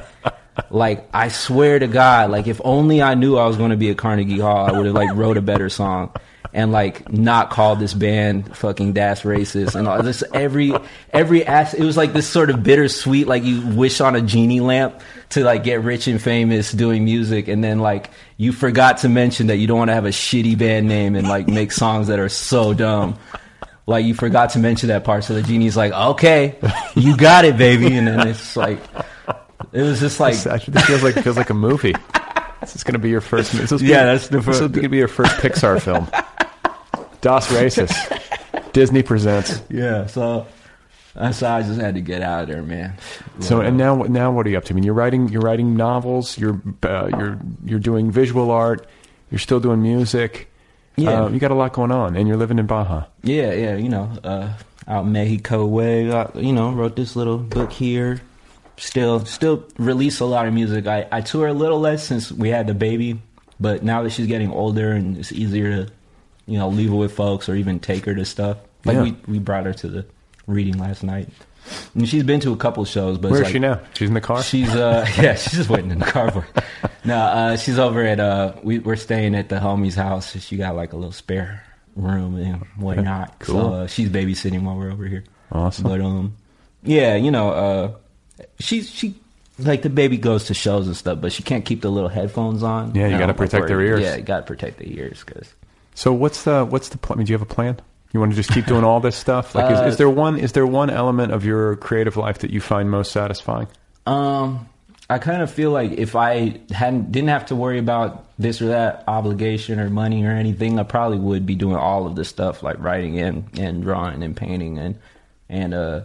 Like 0.71 1.09
I 1.15 1.29
swear 1.29 1.79
to 1.79 1.87
God, 1.87 2.31
like 2.31 2.47
if 2.47 2.61
only 2.65 3.03
I 3.03 3.15
knew 3.15 3.37
I 3.37 3.47
was 3.47 3.57
going 3.57 3.71
to 3.71 3.77
be 3.77 3.91
at 3.91 3.99
Carnegie 3.99 4.39
Hall, 4.39 4.67
I 4.67 4.73
would 4.73 4.87
have 4.87 4.95
like 4.95 5.15
wrote 5.15 5.37
a 5.37 5.43
better 5.43 5.69
song 5.69 6.13
and 6.55 6.73
like 6.73 7.11
not 7.11 7.51
called 7.51 7.81
this 7.81 7.95
band 7.95 8.55
fucking 8.57 8.93
Das 8.93 9.23
Racist 9.23 9.75
and 9.75 9.89
all 9.89 10.03
this 10.03 10.23
every 10.35 10.73
every 11.11 11.47
ass. 11.47 11.75
It 11.75 11.85
was 11.85 11.97
like 11.97 12.13
this 12.13 12.29
sort 12.29 12.51
of 12.51 12.63
bittersweet, 12.63 13.27
like 13.27 13.45
you 13.45 13.67
wish 13.69 14.01
on 14.01 14.15
a 14.15 14.21
genie 14.21 14.61
lamp 14.61 15.01
to 15.31 15.43
like 15.43 15.65
get 15.65 15.83
rich 15.83 16.07
and 16.07 16.21
famous 16.21 16.73
doing 16.73 17.05
music, 17.05 17.49
and 17.49 17.65
then 17.65 17.79
like 17.79 18.11
you 18.37 18.53
forgot 18.53 18.99
to 18.99 19.09
mention 19.09 19.47
that 19.47 19.57
you 19.57 19.67
don't 19.67 19.79
want 19.79 19.89
to 19.89 19.95
have 19.95 20.05
a 20.05 20.11
shitty 20.11 20.59
band 20.59 20.89
name 20.89 21.15
and 21.15 21.27
like 21.27 21.49
make 21.49 21.73
songs 21.73 22.09
that 22.09 22.19
are 22.19 22.29
so 22.29 22.75
dumb. 22.75 23.19
Like 23.87 24.05
you 24.05 24.15
forgot 24.15 24.51
to 24.51 24.59
mention 24.59 24.89
that 24.91 25.05
part, 25.05 25.25
so 25.25 25.35
the 25.35 25.43
genie's 25.43 25.77
like, 25.77 25.93
"Okay, 25.93 26.57
you 26.95 27.17
got 27.17 27.45
it, 27.45 27.57
baby," 27.59 27.97
and 27.97 28.07
then 28.07 28.29
it's 28.29 28.57
like, 28.57 28.79
it 29.73 29.83
was 29.83 29.99
just 29.99 30.21
like, 30.21 30.35
This 30.37 30.85
feels 30.87 31.03
like 31.03 31.15
feels 31.17 31.37
like 31.37 31.51
a 31.51 31.55
movie. 31.55 31.95
This 32.61 32.77
is 32.77 32.85
going 32.85 32.93
to 32.93 33.01
be 33.01 33.11
your 33.11 33.21
first. 33.21 33.53
This 33.53 33.73
is 33.73 33.83
Yeah, 33.83 34.05
that's 34.05 34.29
the 34.29 34.41
first. 34.41 34.61
This 34.61 34.67
is 34.67 34.73
going 34.73 34.85
to 34.85 34.89
be 34.89 34.99
your 34.99 35.09
first 35.09 35.33
Pixar 35.39 35.81
film. 35.83 36.07
Das 37.21 37.49
Racist. 37.49 38.73
Disney 38.73 39.03
presents. 39.03 39.61
yeah. 39.69 40.07
So 40.07 40.47
that's 41.15 41.43
why 41.43 41.59
I 41.59 41.63
just 41.63 41.81
had 41.81 41.95
to 41.97 42.01
get 42.01 42.23
out 42.23 42.45
of 42.45 42.49
there, 42.51 42.63
man. 42.63 42.95
So 43.41 43.61
and 43.61 43.77
now 43.77 43.97
now 44.03 44.31
what 44.31 44.47
are 44.47 44.51
you 44.51 44.59
up 44.59 44.65
to? 44.67 44.73
I 44.73 44.77
mean, 44.77 44.85
you're 44.85 44.95
writing 44.95 45.29
you're 45.29 45.43
writing 45.43 45.77
novels. 45.77 46.39
You're 46.39 46.63
uh, 46.85 47.09
you're 47.19 47.41
you're 47.65 47.81
doing 47.81 48.13
visual 48.13 48.53
art. 48.53 48.87
You're 49.31 49.41
still 49.41 49.59
doing 49.61 49.83
music. 49.83 50.52
Yeah. 50.97 51.25
Uh, 51.25 51.29
you 51.31 51.39
got 51.39 51.51
a 51.51 51.55
lot 51.55 51.73
going 51.73 51.91
on, 51.91 52.17
and 52.17 52.29
you're 52.29 52.37
living 52.37 52.59
in 52.59 52.67
Baja. 52.67 53.05
Yeah, 53.23 53.53
yeah, 53.53 53.77
you 53.77 53.89
know, 53.89 54.11
uh, 54.25 54.53
out 54.87 55.07
Mexico 55.07 55.65
way, 55.65 56.11
uh, 56.11 56.29
you 56.35 56.53
know, 56.53 56.71
wrote 56.73 56.97
this 56.97 57.17
little 57.17 57.39
book 57.39 57.73
here. 57.73 58.21
Still, 58.77 59.25
still 59.25 59.65
release 59.79 60.21
a 60.21 60.25
lot 60.25 60.47
of 60.47 60.55
music. 60.55 60.87
I, 60.87 61.07
I 61.13 61.21
tour 61.21 61.47
a 61.47 61.53
little 61.53 61.79
less 61.81 62.05
since 62.05 62.33
we 62.33 62.49
had 62.49 62.67
the 62.67 62.75
baby, 62.75 63.21
but 63.61 63.83
now 63.85 64.03
that 64.03 64.11
she's 64.11 64.27
getting 64.27 64.51
older 64.51 64.93
and 64.93 65.17
it's 65.19 65.31
easier 65.31 65.85
to, 65.87 65.93
you 66.47 66.59
know, 66.59 66.69
leave 66.69 66.89
her 66.91 66.97
with 66.97 67.13
folks 67.15 67.49
or 67.49 67.55
even 67.55 67.79
take 67.79 68.05
her 68.07 68.15
to 68.15 68.25
stuff. 68.25 68.59
Like 68.85 68.97
Yeah. 68.97 69.03
we, 69.03 69.17
we 69.29 69.39
brought 69.39 69.67
her 69.67 69.73
to 69.75 69.89
the 69.89 70.07
reading 70.47 70.79
last 70.79 71.05
night. 71.05 71.29
And 71.95 72.09
she's 72.09 72.23
been 72.25 72.41
to 72.41 72.53
a 72.53 72.57
couple 72.57 72.85
shows, 72.85 73.19
but 73.19 73.31
Where 73.31 73.41
is 73.41 73.45
like- 73.45 73.53
she 73.53 73.59
now? 73.59 73.81
She's 73.95 74.09
in 74.09 74.15
the 74.15 74.21
car. 74.21 74.43
She's 74.43 74.69
uh 74.75 75.07
yeah, 75.21 75.35
she's 75.35 75.53
just 75.53 75.71
waiting 75.71 75.91
in 75.91 75.99
the 75.99 76.07
car 76.07 76.31
for. 76.31 76.47
No, 77.05 77.17
uh, 77.17 77.57
she's 77.57 77.79
over 77.79 78.03
at 78.05 78.21
uh 78.21 78.55
we 78.63 78.79
we're 78.79 78.97
staying 78.97 79.35
at 79.35 79.49
the 79.49 79.57
homie's 79.57 79.95
house. 79.95 80.37
She 80.41 80.57
got 80.57 80.75
like 80.77 80.93
a 80.93 80.97
little 80.97 81.13
spare 81.13 81.65
room 81.97 82.37
and 82.37 82.63
whatnot. 82.77 83.39
Cool. 83.41 83.61
So 83.61 83.73
uh, 83.75 83.87
she's 83.87 84.09
babysitting 84.09 84.63
while 84.63 84.77
we're 84.77 84.91
over 84.91 85.07
here. 85.07 85.25
Awesome. 85.51 85.85
But 85.85 86.01
um, 86.01 86.37
yeah, 86.83 87.17
you 87.17 87.31
know, 87.31 87.51
uh, 87.51 88.45
she's 88.59 88.91
she 88.91 89.15
like 89.59 89.83
the 89.83 89.91
baby 89.91 90.17
goes 90.17 90.45
to 90.47 90.55
shows 90.55 90.87
and 90.87 90.97
stuff, 90.97 91.21
but 91.21 91.33
she 91.33 91.43
can't 91.43 91.65
keep 91.65 91.83
the 91.83 91.91
little 91.91 92.09
headphones 92.09 92.63
on. 92.63 92.95
Yeah, 92.95 93.07
you 93.07 93.13
And 93.15 93.19
gotta 93.21 93.35
protect 93.35 93.69
their 93.69 93.81
ears. 93.81 94.01
Yeah, 94.01 94.17
you 94.17 94.23
gotta 94.23 94.45
protect 94.47 94.79
the 94.79 94.99
ears 94.99 95.23
because. 95.25 95.53
So 95.95 96.13
what's 96.13 96.45
the 96.45 96.65
what's 96.65 96.89
the 96.89 96.99
plan? 96.99 97.17
I 97.17 97.19
mean, 97.19 97.27
Do 97.27 97.33
you 97.33 97.39
have 97.39 97.43
a 97.49 97.55
plan? 97.55 97.79
You 98.13 98.21
want 98.21 98.33
to 98.33 98.37
just 98.37 98.51
keep 98.51 98.67
doing 98.67 98.85
all 98.85 99.01
this 99.01 99.17
stuff? 99.17 99.55
Like, 99.55 99.71
Uh, 99.71 99.75
is, 99.85 99.93
is 99.93 99.97
there 99.97 100.11
one 100.11 100.39
is 100.39 100.53
there 100.53 100.67
one 100.67 100.91
element 100.91 101.33
of 101.33 101.45
your 101.45 101.77
creative 101.77 102.17
life 102.17 102.39
that 102.41 102.51
you 102.51 102.61
find 102.61 102.91
most 102.91 103.11
satisfying? 103.13 103.69
Um, 104.07 104.69
I 105.09 105.19
kind 105.19 105.43
of 105.43 105.51
feel 105.51 105.71
like 105.71 105.93
if 105.93 106.15
I 106.17 106.61
hadn't 106.71 107.11
didn't 107.13 107.31
have 107.31 107.47
to 107.47 107.57
worry 107.57 107.79
about 107.79 108.25
this 108.39 108.61
or 108.61 108.67
that 108.69 109.05
obligation 109.09 109.79
or 109.81 109.89
money 109.91 110.25
or 110.25 110.31
anything, 110.31 110.79
I 110.79 110.83
probably 110.83 111.19
would 111.19 111.47
be 111.47 111.55
doing 111.55 111.77
all 111.77 112.07
of 112.07 112.15
this 112.17 112.29
stuff 112.29 112.63
like 112.63 112.79
writing 112.79 113.19
and 113.19 113.45
and 113.59 113.83
drawing 113.83 114.23
and 114.23 114.37
painting 114.37 114.79
and 114.79 114.99
and 115.49 115.75
uh 115.75 116.01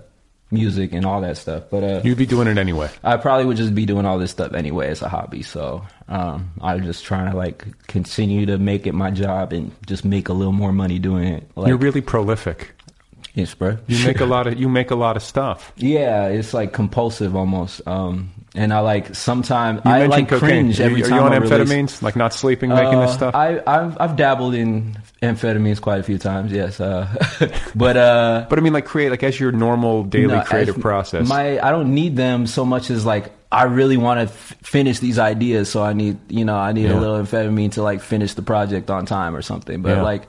music 0.51 0.93
and 0.93 1.05
all 1.05 1.21
that 1.21 1.37
stuff. 1.37 1.63
But 1.69 1.83
uh, 1.83 2.01
You'd 2.03 2.17
be 2.17 2.25
doing 2.25 2.47
it 2.47 2.57
anyway. 2.57 2.89
I 3.03 3.17
probably 3.17 3.45
would 3.45 3.57
just 3.57 3.75
be 3.75 3.85
doing 3.85 4.05
all 4.05 4.17
this 4.17 4.31
stuff 4.31 4.53
anyway 4.53 4.89
as 4.89 5.01
a 5.01 5.09
hobby. 5.09 5.41
So 5.43 5.85
um, 6.07 6.51
I'm 6.61 6.83
just 6.83 7.03
trying 7.03 7.31
to 7.31 7.37
like 7.37 7.65
continue 7.87 8.45
to 8.45 8.57
make 8.57 8.87
it 8.87 8.93
my 8.93 9.11
job 9.11 9.53
and 9.53 9.71
just 9.85 10.05
make 10.05 10.29
a 10.29 10.33
little 10.33 10.53
more 10.53 10.71
money 10.71 10.99
doing 10.99 11.25
it. 11.27 11.49
Like, 11.55 11.67
You're 11.67 11.77
really 11.77 12.01
prolific. 12.01 12.71
yes, 13.33 13.53
bro. 13.53 13.77
You 13.87 14.05
make 14.05 14.19
a 14.21 14.25
lot 14.35 14.47
of 14.47 14.59
you 14.59 14.69
make 14.69 14.91
a 14.91 14.95
lot 14.95 15.17
of 15.17 15.23
stuff. 15.23 15.73
Yeah, 15.75 16.27
it's 16.27 16.53
like 16.53 16.71
compulsive 16.73 17.35
almost. 17.35 17.85
Um, 17.87 18.31
and 18.55 18.73
I 18.73 18.79
like 18.79 19.13
sometimes 19.13 19.81
I 19.85 20.05
like 20.07 20.29
cocaine. 20.29 20.39
cringe 20.49 20.79
Are 20.79 20.83
every 20.83 21.03
are 21.03 21.07
time 21.09 21.17
you 21.19 21.23
on 21.25 21.33
I 21.33 21.37
release- 21.37 21.69
amphetamines? 21.69 22.01
Like 22.01 22.15
not 22.15 22.33
sleeping, 22.33 22.69
making 22.69 22.99
this 23.01 23.11
Uh, 23.11 23.13
stuff. 23.17 23.35
I, 23.35 23.61
I've 23.67 23.97
I've 23.99 24.15
dabbled 24.15 24.55
in 24.55 24.97
amphetamines 25.21 25.81
quite 25.81 25.99
a 25.99 26.03
few 26.03 26.17
times. 26.17 26.51
Yes, 26.51 26.79
uh, 26.79 27.07
but 27.75 27.97
uh, 27.97 28.45
but 28.49 28.59
I 28.59 28.61
mean, 28.61 28.73
like 28.73 28.85
create 28.85 29.09
like 29.09 29.23
as 29.23 29.39
your 29.39 29.51
normal 29.51 30.03
daily 30.03 30.27
no, 30.35 30.43
creative 30.43 30.79
process. 30.79 31.27
My 31.27 31.59
I 31.59 31.71
don't 31.71 31.93
need 31.93 32.15
them 32.15 32.47
so 32.47 32.65
much 32.65 32.89
as 32.89 33.05
like 33.05 33.31
I 33.51 33.63
really 33.63 33.97
want 33.97 34.19
to 34.19 34.23
f- 34.33 34.55
finish 34.61 34.99
these 34.99 35.17
ideas, 35.19 35.69
so 35.69 35.83
I 35.83 35.93
need 35.93 36.17
you 36.29 36.45
know 36.45 36.55
I 36.57 36.71
need 36.73 36.85
Yeah. 36.85 36.97
a 36.97 36.99
little 36.99 37.17
amphetamine 37.17 37.71
to 37.73 37.83
like 37.83 38.01
finish 38.01 38.33
the 38.33 38.41
project 38.41 38.89
on 38.89 39.05
time 39.05 39.35
or 39.35 39.41
something. 39.41 39.81
But 39.81 39.97
Yeah. 39.97 40.01
like, 40.03 40.23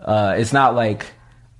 uh, 0.00 0.34
it's 0.38 0.52
not 0.52 0.74
like. 0.74 1.06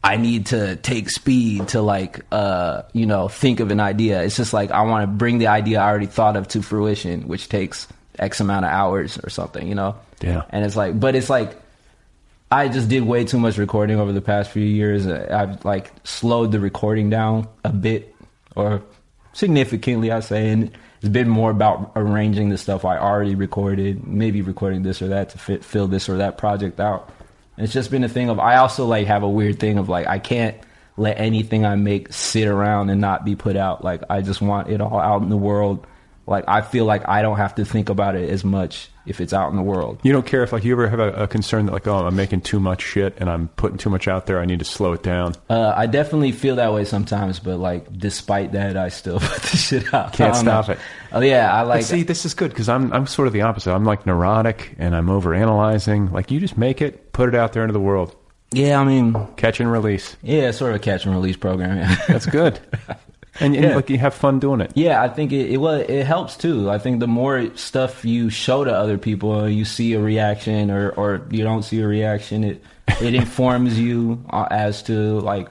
I 0.05 0.18
need 0.18 0.47
to 0.47 0.77
take 0.77 1.11
speed 1.11 1.68
to 1.68 1.83
like 1.83 2.20
uh 2.31 2.83
you 2.93 3.07
know 3.07 3.27
think 3.27 3.59
of 3.59 3.72
an 3.72 3.81
idea. 3.81 4.22
It's 4.22 4.37
just 4.37 4.53
like 4.53 4.70
I 4.70 4.83
want 4.83 5.03
to 5.03 5.09
bring 5.09 5.39
the 5.39 5.49
idea 5.49 5.81
I 5.81 5.89
already 5.89 6.07
thought 6.07 6.37
of 6.37 6.47
to 6.49 6.62
fruition, 6.62 7.27
which 7.27 7.49
takes 7.49 7.89
X 8.16 8.39
amount 8.39 8.66
of 8.66 8.70
hours 8.70 9.18
or 9.24 9.31
something, 9.31 9.66
you 9.66 9.74
know. 9.74 9.97
Yeah. 10.20 10.45
And 10.51 10.64
it's 10.64 10.77
like, 10.77 11.01
but 11.01 11.16
it's 11.16 11.29
like 11.29 11.57
I 12.51 12.69
just 12.69 12.89
did 12.89 13.03
way 13.03 13.25
too 13.25 13.39
much 13.39 13.59
recording 13.59 13.99
over 13.99 14.13
the 14.13 14.21
past 14.21 14.51
few 14.51 14.65
years. 14.65 15.07
Uh, 15.07 15.27
I've 15.31 15.65
like 15.65 15.91
slowed 16.05 16.53
the 16.53 16.61
recording 16.61 17.11
down 17.11 17.49
a 17.65 17.73
bit, 17.73 18.15
or 18.55 18.83
significantly, 19.33 20.13
I 20.13 20.21
say, 20.21 20.51
and 20.51 20.71
it's 21.01 21.09
been 21.09 21.29
more 21.29 21.51
about 21.51 21.93
arranging 21.97 22.51
the 22.51 22.59
stuff 22.59 22.85
I 22.85 22.99
already 22.99 23.35
recorded, 23.35 24.07
maybe 24.07 24.43
recording 24.43 24.83
this 24.83 25.03
or 25.03 25.09
that 25.09 25.31
to 25.31 25.39
fit, 25.39 25.65
fill 25.65 25.89
this 25.89 26.09
or 26.09 26.19
that 26.19 26.39
project 26.39 26.79
out. 26.79 27.13
It's 27.59 27.73
just 27.73 27.91
been 27.91 28.05
a 28.05 28.09
thing 28.09 28.29
of 28.29 28.39
I 28.39 28.57
also 28.57 28.87
like 28.87 29.07
have 29.09 29.25
a 29.25 29.29
weird 29.29 29.59
thing 29.59 29.79
of 29.79 29.89
like 29.89 30.07
I 30.07 30.19
can't 30.21 30.57
let 30.97 31.19
anything 31.19 31.67
I 31.67 31.75
make 31.75 32.13
sit 32.13 32.47
around 32.47 32.91
and 32.91 33.01
not 33.01 33.25
be 33.25 33.35
put 33.35 33.57
out. 33.57 33.83
Like 33.83 34.03
I 34.09 34.21
just 34.21 34.41
want 34.41 34.69
it 34.69 34.81
all 34.81 35.01
out 35.01 35.23
in 35.23 35.31
the 35.31 35.37
world. 35.37 35.85
Like 36.27 36.45
I 36.47 36.61
feel 36.61 36.85
like 36.85 37.09
I 37.09 37.23
don't 37.23 37.39
have 37.39 37.57
to 37.57 37.65
think 37.65 37.89
about 37.89 38.15
it 38.15 38.31
as 38.31 38.45
much 38.45 38.91
if 39.07 39.21
it's 39.21 39.33
out 39.33 39.51
in 39.51 39.57
the 39.57 39.63
world. 39.63 39.99
You 40.03 40.13
don't 40.13 40.27
care 40.27 40.43
if 40.43 40.53
like 40.53 40.65
you 40.65 40.73
ever 40.73 40.89
have 40.89 41.01
a, 41.01 41.13
a 41.25 41.27
concern 41.27 41.67
that 41.67 41.73
like 41.73 41.87
oh 41.87 42.07
I'm 42.07 42.17
making 42.17 42.41
too 42.43 42.61
much 42.61 42.83
shit 42.83 43.15
and 43.19 43.29
I'm 43.31 43.49
putting 43.49 43.79
too 43.79 43.91
much 43.91 44.09
out 44.09 44.27
there. 44.27 44.41
I 44.41 44.45
need 44.45 44.59
to 44.59 44.65
slow 44.65 44.93
it 44.93 45.03
down. 45.03 45.35
Uh, 45.49 45.73
I 45.77 45.87
definitely 45.87 46.33
feel 46.33 46.57
that 46.57 46.73
way 46.73 46.85
sometimes, 46.85 47.39
but 47.39 47.59
like 47.59 47.97
despite 47.97 48.53
that, 48.53 48.77
I 48.77 48.89
still 48.89 49.19
put 49.21 49.43
the 49.43 49.57
shit 49.57 49.95
out. 49.95 50.13
Can't 50.13 50.35
stop 50.37 50.69
know. 50.69 50.75
it. 50.75 50.81
Oh 51.13 51.21
yeah, 51.21 51.53
I 51.53 51.63
Like, 51.63 51.77
like. 51.77 51.85
see, 51.85 52.03
this 52.03 52.25
is 52.25 52.35
good 52.35 52.51
because 52.51 52.69
I'm 52.69 52.93
I'm 52.93 53.07
sort 53.07 53.27
of 53.29 53.33
the 53.33 53.43
opposite. 53.43 53.73
I'm 53.73 53.85
like 53.85 54.07
neurotic 54.07 54.75
and 54.79 54.95
I'm 54.95 55.09
over 55.11 55.35
analyzing. 55.35 56.11
Like 56.13 56.31
you 56.31 56.41
just 56.41 56.59
make 56.59 56.83
it, 56.83 57.13
put 57.13 57.29
it 57.29 57.35
out 57.35 57.53
there 57.53 57.63
into 57.63 57.73
the 57.73 57.81
world, 57.81 58.15
yeah, 58.53 58.81
I 58.81 58.85
mean, 58.85 59.15
catch 59.37 59.61
and 59.61 59.71
release. 59.71 60.17
yeah, 60.23 60.51
sort 60.53 60.71
of 60.73 60.77
a 60.77 60.79
catch 60.79 61.05
and 61.05 61.15
release 61.15 61.37
program. 61.37 61.79
Yeah. 61.79 61.97
That's 62.09 62.27
good. 62.27 62.61
and, 63.41 63.55
and 63.55 63.64
Yeah. 63.64 63.74
like 63.76 63.91
you 63.91 63.99
have 63.99 64.14
fun 64.14 64.39
doing 64.39 64.61
it. 64.61 64.72
Yeah, 64.74 65.03
I 65.03 65.09
think 65.09 65.32
it, 65.32 65.51
it 65.53 65.57
well, 65.59 65.74
it 65.80 66.05
helps 66.05 66.37
too. 66.37 66.70
I 66.70 66.78
think 66.78 67.01
the 67.01 67.07
more 67.09 67.55
stuff 67.57 68.05
you 68.05 68.30
show 68.30 68.64
to 68.64 68.72
other 68.72 68.99
people, 68.99 69.49
you 69.49 69.64
see 69.64 69.93
a 69.95 70.01
reaction, 70.01 70.70
or 70.70 70.91
or 70.91 71.22
you 71.30 71.45
don't 71.45 71.62
see 71.62 71.80
a 71.80 71.87
reaction, 71.87 72.45
it 72.45 72.62
it 73.01 73.14
informs 73.22 73.78
you 73.78 74.24
uh, 74.30 74.47
as 74.51 74.82
to 74.84 75.20
like, 75.20 75.51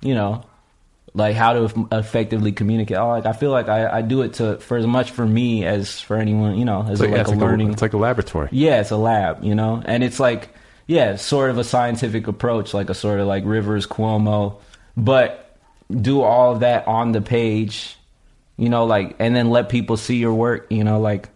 you 0.00 0.14
know, 0.14 0.42
like 1.14 1.34
how 1.34 1.52
to 1.54 1.88
effectively 1.92 2.52
communicate. 2.52 2.96
Oh, 2.98 3.08
Like 3.08 3.26
I 3.26 3.32
feel 3.32 3.50
like 3.50 3.68
I, 3.68 3.98
I 3.98 4.02
do 4.02 4.22
it 4.22 4.34
to 4.34 4.58
for 4.58 4.76
as 4.76 4.86
much 4.86 5.10
for 5.10 5.26
me 5.26 5.64
as 5.64 6.00
for 6.00 6.16
anyone, 6.16 6.58
you 6.58 6.64
know, 6.64 6.86
as 6.88 7.00
like, 7.00 7.10
like, 7.10 7.26
a 7.26 7.30
like 7.30 7.38
learning. 7.40 7.72
it's 7.72 7.82
like 7.82 7.94
a 7.94 7.96
laboratory. 7.98 8.48
Yeah, 8.52 8.80
it's 8.80 8.90
a 8.90 8.96
lab, 8.96 9.42
you 9.42 9.54
know, 9.54 9.82
and 9.84 10.04
it's 10.04 10.20
like, 10.20 10.50
yeah, 10.86 11.16
sort 11.16 11.50
of 11.50 11.58
a 11.58 11.64
scientific 11.64 12.28
approach, 12.28 12.72
like 12.74 12.90
a 12.90 12.94
sort 12.94 13.18
of 13.18 13.26
like 13.26 13.44
Rivers 13.46 13.86
Cuomo, 13.86 14.60
but 14.96 15.45
do 15.90 16.22
all 16.22 16.52
of 16.52 16.60
that 16.60 16.86
on 16.86 17.12
the 17.12 17.20
page, 17.20 17.96
you 18.56 18.68
know, 18.68 18.84
like, 18.84 19.16
and 19.18 19.34
then 19.34 19.50
let 19.50 19.68
people 19.68 19.96
see 19.96 20.16
your 20.16 20.34
work, 20.34 20.66
you 20.70 20.84
know, 20.84 21.00
like, 21.00 21.28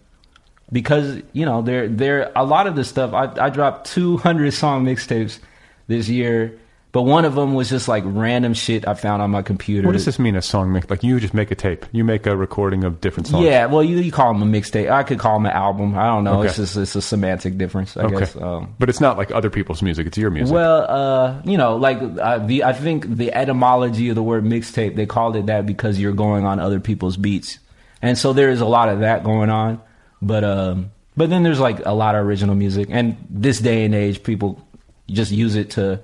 because 0.72 1.20
you 1.32 1.44
know, 1.46 1.62
there, 1.62 1.88
there, 1.88 2.30
a 2.36 2.44
lot 2.44 2.66
of 2.66 2.76
the 2.76 2.84
stuff. 2.84 3.12
I, 3.12 3.46
I 3.46 3.50
dropped 3.50 3.90
two 3.90 4.18
hundred 4.18 4.52
song 4.52 4.84
mixtapes 4.84 5.40
this 5.88 6.08
year, 6.08 6.59
but 6.92 7.02
one 7.02 7.24
of 7.24 7.34
them 7.34 7.54
was 7.54 7.70
just 7.70 7.86
like 7.86 8.02
random 8.06 8.52
shit 8.52 8.86
I 8.88 8.94
found 8.94 9.22
on 9.22 9.30
my 9.30 9.42
computer. 9.42 9.86
What 9.86 9.92
does 9.92 10.04
this 10.04 10.18
mean? 10.18 10.34
A 10.34 10.42
song 10.42 10.72
mix? 10.72 10.90
Like 10.90 11.04
you 11.04 11.20
just 11.20 11.34
make 11.34 11.50
a 11.50 11.54
tape. 11.54 11.86
You 11.92 12.02
make 12.02 12.26
a 12.26 12.36
recording 12.36 12.82
of 12.84 13.00
different 13.00 13.28
songs. 13.28 13.44
Yeah, 13.44 13.66
well, 13.66 13.84
you, 13.84 13.98
you 13.98 14.10
call 14.10 14.32
them 14.32 14.42
a 14.42 14.58
mixtape. 14.60 14.90
I 14.90 15.02
could 15.04 15.18
call 15.18 15.34
them 15.34 15.46
an 15.46 15.52
album. 15.52 15.96
I 15.96 16.06
don't 16.06 16.24
know. 16.24 16.40
Okay. 16.40 16.48
It's 16.48 16.56
just 16.56 16.76
it's 16.76 16.96
a 16.96 17.02
semantic 17.02 17.58
difference, 17.58 17.96
I 17.96 18.02
Okay. 18.04 18.18
guess. 18.18 18.36
Um, 18.36 18.74
but 18.78 18.88
it's 18.88 19.00
not 19.00 19.16
like 19.16 19.30
other 19.30 19.50
people's 19.50 19.82
music. 19.82 20.06
It's 20.08 20.18
your 20.18 20.30
music. 20.30 20.52
Well, 20.54 20.86
uh, 20.88 21.42
you 21.44 21.56
know, 21.56 21.76
like 21.76 21.98
uh, 22.00 22.38
the 22.38 22.64
I 22.64 22.72
think 22.72 23.06
the 23.08 23.32
etymology 23.32 24.08
of 24.08 24.16
the 24.16 24.22
word 24.22 24.44
mixtape 24.44 24.96
they 24.96 25.06
called 25.06 25.36
it 25.36 25.46
that 25.46 25.66
because 25.66 26.00
you're 26.00 26.12
going 26.12 26.44
on 26.44 26.58
other 26.58 26.80
people's 26.80 27.16
beats, 27.16 27.58
and 28.02 28.18
so 28.18 28.32
there 28.32 28.50
is 28.50 28.60
a 28.60 28.66
lot 28.66 28.88
of 28.88 29.00
that 29.00 29.22
going 29.22 29.50
on. 29.50 29.80
But 30.20 30.42
um, 30.44 30.90
but 31.16 31.30
then 31.30 31.44
there's 31.44 31.60
like 31.60 31.86
a 31.86 31.92
lot 31.94 32.14
of 32.16 32.26
original 32.26 32.54
music, 32.54 32.88
and 32.90 33.16
this 33.30 33.60
day 33.60 33.84
and 33.84 33.94
age, 33.94 34.22
people 34.22 34.66
just 35.08 35.30
use 35.30 35.54
it 35.54 35.70
to 35.72 36.00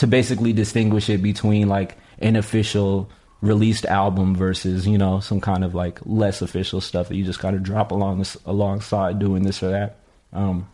to 0.00 0.06
basically 0.06 0.54
distinguish 0.54 1.10
it 1.10 1.18
between 1.18 1.68
like 1.68 1.98
an 2.20 2.34
official 2.34 3.10
released 3.42 3.84
album 3.84 4.34
versus 4.34 4.86
you 4.86 4.96
know 4.96 5.20
some 5.20 5.42
kind 5.42 5.62
of 5.62 5.74
like 5.74 6.00
less 6.06 6.40
official 6.40 6.80
stuff 6.80 7.08
that 7.08 7.16
you 7.16 7.24
just 7.24 7.38
kind 7.38 7.54
of 7.54 7.62
drop 7.62 7.90
along 7.90 8.24
alongside 8.46 9.18
doing 9.18 9.42
this 9.42 9.62
or 9.62 9.70
that. 9.70 9.98
Um, 10.32 10.66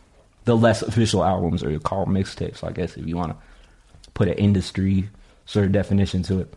the 0.45 0.55
less 0.55 0.81
official 0.81 1.25
albums 1.25 1.61
are 1.61 1.77
called 1.79 2.07
mixtapes, 2.07 2.63
I 2.63 2.71
guess, 2.71 2.95
if 2.95 3.05
you 3.05 3.17
want 3.17 3.33
to 3.33 4.09
put 4.13 4.29
an 4.29 4.35
industry 4.35 5.09
sort 5.45 5.65
of 5.65 5.73
definition 5.73 6.23
to 6.23 6.39
it. 6.39 6.53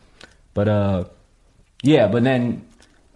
But 0.55 0.69
uh, 0.69 1.05
yeah, 1.83 2.07
but 2.07 2.23
then 2.23 2.65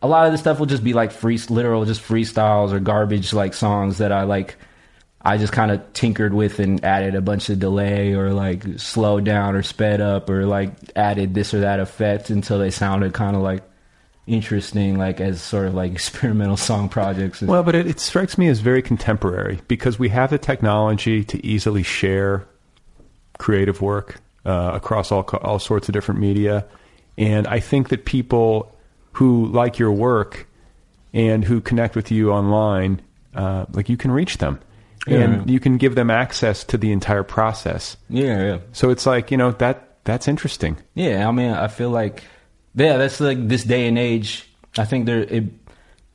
a 0.03 0.09
lot 0.09 0.27
of 0.27 0.33
the 0.33 0.39
stuff 0.39 0.59
will 0.59 0.67
just 0.67 0.83
be 0.83 0.95
like 0.95 1.13
free, 1.13 1.39
literal, 1.49 1.85
just 1.85 2.03
freestyles 2.03 2.73
or 2.73 2.81
garbage 2.81 3.33
like 3.33 3.55
songs 3.55 3.99
that 3.99 4.11
I 4.11 4.25
like. 4.25 4.57
I 5.25 5.39
just 5.39 5.53
kind 5.53 5.71
of 5.71 5.93
tinkered 5.95 6.35
with 6.35 6.59
and 6.59 6.85
added 6.85 7.15
a 7.15 7.23
bunch 7.23 7.49
of 7.49 7.59
delay 7.59 8.13
or 8.13 8.33
like 8.33 8.63
slowed 8.79 9.25
down 9.25 9.55
or 9.55 9.63
sped 9.63 10.01
up 10.01 10.29
or 10.29 10.45
like 10.45 10.73
added 10.95 11.33
this 11.33 11.55
or 11.55 11.61
that 11.61 11.81
effect 11.81 12.29
until 12.29 12.59
they 12.59 12.71
sounded 12.71 13.15
kind 13.15 13.35
of 13.35 13.41
like 13.41 13.63
interesting, 14.27 14.99
like 14.99 15.21
as 15.21 15.43
sort 15.43 15.67
of 15.67 15.75
like 15.75 15.93
experimental 15.93 16.57
song 16.57 16.89
projects. 16.89 17.41
Well, 17.41 17.63
but 17.63 17.75
it, 17.75 17.87
it 17.87 18.01
strikes 18.01 18.37
me 18.37 18.49
as 18.49 18.61
very 18.61 18.83
contemporary 18.83 19.61
because 19.67 19.99
we 19.99 20.11
have 20.11 20.31
the 20.31 20.39
technology 20.39 21.25
to 21.25 21.45
easily 21.45 21.83
share 21.83 22.47
creative 23.39 23.81
work 23.81 24.21
uh, 24.45 24.73
across 24.75 25.11
all 25.11 25.23
all 25.43 25.59
sorts 25.59 25.89
of 25.89 25.93
different 25.93 26.21
media, 26.21 26.67
and 27.17 27.47
I 27.47 27.61
think 27.61 27.89
that 27.89 28.05
people 28.05 28.77
who 29.13 29.47
like 29.47 29.79
your 29.79 29.93
work 29.93 30.47
and 31.13 31.45
who 31.45 31.61
connect 31.61 31.95
with 31.97 32.11
you 32.11 32.33
online, 32.33 33.01
uh, 33.35 33.67
like 33.73 33.89
you 33.89 33.97
can 33.97 34.11
reach 34.11 34.39
them, 34.39 34.61
and 35.07 35.51
you 35.51 35.61
can 35.61 35.77
give 35.77 35.95
them 35.95 36.11
access 36.11 36.65
to 36.65 36.79
the 36.79 36.93
entire 36.93 37.23
process. 37.23 37.97
yeah, 38.09 38.43
yeah. 38.43 38.59
So 38.73 38.91
it's 38.91 39.07
like 39.07 39.31
you 39.31 39.37
know 39.37 39.53
that 39.53 39.97
that's 40.05 40.29
interesting. 40.29 40.77
Yeah, 40.95 41.29
I 41.29 41.33
mean, 41.33 41.51
I 41.51 41.69
feel 41.69 41.91
like, 41.91 42.23
yeah, 42.75 42.97
that's 42.99 43.21
like 43.21 43.49
this 43.49 43.65
day 43.65 43.87
and 43.87 43.99
age. 43.99 44.49
I 44.79 44.85
think 44.85 45.07
there 45.07 45.21
it 45.21 45.45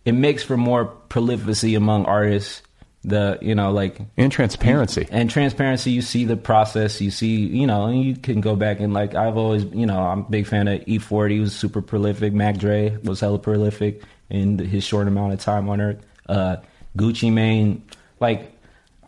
it 0.06 0.14
makes 0.14 0.44
for 0.44 0.58
more 0.58 0.94
prolificity 1.10 1.76
among 1.78 2.06
artists. 2.06 2.62
The 3.06 3.38
you 3.42 3.56
know 3.56 3.72
like 3.72 3.98
And 4.18 4.30
transparency. 4.30 5.08
and 5.10 5.30
transparency. 5.30 5.92
You 5.92 6.02
see 6.02 6.26
the 6.26 6.36
process. 6.36 7.00
You 7.00 7.12
see 7.12 7.38
you 7.48 7.66
know, 7.66 7.86
and 7.86 8.04
you 8.04 8.16
can 8.18 8.42
go 8.42 8.58
back 8.58 8.82
and 8.82 8.94
like 8.94 9.16
I've 9.16 9.38
always 9.38 9.64
you 9.66 9.86
know 9.86 9.98
I'm 9.98 10.20
a 10.20 10.30
big 10.30 10.46
fan 10.48 10.68
of 10.68 10.84
E-40. 10.86 11.32
He 11.32 11.40
was 11.40 11.56
super 11.56 11.82
prolific. 11.82 12.34
Mac 12.34 12.58
Dre 12.58 12.98
was 13.04 13.22
hella 13.22 13.40
prolific 13.40 14.04
in 14.30 14.60
his 14.60 14.84
short 14.84 15.08
amount 15.08 15.32
of 15.32 15.40
time 15.40 15.70
on 15.70 15.80
Earth. 15.80 16.04
Uh, 16.28 16.58
Gucci 16.98 17.32
Mane, 17.32 17.82
like 18.20 18.52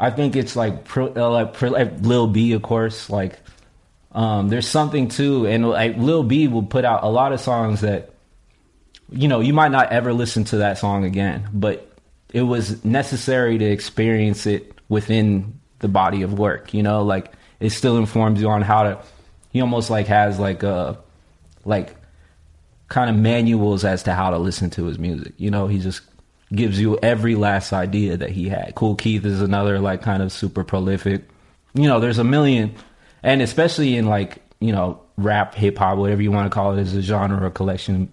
I 0.01 0.09
think 0.09 0.35
it's 0.35 0.55
like 0.55 0.97
uh, 0.97 1.29
like, 1.29 1.61
like 1.61 2.01
Lil 2.01 2.25
B, 2.25 2.53
of 2.53 2.63
course, 2.63 3.07
like 3.07 3.37
um, 4.11 4.49
there's 4.49 4.67
something 4.67 5.09
too, 5.09 5.45
and 5.45 5.69
like 5.69 5.95
Lil 5.95 6.23
B 6.23 6.47
will 6.47 6.63
put 6.63 6.85
out 6.85 7.03
a 7.03 7.07
lot 7.07 7.33
of 7.33 7.39
songs 7.39 7.81
that, 7.81 8.09
you 9.11 9.27
know, 9.27 9.41
you 9.41 9.53
might 9.53 9.71
not 9.71 9.91
ever 9.91 10.11
listen 10.11 10.43
to 10.45 10.57
that 10.57 10.79
song 10.79 11.05
again, 11.05 11.47
but 11.53 11.87
it 12.33 12.41
was 12.41 12.83
necessary 12.83 13.59
to 13.59 13.65
experience 13.65 14.47
it 14.47 14.73
within 14.89 15.59
the 15.79 15.87
body 15.87 16.23
of 16.23 16.33
work. 16.33 16.73
You 16.73 16.81
know, 16.81 17.03
like 17.03 17.31
it 17.59 17.69
still 17.69 17.97
informs 17.97 18.41
you 18.41 18.49
on 18.49 18.63
how 18.63 18.83
to. 18.83 18.99
He 19.51 19.61
almost 19.61 19.91
like 19.91 20.07
has 20.07 20.39
like 20.39 20.63
a, 20.63 20.97
like, 21.63 21.93
kind 22.87 23.09
of 23.09 23.15
manuals 23.15 23.85
as 23.85 24.03
to 24.03 24.13
how 24.13 24.31
to 24.31 24.37
listen 24.37 24.69
to 24.71 24.85
his 24.85 24.97
music. 24.97 25.33
You 25.37 25.51
know, 25.51 25.67
he 25.67 25.77
just 25.77 26.01
gives 26.53 26.79
you 26.79 26.97
every 27.01 27.35
last 27.35 27.73
idea 27.73 28.17
that 28.17 28.29
he 28.29 28.49
had. 28.49 28.75
Kool 28.75 28.95
Keith 28.95 29.25
is 29.25 29.41
another 29.41 29.79
like 29.79 30.01
kind 30.01 30.21
of 30.21 30.31
super 30.31 30.63
prolific. 30.63 31.23
You 31.73 31.87
know, 31.87 31.99
there's 31.99 32.17
a 32.17 32.23
million, 32.23 32.75
and 33.23 33.41
especially 33.41 33.95
in 33.95 34.07
like 34.07 34.41
you 34.59 34.71
know 34.71 35.01
rap, 35.17 35.55
hip 35.55 35.77
hop, 35.77 35.97
whatever 35.97 36.21
you 36.21 36.31
want 36.31 36.45
to 36.45 36.53
call 36.53 36.77
it, 36.77 36.81
as 36.81 36.93
a 36.93 37.01
genre 37.01 37.45
or 37.45 37.49
collection. 37.49 38.11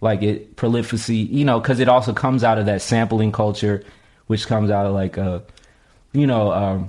Like 0.00 0.22
it 0.22 0.56
prolificity, 0.56 1.30
you 1.30 1.44
know, 1.44 1.60
because 1.60 1.78
it 1.78 1.88
also 1.88 2.14
comes 2.14 2.42
out 2.42 2.58
of 2.58 2.66
that 2.66 2.80
sampling 2.80 3.32
culture, 3.32 3.84
which 4.28 4.46
comes 4.46 4.70
out 4.70 4.86
of 4.86 4.94
like 4.94 5.18
a, 5.18 5.42
you 6.12 6.26
know, 6.26 6.52
um, 6.52 6.86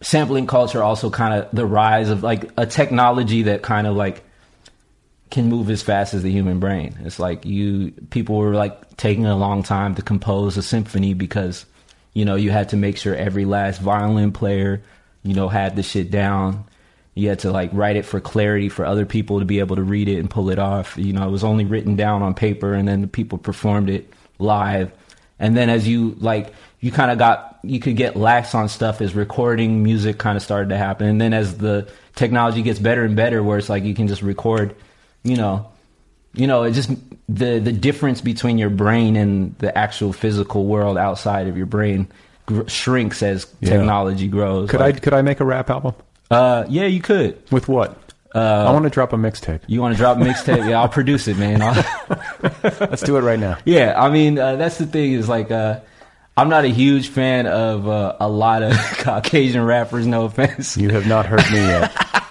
sampling 0.00 0.46
culture. 0.46 0.84
Also, 0.84 1.10
kind 1.10 1.34
of 1.34 1.48
the 1.52 1.66
rise 1.66 2.08
of 2.10 2.22
like 2.22 2.48
a 2.56 2.64
technology 2.64 3.42
that 3.42 3.62
kind 3.62 3.88
of 3.88 3.96
like 3.96 4.22
can 5.30 5.48
move 5.48 5.70
as 5.70 5.82
fast 5.82 6.12
as 6.12 6.22
the 6.22 6.30
human 6.30 6.58
brain. 6.58 6.98
It's 7.04 7.18
like 7.18 7.46
you 7.46 7.92
people 8.10 8.36
were 8.36 8.54
like 8.54 8.96
taking 8.96 9.26
a 9.26 9.36
long 9.36 9.62
time 9.62 9.94
to 9.94 10.02
compose 10.02 10.56
a 10.56 10.62
symphony 10.62 11.14
because 11.14 11.64
you 12.12 12.24
know 12.24 12.34
you 12.34 12.50
had 12.50 12.70
to 12.70 12.76
make 12.76 12.96
sure 12.96 13.14
every 13.14 13.44
last 13.44 13.80
violin 13.80 14.32
player 14.32 14.82
you 15.22 15.34
know 15.34 15.48
had 15.48 15.76
the 15.76 15.82
shit 15.82 16.10
down. 16.10 16.64
You 17.14 17.28
had 17.28 17.40
to 17.40 17.50
like 17.50 17.70
write 17.72 17.96
it 17.96 18.04
for 18.04 18.20
clarity 18.20 18.68
for 18.68 18.84
other 18.84 19.06
people 19.06 19.40
to 19.40 19.44
be 19.44 19.60
able 19.60 19.76
to 19.76 19.82
read 19.82 20.08
it 20.08 20.18
and 20.18 20.30
pull 20.30 20.50
it 20.50 20.58
off. 20.58 20.96
You 20.96 21.12
know, 21.12 21.26
it 21.26 21.30
was 21.30 21.44
only 21.44 21.64
written 21.64 21.96
down 21.96 22.22
on 22.22 22.34
paper 22.34 22.74
and 22.74 22.88
then 22.88 23.00
the 23.00 23.08
people 23.08 23.38
performed 23.38 23.90
it 23.90 24.12
live. 24.38 24.92
And 25.38 25.56
then 25.56 25.70
as 25.70 25.86
you 25.86 26.16
like 26.18 26.52
you 26.80 26.90
kind 26.90 27.10
of 27.10 27.18
got 27.18 27.58
you 27.62 27.78
could 27.78 27.96
get 27.96 28.16
lax 28.16 28.54
on 28.54 28.68
stuff 28.68 29.00
as 29.00 29.14
recording 29.14 29.82
music 29.82 30.18
kind 30.18 30.36
of 30.36 30.42
started 30.42 30.70
to 30.70 30.78
happen. 30.78 31.06
And 31.06 31.20
then 31.20 31.34
as 31.34 31.58
the 31.58 31.88
technology 32.16 32.62
gets 32.62 32.78
better 32.78 33.04
and 33.04 33.14
better 33.14 33.42
where 33.42 33.58
it's 33.58 33.68
like 33.68 33.84
you 33.84 33.94
can 33.94 34.08
just 34.08 34.22
record 34.22 34.74
you 35.24 35.36
know, 35.36 35.66
you 36.34 36.46
know, 36.46 36.62
it 36.64 36.72
just 36.72 36.90
the 37.28 37.58
the 37.58 37.72
difference 37.72 38.20
between 38.20 38.58
your 38.58 38.70
brain 38.70 39.16
and 39.16 39.56
the 39.58 39.76
actual 39.76 40.12
physical 40.12 40.64
world 40.66 40.96
outside 40.98 41.46
of 41.48 41.56
your 41.56 41.66
brain 41.66 42.08
gr- 42.46 42.66
shrinks 42.68 43.22
as 43.22 43.46
Yeah. 43.60 43.70
technology 43.70 44.28
grows. 44.28 44.70
Could 44.70 44.80
Like, 44.80 44.96
I 44.96 44.98
could 45.00 45.14
I 45.14 45.22
make 45.22 45.40
a 45.40 45.44
rap 45.44 45.70
album 45.70 45.94
Uh, 46.30 46.64
yeah, 46.68 46.86
you 46.86 47.00
could. 47.00 47.36
with 47.50 47.68
what? 47.68 47.96
Uh, 48.32 48.38
I 48.68 48.70
want 48.72 48.84
to 48.84 48.90
drop 48.90 49.12
a 49.12 49.16
mixtape. 49.16 49.60
You 49.66 49.80
want 49.80 49.94
to 49.94 49.98
drop 49.98 50.16
a 50.16 50.20
mixtape? 50.20 50.68
yeah, 50.68 50.80
I'll 50.80 50.88
produce 50.88 51.26
it, 51.26 51.36
man. 51.36 51.58
Let's 52.62 53.02
do 53.02 53.16
it 53.16 53.22
right 53.22 53.40
now. 53.40 53.58
yeah, 53.64 53.94
I 54.00 54.08
mean, 54.08 54.38
uh, 54.38 54.54
that's 54.54 54.78
the 54.78 54.86
thing 54.86 55.14
is 55.14 55.28
like, 55.28 55.50
uh, 55.50 55.80
I'm 56.36 56.48
not 56.48 56.64
a 56.64 56.68
huge 56.68 57.08
fan 57.08 57.48
of 57.48 57.88
uh, 57.88 58.16
a 58.20 58.28
lot 58.28 58.62
of 58.62 58.72
Caucasian 58.98 59.64
rappers. 59.64 60.06
No 60.06 60.24
offense, 60.26 60.76
You 60.76 60.90
have 60.90 61.06
not 61.08 61.26
heard 61.26 61.42
me 61.50 61.58
yet. 61.58 61.90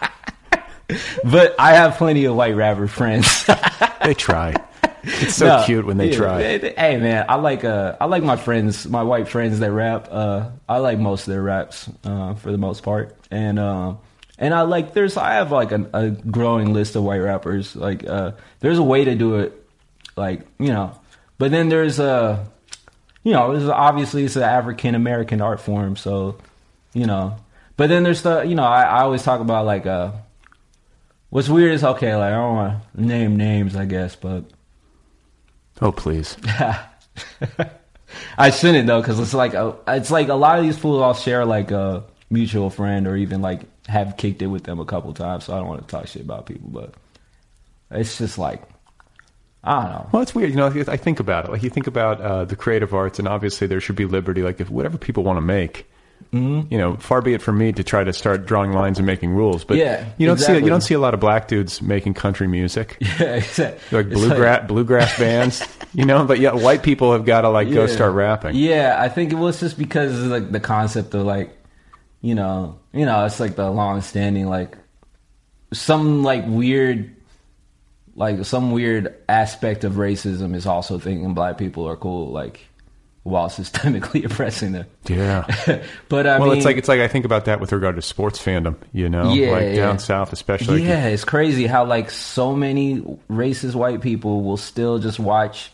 but 1.23 1.55
I 1.59 1.73
have 1.73 1.97
plenty 1.97 2.25
of 2.25 2.35
white 2.35 2.55
rapper 2.55 2.87
friends. 2.87 3.45
They 4.03 4.13
try. 4.15 4.55
It's 5.03 5.35
so 5.35 5.45
No, 5.45 5.63
cute 5.65 5.85
when 5.85 5.97
they 5.97 6.09
yeah, 6.09 6.17
try. 6.17 6.57
they- 6.57 6.73
Hey 6.75 6.97
man, 6.97 7.25
I 7.29 7.35
like 7.35 7.63
uh 7.63 7.95
I 7.99 8.05
like 8.05 8.23
my 8.23 8.37
friends, 8.37 8.87
my 8.87 9.03
white 9.03 9.27
friends 9.27 9.59
that 9.59 9.71
rap. 9.71 10.07
Uh 10.09 10.49
I 10.67 10.77
like 10.79 10.97
most 10.99 11.27
of 11.27 11.33
their 11.33 11.43
raps 11.43 11.87
uh 12.03 12.33
for 12.35 12.51
the 12.51 12.57
most 12.57 12.81
part. 12.81 13.15
And 13.29 13.59
uh 13.59 13.95
and 14.39 14.53
I 14.53 14.61
like 14.61 14.93
there's 14.93 15.15
I 15.17 15.33
have 15.33 15.51
like 15.51 15.71
a, 15.73 15.87
a 15.93 16.09
growing 16.09 16.73
list 16.73 16.95
of 16.95 17.03
white 17.03 17.19
rappers. 17.19 17.75
Like 17.75 18.07
uh 18.07 18.31
there's 18.61 18.79
a 18.79 18.83
way 18.83 19.03
to 19.05 19.13
do 19.15 19.35
it 19.35 19.53
like, 20.15 20.47
you 20.57 20.69
know. 20.69 20.97
But 21.37 21.51
then 21.51 21.69
there's 21.69 21.99
uh 21.99 22.43
you 23.23 23.33
know, 23.33 23.51
there's 23.55 23.69
obviously 23.69 24.23
it's 24.23 24.37
an 24.37 24.43
African 24.43 24.95
American 24.95 25.41
art 25.41 25.59
form, 25.59 25.97
so 25.97 26.37
you 26.93 27.05
know. 27.05 27.35
But 27.77 27.89
then 27.89 28.03
there's 28.03 28.23
the 28.23 28.41
you 28.43 28.55
know, 28.55 28.63
I, 28.63 28.83
I 28.83 29.01
always 29.01 29.23
talk 29.23 29.41
about 29.41 29.65
like 29.65 29.85
uh 29.85 30.11
what's 31.29 31.49
weird 31.49 31.73
is 31.73 31.83
okay, 31.83 32.15
like 32.15 32.33
I 32.33 32.35
don't 32.35 32.55
wanna 32.55 32.81
name 32.95 33.37
names 33.37 33.75
I 33.75 33.85
guess, 33.85 34.15
but 34.15 34.45
Oh, 35.81 35.91
please. 35.91 36.35
I 38.37 38.49
shouldn't 38.49 38.87
though, 38.87 39.01
because 39.01 39.19
it's 39.19 39.33
like 39.33 39.53
a, 39.53 39.75
it's 39.87 40.11
like 40.11 40.27
a 40.27 40.33
lot 40.33 40.59
of 40.59 40.65
these 40.65 40.77
fools 40.77 41.01
all 41.01 41.13
share 41.13 41.45
like 41.45 41.71
a 41.71 42.03
mutual 42.29 42.69
friend 42.69 43.07
or 43.07 43.15
even 43.15 43.41
like 43.41 43.61
have 43.87 44.17
kicked 44.17 44.41
it 44.41 44.47
with 44.47 44.63
them 44.63 44.79
a 44.79 44.85
couple 44.85 45.13
times. 45.13 45.45
So 45.45 45.53
I 45.53 45.57
don't 45.57 45.67
want 45.67 45.87
to 45.87 45.87
talk 45.87 46.07
shit 46.07 46.21
about 46.21 46.45
people, 46.45 46.69
but 46.69 46.93
it's 47.91 48.17
just 48.17 48.37
like 48.37 48.63
I 49.63 49.81
don't 49.81 49.91
know. 49.91 50.09
Well, 50.13 50.21
it's 50.21 50.33
weird. 50.33 50.49
You 50.51 50.55
know, 50.55 50.67
I 50.67 50.97
think 50.97 51.19
about 51.19 51.45
it. 51.45 51.51
Like 51.51 51.63
you 51.63 51.69
think 51.69 51.87
about 51.87 52.21
uh, 52.21 52.45
the 52.45 52.55
creative 52.55 52.93
arts, 52.93 53.19
and 53.19 53.27
obviously 53.27 53.67
there 53.67 53.81
should 53.81 53.95
be 53.97 54.05
liberty. 54.05 54.41
Like 54.41 54.59
if 54.61 54.69
whatever 54.69 54.97
people 54.97 55.23
want 55.23 55.37
to 55.37 55.41
make, 55.41 55.89
Mm-hmm. 56.33 56.71
you 56.71 56.77
know, 56.77 56.95
far 56.97 57.23
be 57.23 57.33
it 57.33 57.41
from 57.41 57.57
me 57.57 57.71
to 57.71 57.83
try 57.83 58.03
to 58.03 58.13
start 58.13 58.45
drawing 58.45 58.71
lines 58.71 58.99
and 58.99 59.07
making 59.07 59.31
rules. 59.31 59.63
But 59.63 59.77
Yeah, 59.77 60.05
you 60.17 60.27
don't 60.27 60.37
see 60.37 60.53
you 60.53 60.69
don't 60.69 60.81
see 60.81 60.93
a 60.93 60.99
lot 60.99 61.15
of 61.15 61.19
black 61.19 61.47
dudes 61.47 61.81
making 61.81 62.13
country 62.13 62.47
music. 62.47 62.97
Yeah, 63.19 63.35
exactly. 63.35 63.97
like 63.97 64.09
bluegrass 64.09 64.67
bluegrass 64.67 65.17
bands, 65.17 65.67
you 65.93 66.05
know. 66.05 66.25
But 66.25 66.39
yeah, 66.39 66.53
white 66.53 66.83
people 66.83 67.13
have 67.13 67.25
got 67.25 67.41
to 67.41 67.49
like 67.49 67.71
go 67.71 67.87
start 67.87 68.13
rapping. 68.13 68.55
Yeah, 68.55 68.95
I 68.99 69.09
think 69.09 69.31
it 69.31 69.35
was 69.37 69.59
just 69.59 69.77
because 69.77 70.17
of 70.21 70.27
like 70.27 70.51
the 70.51 70.59
concept 70.59 71.13
of 71.15 71.25
like, 71.25 71.57
you 72.21 72.35
know, 72.35 72.79
you 72.93 73.05
know, 73.05 73.25
it's 73.25 73.39
like 73.39 73.55
the 73.55 73.69
long 73.71 74.01
standing 74.01 74.45
like 74.47 74.77
some 75.73 76.23
like 76.23 76.43
weird 76.47 77.15
like 78.15 78.45
some 78.45 78.71
weird 78.71 79.15
aspect 79.27 79.83
of 79.83 79.93
racism 79.93 80.53
is 80.55 80.65
also 80.65 80.99
thinking 80.99 81.33
black 81.33 81.57
people 81.57 81.87
are 81.87 81.95
cool, 81.95 82.31
like 82.31 82.67
while 83.23 83.49
systemically 83.49 84.25
oppressing 84.31 84.71
them. 84.71 84.85
Yeah. 85.07 85.45
but 86.09 86.25
I 86.25 86.39
well, 86.39 86.49
mean, 86.49 86.57
it's 86.57 86.65
like 86.65 86.77
it's 86.77 86.87
like 86.87 86.99
I 87.01 87.07
think 87.07 87.25
about 87.25 87.45
that 87.45 87.59
with 87.59 87.71
regard 87.71 87.95
to 87.97 88.01
sports 88.01 88.39
fandom. 88.43 88.75
You 88.93 89.09
know, 89.09 89.33
Yeah, 89.33 89.51
like 89.51 89.63
yeah. 89.63 89.75
down 89.75 89.99
south, 89.99 90.33
especially. 90.33 90.83
yeah, 90.83 91.07
it's 91.07 91.25
crazy 91.25 91.67
how 91.67 91.85
like 91.85 92.09
so 92.11 92.55
many 92.55 93.01
racist 93.29 93.75
white 93.75 94.01
people 94.01 94.43
will 94.43 94.57
still 94.57 94.99
just 94.99 95.19
watch 95.19 95.71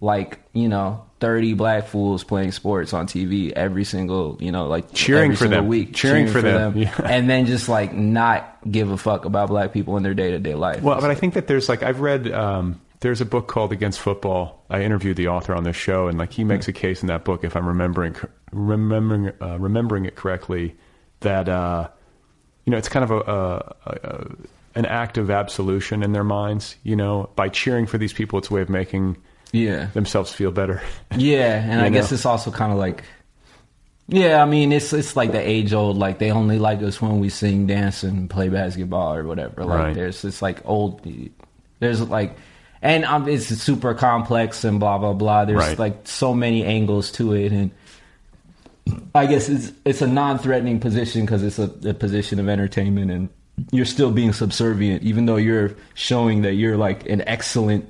like 0.00 0.40
you 0.52 0.68
know 0.68 1.04
thirty 1.20 1.54
black 1.54 1.86
fools 1.86 2.24
playing 2.24 2.52
sports 2.52 2.92
on 2.92 3.06
TV 3.06 3.50
every 3.52 3.84
single 3.84 4.36
you 4.40 4.52
know 4.52 4.66
like 4.66 4.92
Cheering 4.92 5.34
for 5.34 5.48
them. 5.48 5.66
week, 5.66 5.94
Cheering 5.94 6.28
for 6.28 6.42
them. 6.42 6.76
Yeah. 6.76 6.94
and 7.04 7.30
then 7.30 7.46
just 7.46 7.68
like 7.68 7.92
not 7.94 8.58
give 8.70 8.90
a 8.90 8.98
fuck 8.98 9.24
about 9.24 9.48
black 9.48 9.72
people 9.72 9.96
in 9.96 10.02
their 10.02 10.14
day 10.14 10.30
to 10.32 10.38
day 10.38 10.54
life. 10.54 10.82
Well, 10.82 11.00
but 11.00 11.10
I 11.10 11.14
think 11.14 11.34
that 11.34 11.46
there's 11.46 11.68
like 11.68 11.82
I've 11.82 12.00
read 12.00 12.30
um, 12.30 12.80
there's 13.04 13.20
a 13.20 13.26
book 13.26 13.48
called 13.48 13.70
Against 13.70 14.00
Football. 14.00 14.64
I 14.70 14.80
interviewed 14.80 15.18
the 15.18 15.28
author 15.28 15.54
on 15.54 15.62
this 15.64 15.76
show, 15.76 16.08
and 16.08 16.16
like 16.16 16.32
he 16.32 16.42
makes 16.42 16.68
a 16.68 16.72
case 16.72 17.02
in 17.02 17.08
that 17.08 17.22
book, 17.22 17.44
if 17.44 17.54
I'm 17.54 17.68
remembering 17.68 18.16
remembering 18.50 19.30
uh, 19.42 19.58
remembering 19.58 20.06
it 20.06 20.16
correctly, 20.16 20.74
that 21.20 21.46
uh, 21.46 21.88
you 22.64 22.70
know 22.70 22.78
it's 22.78 22.88
kind 22.88 23.04
of 23.04 23.10
a, 23.10 23.18
a, 23.20 23.74
a 23.84 24.26
an 24.74 24.86
act 24.86 25.18
of 25.18 25.30
absolution 25.30 26.02
in 26.02 26.12
their 26.12 26.24
minds. 26.24 26.76
You 26.82 26.96
know, 26.96 27.28
by 27.36 27.50
cheering 27.50 27.84
for 27.84 27.98
these 27.98 28.14
people, 28.14 28.38
it's 28.38 28.48
a 28.48 28.54
way 28.54 28.62
of 28.62 28.70
making 28.70 29.18
yeah, 29.52 29.88
themselves 29.92 30.32
feel 30.32 30.50
better. 30.50 30.80
Yeah, 31.14 31.62
and 31.62 31.80
I 31.82 31.90
guess 31.90 32.10
it's 32.10 32.24
also 32.24 32.50
kind 32.50 32.72
of 32.72 32.78
like, 32.78 33.04
yeah, 34.08 34.42
I 34.42 34.46
mean, 34.46 34.72
it's 34.72 34.94
it's 34.94 35.14
like 35.14 35.32
the 35.32 35.46
age 35.46 35.74
old, 35.74 35.98
like 35.98 36.20
they 36.20 36.30
only 36.30 36.58
like 36.58 36.80
us 36.80 37.02
when 37.02 37.20
we 37.20 37.28
sing, 37.28 37.66
dance, 37.66 38.02
and 38.02 38.30
play 38.30 38.48
basketball 38.48 39.12
or 39.12 39.24
whatever. 39.24 39.62
Like 39.62 39.78
Right. 39.78 39.94
there's 39.94 40.24
it's 40.24 40.40
like 40.40 40.62
old, 40.64 41.06
there's 41.80 42.00
like, 42.00 42.34
and 42.84 43.04
um, 43.04 43.28
it's 43.28 43.46
super 43.46 43.94
complex 43.94 44.62
and 44.62 44.78
blah 44.78 44.98
blah 44.98 45.14
blah. 45.14 45.44
There's 45.46 45.58
Right. 45.58 45.78
like 45.78 46.06
so 46.06 46.34
many 46.34 46.64
angles 46.64 47.10
to 47.12 47.32
it, 47.32 47.50
and 47.50 47.72
I 49.14 49.26
guess 49.26 49.48
it's 49.48 49.72
it's 49.84 50.02
a 50.02 50.06
non-threatening 50.06 50.78
position 50.78 51.22
because 51.22 51.42
it's 51.42 51.58
a, 51.58 51.70
a 51.88 51.94
position 51.94 52.38
of 52.38 52.48
entertainment 52.48 53.10
and. 53.10 53.28
You're 53.70 53.84
still 53.84 54.10
being 54.10 54.32
subservient, 54.32 55.04
even 55.04 55.26
though 55.26 55.36
you're 55.36 55.76
showing 55.94 56.42
that 56.42 56.54
you're 56.54 56.76
like 56.76 57.08
an 57.08 57.22
excellent 57.28 57.88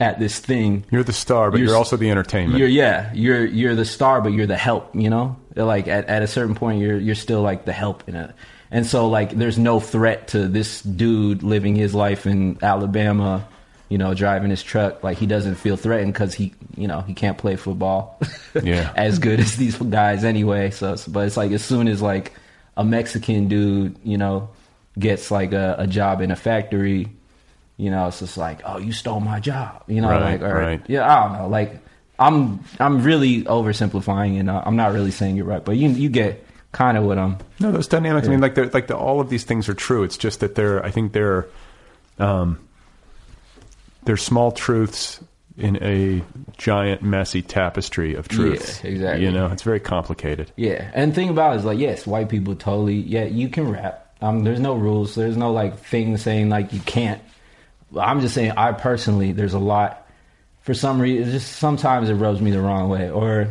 at 0.00 0.18
this 0.18 0.38
thing. 0.38 0.86
You're 0.90 1.02
the 1.02 1.12
star, 1.12 1.50
but 1.50 1.60
You're 1.60 1.68
you're, 1.68 1.76
also 1.76 1.98
the 1.98 2.10
entertainment. 2.10 2.58
You're 2.58 2.66
yeah, 2.68 3.12
you're 3.12 3.44
you're 3.44 3.74
the 3.74 3.84
star, 3.84 4.22
but 4.22 4.32
you're 4.32 4.46
the 4.46 4.56
help. 4.56 4.96
You 4.96 5.10
know, 5.10 5.36
like 5.54 5.86
at, 5.86 6.06
at 6.06 6.22
a 6.22 6.26
certain 6.26 6.54
point, 6.54 6.80
you're 6.80 6.98
you're 6.98 7.14
still 7.14 7.42
like 7.42 7.66
the 7.66 7.74
help 7.74 8.08
in 8.08 8.16
it. 8.16 8.30
And 8.70 8.86
so 8.86 9.06
like, 9.10 9.32
there's 9.32 9.58
no 9.58 9.80
threat 9.80 10.28
to 10.28 10.48
this 10.48 10.80
dude 10.80 11.42
living 11.42 11.76
his 11.76 11.94
life 11.94 12.24
in 12.26 12.56
Alabama. 12.62 13.46
You 13.92 13.98
know, 13.98 14.14
driving 14.14 14.48
his 14.50 14.62
truck. 14.62 15.02
Like 15.04 15.18
he 15.18 15.26
doesn't 15.26 15.56
feel 15.56 15.76
threatened 15.76 16.14
because 16.14 16.32
he, 16.32 16.54
you 16.76 16.88
know, 16.88 17.00
he 17.02 17.12
can't 17.12 17.36
play 17.36 17.56
football. 17.56 18.18
Yeah. 18.62 18.92
as 18.96 19.18
good 19.18 19.40
as 19.40 19.56
these 19.56 19.76
guys 19.76 20.24
anyway. 20.24 20.70
So, 20.70 20.96
but 21.08 21.26
it's 21.26 21.36
like 21.36 21.52
as 21.52 21.64
soon 21.64 21.88
as 21.88 22.00
like 22.02 22.32
a 22.76 22.84
Mexican 22.84 23.48
dude, 23.48 23.96
you 24.04 24.18
know, 24.18 24.50
gets 24.98 25.30
like 25.30 25.52
a, 25.52 25.76
a 25.78 25.86
job 25.86 26.20
in 26.20 26.30
a 26.30 26.36
factory, 26.36 27.08
you 27.78 27.90
know, 27.90 28.08
it's 28.08 28.20
just 28.20 28.36
like, 28.36 28.60
oh, 28.64 28.78
you 28.78 28.92
stole 28.92 29.20
my 29.20 29.40
job, 29.40 29.84
you 29.88 30.00
know, 30.02 30.10
Right, 30.10 30.38
like, 30.38 30.42
or, 30.42 30.54
right. 30.54 30.82
yeah, 30.86 31.04
I 31.10 31.22
don't 31.28 31.38
know, 31.38 31.48
like, 31.48 31.80
I'm 32.18 32.60
I'm 32.78 33.02
really 33.02 33.42
oversimplifying, 33.44 34.38
and 34.38 34.50
I'm 34.50 34.76
not 34.76 34.92
really 34.92 35.10
saying 35.10 35.36
you're 35.36 35.46
right, 35.46 35.64
but 35.64 35.76
you 35.76 35.88
you 35.88 36.08
get 36.10 36.44
kind 36.72 36.96
of 36.98 37.04
what 37.04 37.18
I'm. 37.18 37.38
No, 37.58 37.72
those 37.72 37.88
dynamics. 37.88 38.28
I 38.28 38.30
mean, 38.30 38.40
like, 38.40 38.54
they're, 38.54 38.68
like 38.68 38.86
the, 38.86 38.96
all 38.96 39.18
of 39.20 39.28
these 39.30 39.44
things 39.44 39.68
are 39.68 39.74
true. 39.74 40.02
It's 40.04 40.18
just 40.18 40.40
that 40.40 40.54
they're. 40.54 40.84
I 40.84 40.90
think 40.90 41.12
they're. 41.14 41.48
Um, 42.18 42.58
they're 44.04 44.16
small 44.16 44.52
truths 44.52 45.20
in 45.58 45.82
a 45.82 46.22
giant, 46.56 47.02
messy 47.02 47.42
tapestry 47.42 48.14
of 48.14 48.26
truths. 48.28 48.82
Yeah, 48.82 48.90
exactly. 48.90 49.24
You 49.24 49.30
know, 49.30 49.46
it's 49.48 49.62
very 49.62 49.80
complicated. 49.80 50.50
Yeah, 50.56 50.90
and 50.94 51.12
the 51.12 51.14
thing 51.14 51.28
about 51.28 51.54
it 51.54 51.58
is 51.58 51.64
like, 51.64 51.78
yes, 51.78 52.06
white 52.06 52.28
people 52.28 52.54
totally. 52.56 52.94
Yeah, 52.96 53.24
you 53.24 53.48
can 53.48 53.70
rap. 53.70 54.16
Um, 54.22 54.44
there's 54.44 54.60
no 54.60 54.74
rules. 54.74 55.14
There's 55.14 55.36
no 55.36 55.52
like 55.52 55.78
thing 55.78 56.16
saying 56.16 56.48
like 56.48 56.72
you 56.72 56.80
can't. 56.80 57.20
I'm 57.98 58.20
just 58.20 58.34
saying, 58.34 58.52
I 58.52 58.72
personally, 58.72 59.32
there's 59.32 59.54
a 59.54 59.58
lot. 59.58 60.06
For 60.62 60.74
some 60.74 61.00
reason, 61.00 61.30
just 61.30 61.56
sometimes 61.56 62.08
it 62.08 62.14
rubs 62.14 62.40
me 62.40 62.52
the 62.52 62.60
wrong 62.60 62.88
way, 62.88 63.10
or, 63.10 63.48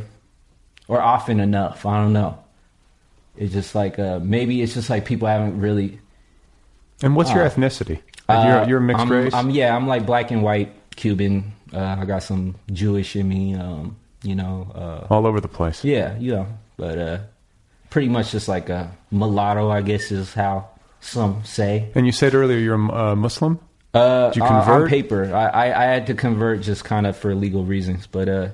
or 0.87 1.01
often 1.01 1.39
enough. 1.39 1.85
I 1.85 1.97
don't 2.01 2.13
know. 2.13 2.39
It's 3.37 3.53
just 3.53 3.75
like 3.75 3.99
uh, 3.99 4.19
maybe 4.23 4.61
it's 4.61 4.73
just 4.73 4.89
like 4.89 5.05
people 5.05 5.27
haven't 5.27 5.59
really. 5.59 5.99
And 7.03 7.15
what's 7.15 7.31
your 7.31 7.45
Uh, 7.45 7.49
ethnicity? 7.49 7.99
Like, 8.35 8.47
you're, 8.47 8.57
Uh, 8.59 8.67
you're 8.67 8.77
a 8.77 8.81
mixed 8.81 9.01
I'm, 9.01 9.11
race. 9.11 9.33
I'm, 9.33 9.49
yeah, 9.49 9.75
I'm 9.75 9.87
like 9.87 10.05
black 10.05 10.31
and 10.31 10.43
white 10.43 10.73
Cuban. 10.95 11.53
Uh, 11.73 11.97
I 11.99 12.05
got 12.05 12.23
some 12.23 12.55
Jewish 12.71 13.15
in 13.15 13.27
me. 13.27 13.55
Um, 13.55 13.97
you 14.23 14.35
know. 14.35 14.71
Uh, 14.73 15.13
all 15.13 15.25
over 15.25 15.39
the 15.39 15.47
place. 15.47 15.83
yeah, 15.83 16.17
you 16.17 16.31
know, 16.31 16.47
but 16.77 16.97
uh, 16.97 17.17
pretty 17.89 18.09
much 18.09 18.31
just 18.31 18.47
like 18.47 18.69
a 18.69 18.91
mulatto, 19.11 19.69
I 19.69 19.81
guess 19.81 20.11
is 20.11 20.33
how 20.33 20.69
some 20.99 21.43
say. 21.43 21.91
And 21.95 22.05
you 22.05 22.11
said 22.11 22.33
earlier 22.35 22.57
you're 22.57 22.75
a 22.75 23.11
uh, 23.11 23.15
Muslim. 23.15 23.59
Uh, 23.93 24.29
Did 24.29 24.37
you 24.37 24.43
uh, 24.43 24.47
on 24.47 24.87
paper, 24.87 25.33
I, 25.33 25.47
I 25.47 25.83
I 25.83 25.85
had 25.85 26.07
to 26.07 26.13
convert 26.13 26.61
just 26.61 26.85
kind 26.85 27.05
of 27.05 27.17
for 27.17 27.35
legal 27.35 27.65
reasons, 27.65 28.07
but 28.07 28.29
uh, 28.29 28.49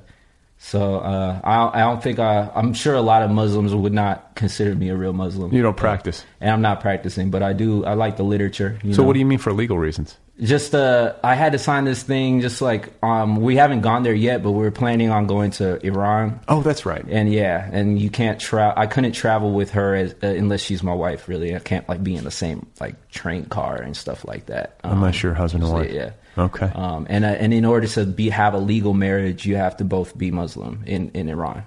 so 0.59 0.97
uh, 0.99 1.39
I 1.43 1.77
I 1.77 1.79
don't 1.81 2.01
think 2.01 2.19
I 2.19 2.49
I'm 2.55 2.73
sure 2.73 2.95
a 2.95 3.01
lot 3.01 3.21
of 3.21 3.29
Muslims 3.31 3.73
would 3.73 3.93
not 3.93 4.35
consider 4.35 4.75
me 4.75 4.89
a 4.89 4.95
real 4.95 5.13
Muslim. 5.13 5.53
You 5.53 5.61
don't 5.61 5.77
practice. 5.77 6.23
and 6.41 6.49
I'm 6.51 6.61
not 6.61 6.81
practicing, 6.81 7.29
but 7.31 7.41
I 7.43 7.53
do. 7.53 7.85
I 7.85 7.93
like 7.93 8.17
the 8.17 8.23
literature. 8.23 8.77
You 8.83 8.93
So 8.93 9.01
know? 9.01 9.07
what 9.07 9.13
do 9.13 9.19
you 9.19 9.25
mean 9.25 9.39
for 9.39 9.53
legal 9.53 9.77
reasons? 9.77 10.17
just 10.39 10.75
uh 10.75 11.13
I 11.23 11.33
had 11.33 11.53
to 11.53 11.57
sign 11.57 11.85
this 11.85 12.03
thing 12.03 12.41
just 12.41 12.61
like 12.61 12.93
um 13.03 13.37
we 13.37 13.55
haven't 13.55 13.81
gone 13.81 14.03
there 14.03 14.13
yet 14.13 14.43
but 14.43 14.51
we're 14.51 14.69
planning 14.69 15.09
on 15.09 15.25
going 15.25 15.49
to 15.57 15.83
Iran 15.83 16.39
Oh, 16.47 16.61
that's 16.61 16.85
right. 16.85 17.03
and 17.09 17.33
yeah 17.33 17.67
and 17.71 17.97
you 17.99 18.11
can't 18.11 18.39
travel 18.39 18.75
I 18.79 18.85
couldn't 18.85 19.13
travel 19.13 19.51
with 19.53 19.71
her 19.71 19.95
as, 19.95 20.13
uh, 20.21 20.27
unless 20.27 20.61
she's 20.61 20.83
my 20.83 20.93
wife 20.93 21.27
really 21.27 21.55
I 21.55 21.59
can't 21.59 21.89
like 21.89 22.03
be 22.03 22.15
in 22.15 22.23
the 22.23 22.29
same 22.29 22.67
like 22.79 23.09
train 23.09 23.45
car 23.45 23.77
and 23.81 23.97
stuff 23.97 24.25
like 24.25 24.45
that 24.45 24.79
um, 24.83 24.99
Unless 24.99 25.23
you're 25.23 25.33
husband 25.33 25.63
and 25.63 25.71
so, 25.71 25.77
wife. 25.79 25.91
yeah 25.91 26.11
Okay. 26.37 26.69
um 26.75 27.07
and 27.09 27.25
uh, 27.25 27.29
and 27.29 27.53
in 27.53 27.65
order 27.65 27.87
to 27.87 28.05
be 28.05 28.29
have 28.29 28.53
a 28.53 28.59
legal 28.59 28.93
marriage 28.93 29.45
you 29.45 29.55
have 29.55 29.77
to 29.77 29.83
both 29.85 30.17
be 30.17 30.31
Muslim 30.31 30.83
in 30.85 31.09
in 31.13 31.29
Iran 31.29 31.63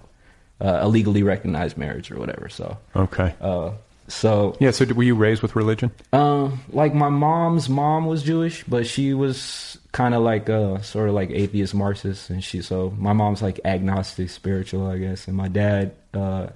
uh, 0.60 0.78
a 0.82 0.88
legally 0.88 1.22
recognized 1.22 1.76
marriage 1.76 2.10
or 2.10 2.18
whatever 2.18 2.48
so 2.48 2.76
Okay. 2.94 3.34
uh, 3.40 3.70
So 4.08 4.56
Yeah. 4.60 4.72
So, 4.72 4.84
were 4.86 5.04
you 5.06 5.14
raised 5.14 5.40
with 5.42 5.54
religion? 5.54 5.90
um, 6.12 6.60
like 6.72 6.94
my 6.94 7.08
mom's 7.08 7.68
mom 7.68 8.06
was 8.06 8.22
Jewish, 8.24 8.64
but 8.66 8.84
she 8.86 9.14
was 9.14 9.78
kind 9.92 10.14
of 10.14 10.22
like 10.22 10.50
uh 10.50 10.82
sort 10.82 11.08
of 11.08 11.14
like 11.14 11.30
atheist 11.30 11.74
Marxist, 11.74 12.30
and 12.30 12.42
she 12.42 12.60
so 12.62 12.90
my 12.98 13.12
mom's 13.12 13.40
like 13.42 13.60
agnostic 13.64 14.28
spiritual, 14.30 14.86
I 14.90 14.98
guess, 14.98 15.28
and 15.28 15.36
my 15.36 15.48
dad 15.48 15.94
uh 16.14 16.46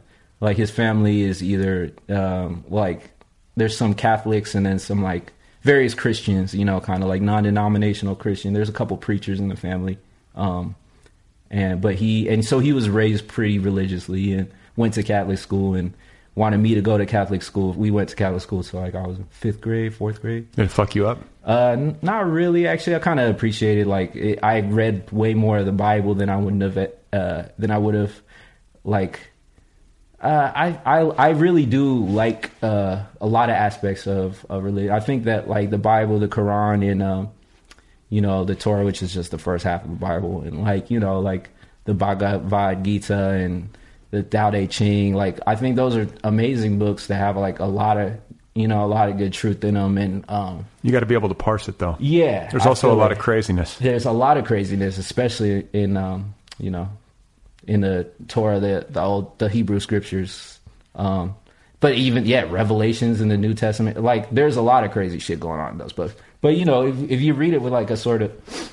like 0.41 0.57
his 0.59 0.71
family 0.71 1.23
is 1.23 1.43
either 1.43 1.93
um 2.11 2.65
like 2.69 3.11
there's 3.57 3.77
some 3.77 3.95
Catholics 3.95 4.55
and 4.57 4.67
then 4.67 4.79
some 4.79 5.01
like 5.03 5.33
various 5.65 5.95
Christians, 5.95 6.55
you 6.55 6.65
know, 6.65 6.79
kind 6.81 7.03
of 7.03 7.09
like 7.09 7.23
non-denominational 7.23 8.15
Christian. 8.15 8.53
There's 8.53 8.69
a 8.69 8.73
couple 8.73 8.97
preachers 8.97 9.41
in 9.41 9.49
the 9.49 9.57
family, 9.57 9.99
um, 10.37 10.77
and 11.51 11.81
but 11.81 11.97
he 11.97 12.29
and 12.29 12.45
so 12.45 12.61
he 12.61 12.73
was 12.73 12.89
raised 12.89 13.27
pretty 13.27 13.59
religiously 13.59 14.33
and 14.35 14.51
went 14.77 14.95
to 14.95 15.03
Catholic 15.03 15.39
school 15.39 15.75
and 15.75 15.93
wanted 16.37 16.59
me 16.59 16.75
to 16.75 16.81
go 16.81 16.99
to 16.99 17.07
Catholic 17.07 17.43
school. 17.43 17.73
We 17.73 17.91
went 17.91 18.11
to 18.11 18.17
Catholic 18.17 18.43
school, 18.43 18.63
so 18.63 18.79
like 18.79 18.95
I 18.95 19.07
was 19.07 19.19
in 19.19 19.25
fifth 19.25 19.61
grade, 19.61 19.95
fourth 19.95 20.21
grade. 20.21 20.53
Did 20.53 20.67
it 20.67 20.71
fuck 20.71 20.95
you 20.95 21.09
up? 21.09 21.19
Uh, 21.45 21.77
n- 21.79 21.99
not 22.03 22.29
really. 22.31 22.67
Actually, 22.67 22.97
I 22.97 22.99
kind 23.01 23.21
of 23.21 23.31
appreciated 23.35 23.87
like 23.87 24.15
it, 24.15 24.41
I 24.43 24.61
read 24.61 25.11
way 25.11 25.35
more 25.35 25.59
of 25.59 25.67
the 25.67 25.73
Bible 25.73 26.15
than 26.15 26.29
I 26.29 26.37
wouldn't 26.37 26.63
have 26.63 26.93
uh 27.13 27.49
than 27.59 27.71
I 27.71 27.79
would 27.79 27.95
have 27.95 28.13
like. 28.85 29.21
Uh, 30.25 30.53
I, 30.55 30.81
I 30.87 31.01
I 31.01 31.29
really 31.31 31.67
do 31.67 32.07
like 32.07 32.51
uh, 32.63 33.03
a 33.21 33.27
lot 33.27 33.51
of 33.51 33.57
aspects 33.57 34.07
of, 34.07 34.45
of 34.49 34.65
religion. 34.65 34.91
I 34.91 35.01
think 35.01 35.25
that 35.25 35.49
like 35.49 35.69
the 35.69 35.77
Bible, 35.79 36.19
the 36.19 36.29
Quran, 36.29 36.91
and 36.91 37.03
um, 37.03 37.29
you 38.09 38.23
know 38.23 38.45
the 38.45 38.55
Torah, 38.55 38.85
which 38.85 39.03
is 39.03 39.13
just 39.13 39.31
the 39.31 39.39
first 39.39 39.65
half 39.65 39.85
of 39.85 39.91
the 39.91 39.97
Bible, 39.97 40.41
and 40.41 40.63
like 40.63 40.91
you 40.91 40.99
know 40.99 41.21
like 41.21 41.51
the 41.85 41.93
Bhagavad 41.93 42.83
Gita 42.83 43.15
and 43.15 43.69
the 44.13 44.23
Tao 44.23 44.51
Te 44.51 44.67
Ching. 44.67 45.13
Like 45.15 45.41
I 45.47 45.57
think 45.57 45.77
those 45.77 45.95
are 45.95 46.09
amazing 46.25 46.79
books 46.79 47.09
that 47.09 47.17
have 47.17 47.37
like 47.37 47.59
a 47.59 47.67
lot 47.67 47.99
of 47.99 48.19
you 48.55 48.67
know 48.67 48.83
a 48.83 48.89
lot 48.89 49.11
of 49.11 49.19
good 49.19 49.35
truth 49.35 49.63
in 49.63 49.75
them, 49.75 49.99
and 49.99 50.25
um, 50.31 50.65
You 50.81 50.91
got 50.91 51.01
to 51.01 51.07
be 51.07 51.15
able 51.15 51.29
to 51.29 51.35
parse 51.35 51.69
it, 51.69 51.79
though. 51.79 51.97
yeah, 52.01 52.49
There's 52.51 52.65
I 52.65 52.71
also 52.71 52.91
a 52.91 52.95
lot 52.95 53.11
like 53.11 53.19
of 53.19 53.23
craziness. 53.23 53.77
There's 53.77 54.07
a 54.07 54.13
lot 54.13 54.39
of 54.39 54.47
craziness, 54.47 54.97
especially 54.97 55.67
in 55.75 55.99
um, 55.99 56.35
you 56.59 56.71
know, 56.71 56.89
in 57.67 57.81
the 57.81 58.09
Torah, 58.29 58.61
the 58.61 58.87
the 58.89 59.01
old 59.03 59.39
the 59.39 59.49
Hebrew 59.49 59.81
scriptures. 59.81 60.59
Um, 60.95 61.35
but 61.81 61.95
even 61.95 62.25
yeah, 62.27 62.43
Revelations 62.51 63.21
in 63.21 63.29
the 63.29 63.37
New 63.37 63.55
Testament, 63.55 64.03
like 64.03 64.31
there's 64.31 64.57
a 64.57 64.63
lot 64.63 64.85
of 64.85 64.93
crazy 64.93 65.19
shit 65.19 65.41
going 65.41 65.61
on 65.61 65.73
in 65.73 65.79
those 65.79 65.93
books. 65.93 66.15
But 66.41 66.57
you 66.57 66.65
know, 66.65 66.87
if 66.87 67.11
if 67.11 67.21
you 67.21 67.35
read 67.35 67.55
it 67.55 67.63
with 67.63 67.73
like 67.73 67.91
a 67.91 67.97
sort 67.97 68.23
of 68.23 68.71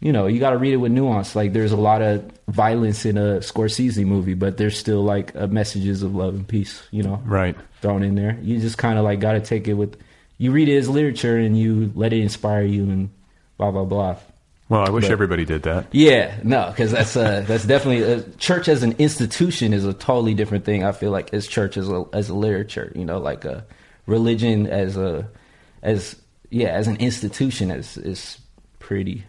you 0.00 0.12
know, 0.12 0.26
you 0.26 0.38
got 0.40 0.50
to 0.50 0.58
read 0.58 0.74
it 0.74 0.78
with 0.78 0.92
nuance. 0.92 1.34
Like, 1.34 1.52
there's 1.54 1.72
a 1.72 1.76
lot 1.78 2.02
of 2.02 2.30
violence 2.48 3.06
in 3.06 3.16
a 3.16 3.38
Scorsese 3.38 4.04
movie, 4.04 4.34
but 4.34 4.58
there's 4.58 4.76
still 4.76 5.02
like 5.02 5.34
uh, 5.34 5.46
messages 5.46 6.02
of 6.02 6.14
love 6.14 6.34
and 6.34 6.46
peace. 6.46 6.82
You 6.90 7.04
know, 7.04 7.22
Right. 7.24 7.56
thrown 7.80 8.02
in 8.02 8.14
there. 8.14 8.36
You 8.42 8.58
just 8.60 8.76
kind 8.76 8.98
of 8.98 9.04
like 9.04 9.20
got 9.20 9.32
to 9.32 9.40
take 9.40 9.66
it 9.68 9.74
with. 9.74 9.96
You 10.36 10.50
read 10.50 10.68
it 10.68 10.76
as 10.76 10.88
literature 10.88 11.38
and 11.38 11.56
you 11.58 11.90
let 11.94 12.12
it 12.12 12.20
inspire 12.20 12.64
you 12.64 12.82
and 12.82 13.08
blah 13.56 13.70
blah 13.70 13.84
blah. 13.84 14.16
Well, 14.68 14.84
I 14.86 14.90
wish 14.90 15.04
But- 15.04 15.12
everybody 15.12 15.44
did 15.44 15.62
that. 15.64 15.86
Yeah, 15.92 16.34
no, 16.42 16.68
because 16.70 16.90
that's 16.92 17.16
uh, 17.16 17.44
that's 17.46 17.64
definitely 17.66 18.04
uh, 18.14 18.22
church 18.38 18.68
as 18.68 18.82
an 18.82 18.92
institution 18.98 19.72
is 19.72 19.84
a 19.84 19.92
totally 19.92 20.34
different 20.34 20.64
thing. 20.64 20.84
I 20.84 20.92
feel 20.92 21.10
like 21.10 21.34
as 21.34 21.46
church 21.46 21.76
as 21.76 21.88
a 21.88 22.04
as 22.12 22.28
a 22.30 22.34
literature, 22.34 22.90
you 22.94 23.04
know, 23.04 23.18
like 23.18 23.44
a 23.44 23.64
religion 24.06 24.66
as 24.66 24.96
a 24.96 25.28
as 25.82 26.16
yeah 26.50 26.68
as 26.68 26.86
an 26.88 26.96
institution 26.96 27.70
is 27.70 27.96
is 27.98 28.38
pretty. 28.78 29.24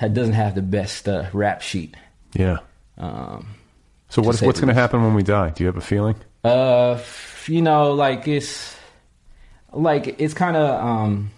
It 0.00 0.14
doesn't 0.14 0.34
have 0.34 0.54
the 0.54 0.62
best 0.62 1.08
uh, 1.08 1.26
rap 1.32 1.60
sheet. 1.60 1.96
Yeah. 2.34 2.58
Um, 2.98 3.48
So 4.08 4.22
what's 4.22 4.40
what's 4.40 4.60
going 4.60 4.68
to 4.74 4.80
happen 4.80 5.02
when 5.02 5.14
we 5.14 5.24
die? 5.24 5.50
Do 5.50 5.64
you 5.64 5.66
have 5.66 5.76
a 5.76 5.80
feeling? 5.80 6.14
Uh, 6.44 6.98
you 7.48 7.62
know, 7.62 7.92
like 7.92 8.28
it's 8.28 8.76
like 9.72 10.20
it's 10.20 10.34
kind 10.34 10.56
of 10.56 10.84
um, 10.84 11.30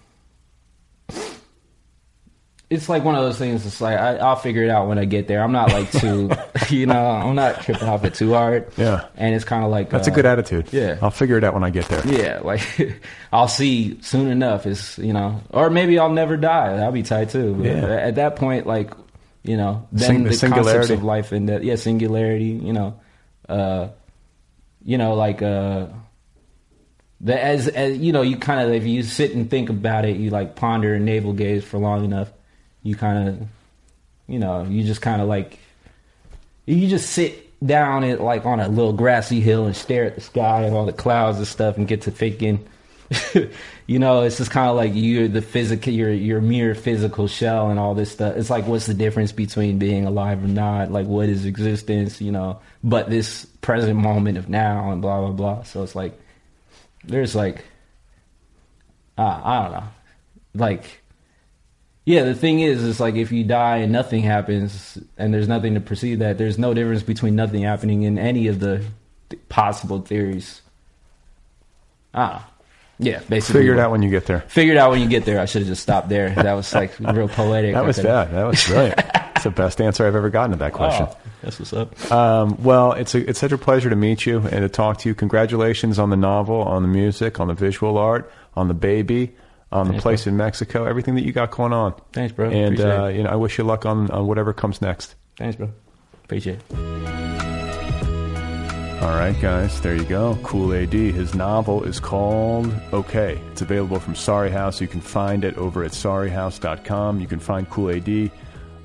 it's 2.71 2.89
like 2.89 3.03
one 3.05 3.17
of 3.17 3.23
those 3.23 3.37
things. 3.37 3.67
It's 3.67 3.81
like 3.81 3.99
I, 3.99 4.17
I'll 4.19 4.37
figure 4.37 4.63
it 4.63 4.71
out 4.71 4.87
when 4.89 4.97
I 4.99 5.05
get 5.05 5.27
there. 5.27 5.43
I'm 5.43 5.51
not 5.53 5.73
like 5.73 5.91
too, 6.01 6.31
you 6.69 6.87
know, 6.87 7.05
I'm 7.07 7.35
not 7.35 7.61
tripping 7.63 7.89
off 7.89 8.05
it 8.05 8.15
too 8.15 8.33
hard. 8.33 8.73
Yeah. 8.77 9.07
and 9.17 9.35
it's 9.35 9.45
kind 9.45 9.65
of 9.65 9.71
like 9.71 9.91
That's 9.91 10.07
a 10.07 10.13
uh, 10.13 10.15
good 10.15 10.25
attitude. 10.27 10.73
yeah. 10.73 10.97
I'll 11.03 11.11
figure 11.11 11.37
it 11.37 11.43
out 11.45 11.53
when 11.53 11.65
I 11.65 11.71
get 11.71 11.87
there. 11.89 12.07
Yeah, 12.07 12.39
like 12.45 12.63
I'll 13.33 13.49
see 13.49 14.01
soon 14.03 14.29
enough. 14.31 14.67
Is 14.67 14.97
you 14.99 15.13
know, 15.13 15.41
or 15.51 15.69
maybe 15.69 15.99
I'll 15.99 16.13
never 16.13 16.37
die. 16.37 16.77
That'll 16.77 16.93
be 16.93 17.03
tight 17.03 17.31
too. 17.31 17.55
But 17.55 17.67
Yeah. 17.67 17.87
At 17.87 18.15
that 18.15 18.37
point, 18.37 18.67
like 18.67 18.93
you 19.43 19.57
know, 19.57 19.89
then 19.91 20.07
Sing- 20.07 20.23
the 20.25 20.29
concepts 20.31 20.41
singularity. 20.41 20.95
of 20.95 21.03
life 21.03 21.33
and 21.33 21.49
that, 21.49 21.65
yeah, 21.65 21.75
singularity. 21.77 22.45
You 22.63 22.73
know, 22.73 23.01
uh, 23.49 23.89
you 24.85 24.97
know, 24.97 25.15
like 25.15 25.43
uh, 25.43 25.87
the 27.21 27.43
as 27.43 27.67
as 27.69 27.99
you 27.99 28.13
know, 28.13 28.23
you 28.23 28.37
kind 28.37 28.61
of 28.61 28.73
if 28.75 28.85
you 28.87 29.03
sit 29.03 29.35
and 29.35 29.51
think 29.51 29.71
about 29.71 30.05
it, 30.05 30.17
you 30.17 30.31
like 30.31 30.57
ponder 30.57 30.95
and 30.95 31.05
navel 31.05 31.33
gaze 31.33 31.65
for 31.65 31.79
long 31.79 32.05
enough, 32.05 32.31
you 32.83 32.95
kind 32.95 33.29
of, 33.29 33.49
you 34.27 34.39
know, 34.39 34.65
you 34.65 34.85
just 34.85 35.03
kind 35.03 35.21
of 35.21 35.29
like 35.29 35.59
you 36.67 36.89
just 36.89 37.11
sit 37.11 37.47
down 37.65 38.05
at 38.05 38.21
like 38.21 38.47
on 38.47 38.61
a 38.61 38.69
little 38.69 38.93
grassy 38.93 39.41
hill 39.41 39.67
and 39.67 39.77
stare 39.77 40.05
at 40.05 40.15
the 40.15 40.21
sky 40.21 40.63
and 40.63 40.75
all 40.75 40.87
the 40.87 40.93
clouds 40.93 41.39
and 41.39 41.47
stuff 41.47 41.77
and 41.77 41.89
get 41.89 42.03
to 42.03 42.11
thinking. 42.11 42.67
You 43.91 43.99
know 43.99 44.23
it's 44.23 44.39
just 44.39 44.53
kind 44.53 44.71
of 44.71 44.77
like 44.77 44.93
you're 44.95 45.27
the 45.27 45.43
physical 45.43 45.93
your 45.93 46.13
your 46.13 46.41
mere 46.41 46.77
physical 46.77 47.27
shell 47.27 47.71
and 47.71 47.81
all 47.81 47.93
this 47.93 48.13
stuff. 48.13 48.37
It's 48.37 48.49
like 48.49 48.69
what's 48.69 48.87
the 48.87 48.95
difference 48.95 49.33
between 49.33 49.81
being 49.81 50.07
alive 50.07 50.45
or 50.45 50.47
not? 50.47 50.93
Like 50.93 51.09
what 51.09 51.29
is 51.29 51.45
existence 51.45 52.21
you 52.21 52.31
know? 52.31 52.61
But 52.85 53.11
this 53.11 53.47
present 53.63 53.99
moment 53.99 54.39
of 54.39 54.49
now 54.49 54.93
and 54.93 55.03
blah 55.03 55.19
blah 55.23 55.33
blah. 55.33 55.63
So 55.65 55.83
it's 55.83 55.97
like 55.97 56.17
there's 57.03 57.35
like 57.35 57.65
uh, 59.19 59.41
i 59.43 59.63
don't 59.65 59.73
know. 59.73 59.89
Like 60.55 61.00
yeah, 62.11 62.25
the 62.25 62.35
thing 62.35 62.59
is, 62.59 62.83
it's 62.83 62.99
like 62.99 63.15
if 63.15 63.31
you 63.31 63.45
die 63.45 63.79
and 63.79 63.93
nothing 63.93 64.23
happens, 64.23 64.99
and 65.17 65.33
there's 65.33 65.47
nothing 65.47 65.75
to 65.75 65.81
precede 65.81 66.19
that, 66.19 66.39
there's 66.39 66.59
no 66.59 66.75
difference 66.75 67.05
between 67.05 67.37
nothing 67.37 67.63
happening 67.63 68.03
in 68.03 68.19
any 68.19 68.49
of 68.49 68.59
the 68.59 68.85
th- 69.29 69.41
possible 69.49 70.01
theories. 70.01 70.61
Ah, 72.13 72.51
yeah, 72.99 73.21
basically. 73.29 73.61
Figure 73.61 73.75
it 73.75 73.79
out 73.79 73.93
when 73.93 74.03
you 74.03 74.11
get 74.11 74.27
there. 74.27 74.41
Figure 74.41 74.75
it 74.75 74.77
out 74.77 74.91
when 74.91 75.01
you 75.01 75.09
get 75.09 75.25
there. 75.25 75.41
I 75.41 75.45
should 75.45 75.63
have 75.63 75.69
just 75.69 75.83
stopped 75.83 76.09
there. 76.09 76.31
That 76.31 76.55
was 76.55 76.75
like 76.75 76.99
real 77.01 77.29
poetic. 77.29 77.75
That 77.75 77.85
was 77.85 78.01
bad. 78.01 78.33
That 78.33 78.45
was 78.45 78.65
brilliant. 78.67 79.01
It's 79.41 79.45
the 79.45 79.51
best 79.53 79.81
answer 79.81 80.07
I've 80.07 80.15
ever 80.15 80.29
gotten 80.29 80.51
to 80.51 80.59
that 80.59 80.75
question. 80.75 81.07
Oh, 81.09 81.17
that's 81.41 81.59
what's 81.59 81.73
up. 81.73 82.13
Um, 82.13 82.63
well, 82.63 82.93
it's 82.93 83.15
a, 83.15 83.27
it's 83.27 83.39
such 83.39 83.53
a 83.53 83.57
pleasure 83.57 83.89
to 83.89 83.97
meet 83.97 84.27
you 84.27 84.41
and 84.41 84.61
to 84.61 84.69
talk 84.69 84.99
to 84.99 85.09
you. 85.09 85.15
Congratulations 85.15 85.99
on 85.99 86.11
the 86.11 86.17
novel, 86.19 86.61
on 86.61 86.83
the 86.83 86.89
music, 86.89 87.41
on 87.41 87.49
the 87.49 87.55
visual 87.55 87.97
art, 87.97 88.31
on 88.55 88.69
the 88.69 88.75
baby, 88.75 89.33
on 89.73 89.87
the 89.87 89.93
Thanks, 89.93 90.03
place 90.03 90.27
in 90.27 90.37
Mexico, 90.37 90.85
everything 90.85 91.15
that 91.15 91.25
you 91.25 91.33
got 91.33 91.51
going 91.51 91.73
on. 91.73 91.95
Thanks, 92.13 92.33
bro. 92.33 92.51
And 92.51 92.81
uh, 92.81 93.07
you 93.07 93.23
know, 93.23 93.31
I 93.31 93.37
wish 93.37 93.59
you 93.59 93.65
luck 93.65 93.87
on, 93.87 94.11
on 94.11 94.27
whatever 94.27 94.53
comes 94.53 94.83
next. 94.83 95.15
Thanks, 95.37 95.57
bro. 95.57 95.71
Appreciate 96.25 96.59
it. 96.59 97.01
All 99.03 99.17
right, 99.17 99.35
guys, 99.41 99.81
there 99.81 99.97
you 99.97 100.05
go. 100.05 100.39
Kool 100.43 100.75
A.D. 100.75 101.13
His 101.13 101.35
novel 101.35 101.85
is 101.85 101.99
called 101.99 102.71
Okay. 102.93 103.41
It's 103.51 103.63
available 103.63 103.99
from 103.99 104.15
Sorry 104.15 104.51
House. 104.51 104.79
You 104.79 104.89
can 104.89 105.01
find 105.01 105.43
it 105.43 105.57
over 105.57 105.83
at 105.85 105.93
sorryhouse.com. 105.93 107.19
You 107.19 107.27
can 107.27 107.39
find 107.39 107.69
Kool 107.71 107.89
A.D 107.91 108.31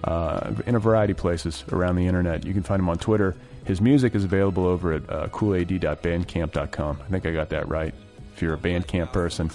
uh, 0.06 0.54
in 0.66 0.76
a 0.76 0.80
variety 0.80 1.12
of 1.12 1.18
places 1.18 1.66
around 1.72 1.98
the 1.98 2.08
internet. 2.08 2.46
You 2.46 2.54
can 2.54 2.64
find 2.64 2.80
him 2.80 2.88
on 2.88 2.98
Twitter. 2.98 3.36
His 3.66 3.82
music 3.82 4.16
is 4.16 4.24
available 4.24 4.66
over 4.66 4.94
at 4.94 5.10
uh, 5.10 5.28
koolad.bandcamp.com. 5.28 7.00
I 7.02 7.10
think 7.10 7.26
I 7.26 7.32
got 7.32 7.50
that 7.50 7.68
right. 7.68 7.94
If 8.34 8.42
you're 8.42 8.54
a 8.54 8.58
Bandcamp 8.58 9.12
person, 9.12 9.50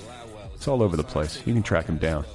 it's 0.60 0.68
all 0.68 0.82
over 0.82 0.94
the 0.94 1.02
place. 1.02 1.40
You 1.46 1.54
can 1.54 1.62
track 1.62 1.86
him 1.86 1.96
down. 1.96 2.26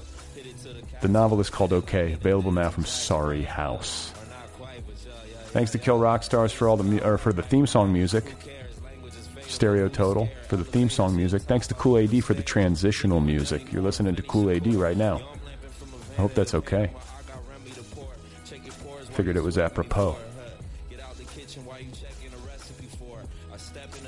The 1.04 1.08
novel 1.08 1.40
is 1.40 1.52
called 1.52 1.72
Okay, 1.72 2.14
available 2.14 2.52
now 2.52 2.72
from 2.72 2.84
Sorry 2.84 3.44
House. 3.44 4.12
Thanks 5.50 5.70
to 5.74 5.78
Kill 5.78 6.00
Rock 6.00 6.24
Stars 6.24 6.52
for 6.52 6.68
all 6.68 6.76
the 6.76 6.84
mu- 6.84 7.02
or 7.02 7.20
for 7.20 7.32
the 7.32 7.44
theme 7.44 7.68
song 7.68 7.94
music. 7.94 8.34
Stereo 9.42 9.90
Total 9.90 10.28
for 10.48 10.58
the 10.58 10.64
theme 10.64 10.90
song 10.90 11.16
music. 11.16 11.44
Thanks 11.44 11.68
to 11.68 11.76
Kool 11.76 12.00
A.D 12.00 12.20
for 12.22 12.34
the 12.34 12.42
transitional 12.42 13.20
music. 13.20 13.72
You're 13.72 13.84
listening 13.84 14.16
to 14.16 14.24
Kool 14.24 14.50
A.D 14.50 14.76
right 14.76 14.98
now. 14.98 15.22
I 16.18 16.22
hope 16.22 16.34
that's 16.34 16.56
okay. 16.56 16.90
Figured 19.12 19.38
it 19.38 19.44
was 19.44 19.60
apropos. 19.60 20.18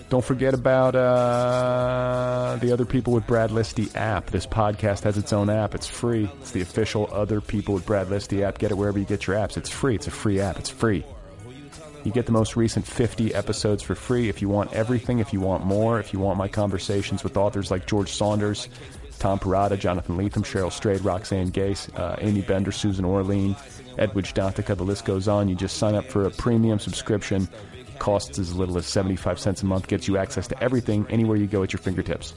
Don't 0.10 0.24
forget 0.24 0.54
about 0.54 0.96
uh, 0.96 2.58
the 2.62 2.72
Other 2.72 2.86
People 2.86 3.12
with 3.12 3.28
Brad 3.28 3.50
Listi 3.50 3.94
app. 3.94 4.28
This 4.28 4.48
podcast 4.48 5.04
has 5.04 5.18
its 5.18 5.34
own 5.34 5.50
app. 5.50 5.76
It's 5.76 5.88
free. 5.88 6.30
It's 6.40 6.52
the 6.52 6.62
official 6.62 7.10
Other 7.12 7.42
People 7.42 7.74
with 7.74 7.86
Brad 7.86 8.08
Listi 8.08 8.42
app. 8.42 8.58
Get 8.58 8.72
it 8.72 8.78
wherever 8.78 8.98
you 8.98 9.04
get 9.04 9.28
your 9.28 9.36
apps. 9.36 9.58
It's 9.58 9.70
free. 9.70 9.96
It's 9.96 10.08
a 10.08 10.12
free 10.12 10.40
app. 10.40 10.60
It's 10.60 10.70
free. 10.70 11.04
You 12.06 12.14
get 12.14 12.26
the 12.26 12.32
most 12.32 12.56
recent 12.56 12.88
50 12.88 13.36
episodes 13.36 13.84
for 13.84 13.96
free. 13.96 14.30
If 14.30 14.42
you 14.42 14.48
want 14.48 14.72
everything, 14.72 15.20
if 15.20 15.34
you 15.34 15.42
want 15.42 15.66
more, 15.66 16.00
if 16.00 16.14
you 16.14 16.20
want 16.20 16.38
my 16.38 16.48
conversations 16.48 17.22
with 17.22 17.36
authors 17.36 17.70
like 17.70 17.86
George 17.86 18.14
Saunders, 18.14 18.70
Tom 19.20 19.40
Perrotta, 19.40 19.78
Jonathan 19.78 20.16
Lethem, 20.16 20.46
Cheryl 20.46 20.72
Strayed, 20.72 21.04
Roxane 21.04 21.50
Gay, 21.50 21.76
uh, 21.98 22.16
Aimee 22.20 22.48
Bender, 22.48 22.72
Susan 22.72 23.04
Orlean, 23.04 23.58
Edwidge 23.98 24.34
Danticat, 24.34 24.78
the 24.78 24.84
list 24.84 25.04
goes 25.04 25.28
on. 25.28 25.50
You 25.50 25.56
just 25.56 25.76
sign 25.76 25.96
up 25.96 26.06
for 26.06 26.26
a 26.26 26.32
premium 26.32 26.80
subscription 26.80 27.50
Costs 27.99 28.40
as 28.40 28.56
little 28.56 28.78
as 28.78 28.86
75 28.86 29.40
cents 29.40 29.64
a 29.64 29.65
month, 29.65 29.88
gets 29.88 30.07
you 30.07 30.18
access 30.18 30.48
to 30.48 30.64
everything 30.64 31.06
anywhere 31.10 31.38
you 31.38 31.48
go 31.48 31.64
at 31.64 31.74
your 31.74 31.80
fingertips. 31.80 32.34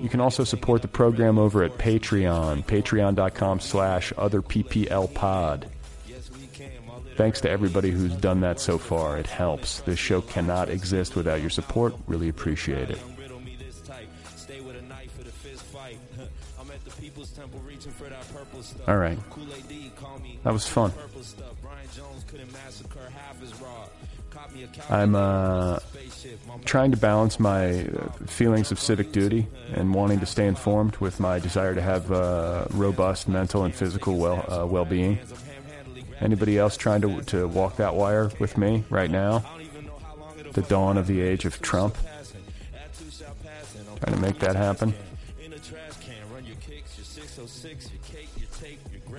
You 0.00 0.08
can 0.08 0.20
also 0.20 0.44
support 0.44 0.82
the 0.82 0.88
program 0.88 1.38
over 1.38 1.62
at 1.64 1.78
Patreon, 1.78 2.64
patreon.com 2.66 3.60
slash 3.60 4.12
otherpplpod. 4.12 5.64
Thanks 7.16 7.40
to 7.40 7.50
everybody 7.50 7.90
who's 7.90 8.14
done 8.14 8.40
that 8.42 8.60
so 8.60 8.76
far. 8.76 9.16
It 9.16 9.26
helps. 9.26 9.80
This 9.80 9.98
show 9.98 10.20
cannot 10.20 10.68
exist 10.68 11.16
without 11.16 11.40
your 11.40 11.48
support. 11.48 11.94
Really 12.06 12.28
appreciate 12.28 12.90
it. 12.90 12.98
All 18.86 18.96
right. 18.98 19.18
That 20.44 20.52
was 20.52 20.66
fun. 20.66 20.92
I'm 24.88 25.14
uh, 25.14 25.78
trying 26.64 26.90
to 26.92 26.96
balance 26.96 27.40
my 27.40 27.84
uh, 27.84 28.08
feelings 28.26 28.70
of 28.70 28.78
civic 28.78 29.12
duty 29.12 29.46
and 29.72 29.94
wanting 29.94 30.20
to 30.20 30.26
stay 30.26 30.46
informed 30.46 30.96
with 30.96 31.18
my 31.20 31.38
desire 31.38 31.74
to 31.74 31.82
have 31.82 32.12
uh, 32.12 32.66
robust 32.70 33.28
mental 33.28 33.64
and 33.64 33.74
physical 33.74 34.16
well 34.16 34.44
uh, 34.48 34.66
well 34.66 34.84
being. 34.84 35.18
Anybody 36.20 36.58
else 36.58 36.76
trying 36.76 37.02
to 37.02 37.22
to 37.22 37.48
walk 37.48 37.76
that 37.76 37.94
wire 37.94 38.30
with 38.38 38.56
me 38.56 38.84
right 38.90 39.10
now? 39.10 39.44
The 40.52 40.62
dawn 40.62 40.96
of 40.96 41.06
the 41.06 41.20
age 41.20 41.44
of 41.44 41.60
Trump. 41.60 41.96
Trying 44.00 44.14
to 44.14 44.20
make 44.20 44.38
that 44.40 44.56
happen. 44.56 44.94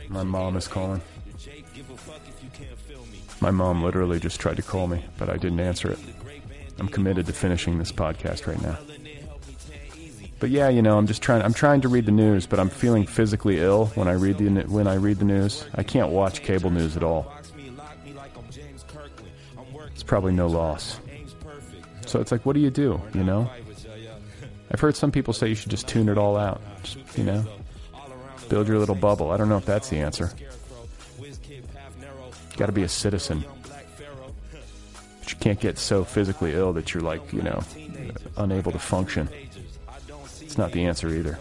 My 0.10 0.24
mom 0.24 0.56
is 0.56 0.68
calling. 0.68 1.02
My 3.40 3.52
mom 3.52 3.84
literally 3.84 4.20
just 4.20 4.40
tried 4.40 4.56
to 4.58 4.64
call 4.64 4.88
me, 4.88 5.04
but 5.18 5.30
I 5.30 5.38
didn't 5.38 5.60
answer 5.60 5.92
it. 5.92 6.00
I'm 6.80 6.88
committed 6.88 7.26
to 7.28 7.34
finishing 7.34 7.78
this 7.78 7.92
podcast 7.92 8.48
right 8.48 8.62
now. 8.62 8.78
But 10.40 10.52
yeah, 10.52 10.70
you 10.70 10.82
know, 10.82 10.98
I'm 10.98 11.08
just 11.08 11.22
trying. 11.22 11.42
I'm 11.42 11.54
trying 11.54 11.82
to 11.82 11.88
read 11.88 12.06
the 12.06 12.12
news, 12.12 12.46
but 12.46 12.60
I'm 12.60 12.70
feeling 12.70 13.06
physically 13.08 13.60
ill 13.60 13.88
when 13.96 14.08
I 14.08 14.14
read 14.14 14.38
the 14.38 14.50
when 14.68 14.88
I 14.88 14.96
read 14.96 15.18
the 15.18 15.26
news. 15.26 15.66
I 15.74 15.84
can't 15.84 16.10
watch 16.10 16.44
cable 16.44 16.70
news 16.70 16.96
at 16.96 17.04
all. 17.04 17.32
It's 19.94 20.04
probably 20.04 20.34
no 20.34 20.48
loss. 20.48 21.00
So 22.06 22.22
it's 22.22 22.32
like, 22.32 22.46
what 22.46 22.54
do 22.54 22.60
you 22.60 22.70
do? 22.70 23.02
You 23.14 23.24
know, 23.24 23.50
I've 24.72 24.80
heard 24.80 24.96
some 24.96 25.12
people 25.12 25.34
say 25.34 25.50
you 25.50 25.56
should 25.56 25.72
just 25.72 25.88
tune 25.88 26.08
it 26.08 26.18
all 26.18 26.38
out. 26.38 26.62
Just, 26.84 27.18
you 27.18 27.24
know, 27.24 27.44
build 28.48 28.68
your 28.68 28.78
little 28.78 28.96
bubble. 28.96 29.32
I 29.32 29.38
don't 29.38 29.50
know 29.50 29.58
if 29.58 29.66
that's 29.66 29.90
the 29.90 29.98
answer. 29.98 30.32
Got 32.58 32.66
to 32.66 32.72
be 32.72 32.84
a 32.84 32.90
citizen. 32.90 33.46
But 35.20 35.32
you 35.32 35.38
can't 35.38 35.60
get 35.60 35.78
so 35.78 36.04
physically 36.04 36.54
ill 36.54 36.74
that 36.74 36.94
you're 36.94 37.04
like, 37.04 37.32
you 37.32 37.44
know, 37.44 37.62
unable 38.36 38.72
to 38.72 38.80
function. 38.80 39.30
It's 40.42 40.58
not 40.58 40.72
the 40.72 40.86
answer 40.86 41.10
either. 41.10 41.38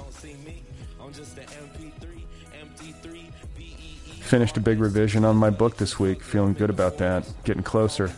Finished 4.20 4.56
a 4.56 4.60
big 4.60 4.78
revision 4.78 5.24
on 5.24 5.36
my 5.36 5.48
book 5.48 5.78
this 5.78 5.98
week. 5.98 6.22
Feeling 6.22 6.52
good 6.52 6.68
about 6.68 6.98
that. 6.98 7.26
Getting 7.44 7.62
closer. 7.62 8.12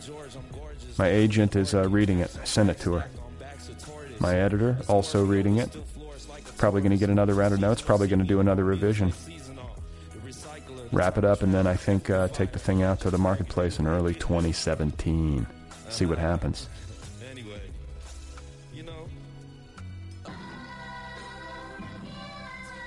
My 0.98 1.08
agent 1.08 1.54
is 1.54 1.74
uh, 1.74 1.88
reading 1.88 2.18
it. 2.18 2.36
I 2.40 2.44
sent 2.44 2.70
it 2.70 2.80
to 2.80 2.94
her. 2.94 3.08
My 4.18 4.34
editor 4.34 4.78
also 4.88 5.24
reading 5.24 5.58
it. 5.58 5.76
Probably 6.56 6.80
going 6.80 6.90
to 6.90 6.98
get 6.98 7.10
another 7.10 7.34
round 7.34 7.54
of 7.54 7.60
notes. 7.60 7.80
Probably 7.80 8.08
going 8.08 8.18
to 8.18 8.24
do 8.24 8.40
another 8.40 8.64
revision 8.64 9.12
wrap 10.92 11.18
it 11.18 11.24
up, 11.24 11.42
and 11.42 11.52
then 11.52 11.66
I 11.66 11.74
think 11.74 12.10
uh, 12.10 12.28
take 12.28 12.52
the 12.52 12.58
thing 12.58 12.82
out 12.82 13.00
to 13.00 13.10
the 13.10 13.18
marketplace 13.18 13.78
in 13.78 13.86
early 13.86 14.14
2017. 14.14 15.46
See 15.88 16.06
what 16.06 16.18
happens. 16.18 16.68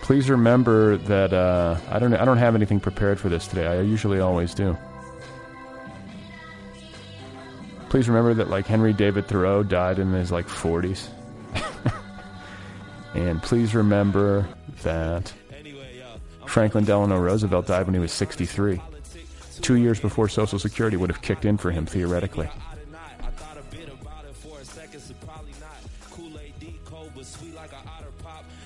Please 0.01 0.29
remember 0.29 0.97
that 0.97 1.31
uh, 1.31 1.77
I 1.89 1.99
don't 1.99 2.13
I 2.13 2.25
don't 2.25 2.37
have 2.37 2.55
anything 2.55 2.79
prepared 2.79 3.19
for 3.19 3.29
this 3.29 3.47
today. 3.47 3.67
I 3.67 3.81
usually 3.81 4.19
always 4.19 4.53
do. 4.53 4.77
Please 7.89 8.09
remember 8.09 8.33
that 8.33 8.49
like 8.49 8.65
Henry 8.65 8.93
David 8.93 9.27
Thoreau 9.27 9.63
died 9.63 9.99
in 9.99 10.11
his 10.11 10.31
like 10.31 10.47
40s. 10.47 11.07
and 13.13 13.41
please 13.43 13.75
remember 13.75 14.47
that 14.83 15.31
Franklin 16.51 16.83
Delano 16.83 17.17
Roosevelt 17.17 17.65
died 17.65 17.85
when 17.85 17.93
he 17.93 17.99
was 18.01 18.11
63. 18.11 18.81
Two 19.61 19.75
years 19.75 20.01
before 20.01 20.27
Social 20.27 20.59
Security 20.59 20.97
would 20.97 21.09
have 21.09 21.21
kicked 21.21 21.45
in 21.45 21.55
for 21.55 21.71
him, 21.71 21.85
theoretically. 21.85 22.49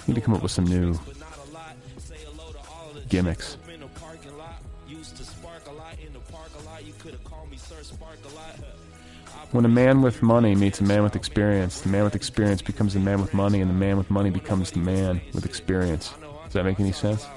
Need 0.08 0.16
to 0.16 0.22
come 0.22 0.34
up 0.34 0.42
with 0.42 0.52
some 0.52 0.66
new 0.66 0.98
gimmicks. 3.08 3.58
When 9.52 9.66
a 9.66 9.70
man 9.70 10.02
with 10.02 10.24
money 10.24 10.56
meets 10.56 10.82
a 10.82 10.84
man 10.84 11.04
with 11.04 11.16
experience, 11.16 11.82
the 11.82 11.90
man 11.90 12.04
with 12.04 12.16
experience 12.16 12.64
becomes 12.64 12.96
the 12.96 13.00
man 13.00 13.22
with 13.22 13.36
money, 13.36 13.62
and 13.62 13.70
the 13.70 13.76
man 13.76 13.98
with 13.98 14.10
money 14.10 14.32
becomes 14.32 14.72
the 14.72 14.80
man 14.80 15.22
with 15.36 15.46
experience. 15.46 16.16
Does 16.46 16.54
that 16.54 16.66
make 16.66 16.80
any 16.80 16.92
sense? 16.92 17.28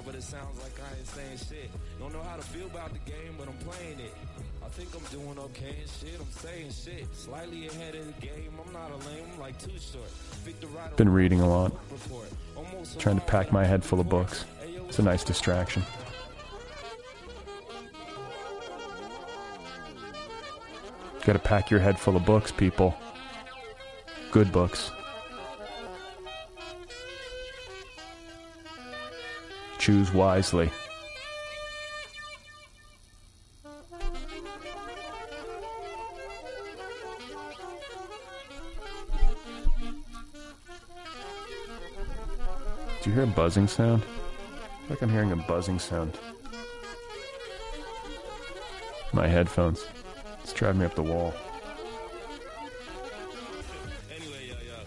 Been 10.97 11.09
reading 11.09 11.41
a 11.41 11.49
lot. 11.49 11.73
Trying 12.99 13.21
to 13.21 13.25
pack 13.27 13.53
my 13.53 13.65
head 13.65 13.85
full 13.85 14.01
of 14.01 14.09
books. 14.09 14.45
It's 14.89 14.99
a 14.99 15.03
nice 15.03 15.25
distraction. 15.25 15.83
Got 21.25 21.35
to 21.35 21.39
pack 21.39 21.71
your 21.71 21.81
head 21.81 21.99
full 21.99 22.17
of 22.17 22.25
books, 22.25 22.51
people. 22.51 22.97
Good 24.31 24.51
books. 24.51 24.91
Choose 29.79 30.13
wisely. 30.13 30.71
Hear 43.19 43.25
a 43.25 43.35
buzzing 43.35 43.67
sound? 43.67 44.05
Like 44.89 45.03
I'm 45.03 45.11
hearing 45.11 45.33
a 45.33 45.37
buzzing 45.37 45.81
sound. 45.81 46.17
My 49.13 49.27
headphones. 49.27 49.87
It's 50.45 50.53
driving 50.53 50.81
me 50.81 50.87
up 50.87 50.95
the 50.95 51.03
wall. 51.03 51.35
Anyway, 54.15 54.47
yo, 54.47 54.55
yo. 54.55 54.79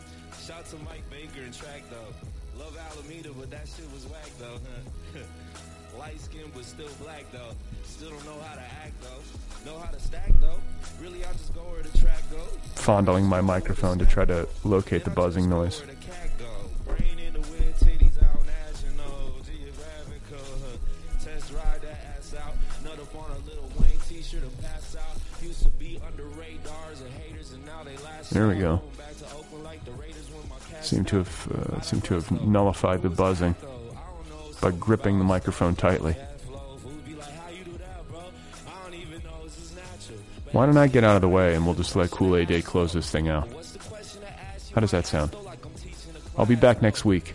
Shout 0.48 0.66
to 0.68 0.78
Mike 0.78 1.03
Baker 1.10 1.44
and 1.44 1.53
track 1.53 1.84
though. 1.90 2.64
Love 2.64 2.78
Alameda, 2.78 3.32
but 3.38 3.52
that 3.52 3.68
shit 3.68 3.91
was 3.91 4.06
whack 4.06 4.30
though. 4.40 5.20
Light 5.99 6.22
skin, 6.22 6.49
but 6.53 6.64
still 6.64 6.88
black 7.03 7.30
though. 7.34 7.52
Still 7.84 8.12
don't 8.12 8.26
know 8.26 8.40
how 8.48 8.56
to 8.56 8.62
act 8.62 8.94
though. 9.02 9.70
Know 9.70 9.78
how 9.78 9.91
to 9.91 9.99
stack 9.99 10.32
though. 10.40 10.62
Really, 11.02 11.26
I 11.26 11.34
just 11.34 11.53
go 11.53 11.62
where 11.62 11.84
the 11.84 11.98
track 11.98 12.24
go. 12.32 12.38
Fondling 12.76 13.26
my 13.26 13.41
microphone 13.41 13.99
to 13.99 14.06
try 14.06 14.24
to 14.24 14.48
locate 14.64 15.03
the 15.03 15.10
buzzing 15.10 15.49
noise. 15.49 15.84
Wayne 24.34 24.41
t-shirt 24.41 24.62
pass 24.62 24.95
out. 24.95 25.44
Used 25.44 25.64
to 25.64 25.70
be 25.72 25.99
under 26.06 26.24
radars 26.26 27.02
and 27.02 27.12
haters, 27.14 27.52
and 27.53 27.66
now 27.66 27.84
they 27.84 27.98
last. 27.98 28.32
There 28.32 28.48
we 28.48 28.56
go. 28.56 28.82
Back 28.98 29.18
to 29.18 29.26
Oakland 29.36 29.64
like 29.64 29.84
the 29.86 29.91
Raiders 29.91 30.30
when 30.32 30.49
my 30.49 30.56
cast 30.70 30.90
Seem 30.90 31.06
to 31.06 31.18
have 31.18 31.52
uh, 31.52 31.82
seem 31.82 32.02
to 32.02 32.14
have 32.16 32.32
nullified 32.45 33.02
the 33.02 33.10
buzzing 33.10 33.56
by 34.62 34.72
gripping 34.72 35.18
the 35.18 35.26
microphone 35.26 35.76
tightly. 35.76 36.16
Why 40.52 40.66
don't 40.66 40.78
I 40.78 40.88
get 40.88 41.03
out 41.03 41.16
of 41.16 41.22
the 41.22 41.30
way 41.30 41.56
and 41.56 41.66
we'll 41.66 41.76
just 41.76 41.95
let 41.95 42.12
Kool 42.12 42.36
A.D 42.36 42.62
close 42.64 42.91
this 42.91 43.10
thing 43.10 43.30
out? 43.30 43.48
How 44.76 44.82
does 44.82 44.91
that 44.91 45.06
sound? 45.06 45.36
I'll 46.38 46.45
be 46.45 46.56
back 46.56 46.82
next 46.82 47.06
week. 47.06 47.34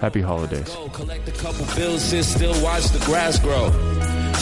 Happy 0.00 0.20
holidays. 0.20 0.76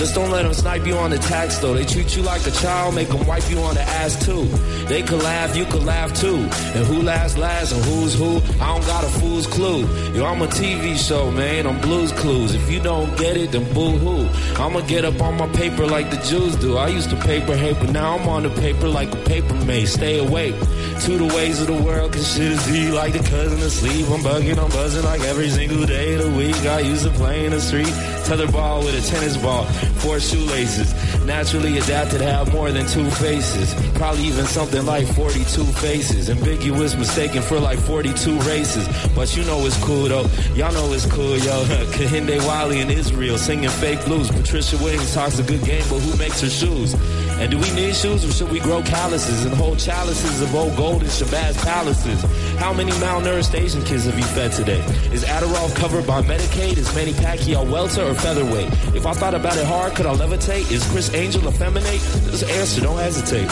Just 0.00 0.14
don't 0.14 0.30
let 0.30 0.44
them 0.44 0.54
snipe 0.54 0.86
you 0.86 0.96
on 0.96 1.10
the 1.10 1.18
tax 1.18 1.58
though. 1.58 1.74
They 1.74 1.84
treat 1.84 2.16
you 2.16 2.22
like 2.22 2.46
a 2.46 2.50
child, 2.50 2.94
make 2.94 3.08
them 3.08 3.26
wipe 3.26 3.50
you 3.50 3.58
on 3.58 3.74
the 3.74 3.82
ass 3.82 4.24
too. 4.24 4.44
They 4.86 5.02
could 5.02 5.22
laugh, 5.22 5.54
you 5.54 5.66
could 5.66 5.84
laugh 5.84 6.18
too. 6.18 6.38
And 6.38 6.86
who 6.86 7.02
laughs 7.02 7.36
last 7.36 7.72
and 7.72 7.84
who's 7.84 8.14
who, 8.14 8.38
I 8.62 8.68
don't 8.72 8.86
got 8.86 9.04
a 9.04 9.08
fool's 9.20 9.46
clue. 9.46 9.80
Yo, 10.14 10.24
I'm 10.24 10.40
a 10.40 10.46
TV 10.46 10.96
show, 10.96 11.30
man. 11.30 11.66
I'm 11.66 11.78
Blues 11.82 12.12
Clues. 12.12 12.54
If 12.54 12.70
you 12.70 12.80
don't 12.80 13.14
get 13.18 13.36
it, 13.36 13.52
then 13.52 13.70
boo 13.74 13.98
hoo. 13.98 14.26
I'ma 14.58 14.80
get 14.86 15.04
up 15.04 15.20
on 15.20 15.36
my 15.36 15.48
paper 15.48 15.86
like 15.86 16.10
the 16.10 16.16
Jews 16.26 16.56
do. 16.56 16.78
I 16.78 16.88
used 16.88 17.10
to 17.10 17.16
paper 17.16 17.54
hate, 17.54 17.76
but 17.78 17.90
now 17.90 18.16
I'm 18.16 18.26
on 18.26 18.44
the 18.44 18.50
paper 18.58 18.88
like 18.88 19.12
a 19.12 19.18
paper 19.18 19.54
maze. 19.66 19.92
Stay 19.92 20.18
awake 20.18 20.54
to 21.00 21.18
the 21.18 21.26
ways 21.34 21.60
of 21.60 21.68
the 21.68 21.82
world, 21.82 22.12
cause 22.12 22.34
shit 22.34 22.52
is 22.52 22.66
deep 22.66 22.92
like 22.92 23.12
the 23.12 23.20
cousin 23.20 23.58
asleep. 23.60 24.06
I'm 24.10 24.20
bugging, 24.20 24.58
I'm 24.58 24.70
buzzing 24.70 25.04
like 25.04 25.20
every 25.22 25.48
single 25.48 25.86
day 25.86 26.14
of 26.14 26.24
the 26.24 26.30
week. 26.36 26.56
I 26.56 26.80
used 26.80 27.04
to 27.04 27.10
play 27.10 27.46
in 27.46 27.52
the 27.52 27.60
street, 27.60 27.94
tetherball 28.28 28.84
with 28.84 28.94
a 28.94 29.10
tennis 29.10 29.36
ball, 29.38 29.64
four 30.00 30.20
shoelaces. 30.20 30.94
Naturally 31.24 31.78
adapted 31.78 32.20
have 32.20 32.52
more 32.52 32.70
than 32.70 32.86
two 32.86 33.08
faces. 33.10 33.74
Probably 33.94 34.24
even 34.24 34.46
something 34.46 34.84
like 34.86 35.06
42 35.06 35.64
faces. 35.64 36.30
Ambiguous, 36.30 36.96
mistaken 36.96 37.42
for 37.42 37.58
like 37.58 37.78
42 37.78 38.38
races. 38.40 38.88
But 39.14 39.36
you 39.36 39.44
know 39.44 39.64
it's 39.66 39.82
cool 39.84 40.08
though. 40.08 40.26
Y'all 40.54 40.72
know 40.72 40.92
it's 40.92 41.06
cool, 41.06 41.36
yo. 41.38 41.64
Kehinde 41.94 42.38
Wiley 42.46 42.80
in 42.80 42.90
Israel 42.90 43.38
singing 43.38 43.68
fake 43.68 44.04
blues. 44.04 44.30
Patricia 44.30 44.76
Williams 44.78 45.14
talks 45.14 45.38
a 45.38 45.42
good 45.42 45.64
game, 45.64 45.84
but 45.88 46.00
who 46.00 46.16
makes 46.18 46.40
her 46.40 46.50
shoes? 46.50 46.94
And 47.40 47.50
do 47.50 47.56
we 47.56 47.70
need 47.72 47.94
shoes 47.94 48.22
or 48.22 48.32
should 48.32 48.50
we 48.50 48.60
grow 48.60 48.82
calluses 48.82 49.46
and 49.46 49.54
hold 49.54 49.78
chalices 49.78 50.42
of 50.42 50.54
old 50.54 50.76
gold 50.76 51.02
in 51.02 51.08
Shabazz 51.08 51.56
palaces? 51.64 52.20
How 52.58 52.74
many 52.74 52.92
malnourished 52.92 53.54
Asian 53.58 53.82
kids 53.82 54.04
have 54.04 54.18
you 54.18 54.24
fed 54.24 54.52
today? 54.52 54.80
Is 55.10 55.24
Adderall 55.24 55.74
covered 55.74 56.06
by 56.06 56.20
Medicaid? 56.20 56.76
Is 56.76 56.94
Manny 56.94 57.12
Pacquiao 57.12 57.64
welter 57.70 58.02
or 58.02 58.12
featherweight? 58.14 58.68
If 58.94 59.06
I 59.06 59.14
thought 59.14 59.34
about 59.34 59.56
it 59.56 59.64
hard, 59.64 59.79
could 59.88 60.04
I 60.04 60.14
levitate? 60.14 60.70
Is 60.70 60.84
Criss 60.90 61.14
Angel 61.14 61.48
effeminate? 61.48 62.00
Just 62.28 62.44
answer, 62.44 62.82
don't 62.82 62.98
hesitate. 62.98 63.48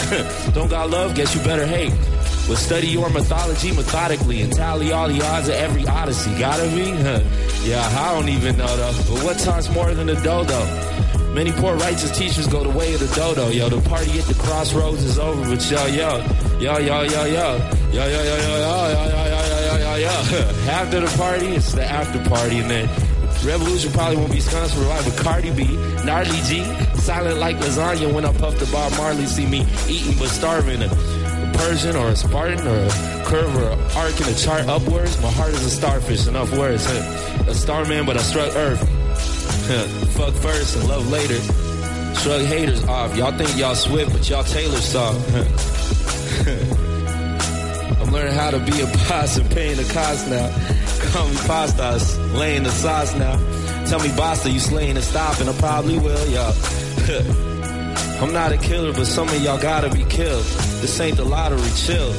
don't 0.54 0.68
got 0.68 0.90
love, 0.90 1.14
guess 1.14 1.34
you 1.34 1.40
better 1.42 1.66
hate. 1.66 1.92
But 2.46 2.56
study 2.56 2.88
your 2.88 3.08
mythology 3.08 3.72
methodically 3.72 4.42
and 4.42 4.52
tally 4.52 4.92
all 4.92 5.08
the 5.08 5.22
odds 5.22 5.48
of 5.48 5.54
every 5.54 5.86
odyssey. 5.86 6.38
Gotta 6.38 6.64
be? 6.74 6.90
Huh. 6.90 7.20
yeah, 7.64 7.80
I 7.80 8.14
don't 8.14 8.28
even 8.28 8.58
know 8.58 8.76
though. 8.76 8.92
But 9.14 9.24
what 9.24 9.38
time's 9.38 9.70
more 9.70 9.94
than 9.94 10.10
a 10.10 10.22
dodo? 10.22 10.58
Many 11.32 11.52
poor 11.52 11.76
righteous 11.76 12.16
teachers 12.16 12.46
go 12.46 12.64
the 12.64 12.76
way 12.76 12.92
of 12.94 13.00
the 13.00 13.14
dodo. 13.14 13.48
Yo, 13.48 13.68
the 13.68 13.80
party 13.88 14.18
at 14.18 14.24
the 14.24 14.34
crossroads 14.34 15.04
is 15.04 15.18
over, 15.18 15.40
but 15.54 15.70
yo, 15.70 15.86
yo, 15.86 16.18
yo, 16.58 16.78
yo, 16.78 17.02
yo, 17.02 17.02
yo, 17.04 17.24
yo, 17.24 17.58
yo, 17.92 18.06
yo, 18.06 18.22
yo, 18.22 18.34
yo, 18.34 18.36
yo, 18.36 18.58
yo, 18.58 18.98
yo, 18.98 19.58
yo, 19.64 19.76
yo, 19.78 19.94
yo. 19.96 20.08
After 20.68 21.00
the 21.00 21.16
party, 21.16 21.46
it's 21.48 21.72
the 21.72 21.84
after 21.84 22.18
party, 22.28 22.58
and 22.58 22.70
then 22.70 23.07
Revolution 23.44 23.92
probably 23.92 24.16
won't 24.16 24.32
be 24.32 24.40
sponsored 24.40 24.86
by 24.88 25.02
but 25.02 25.16
Cardi 25.18 25.50
B, 25.52 25.64
Gnarly 26.04 26.40
G, 26.42 26.64
silent 26.94 27.38
like 27.38 27.56
lasagna 27.58 28.12
when 28.12 28.24
I 28.24 28.32
puff 28.32 28.58
the 28.58 28.66
Bob 28.72 28.92
Marley. 28.96 29.26
See 29.26 29.46
me 29.46 29.64
eating 29.88 30.16
but 30.18 30.28
starving. 30.28 30.82
A, 30.82 30.88
Persian 31.54 31.96
or 31.96 32.08
a 32.08 32.16
Spartan 32.16 32.66
or 32.66 32.84
a 32.84 33.24
curve 33.24 33.54
or 33.56 33.70
an 33.70 33.78
arc 33.96 34.20
in 34.20 34.28
a 34.28 34.34
chart 34.34 34.66
upwards. 34.66 35.20
My 35.20 35.30
heart 35.30 35.50
is 35.50 35.64
a 35.64 35.70
starfish. 35.70 36.26
Enough 36.26 36.56
words. 36.56 36.86
A 36.86 37.54
starman, 37.54 38.06
but 38.06 38.16
I 38.16 38.22
struck 38.22 38.54
Earth. 38.54 38.80
Fuck 40.16 40.34
first 40.34 40.76
and 40.76 40.88
love 40.88 41.08
later. 41.10 41.38
Shrug 42.20 42.42
haters 42.42 42.84
off. 42.84 43.16
Y'all 43.16 43.36
think 43.36 43.56
y'all 43.56 43.74
Swift, 43.74 44.12
but 44.12 44.28
y'all 44.28 44.44
Taylor 44.44 44.78
soft. 44.78 45.18
I'm 48.00 48.12
learning 48.12 48.34
how 48.34 48.50
to 48.50 48.58
be 48.58 48.80
a 48.80 48.86
boss 48.86 49.36
and 49.36 49.50
paying 49.50 49.76
the 49.76 49.84
cost 49.92 50.28
now. 50.28 50.48
Me 51.08 51.34
pastas, 51.48 52.16
laying 52.38 52.62
the 52.64 52.70
sauce 52.70 53.14
now. 53.14 53.36
Tell 53.86 53.98
me 54.00 54.08
Basta, 54.14 54.50
you 54.50 54.60
slaying 54.60 54.96
and 54.96 55.04
stopping, 55.04 55.48
I 55.48 55.52
probably 55.54 55.98
will, 55.98 56.26
y'all. 56.28 56.54
I'm 58.22 58.32
not 58.32 58.52
a 58.52 58.58
killer, 58.58 58.92
but 58.92 59.06
some 59.06 59.26
of 59.28 59.42
y'all 59.42 59.58
gotta 59.58 59.88
be 59.90 60.04
killed. 60.04 60.44
This 60.82 61.00
ain't 61.00 61.16
the 61.16 61.24
lottery, 61.24 61.70
chill. 61.76 62.12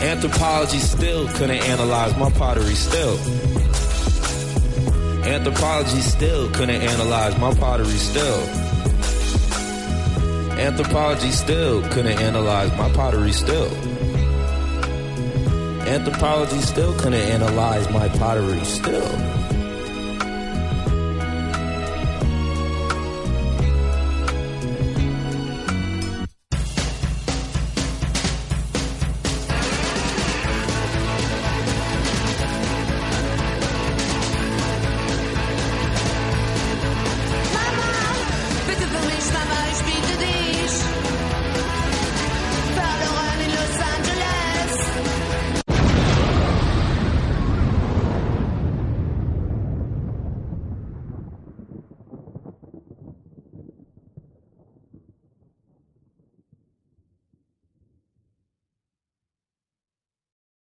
Anthropology 0.00 0.78
still 0.78 1.26
couldn't 1.28 1.62
analyze 1.64 2.16
my 2.16 2.30
pottery 2.30 2.74
still. 2.74 3.18
Anthropology 5.24 6.00
still 6.00 6.50
couldn't 6.50 6.82
analyze 6.82 7.36
my 7.38 7.52
pottery 7.54 7.98
still. 7.98 8.40
Anthropology 10.58 11.30
still 11.30 11.82
couldn't 11.90 12.20
analyze 12.20 12.70
my 12.78 12.90
pottery 12.92 13.32
still. 13.32 13.93
Anthropology 15.86 16.60
still 16.60 16.94
couldn't 16.94 17.14
analyze 17.14 17.90
my 17.90 18.08
pottery 18.08 18.64
still. 18.64 19.33